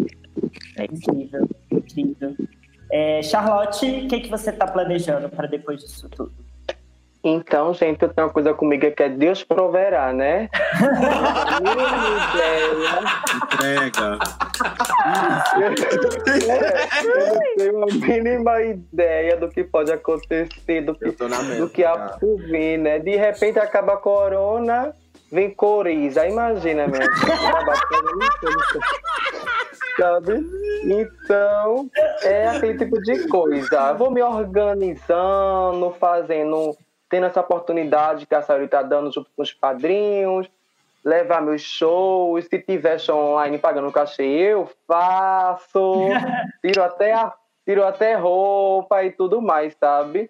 É 0.75 0.85
incrível, 0.85 1.49
incrível. 1.71 2.35
É, 2.91 3.21
Charlotte, 3.21 3.85
o 3.85 4.07
que, 4.07 4.19
que 4.21 4.29
você 4.29 4.49
está 4.49 4.67
planejando 4.67 5.29
para 5.29 5.47
depois 5.47 5.79
disso 5.81 6.09
tudo? 6.09 6.46
Então, 7.29 7.73
gente, 7.73 8.01
eu 8.01 8.07
tenho 8.07 8.27
uma 8.27 8.33
coisa 8.33 8.53
comigo 8.53 8.89
que 8.89 9.03
é 9.03 9.09
Deus 9.09 9.43
proverá, 9.43 10.13
né? 10.13 10.49
Entrega. 13.35 14.17
Eu 17.57 17.73
não 17.73 17.87
tenho 17.87 18.07
a 18.07 18.07
mínima 18.07 18.61
ideia 18.61 19.35
do 19.35 19.49
que 19.49 19.65
pode 19.65 19.91
acontecer, 19.91 20.81
do 20.81 20.95
que, 20.95 21.05
Eu 21.05 21.15
mesma. 21.29 21.55
do 21.55 21.69
que 21.69 21.83
há 21.83 21.97
por 22.17 22.37
vir, 22.43 22.77
né? 22.77 22.99
De 22.99 23.17
repente 23.17 23.59
acaba 23.59 23.95
a 23.95 23.97
corona, 23.97 24.93
vem 25.29 25.53
coriza. 25.53 26.25
Imagina, 26.25 26.87
meu. 26.87 27.01
Coriza, 27.01 28.79
Sabe? 29.97 30.45
Então, 30.85 31.89
é 32.21 32.47
aquele 32.47 32.77
tipo 32.77 33.01
de 33.01 33.27
coisa. 33.27 33.93
Vou 33.93 34.11
me 34.11 34.21
organizando, 34.21 35.93
fazendo, 35.99 36.77
tendo 37.09 37.25
essa 37.25 37.41
oportunidade 37.41 38.25
que 38.25 38.35
a 38.35 38.41
Sayuri 38.41 38.67
tá 38.67 38.81
dando 38.81 39.11
junto 39.11 39.29
com 39.35 39.41
os 39.41 39.53
padrinhos, 39.53 40.49
levar 41.03 41.41
meus 41.41 41.61
shows, 41.61 42.45
se 42.45 42.59
tiver 42.59 42.99
show 42.99 43.17
online 43.17 43.57
pagando 43.57 43.91
cachê, 43.91 44.23
eu 44.23 44.69
faço, 44.87 46.09
tiro 46.61 46.83
até 46.83 47.13
a, 47.13 47.33
tiro 47.65 47.85
até 47.85 48.15
roupa 48.15 49.03
e 49.03 49.11
tudo 49.11 49.41
mais, 49.41 49.75
sabe? 49.79 50.29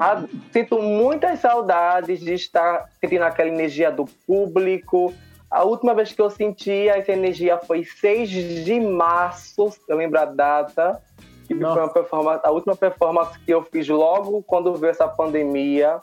Ah, 0.00 0.24
sinto 0.50 0.80
muitas 0.80 1.40
saudades 1.40 2.20
de 2.20 2.32
estar 2.32 2.88
sentindo 2.98 3.24
aquela 3.24 3.50
energia 3.50 3.92
do 3.92 4.06
público. 4.26 5.12
A 5.50 5.62
última 5.62 5.94
vez 5.94 6.10
que 6.12 6.22
eu 6.22 6.30
senti 6.30 6.88
essa 6.88 7.12
energia 7.12 7.58
foi 7.58 7.84
6 7.84 8.30
de 8.64 8.80
março, 8.80 9.70
eu 9.86 9.96
lembro 9.96 10.18
a 10.18 10.24
data. 10.24 11.02
Que 11.48 11.54
foi 11.54 11.82
uma 11.82 11.88
performance, 11.92 12.40
a 12.44 12.50
última 12.50 12.76
performance 12.76 13.38
que 13.40 13.52
eu 13.52 13.62
fiz 13.62 13.88
logo 13.88 14.42
quando 14.42 14.74
veio 14.76 14.90
essa 14.90 15.08
pandemia. 15.08 16.00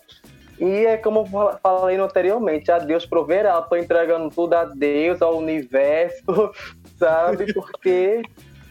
E 0.59 0.85
é 0.85 0.97
como 0.97 1.19
eu 1.21 1.25
fal- 1.25 1.59
falei 1.61 1.97
anteriormente, 1.97 2.71
a 2.71 2.79
Deus 2.79 3.05
proverá, 3.05 3.55
eu 3.55 3.61
tô 3.63 3.75
entregando 3.75 4.29
tudo 4.29 4.53
a 4.53 4.63
Deus, 4.63 5.21
ao 5.21 5.37
universo, 5.37 6.23
sabe? 6.97 7.53
Porque 7.53 8.21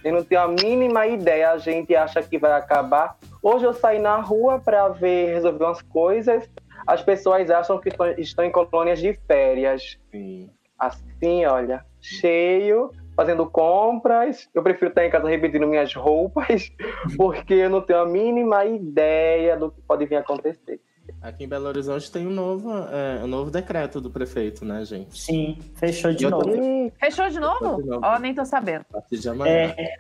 eu 0.03 0.13
não 0.13 0.25
tenho 0.25 0.41
a 0.41 0.49
mínima 0.49 1.07
ideia, 1.07 1.51
a 1.53 1.59
gente 1.59 1.95
acha 1.95 2.23
que 2.23 2.39
vai 2.39 2.53
acabar. 2.53 3.17
Hoje 3.43 3.67
eu 3.67 3.73
saí 3.75 3.99
na 3.99 4.17
rua 4.17 4.59
para 4.59 4.89
ver, 4.89 5.35
resolver 5.35 5.65
umas 5.65 5.83
coisas, 5.83 6.49
as 6.87 7.03
pessoas 7.03 7.51
acham 7.51 7.79
que 7.79 7.91
estão 8.19 8.45
em 8.45 8.51
colônias 8.51 8.99
de 8.99 9.13
férias. 9.27 9.99
Sim. 10.11 10.51
Assim, 10.79 11.45
olha, 11.45 11.85
cheio, 12.01 12.91
fazendo 13.15 13.47
compras. 13.47 14.49
Eu 14.55 14.63
prefiro 14.63 14.89
estar 14.89 15.05
em 15.05 15.11
casa 15.11 15.29
repetindo 15.29 15.67
minhas 15.67 15.95
roupas, 15.95 16.71
porque 17.17 17.55
eu 17.55 17.71
não 17.71 17.81
tenho 17.81 18.01
a 18.01 18.07
mínima 18.07 18.65
ideia 18.65 19.57
do 19.57 19.71
que 19.71 19.81
pode 19.83 20.07
vir 20.07 20.17
a 20.17 20.21
acontecer. 20.21 20.81
Aqui 21.21 21.45
em 21.45 21.49
Belo 21.49 21.67
Horizonte 21.67 22.11
tem 22.11 22.27
um 22.27 22.31
novo, 22.31 22.71
é, 22.71 23.23
um 23.23 23.27
novo 23.27 23.51
decreto 23.51 24.01
do 24.01 24.11
prefeito, 24.11 24.65
né, 24.65 24.85
gente? 24.85 25.19
Sim, 25.19 25.59
fechou 25.75 26.13
de 26.13 26.25
Eu 26.25 26.31
novo. 26.31 26.51
Fechou 26.99 27.29
de 27.29 27.39
novo? 27.39 28.01
Ó, 28.03 28.19
nem 28.19 28.35
tô 28.35 28.45
sabendo. 28.45 28.87
A 28.91 29.01
partir 29.01 29.19
de 29.19 29.29
amanhã. 29.29 29.75
É, 29.77 29.97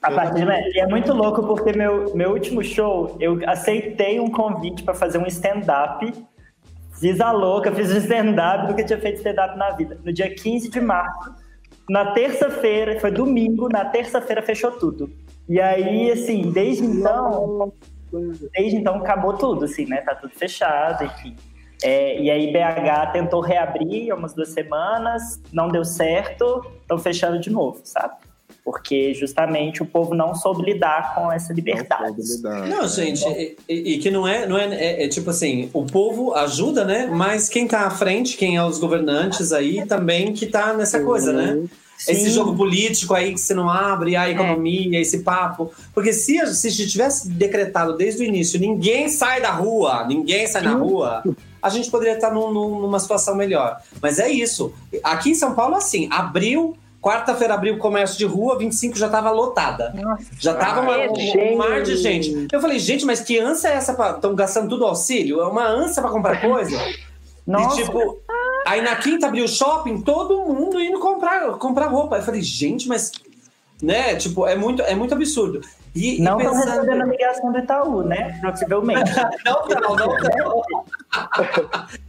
a 0.00 0.10
partir 0.12 0.36
de 0.36 0.42
amanhã. 0.42 0.62
E 0.74 0.80
é 0.80 0.86
muito 0.86 1.12
louco 1.12 1.44
porque 1.44 1.72
meu, 1.72 2.14
meu 2.14 2.30
último 2.30 2.62
show, 2.62 3.16
eu 3.18 3.40
aceitei 3.48 4.20
um 4.20 4.30
convite 4.30 4.84
para 4.84 4.94
fazer 4.94 5.18
um 5.18 5.26
stand-up 5.26 6.12
Fiz 7.00 7.20
a 7.20 7.30
louca, 7.30 7.70
fiz 7.72 7.92
um 7.92 7.98
stand-up, 7.98 8.68
nunca 8.68 8.82
tinha 8.82 8.98
feito 8.98 9.18
stand-up 9.18 9.56
na 9.56 9.70
vida. 9.70 10.00
No 10.02 10.12
dia 10.12 10.34
15 10.34 10.68
de 10.68 10.80
março, 10.80 11.32
na 11.88 12.12
terça-feira, 12.12 12.98
foi 13.00 13.10
domingo, 13.10 13.68
na 13.68 13.84
terça-feira 13.84 14.42
fechou 14.42 14.72
tudo. 14.72 15.10
E 15.48 15.60
aí, 15.60 16.10
assim, 16.10 16.50
desde 16.50 16.84
então, 16.84 17.72
desde 18.52 18.76
então 18.76 18.96
acabou 18.96 19.34
tudo, 19.34 19.64
assim, 19.64 19.86
né? 19.86 20.02
Tá 20.02 20.14
tudo 20.14 20.32
fechado, 20.34 21.04
enfim. 21.04 21.34
É, 21.82 22.20
e 22.20 22.30
aí 22.30 22.52
BH 22.52 23.12
tentou 23.12 23.40
reabrir 23.40 24.12
umas 24.12 24.34
duas 24.34 24.48
semanas, 24.48 25.40
não 25.52 25.68
deu 25.68 25.84
certo, 25.84 26.64
estão 26.80 26.98
fechando 26.98 27.38
de 27.38 27.50
novo, 27.50 27.80
sabe? 27.84 28.16
Porque 28.70 29.14
justamente 29.14 29.82
o 29.82 29.86
povo 29.86 30.14
não 30.14 30.34
soube 30.34 30.62
lidar 30.62 31.14
com 31.14 31.32
essa 31.32 31.54
liberdade. 31.54 32.16
Não, 32.68 32.86
gente, 32.86 33.24
e, 33.26 33.56
e- 33.94 33.98
que 33.98 34.10
não 34.10 34.28
é, 34.28 34.46
não 34.46 34.58
é, 34.58 34.66
é- 34.74 35.04
é 35.04 35.08
tipo 35.08 35.30
assim, 35.30 35.70
o 35.72 35.86
povo 35.86 36.34
ajuda, 36.34 36.84
né? 36.84 37.08
Mas 37.10 37.48
quem 37.48 37.66
tá 37.66 37.86
à 37.86 37.90
frente, 37.90 38.36
quem 38.36 38.56
é 38.58 38.62
os 38.62 38.78
governantes 38.78 39.52
aí, 39.54 39.86
também 39.86 40.34
que 40.34 40.44
tá 40.46 40.74
nessa 40.74 41.00
coisa, 41.02 41.32
né? 41.32 41.64
Esse 42.06 42.24
Sim. 42.24 42.30
jogo 42.30 42.54
político 42.54 43.14
aí 43.14 43.32
que 43.32 43.40
você 43.40 43.54
não 43.54 43.70
abre, 43.70 44.14
a 44.16 44.28
economia, 44.28 45.00
esse 45.00 45.20
papo. 45.20 45.72
Porque 45.94 46.12
se, 46.12 46.38
a- 46.38 46.46
se 46.46 46.68
a 46.68 46.70
gente 46.70 46.90
tivesse 46.90 47.30
decretado 47.30 47.96
desde 47.96 48.22
o 48.22 48.24
início, 48.26 48.60
ninguém 48.60 49.08
sai 49.08 49.40
da 49.40 49.50
rua, 49.50 50.04
ninguém 50.06 50.46
sai 50.46 50.60
na 50.62 50.74
rua, 50.74 51.22
a 51.62 51.68
gente 51.70 51.90
poderia 51.90 52.14
estar 52.16 52.30
num- 52.30 52.52
num- 52.52 52.80
numa 52.80 53.00
situação 53.00 53.34
melhor. 53.34 53.80
Mas 54.02 54.18
é 54.18 54.28
isso. 54.30 54.74
Aqui 55.02 55.30
em 55.30 55.34
São 55.34 55.54
Paulo, 55.54 55.74
assim, 55.74 56.06
abriu, 56.12 56.76
quarta-feira 57.00 57.54
abriu 57.54 57.74
o 57.74 57.78
comércio 57.78 58.18
de 58.18 58.24
rua, 58.24 58.58
25 58.58 58.96
já 58.98 59.08
tava 59.08 59.30
lotada. 59.30 59.92
Nossa. 59.94 60.24
Já 60.38 60.54
tava 60.54 60.80
uma- 60.80 60.96
um, 60.98 61.52
um 61.52 61.56
mar 61.56 61.82
de 61.82 61.96
gente. 61.96 62.48
Eu 62.52 62.60
falei, 62.60 62.78
gente, 62.78 63.04
mas 63.04 63.20
que 63.20 63.38
ânsia 63.38 63.68
é 63.68 63.72
essa? 63.74 63.92
Estão 63.92 64.34
gastando 64.34 64.68
tudo 64.68 64.84
auxílio? 64.84 65.40
É 65.40 65.46
uma 65.46 65.66
ânsia 65.66 66.02
pra 66.02 66.10
comprar 66.10 66.40
coisa? 66.40 66.76
Nossa, 67.46 67.80
E 67.80 67.84
tipo, 67.84 68.18
aí 68.66 68.82
na 68.82 68.96
quinta 68.96 69.26
abriu 69.28 69.44
o 69.44 69.48
shopping, 69.48 70.02
todo 70.02 70.36
mundo 70.52 70.80
indo 70.80 70.98
comprar, 70.98 71.48
comprar 71.52 71.86
roupa. 71.86 72.16
Eu 72.16 72.22
falei, 72.22 72.42
gente, 72.42 72.86
mas. 72.88 73.10
Né? 73.80 74.16
Tipo, 74.16 74.46
é 74.46 74.56
muito, 74.56 74.82
é 74.82 74.94
muito 74.94 75.14
absurdo. 75.14 75.60
E, 76.00 76.20
não 76.22 76.38
estão 76.38 76.52
pensando- 76.54 76.74
recebendo 76.80 77.02
a 77.02 77.06
ligação 77.06 77.52
do 77.52 77.58
Itaú, 77.58 78.02
né? 78.02 78.38
Possivelmente. 78.42 79.10
Não, 79.44 79.66
não, 79.68 79.96
não, 79.96 80.06
não. 80.16 80.62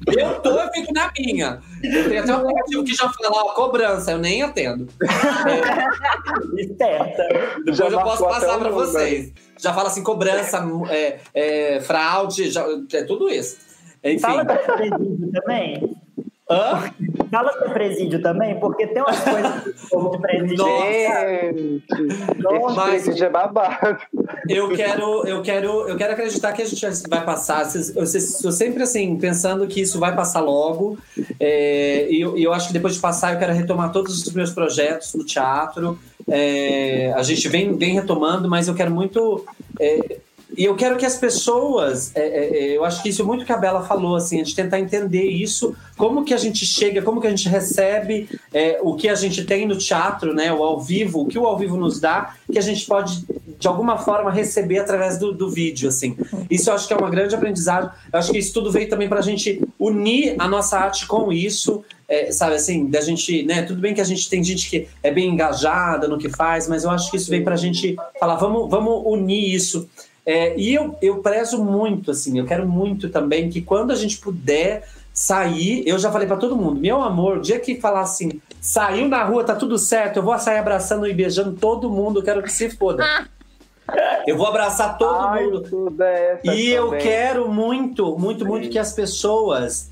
Eu 0.07 0.40
tô, 0.41 0.49
eu 0.52 0.70
fico 0.72 0.94
na 0.94 1.11
minha. 1.18 1.60
Tenho 1.82 2.22
até 2.24 2.34
um 2.36 2.40
aplicativo 2.40 2.84
que 2.84 2.94
já 2.94 3.10
fala, 3.10 3.30
ó, 3.32 3.53
cobrança, 3.53 4.11
eu 4.11 4.18
nem 4.18 4.41
atendo. 4.44 4.88
Esperta. 6.57 7.24
Depois 7.60 7.78
Já 7.78 7.86
eu 7.86 7.99
posso 8.02 8.24
passar 8.24 8.57
pra 8.60 8.70
número. 8.70 8.76
vocês. 8.76 9.34
Já 9.57 9.74
fala 9.74 9.88
assim, 9.88 10.03
cobrança, 10.03 10.66
é, 10.90 11.20
é, 11.34 11.80
fraude, 11.82 12.49
já, 12.49 12.66
é 12.94 13.03
tudo 13.03 13.30
isso. 13.30 13.57
Enfim. 14.03 14.20
Fala 14.20 14.44
do 14.44 14.56
presídio 14.57 15.32
também. 15.34 15.98
Hã? 16.49 16.91
Fala 17.31 17.51
do 17.51 17.72
presídio 17.72 18.22
também, 18.22 18.60
porque 18.60 18.88
tem 18.88 19.01
umas 19.01 19.19
coisas 19.19 19.89
povo 19.89 20.11
de 20.11 20.22
presídio. 20.22 20.57
Nossa. 20.57 21.53
Gente, 21.53 21.84
esse 21.89 22.76
Mas- 22.76 22.89
presídio 22.89 23.26
é 23.26 23.30
babado. 23.30 23.97
Eu 24.47 24.69
quero, 24.76 25.27
eu 25.27 25.41
quero, 25.41 25.88
eu 25.88 25.97
quero 25.97 26.14
acreditar 26.14 26.53
que 26.53 26.61
a 26.61 26.65
gente 26.65 26.85
vai 27.07 27.23
passar. 27.23 27.64
Eu, 27.95 28.06
sempre 28.51 28.84
assim 28.84 29.15
pensando 29.18 29.68
que 29.68 29.81
isso 29.81 29.99
vai 29.99 30.15
passar 30.15 30.39
logo. 30.41 30.97
É, 31.39 32.07
e 32.10 32.22
eu, 32.22 32.38
eu 32.38 32.53
acho 32.53 32.68
que 32.68 32.73
depois 32.73 32.95
de 32.95 32.99
passar 32.99 33.34
eu 33.34 33.39
quero 33.39 33.53
retomar 33.53 33.91
todos 33.91 34.22
os 34.26 34.34
meus 34.34 34.51
projetos 34.51 35.14
no 35.14 35.23
teatro. 35.23 35.99
É, 36.27 37.11
a 37.15 37.23
gente 37.23 37.47
vem, 37.47 37.76
vem 37.76 37.93
retomando, 37.93 38.47
mas 38.49 38.68
eu 38.68 38.76
quero 38.76 38.91
muito. 38.91 39.45
é, 39.80 40.18
e 40.57 40.65
eu 40.65 40.76
quero 40.76 40.97
que 40.97 41.05
as 41.05 41.15
pessoas, 41.15 42.11
é, 42.15 42.21
é, 42.21 42.57
é, 42.57 42.77
eu 42.77 42.84
acho 42.84 43.03
que 43.03 43.09
isso 43.09 43.21
é 43.21 43.26
muito 43.26 43.45
que 43.45 43.51
a 43.51 43.57
Bela 43.57 43.84
falou, 43.84 44.15
assim, 44.15 44.41
a 44.41 44.43
gente 44.43 44.55
tentar 44.55 44.80
entender 44.80 45.23
isso, 45.23 45.76
como 45.95 46.26
que 46.26 46.34
a 46.34 46.38
gente 46.38 46.65
chega, 46.65 47.01
como 47.01 47.21
que 47.21 47.27
a 47.27 47.30
gente 47.30 47.47
recebe 47.47 48.27
é, 48.51 48.80
o 48.81 48.95
que 48.95 49.07
a 49.07 49.15
gente 49.15 49.43
tem 49.45 49.67
no 49.67 49.77
teatro, 49.77 50.34
né, 50.34 50.51
o 50.51 50.63
ao 50.63 50.80
vivo, 50.80 51.21
o 51.21 51.27
que 51.27 51.38
o 51.38 51.45
ao 51.45 51.57
vivo 51.57 51.77
nos 51.77 51.99
dá, 51.99 52.34
que 52.51 52.57
a 52.57 52.61
gente 52.61 52.85
pode, 52.88 53.23
de 53.59 53.67
alguma 53.67 53.97
forma, 53.97 54.31
receber 54.31 54.80
através 54.80 55.19
do, 55.19 55.31
do 55.31 55.49
vídeo, 55.49 55.88
assim. 55.88 56.17
Isso 56.49 56.69
eu 56.69 56.73
acho 56.73 56.88
que 56.88 56.93
é 56.93 56.97
uma 56.97 57.09
grande 57.09 57.35
aprendizagem, 57.35 57.89
eu 58.11 58.19
acho 58.19 58.31
que 58.31 58.39
isso 58.39 58.53
tudo 58.53 58.71
veio 58.71 58.89
também 58.89 59.07
para 59.07 59.19
a 59.19 59.23
gente 59.23 59.61
unir 59.77 60.35
a 60.39 60.47
nossa 60.47 60.80
arte 60.80 61.05
com 61.05 61.31
isso, 61.31 61.84
é, 62.09 62.31
sabe 62.31 62.55
assim, 62.55 62.89
da 62.89 62.99
gente, 63.01 63.43
né, 63.43 63.61
tudo 63.61 63.80
bem 63.80 63.93
que 63.93 64.01
a 64.01 64.05
gente 64.05 64.27
tem 64.27 64.43
gente 64.43 64.67
que 64.67 64.88
é 65.03 65.11
bem 65.11 65.30
engajada 65.30 66.07
no 66.07 66.17
que 66.17 66.27
faz, 66.27 66.67
mas 66.67 66.84
eu 66.84 66.89
acho 66.89 67.11
que 67.11 67.17
isso 67.17 67.30
para 67.43 67.53
a 67.53 67.57
gente 67.57 67.95
falar, 68.19 68.35
vamos, 68.35 68.67
vamos 68.67 69.03
unir 69.05 69.53
isso. 69.53 69.88
É, 70.31 70.56
e 70.56 70.76
eu, 70.76 70.95
eu 71.01 71.23
prezo 71.23 71.57
muito, 71.64 72.11
assim, 72.11 72.38
eu 72.38 72.45
quero 72.45 72.68
muito 72.68 73.10
também 73.10 73.49
que 73.49 73.61
quando 73.64 73.89
a 73.89 73.95
gente 73.95 74.19
puder 74.19 74.88
sair, 75.11 75.81
eu 75.88 75.97
já 75.97 76.11
falei 76.11 76.27
pra 76.27 76.38
todo 76.38 76.56
mundo, 76.56 76.80
meu 76.80 77.01
amor, 77.01 77.38
o 77.38 77.41
dia 77.41 77.60
que 77.60 77.81
falar 77.81 78.01
assim, 78.01 78.39
saiu 78.61 79.07
na 79.07 79.23
rua, 79.23 79.43
tá 79.43 79.56
tudo 79.56 79.76
certo, 79.80 80.18
eu 80.18 80.23
vou 80.23 80.38
sair 80.38 80.60
abraçando 80.60 81.07
e 81.07 81.14
beijando 81.15 81.53
todo 81.53 81.89
mundo, 81.89 82.19
eu 82.19 82.23
quero 82.23 82.43
que 82.43 82.51
se 82.51 82.69
foda. 82.69 83.03
Eu 84.27 84.38
vou 84.38 84.45
abraçar 84.45 84.99
todo 84.99 85.18
Ai, 85.19 85.45
mundo. 85.45 85.95
é 85.99 86.39
E 86.43 86.69
eu 86.69 86.89
também. 86.89 86.99
quero 87.01 87.49
muito, 87.51 88.15
muito, 88.19 88.45
muito 88.45 88.69
que 88.69 88.77
as 88.77 88.93
pessoas 88.93 89.89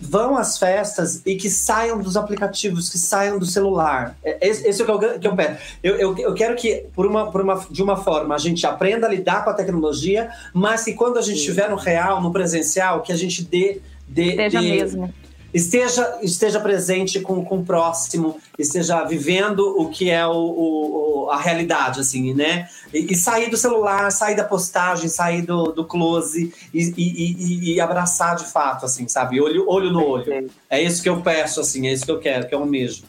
vão 0.00 0.36
às 0.36 0.58
festas 0.58 1.22
e 1.24 1.36
que 1.36 1.48
saiam 1.48 2.00
dos 2.00 2.16
aplicativos, 2.16 2.90
que 2.90 2.98
saiam 2.98 3.38
do 3.38 3.46
celular. 3.46 4.16
É- 4.24 4.48
Esse, 4.48 4.66
esse 4.68 4.82
é 4.82 4.84
o 4.84 4.98
que 4.98 5.04
eu, 5.04 5.18
que 5.20 5.26
eu 5.28 5.36
peço. 5.36 5.58
Eu, 5.82 5.96
eu, 5.96 6.18
eu 6.18 6.34
quero 6.34 6.56
que, 6.56 6.84
por 6.94 7.06
uma, 7.06 7.30
por 7.30 7.40
uma, 7.40 7.64
de 7.70 7.82
uma 7.82 7.96
forma, 7.96 8.34
a 8.34 8.38
gente 8.38 8.66
aprenda 8.66 9.06
a 9.06 9.10
lidar 9.10 9.44
com 9.44 9.50
a 9.50 9.54
tecnologia, 9.54 10.30
mas 10.52 10.84
que 10.84 10.92
quando 10.94 11.18
a 11.18 11.22
gente 11.22 11.38
estiver 11.38 11.70
no 11.70 11.76
real, 11.76 12.20
no 12.20 12.32
presencial, 12.32 13.02
que 13.02 13.12
a 13.12 13.16
gente 13.16 13.44
dê. 13.44 13.80
dê 14.06 14.34
Seja 14.36 14.60
dê- 14.60 14.68
mesmo. 14.68 15.14
Esteja, 15.54 16.18
esteja 16.20 16.60
presente 16.60 17.20
com, 17.20 17.42
com 17.44 17.58
o 17.60 17.64
próximo, 17.64 18.36
esteja 18.58 19.04
vivendo 19.04 19.60
o 19.80 19.88
que 19.88 20.10
é 20.10 20.26
o, 20.26 20.32
o- 20.32 21.24
o- 21.26 21.30
a 21.30 21.38
realidade, 21.38 22.00
assim, 22.00 22.34
né? 22.34 22.68
E, 22.92 23.12
e 23.12 23.16
sair 23.16 23.48
do 23.48 23.56
celular, 23.56 24.10
sair 24.10 24.34
da 24.36 24.44
postagem, 24.44 25.08
sair 25.08 25.42
do, 25.42 25.72
do 25.72 25.84
close 25.86 26.52
e, 26.74 26.82
e- 26.96 27.70
e- 27.70 27.74
e 27.74 27.80
abraçar 27.80 28.36
de 28.36 28.44
fato, 28.44 28.84
assim, 28.84 29.06
sabe? 29.08 29.40
Olho, 29.40 29.64
olho 29.68 29.90
no 29.90 30.04
olho. 30.04 30.50
É 30.68 30.82
isso 30.82 31.02
que 31.02 31.08
eu 31.08 31.20
peço, 31.22 31.60
assim, 31.60 31.86
é 31.86 31.92
isso 31.92 32.04
que 32.04 32.10
eu 32.12 32.18
quero, 32.20 32.46
que 32.48 32.54
eu 32.54 32.58
almejo. 32.58 33.04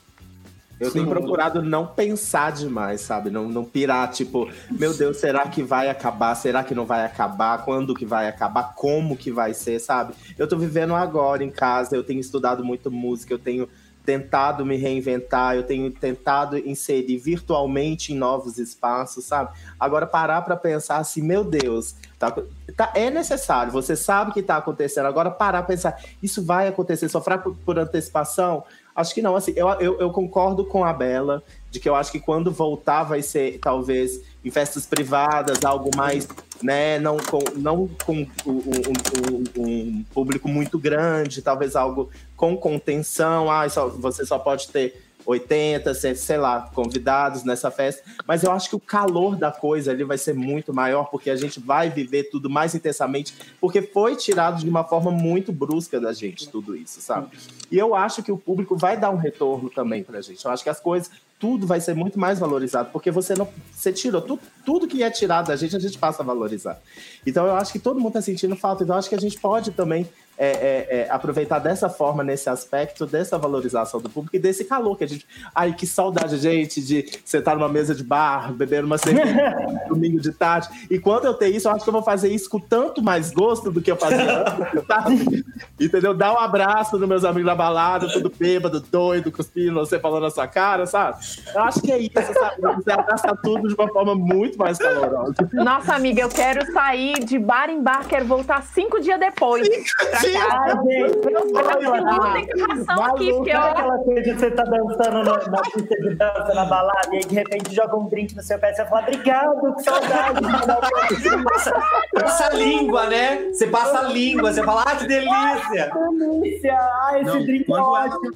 Eu 0.80 0.92
tenho 0.92 1.06
procurado 1.08 1.62
não 1.62 1.88
pensar 1.88 2.52
demais, 2.52 3.02
sabe? 3.02 3.30
Não, 3.30 3.48
não 3.48 3.64
pirar, 3.64 4.12
tipo, 4.12 4.50
meu 4.72 4.94
Deus, 4.94 5.18
será 5.18 5.48
que 5.48 5.64
vai 5.64 5.90
acabar? 5.90 6.36
Será 6.36 6.64
que 6.64 6.76
não 6.76 6.86
vai 6.86 7.06
acabar? 7.06 7.64
Quando 7.64 7.94
que 7.96 8.06
vai 8.06 8.28
acabar? 8.28 8.74
Como 8.76 9.16
que 9.16 9.32
vai 9.32 9.54
ser, 9.54 9.80
sabe? 9.80 10.14
Eu 10.38 10.48
tô 10.48 10.58
vivendo 10.58 10.94
agora 10.94 11.44
em 11.44 11.50
casa, 11.50 11.96
eu 11.96 12.04
tenho 12.04 12.20
estudado 12.20 12.64
muito 12.64 12.92
música, 12.92 13.34
eu 13.34 13.40
tenho 13.40 13.70
tentado 14.06 14.64
me 14.64 14.76
reinventar, 14.78 15.56
eu 15.56 15.64
tenho 15.64 15.90
tentado 15.90 16.58
inserir 16.60 17.18
virtualmente 17.18 18.14
em 18.14 18.16
novos 18.16 18.60
espaços, 18.60 19.26
sabe? 19.26 19.50
Agora 19.80 20.06
parar 20.06 20.44
pra 20.44 20.56
pensar 20.56 20.98
assim, 20.98 21.24
meu 21.24 21.44
Deus, 21.44 21.96
tá, 22.20 22.30
tá- 22.78 22.92
é 22.94 23.10
necessário, 23.10 23.72
você 23.72 23.96
sabe 23.96 24.32
que 24.32 24.44
tá 24.44 24.58
acontecendo, 24.58 25.08
agora 25.08 25.32
parar 25.32 25.64
pra 25.64 25.76
pensar, 25.76 26.00
isso 26.22 26.46
vai 26.46 26.68
acontecer, 26.68 27.10
sofrer 27.10 27.40
por, 27.40 27.56
por 27.58 27.80
antecipação? 27.80 28.64
Acho 28.96 29.14
que 29.14 29.22
não, 29.22 29.36
assim, 29.36 29.54
eu, 29.58 29.68
eu, 29.82 30.00
eu 30.00 30.10
concordo 30.10 30.64
com 30.64 30.86
a 30.86 30.94
Bela, 30.94 31.44
de 31.70 31.82
que 31.82 31.90
eu 31.90 31.96
acho 31.96 32.12
que 32.12 32.20
quando 32.20 32.50
voltar 32.50 33.04
vai 33.04 33.22
ser, 33.22 33.60
talvez, 33.60 34.22
em 34.44 34.50
festas 34.50 34.86
privadas, 34.86 35.66
algo 35.66 35.90
mais, 35.98 36.26
né, 36.64 36.98
não 37.00 37.18
com, 37.18 37.40
não 37.58 37.90
com 38.06 38.26
um, 38.46 38.52
um- 38.52 39.44
um- 39.62 40.06
público 40.14 40.48
muito 40.48 40.80
grande, 40.80 41.42
talvez 41.42 41.76
algo 41.76 42.10
com 42.38 42.56
contenção, 42.56 43.52
ah, 43.52 43.68
só, 43.68 43.90
você 43.90 44.26
só 44.26 44.40
pode 44.40 44.70
ter 44.70 45.05
80, 45.26 45.94
sei 46.16 46.38
lá, 46.38 46.70
convidados 46.74 47.44
nessa 47.44 47.72
festa. 47.72 48.04
Mas 48.28 48.44
eu 48.44 48.52
acho 48.52 48.70
que 48.70 48.76
o 48.76 48.80
calor 48.80 49.36
da 49.36 49.52
coisa 49.52 49.92
ali 49.92 50.04
vai 50.04 50.18
ser 50.18 50.34
muito 50.34 50.74
maior, 50.74 51.06
porque 51.06 51.30
a 51.30 51.36
gente 51.36 51.60
vai 51.60 51.90
viver 51.90 52.26
tudo 52.26 52.50
mais 52.50 52.76
intensamente, 52.76 53.34
porque 53.60 53.82
foi 53.82 54.16
tirado 54.16 54.60
de 54.60 54.70
uma 54.70 54.84
forma 54.84 55.12
muito 55.12 55.52
brusca 55.52 56.00
da 56.00 56.14
gente, 56.14 56.48
tudo 56.50 56.76
isso, 56.76 57.02
sabe? 57.02 57.30
E 57.72 57.78
eu 57.78 57.96
acho 57.96 58.22
que 58.22 58.32
o 58.32 58.38
público 58.38 58.76
vai 58.76 58.98
dar 58.98 59.10
um 59.10 59.18
retorno 59.18 59.70
também 59.70 60.04
pra 60.04 60.22
gente. 60.22 60.44
Eu 60.46 60.52
acho 60.52 60.64
que 60.64 60.70
as 60.70 60.80
coisas, 60.80 61.10
tudo 61.40 61.68
vai 61.68 61.82
ser 61.82 61.96
muito 61.96 62.20
mais 62.20 62.40
valorizado, 62.40 62.90
porque 62.92 63.12
você 63.12 63.34
não. 63.34 63.48
Você 63.72 63.92
tirou 63.92 64.22
tudo, 64.22 64.42
tudo 64.66 64.88
que 64.88 65.04
é 65.04 65.10
tirado 65.10 65.48
da 65.48 65.56
gente, 65.56 65.76
a 65.76 65.80
gente 65.80 65.98
passa 65.98 66.24
a 66.24 66.26
valorizar. 66.26 66.80
Então 67.26 67.46
eu 67.46 67.56
acho 67.56 67.72
que 67.72 67.80
todo 67.80 68.00
mundo 68.00 68.14
tá 68.14 68.22
sentindo 68.22 68.56
falta. 68.56 68.84
Então 68.84 68.96
eu 68.96 69.00
acho 69.00 69.10
que 69.10 69.16
a 69.16 69.20
gente 69.20 69.38
pode 69.40 69.72
também 69.72 70.08
é, 70.38 70.48
é, 70.48 70.88
é, 70.98 71.08
aproveitar 71.10 71.60
dessa 71.60 71.90
forma, 71.90 72.24
nesse 72.24 72.50
aspecto, 72.50 73.06
dessa 73.06 73.38
valorização 73.38 74.02
do 74.02 74.10
público 74.10 74.36
e 74.36 74.40
desse 74.40 74.66
calor 74.66 74.98
que 74.98 75.04
a 75.04 75.08
gente. 75.08 75.26
Ai, 75.54 75.74
que 75.74 75.88
saudade, 75.88 76.38
gente, 76.38 76.82
de 76.82 77.20
sentar 77.24 77.56
numa 77.56 77.70
mesa 77.70 77.96
de 77.96 78.04
bar, 78.04 78.52
beber 78.52 78.84
uma 78.84 78.98
cerveja 78.98 79.56
domingo 79.88 80.20
de 80.20 80.32
tarde. 80.34 80.68
E 80.90 81.00
quando 81.00 81.26
eu 81.26 81.34
ter 81.34 81.50
isso, 81.50 81.68
eu 81.68 81.72
acho 81.72 81.84
que 81.84 81.90
eu 81.90 81.94
vou 81.94 82.04
fazer 82.04 82.30
isso 82.30 82.50
com 82.50 82.60
tanto 82.60 83.02
mais 83.02 83.32
gosto 83.32 83.72
do 83.72 83.82
que 83.82 83.92
eu 83.92 83.96
fazia 83.96 84.42
antes, 84.42 84.86
sabe? 84.88 85.46
entendeu? 85.80 86.14
Dar 86.14 86.34
um 86.34 86.40
abraço 86.40 86.98
nos 86.98 87.08
meus 87.08 87.24
amigos 87.24 87.46
na 87.46 87.56
balada, 87.56 88.08
tudo 88.12 88.32
bêbado, 88.38 88.80
doido, 88.80 89.32
cuspindo, 89.32 89.80
você 89.80 90.00
falando 90.00 90.24
na 90.24 90.30
sua 90.30 90.48
cara, 90.48 90.86
sabe? 90.86 91.18
Eu 91.54 91.62
acho 91.62 91.82
que 91.82 91.92
é 91.92 92.00
isso, 92.00 92.34
sabe? 92.34 92.62
Você 92.62 92.92
abraça 92.92 93.38
tudo 93.42 93.68
de 93.68 93.74
uma 93.74 93.88
forma 93.88 94.16
muito 94.16 94.58
mais 94.58 94.78
calorosa. 94.78 95.36
Nossa, 95.54 95.96
amiga, 95.96 96.22
eu 96.22 96.30
quero 96.30 96.72
sair 96.74 97.24
de 97.24 97.40
bar 97.40 97.70
em 97.70 97.82
bar, 97.82 98.06
quero 98.08 98.26
voltar 98.26 98.64
cinco 98.64 99.00
dias 99.00 99.20
depois. 99.20 99.68
Pra 100.10 100.25
Maluca, 100.34 102.02
não 102.02 102.34
tem 102.34 102.48
ração 102.68 103.04
aqui, 103.06 103.34
porque 103.34 103.52
eu... 103.52 103.62
aquela 103.62 103.98
coisa 104.00 104.22
que 104.22 104.34
você 104.34 104.52
tá 104.52 104.64
dançando 104.64 105.24
na, 105.24 105.48
na 105.50 105.62
pista 105.62 105.96
de 105.96 106.16
dança, 106.16 106.54
na 106.54 106.66
balada, 106.66 107.10
e 107.14 107.18
aí 107.18 107.26
de 107.26 107.36
repente 107.36 107.74
joga 107.76 107.96
um 107.96 108.08
drink 108.08 108.36
no 108.36 108.42
seu 108.42 108.60
pé 108.60 108.72
e 108.72 108.76
você 108.76 108.86
fala, 108.86 109.02
obrigado, 109.02 109.76
que 109.76 109.84
saudade. 109.84 110.42
Passa 112.14 112.48
a 112.48 112.50
língua, 112.54 113.08
né? 113.08 113.50
Você 113.52 113.68
passa 113.68 114.00
a 114.00 114.04
língua, 114.04 114.52
você 114.54 114.64
fala, 114.64 114.84
ah, 114.86 114.96
que 114.96 115.08
delícia! 115.08 115.92
delícia! 116.18 116.78
Ah, 116.78 117.20
esse 117.20 117.26
Não, 117.26 117.44
drink 117.44 117.72
é 117.72 117.74
ela- 117.76 117.90
ótimo. 118.06 118.32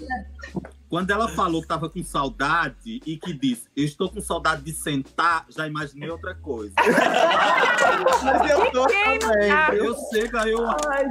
Quando 0.89 1.11
ela 1.11 1.27
falou 1.27 1.61
que 1.61 1.67
tava 1.67 1.87
com 1.87 2.03
saudade 2.03 2.99
e 3.05 3.15
que 3.15 3.31
disse, 3.31 3.67
eu 3.77 3.85
estou 3.85 4.09
com 4.09 4.19
saudade 4.19 4.63
de 4.63 4.73
sentar, 4.73 5.45
já 5.49 5.67
imaginei 5.67 6.09
outra 6.09 6.33
coisa. 6.33 6.73
Mas 8.23 8.49
eu 8.51 8.71
tô 8.71 8.87
Quem 8.87 9.19
também. 9.19 9.49
tá? 9.49 9.75
Eu 9.75 9.95
chego, 10.11 10.37
aí 10.37 10.51
eu, 10.51 10.65
Ai, 10.67 11.05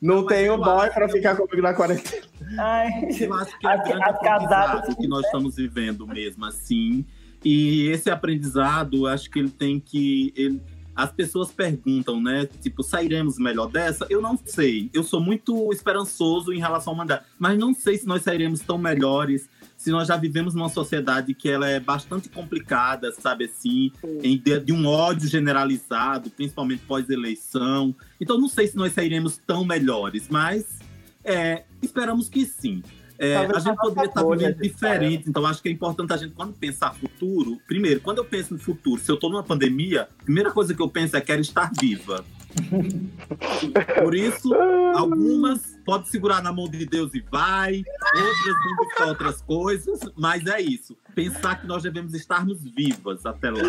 Não 0.00 0.24
tenho 0.26 0.56
boy 0.56 0.88
pra 0.90 1.08
ficar 1.08 1.36
comigo 1.36 1.60
na 1.62 1.74
quarentena. 1.74 2.22
ai. 2.58 2.90
eu 3.20 3.34
acho 3.34 3.58
que 3.58 3.66
é 3.66 3.70
um 3.74 3.82
grande 3.82 4.04
aprendizado 4.04 4.96
que 4.96 5.08
nós 5.08 5.24
estamos 5.26 5.56
vivendo 5.56 6.06
mesmo 6.06 6.44
assim. 6.44 7.04
E 7.44 7.88
esse 7.88 8.08
aprendizado, 8.08 9.06
acho 9.08 9.28
que 9.28 9.38
ele 9.40 9.50
tem 9.50 9.80
que. 9.80 10.32
ele- 10.36 10.62
as 10.94 11.10
pessoas 11.10 11.50
perguntam, 11.50 12.20
né? 12.20 12.46
Tipo, 12.60 12.82
sairemos 12.82 13.38
melhor 13.38 13.66
dessa? 13.66 14.06
Eu 14.10 14.20
não 14.20 14.38
sei. 14.44 14.90
Eu 14.92 15.02
sou 15.02 15.20
muito 15.20 15.72
esperançoso 15.72 16.52
em 16.52 16.58
relação 16.58 16.92
ao 16.92 16.96
mandato, 16.96 17.24
mas 17.38 17.58
não 17.58 17.72
sei 17.74 17.96
se 17.96 18.06
nós 18.06 18.22
sairemos 18.22 18.60
tão 18.60 18.76
melhores. 18.76 19.48
Se 19.76 19.90
nós 19.90 20.06
já 20.06 20.16
vivemos 20.16 20.54
numa 20.54 20.68
sociedade 20.68 21.34
que 21.34 21.48
ela 21.48 21.68
é 21.68 21.80
bastante 21.80 22.28
complicada, 22.28 23.10
sabe 23.12 23.46
assim, 23.46 23.90
em 24.22 24.38
de, 24.38 24.60
de 24.60 24.72
um 24.72 24.86
ódio 24.86 25.28
generalizado, 25.28 26.30
principalmente 26.30 26.82
pós-eleição. 26.86 27.94
Então, 28.20 28.38
não 28.38 28.48
sei 28.48 28.68
se 28.68 28.76
nós 28.76 28.92
sairemos 28.92 29.38
tão 29.44 29.64
melhores, 29.64 30.28
mas 30.30 30.78
é, 31.24 31.64
esperamos 31.82 32.28
que 32.28 32.44
sim. 32.44 32.82
É, 33.18 33.36
a 33.36 33.58
gente 33.58 33.76
poderia 33.76 34.08
estar 34.08 34.24
vivendo 34.24 34.56
diferente, 34.60 35.28
então 35.28 35.46
acho 35.46 35.62
que 35.62 35.68
é 35.68 35.72
importante 35.72 36.12
a 36.12 36.16
gente, 36.16 36.32
quando 36.32 36.54
pensar 36.54 36.94
futuro, 36.94 37.60
primeiro, 37.66 38.00
quando 38.00 38.18
eu 38.18 38.24
penso 38.24 38.54
no 38.54 38.60
futuro, 38.60 39.00
se 39.00 39.10
eu 39.10 39.14
estou 39.14 39.30
numa 39.30 39.42
pandemia, 39.42 40.08
a 40.20 40.24
primeira 40.24 40.50
coisa 40.50 40.74
que 40.74 40.82
eu 40.82 40.88
penso 40.88 41.16
é 41.16 41.20
quero 41.20 41.40
estar 41.40 41.70
viva. 41.78 42.24
Por 44.02 44.14
isso, 44.14 44.52
algumas 44.94 45.78
podem 45.84 46.06
segurar 46.06 46.42
na 46.42 46.52
mão 46.52 46.68
de 46.68 46.84
Deus 46.86 47.14
e 47.14 47.20
vai, 47.20 47.82
outras 48.14 48.62
vão 48.64 48.76
buscar 48.76 49.08
outras 49.08 49.42
coisas, 49.42 50.00
mas 50.16 50.46
é 50.46 50.60
isso. 50.60 50.96
Pensar 51.14 51.60
que 51.60 51.66
nós 51.66 51.82
devemos 51.82 52.14
estarmos 52.14 52.62
vivas 52.62 53.26
até 53.26 53.50
lá, 53.50 53.62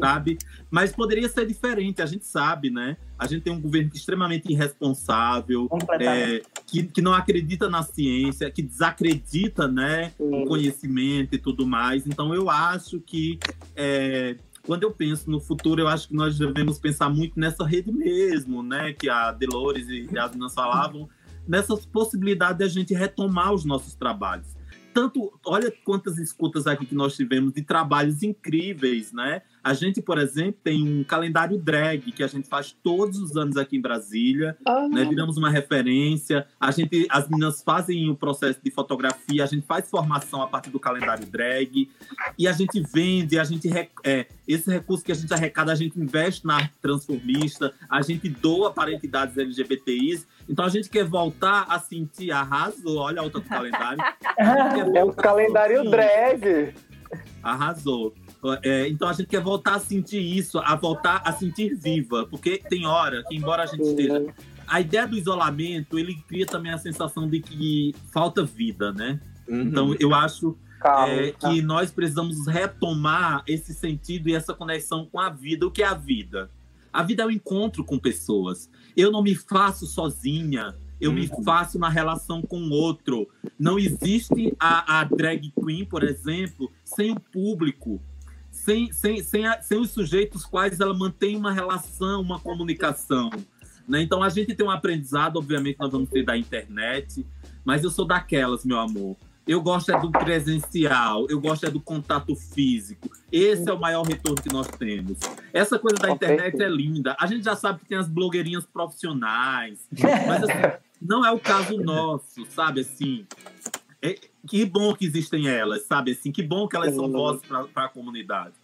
sabe? 0.00 0.38
Mas 0.70 0.92
poderia 0.92 1.28
ser 1.28 1.46
diferente, 1.46 2.02
a 2.02 2.06
gente 2.06 2.26
sabe, 2.26 2.70
né? 2.70 2.96
A 3.18 3.26
gente 3.26 3.42
tem 3.42 3.52
um 3.52 3.60
governo 3.60 3.90
extremamente 3.94 4.50
irresponsável, 4.50 5.68
é, 6.00 6.42
que, 6.66 6.82
que 6.84 7.00
não 7.00 7.14
acredita 7.14 7.68
na 7.68 7.82
ciência, 7.82 8.50
que 8.50 8.62
desacredita, 8.62 9.68
né, 9.68 10.12
o 10.18 10.44
conhecimento 10.46 11.34
e 11.34 11.38
tudo 11.38 11.66
mais. 11.66 12.06
Então, 12.06 12.34
eu 12.34 12.50
acho 12.50 12.98
que 13.00 13.38
é, 13.76 14.36
quando 14.66 14.84
eu 14.84 14.90
penso 14.90 15.30
no 15.30 15.40
futuro, 15.40 15.80
eu 15.80 15.88
acho 15.88 16.08
que 16.08 16.14
nós 16.14 16.38
devemos 16.38 16.78
pensar 16.78 17.08
muito 17.08 17.38
nessa 17.38 17.64
rede 17.64 17.92
mesmo, 17.92 18.62
né, 18.62 18.92
que 18.92 19.08
a 19.08 19.32
Delores 19.32 19.88
e 19.88 20.08
as 20.18 20.30
meninas 20.30 20.54
falavam, 20.54 21.08
nessas 21.46 21.84
possibilidades 21.84 22.58
de 22.58 22.64
a 22.64 22.68
gente 22.68 22.94
retomar 22.94 23.52
os 23.52 23.64
nossos 23.64 23.94
trabalhos. 23.94 24.56
Tanto, 24.92 25.32
olha 25.44 25.72
quantas 25.84 26.18
escutas 26.18 26.66
aqui 26.66 26.86
que 26.86 26.94
nós 26.94 27.16
tivemos 27.16 27.52
de 27.52 27.62
trabalhos 27.62 28.22
incríveis, 28.22 29.12
né? 29.12 29.42
A 29.62 29.74
gente, 29.74 30.02
por 30.02 30.18
exemplo, 30.18 30.60
tem 30.62 31.00
um 31.00 31.04
calendário 31.04 31.58
drag 31.58 32.12
que 32.12 32.22
a 32.22 32.26
gente 32.26 32.48
faz 32.48 32.72
todos 32.82 33.18
os 33.18 33.36
anos 33.36 33.56
aqui 33.56 33.76
em 33.76 33.80
Brasília 33.80 34.56
né? 34.90 35.04
Viramos 35.04 35.36
uma 35.36 35.50
referência. 35.50 36.46
A 36.60 36.70
gente, 36.70 37.06
as 37.10 37.28
meninas 37.28 37.62
fazem 37.62 38.08
o 38.10 38.14
processo 38.14 38.60
de 38.62 38.70
fotografia, 38.70 39.42
a 39.42 39.46
gente 39.46 39.66
faz 39.66 39.88
formação 39.88 40.42
a 40.42 40.46
partir 40.46 40.70
do 40.70 40.80
calendário 40.80 41.26
drag 41.26 41.90
e 42.38 42.48
a 42.48 42.52
gente 42.52 42.80
vende, 42.80 43.38
a 43.38 43.44
gente 43.44 43.68
é, 44.04 44.26
esse 44.46 44.70
recurso 44.70 45.04
que 45.04 45.12
a 45.12 45.14
gente 45.14 45.32
arrecada, 45.32 45.72
a 45.72 45.74
gente 45.74 45.98
investe 45.98 46.46
na 46.46 46.56
arte 46.56 46.74
transformista, 46.80 47.72
a 47.88 48.02
gente 48.02 48.28
doa 48.28 48.72
para 48.72 48.92
entidades 48.92 49.36
LGBTIs. 49.36 50.26
Então 50.48 50.64
a 50.64 50.68
gente 50.68 50.88
quer 50.88 51.04
voltar 51.04 51.66
a 51.68 51.78
sentir 51.78 52.30
arrasou, 52.30 52.98
olha 52.98 53.20
a 53.20 53.24
outra 53.24 53.40
do 53.40 53.48
calendário. 53.48 53.98
É 54.94 55.04
o 55.04 55.12
calendário 55.12 55.88
drag. 55.90 56.74
Arrasou. 57.42 58.14
É, 58.62 58.88
então 58.88 59.08
a 59.08 59.12
gente 59.12 59.28
quer 59.28 59.40
voltar 59.40 59.76
a 59.76 59.78
sentir 59.78 60.20
isso, 60.20 60.58
a 60.58 60.74
voltar 60.74 61.22
a 61.24 61.32
sentir 61.32 61.76
viva, 61.76 62.26
porque 62.26 62.58
tem 62.58 62.86
hora 62.86 63.22
que, 63.28 63.36
embora 63.36 63.62
a 63.62 63.66
gente 63.66 63.82
esteja. 63.82 64.26
A 64.66 64.80
ideia 64.80 65.06
do 65.06 65.16
isolamento, 65.16 65.98
ele 65.98 66.14
cria 66.26 66.46
também 66.46 66.72
a 66.72 66.78
sensação 66.78 67.28
de 67.28 67.40
que 67.40 67.94
falta 68.10 68.44
vida, 68.44 68.92
né? 68.92 69.20
Uhum. 69.46 69.62
Então 69.62 69.96
eu 70.00 70.14
acho 70.14 70.56
Calma. 70.80 71.12
é, 71.12 71.32
que 71.32 71.62
nós 71.62 71.90
precisamos 71.90 72.46
retomar 72.46 73.44
esse 73.46 73.74
sentido 73.74 74.28
e 74.28 74.34
essa 74.34 74.54
conexão 74.54 75.06
com 75.06 75.20
a 75.20 75.28
vida. 75.28 75.66
O 75.66 75.70
que 75.70 75.82
é 75.82 75.86
a 75.86 75.94
vida? 75.94 76.50
A 76.92 77.02
vida 77.02 77.22
é 77.22 77.26
o 77.26 77.30
encontro 77.30 77.84
com 77.84 77.98
pessoas. 77.98 78.68
Eu 78.96 79.10
não 79.10 79.22
me 79.22 79.34
faço 79.34 79.86
sozinha, 79.86 80.74
eu 81.00 81.12
me 81.12 81.28
faço 81.44 81.78
na 81.78 81.88
relação 81.88 82.42
com 82.42 82.60
o 82.60 82.70
outro. 82.70 83.28
Não 83.58 83.78
existe 83.78 84.54
a, 84.58 85.00
a 85.00 85.04
drag 85.04 85.52
queen, 85.52 85.84
por 85.84 86.04
exemplo, 86.04 86.70
sem 86.84 87.12
o 87.12 87.18
público, 87.18 88.00
sem, 88.64 88.92
sem, 88.92 89.22
sem, 89.22 89.46
a- 89.46 89.60
sem 89.60 89.78
os 89.78 89.90
sujeitos 89.90 90.44
quais 90.44 90.78
ela 90.80 90.94
mantém 90.94 91.36
uma 91.36 91.52
relação, 91.52 92.20
uma 92.20 92.38
comunicação. 92.38 93.28
né? 93.88 94.00
Então 94.02 94.22
a 94.22 94.28
gente 94.28 94.54
tem 94.54 94.64
um 94.64 94.70
aprendizado, 94.70 95.36
obviamente, 95.36 95.76
nós 95.80 95.90
vamos 95.90 96.08
ter 96.08 96.24
da 96.24 96.36
internet, 96.36 97.26
mas 97.64 97.82
eu 97.82 97.90
sou 97.90 98.04
daquelas, 98.04 98.64
meu 98.64 98.78
amor. 98.78 99.16
Eu 99.44 99.60
gosto 99.60 99.90
é 99.90 100.00
do 100.00 100.08
presencial, 100.12 101.26
eu 101.28 101.40
gosto 101.40 101.66
é 101.66 101.70
do 101.70 101.80
contato 101.80 102.36
físico. 102.36 103.10
Esse 103.32 103.68
é 103.68 103.72
o 103.72 103.80
maior 103.80 104.02
retorno 104.06 104.40
que 104.40 104.52
nós 104.52 104.68
temos. 104.68 105.18
Essa 105.52 105.80
coisa 105.80 105.96
da 105.96 106.10
internet 106.10 106.62
é 106.62 106.68
linda. 106.68 107.16
A 107.18 107.26
gente 107.26 107.42
já 107.44 107.56
sabe 107.56 107.80
que 107.80 107.86
tem 107.86 107.98
as 107.98 108.08
blogueirinhas 108.08 108.64
profissionais, 108.64 109.80
mas 110.28 110.44
assim, 110.44 110.78
não 111.00 111.26
é 111.26 111.32
o 111.32 111.40
caso 111.40 111.76
nosso, 111.76 112.46
sabe? 112.50 112.82
Assim, 112.82 113.26
é- 114.00 114.18
que 114.46 114.64
bom 114.64 114.94
que 114.94 115.04
existem 115.04 115.48
elas, 115.48 115.86
sabe? 115.86 116.12
Assim, 116.12 116.32
que 116.32 116.42
bom 116.42 116.66
que 116.68 116.76
elas 116.76 116.94
são 116.94 117.10
vozes 117.10 117.42
para 117.46 117.84
a 117.84 117.88
comunidade. 117.88 118.54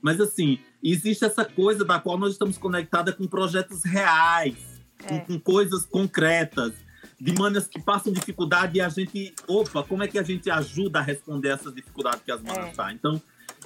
Mas 0.00 0.20
assim, 0.20 0.58
existe 0.82 1.24
essa 1.24 1.44
coisa 1.44 1.84
da 1.84 1.98
qual 1.98 2.16
nós 2.18 2.32
estamos 2.32 2.56
conectadas 2.58 3.14
com 3.14 3.26
projetos 3.26 3.84
reais, 3.84 4.56
É. 5.04 5.06
com, 5.08 5.20
com 5.20 5.40
coisas 5.40 5.84
concretas, 5.86 6.72
de 7.20 7.32
manas 7.32 7.66
que 7.66 7.80
passam 7.80 8.12
dificuldade 8.12 8.78
e 8.78 8.80
a 8.80 8.88
gente, 8.88 9.34
opa, 9.48 9.82
como 9.82 10.02
é 10.04 10.08
que 10.08 10.18
a 10.18 10.22
gente 10.22 10.48
ajuda 10.50 11.00
a 11.00 11.02
responder 11.02 11.48
essas 11.48 11.74
dificuldades 11.74 12.20
que 12.24 12.30
as 12.30 12.40
manas 12.42 12.78
É. 12.78 12.84
têm? 12.84 12.94
Então, 12.94 13.20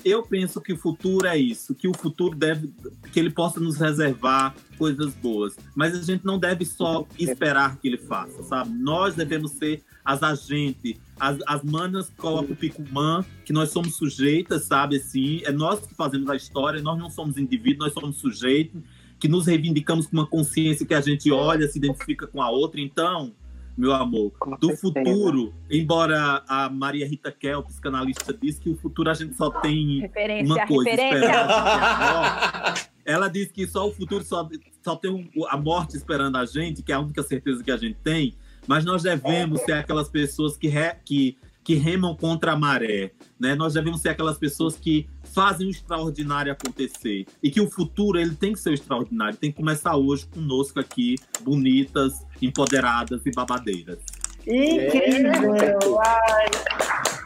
eu 0.05 0.23
penso 0.23 0.61
que 0.61 0.73
o 0.73 0.77
futuro 0.77 1.27
é 1.27 1.37
isso, 1.37 1.75
que 1.75 1.89
o 1.89 1.97
futuro 1.97 2.37
deve, 2.37 2.73
que 3.13 3.21
ele 3.21 3.31
possa 3.31 3.61
nos 3.61 3.77
reservar 3.77 4.55
coisas 4.77 5.15
boas, 5.15 5.57
mas 5.75 5.95
a 5.95 6.03
gente 6.03 6.25
não 6.25 6.39
deve 6.39 6.65
só 6.65 7.07
esperar 7.19 7.77
que 7.77 7.89
ele 7.89 7.99
faça, 7.99 8.43
sabe? 8.43 8.71
Nós 8.71 9.15
devemos 9.15 9.53
ser 9.53 9.83
as 10.05 10.23
agentes, 10.23 10.97
as, 11.19 11.39
as 11.47 11.63
manas 11.63 12.09
que 12.09 12.17
colocam 12.17 12.53
o 12.53 12.57
picumã, 12.57 13.25
que 13.45 13.53
nós 13.53 13.71
somos 13.71 13.95
sujeitas, 13.97 14.65
sabe? 14.65 14.97
Assim, 14.97 15.43
é 15.45 15.53
nós 15.53 15.87
que 15.87 15.95
fazemos 15.95 16.29
a 16.29 16.37
história, 16.37 16.83
nós 16.83 16.99
não 16.99 17.11
somos 17.11 17.37
indivíduos, 17.37 17.87
nós 17.87 17.93
somos 17.93 18.17
sujeitos, 18.17 18.83
que 19.19 19.29
nos 19.29 19.47
reivindicamos 19.47 20.07
com 20.07 20.17
uma 20.17 20.27
consciência 20.27 20.85
que 20.85 20.95
a 20.95 21.01
gente 21.01 21.31
olha, 21.31 21.69
se 21.69 21.79
identifica 21.79 22.27
com 22.27 22.43
a 22.43 22.51
outra. 22.51 22.81
Então, 22.81 23.33
meu 23.77 23.93
amor, 23.95 24.31
Com 24.39 24.51
do 24.57 24.69
certeza. 24.69 24.81
futuro, 24.81 25.55
embora 25.71 26.43
a 26.47 26.69
Maria 26.69 27.07
Rita 27.09 27.33
Kel, 27.33 27.63
psicanalista, 27.63 28.33
disse 28.35 28.61
que 28.61 28.69
o 28.71 28.77
futuro 28.77 29.09
a 29.11 29.15
gente 29.15 29.35
só 29.35 29.51
tem 29.51 30.01
Referência, 30.01 30.55
uma 30.55 30.67
coisa, 30.67 30.91
referência. 30.91 31.31
Ela 33.05 33.29
diz 33.29 33.51
que 33.51 33.67
só 33.67 33.89
o 33.89 33.93
futuro 33.93 34.23
só, 34.25 34.49
só 34.83 34.95
tem 34.97 35.11
um- 35.11 35.47
a 35.49 35.57
morte 35.57 35.97
esperando 35.97 36.37
a 36.37 36.45
gente, 36.45 36.83
que 36.83 36.93
é 36.93 36.95
a 36.95 37.01
única 37.01 37.23
certeza 37.23 37.63
que 37.63 37.71
a 37.71 37.77
gente 37.77 37.99
tem, 38.03 38.35
mas 38.67 38.85
nós 38.85 39.03
devemos 39.03 39.61
ser 39.63 39.73
aquelas 39.73 40.09
pessoas 40.09 40.57
que, 40.57 40.69
re- 40.69 40.97
que, 41.05 41.37
que 41.65 41.75
remam 41.75 42.15
contra 42.15 42.53
a 42.53 42.57
maré, 42.57 43.11
né? 43.41 43.55
Nós 43.57 43.75
devemos 43.75 44.01
ser 44.01 44.11
aquelas 44.11 44.39
pessoas 44.39 44.77
que 44.77 45.09
fazem 45.35 45.67
o 45.67 45.71
extraordinário 45.71 46.53
acontecer 46.53 47.27
e 47.43 47.51
que 47.51 47.61
o 47.61 47.71
futuro 47.71 48.19
ele 48.19 48.35
tem 48.35 48.53
que 48.53 48.61
ser 48.61 48.71
o 48.71 48.75
extraordinário, 48.75 49.37
tem 49.37 49.51
que 49.51 49.57
começar 49.57 49.97
hoje 49.97 50.27
conosco 50.27 50.79
aqui, 50.79 51.17
bonitas, 51.41 52.25
empoderadas 52.41 53.25
e 53.25 53.31
babadeiras. 53.31 53.99
Incrível! 54.47 56.01
Ai, 56.01 57.22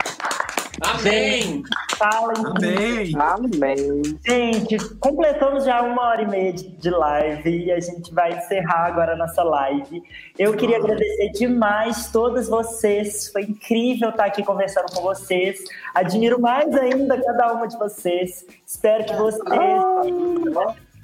Amém! 0.82 1.62
Falem. 1.96 2.36
Amém! 2.44 3.12
Amém. 3.16 4.18
Gente, 4.26 4.76
completamos 4.96 5.64
já 5.64 5.80
uma 5.82 6.02
hora 6.02 6.22
e 6.22 6.28
meia 6.28 6.52
de 6.52 6.90
live 6.90 7.64
e 7.64 7.72
a 7.72 7.80
gente 7.80 8.12
vai 8.12 8.36
encerrar 8.36 8.86
agora 8.86 9.12
a 9.12 9.16
nossa 9.16 9.42
live. 9.42 10.02
Eu 10.38 10.54
queria 10.54 10.76
agradecer 10.76 11.30
demais 11.30 12.10
todos 12.10 12.48
vocês. 12.48 13.30
Foi 13.32 13.42
incrível 13.42 14.10
estar 14.10 14.26
aqui 14.26 14.44
conversando 14.44 14.92
com 14.92 15.00
vocês. 15.00 15.64
Admiro 15.94 16.40
mais 16.40 16.74
ainda 16.74 17.20
cada 17.22 17.54
uma 17.54 17.66
de 17.66 17.78
vocês. 17.78 18.44
Espero 18.66 19.04
que 19.04 19.14
vocês 19.14 19.42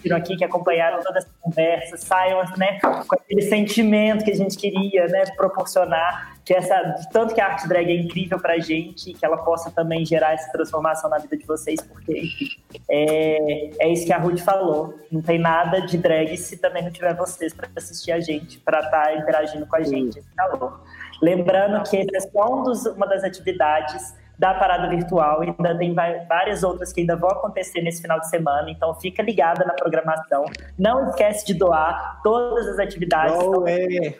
viram 0.02 0.16
aqui, 0.16 0.36
que 0.36 0.44
acompanharam 0.44 1.00
toda 1.02 1.18
essa 1.18 1.30
conversa, 1.40 1.96
saiam 1.96 2.42
né, 2.56 2.78
com 2.80 3.14
aquele 3.14 3.42
sentimento 3.42 4.24
que 4.24 4.32
a 4.32 4.36
gente 4.36 4.56
queria 4.58 5.06
né, 5.06 5.24
proporcionar, 5.36 6.31
que 6.44 6.52
essa, 6.52 6.96
tanto 7.12 7.34
que 7.34 7.40
a 7.40 7.46
arte 7.46 7.68
drag 7.68 7.90
é 7.90 7.94
incrível 7.94 8.38
pra 8.38 8.58
gente, 8.58 9.12
que 9.12 9.24
ela 9.24 9.38
possa 9.38 9.70
também 9.70 10.04
gerar 10.04 10.32
essa 10.32 10.50
transformação 10.50 11.08
na 11.08 11.18
vida 11.18 11.36
de 11.36 11.46
vocês, 11.46 11.80
porque, 11.80 12.12
enfim, 12.12 12.48
é, 12.90 13.70
é 13.86 13.88
isso 13.92 14.04
que 14.04 14.12
a 14.12 14.18
Ruth 14.18 14.40
falou. 14.40 14.94
Não 15.10 15.22
tem 15.22 15.38
nada 15.38 15.80
de 15.82 15.96
drag 15.98 16.36
se 16.36 16.56
também 16.56 16.82
não 16.82 16.90
tiver 16.90 17.14
vocês 17.14 17.54
para 17.54 17.68
assistir 17.76 18.12
a 18.12 18.20
gente, 18.20 18.58
para 18.58 18.80
estar 18.80 19.16
interagindo 19.16 19.66
com 19.66 19.76
a 19.76 19.82
gente. 19.82 20.18
Esse 20.18 20.34
calor. 20.34 20.80
Lembrando 21.22 21.88
que 21.88 21.96
esse 21.96 22.16
é 22.16 22.20
só 22.20 22.60
um 22.60 22.62
dos, 22.64 22.86
uma 22.86 23.06
das 23.06 23.22
atividades 23.22 24.14
da 24.36 24.54
parada 24.54 24.88
virtual. 24.88 25.40
Ainda 25.40 25.78
tem 25.78 25.94
várias 25.94 26.64
outras 26.64 26.92
que 26.92 27.02
ainda 27.02 27.14
vão 27.14 27.30
acontecer 27.30 27.80
nesse 27.80 28.02
final 28.02 28.18
de 28.18 28.28
semana, 28.28 28.68
então 28.68 28.92
fica 28.96 29.22
ligada 29.22 29.64
na 29.64 29.74
programação. 29.74 30.44
Não 30.76 31.08
esquece 31.08 31.46
de 31.46 31.54
doar 31.54 32.20
todas 32.24 32.66
as 32.66 32.78
atividades. 32.80 33.36
Não 33.36 33.68
é. 33.68 34.14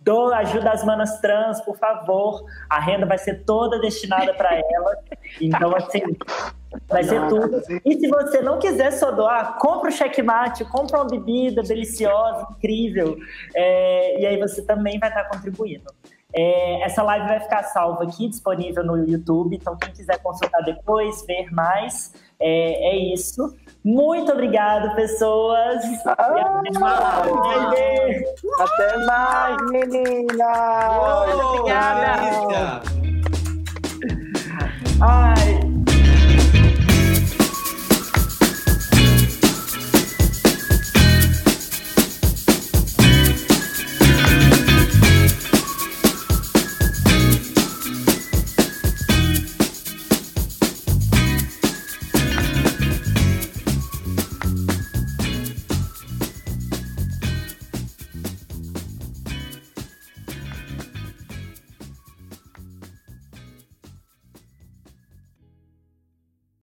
Doem! 0.00 0.28
Do, 0.28 0.34
ajuda 0.34 0.70
as 0.70 0.84
manas 0.84 1.20
trans, 1.20 1.60
por 1.60 1.76
favor. 1.76 2.44
A 2.68 2.80
renda 2.80 3.06
vai 3.06 3.18
ser 3.18 3.44
toda 3.44 3.78
destinada 3.78 4.34
para 4.34 4.54
elas. 4.54 4.98
Então, 5.40 5.74
assim, 5.76 6.02
vai 6.88 7.04
ser 7.04 7.28
tudo. 7.28 7.62
E 7.84 7.98
se 7.98 8.08
você 8.08 8.42
não 8.42 8.58
quiser 8.58 8.90
só 8.90 9.12
doar, 9.12 9.58
compra 9.58 9.90
o 9.90 9.92
checkmate, 9.92 10.64
compra 10.64 10.98
uma 10.98 11.08
bebida 11.08 11.62
deliciosa, 11.62 12.48
incrível. 12.50 13.16
É, 13.54 14.20
e 14.20 14.26
aí 14.26 14.36
você 14.38 14.62
também 14.62 14.98
vai 14.98 15.08
estar 15.08 15.24
contribuindo. 15.28 15.84
É, 16.32 16.82
essa 16.82 17.02
live 17.02 17.26
vai 17.26 17.40
ficar 17.40 17.62
salva 17.64 18.04
aqui, 18.04 18.28
disponível 18.28 18.84
no 18.84 18.96
YouTube. 18.96 19.56
Então, 19.56 19.76
quem 19.76 19.92
quiser 19.92 20.18
consultar 20.22 20.62
depois, 20.62 21.24
ver 21.26 21.50
mais, 21.52 22.12
é, 22.40 22.90
é 22.90 22.96
isso. 23.14 23.54
Muito 23.84 24.32
obrigado, 24.32 24.94
pessoas. 24.94 25.82
E 25.84 25.96
até 26.06 26.78
mais. 26.78 27.30
Até 28.58 28.96
mais, 29.06 29.56
meninas! 29.70 30.38
Obrigada. 31.56 32.20
Delícia. 32.20 33.00
Ai, 35.00 35.69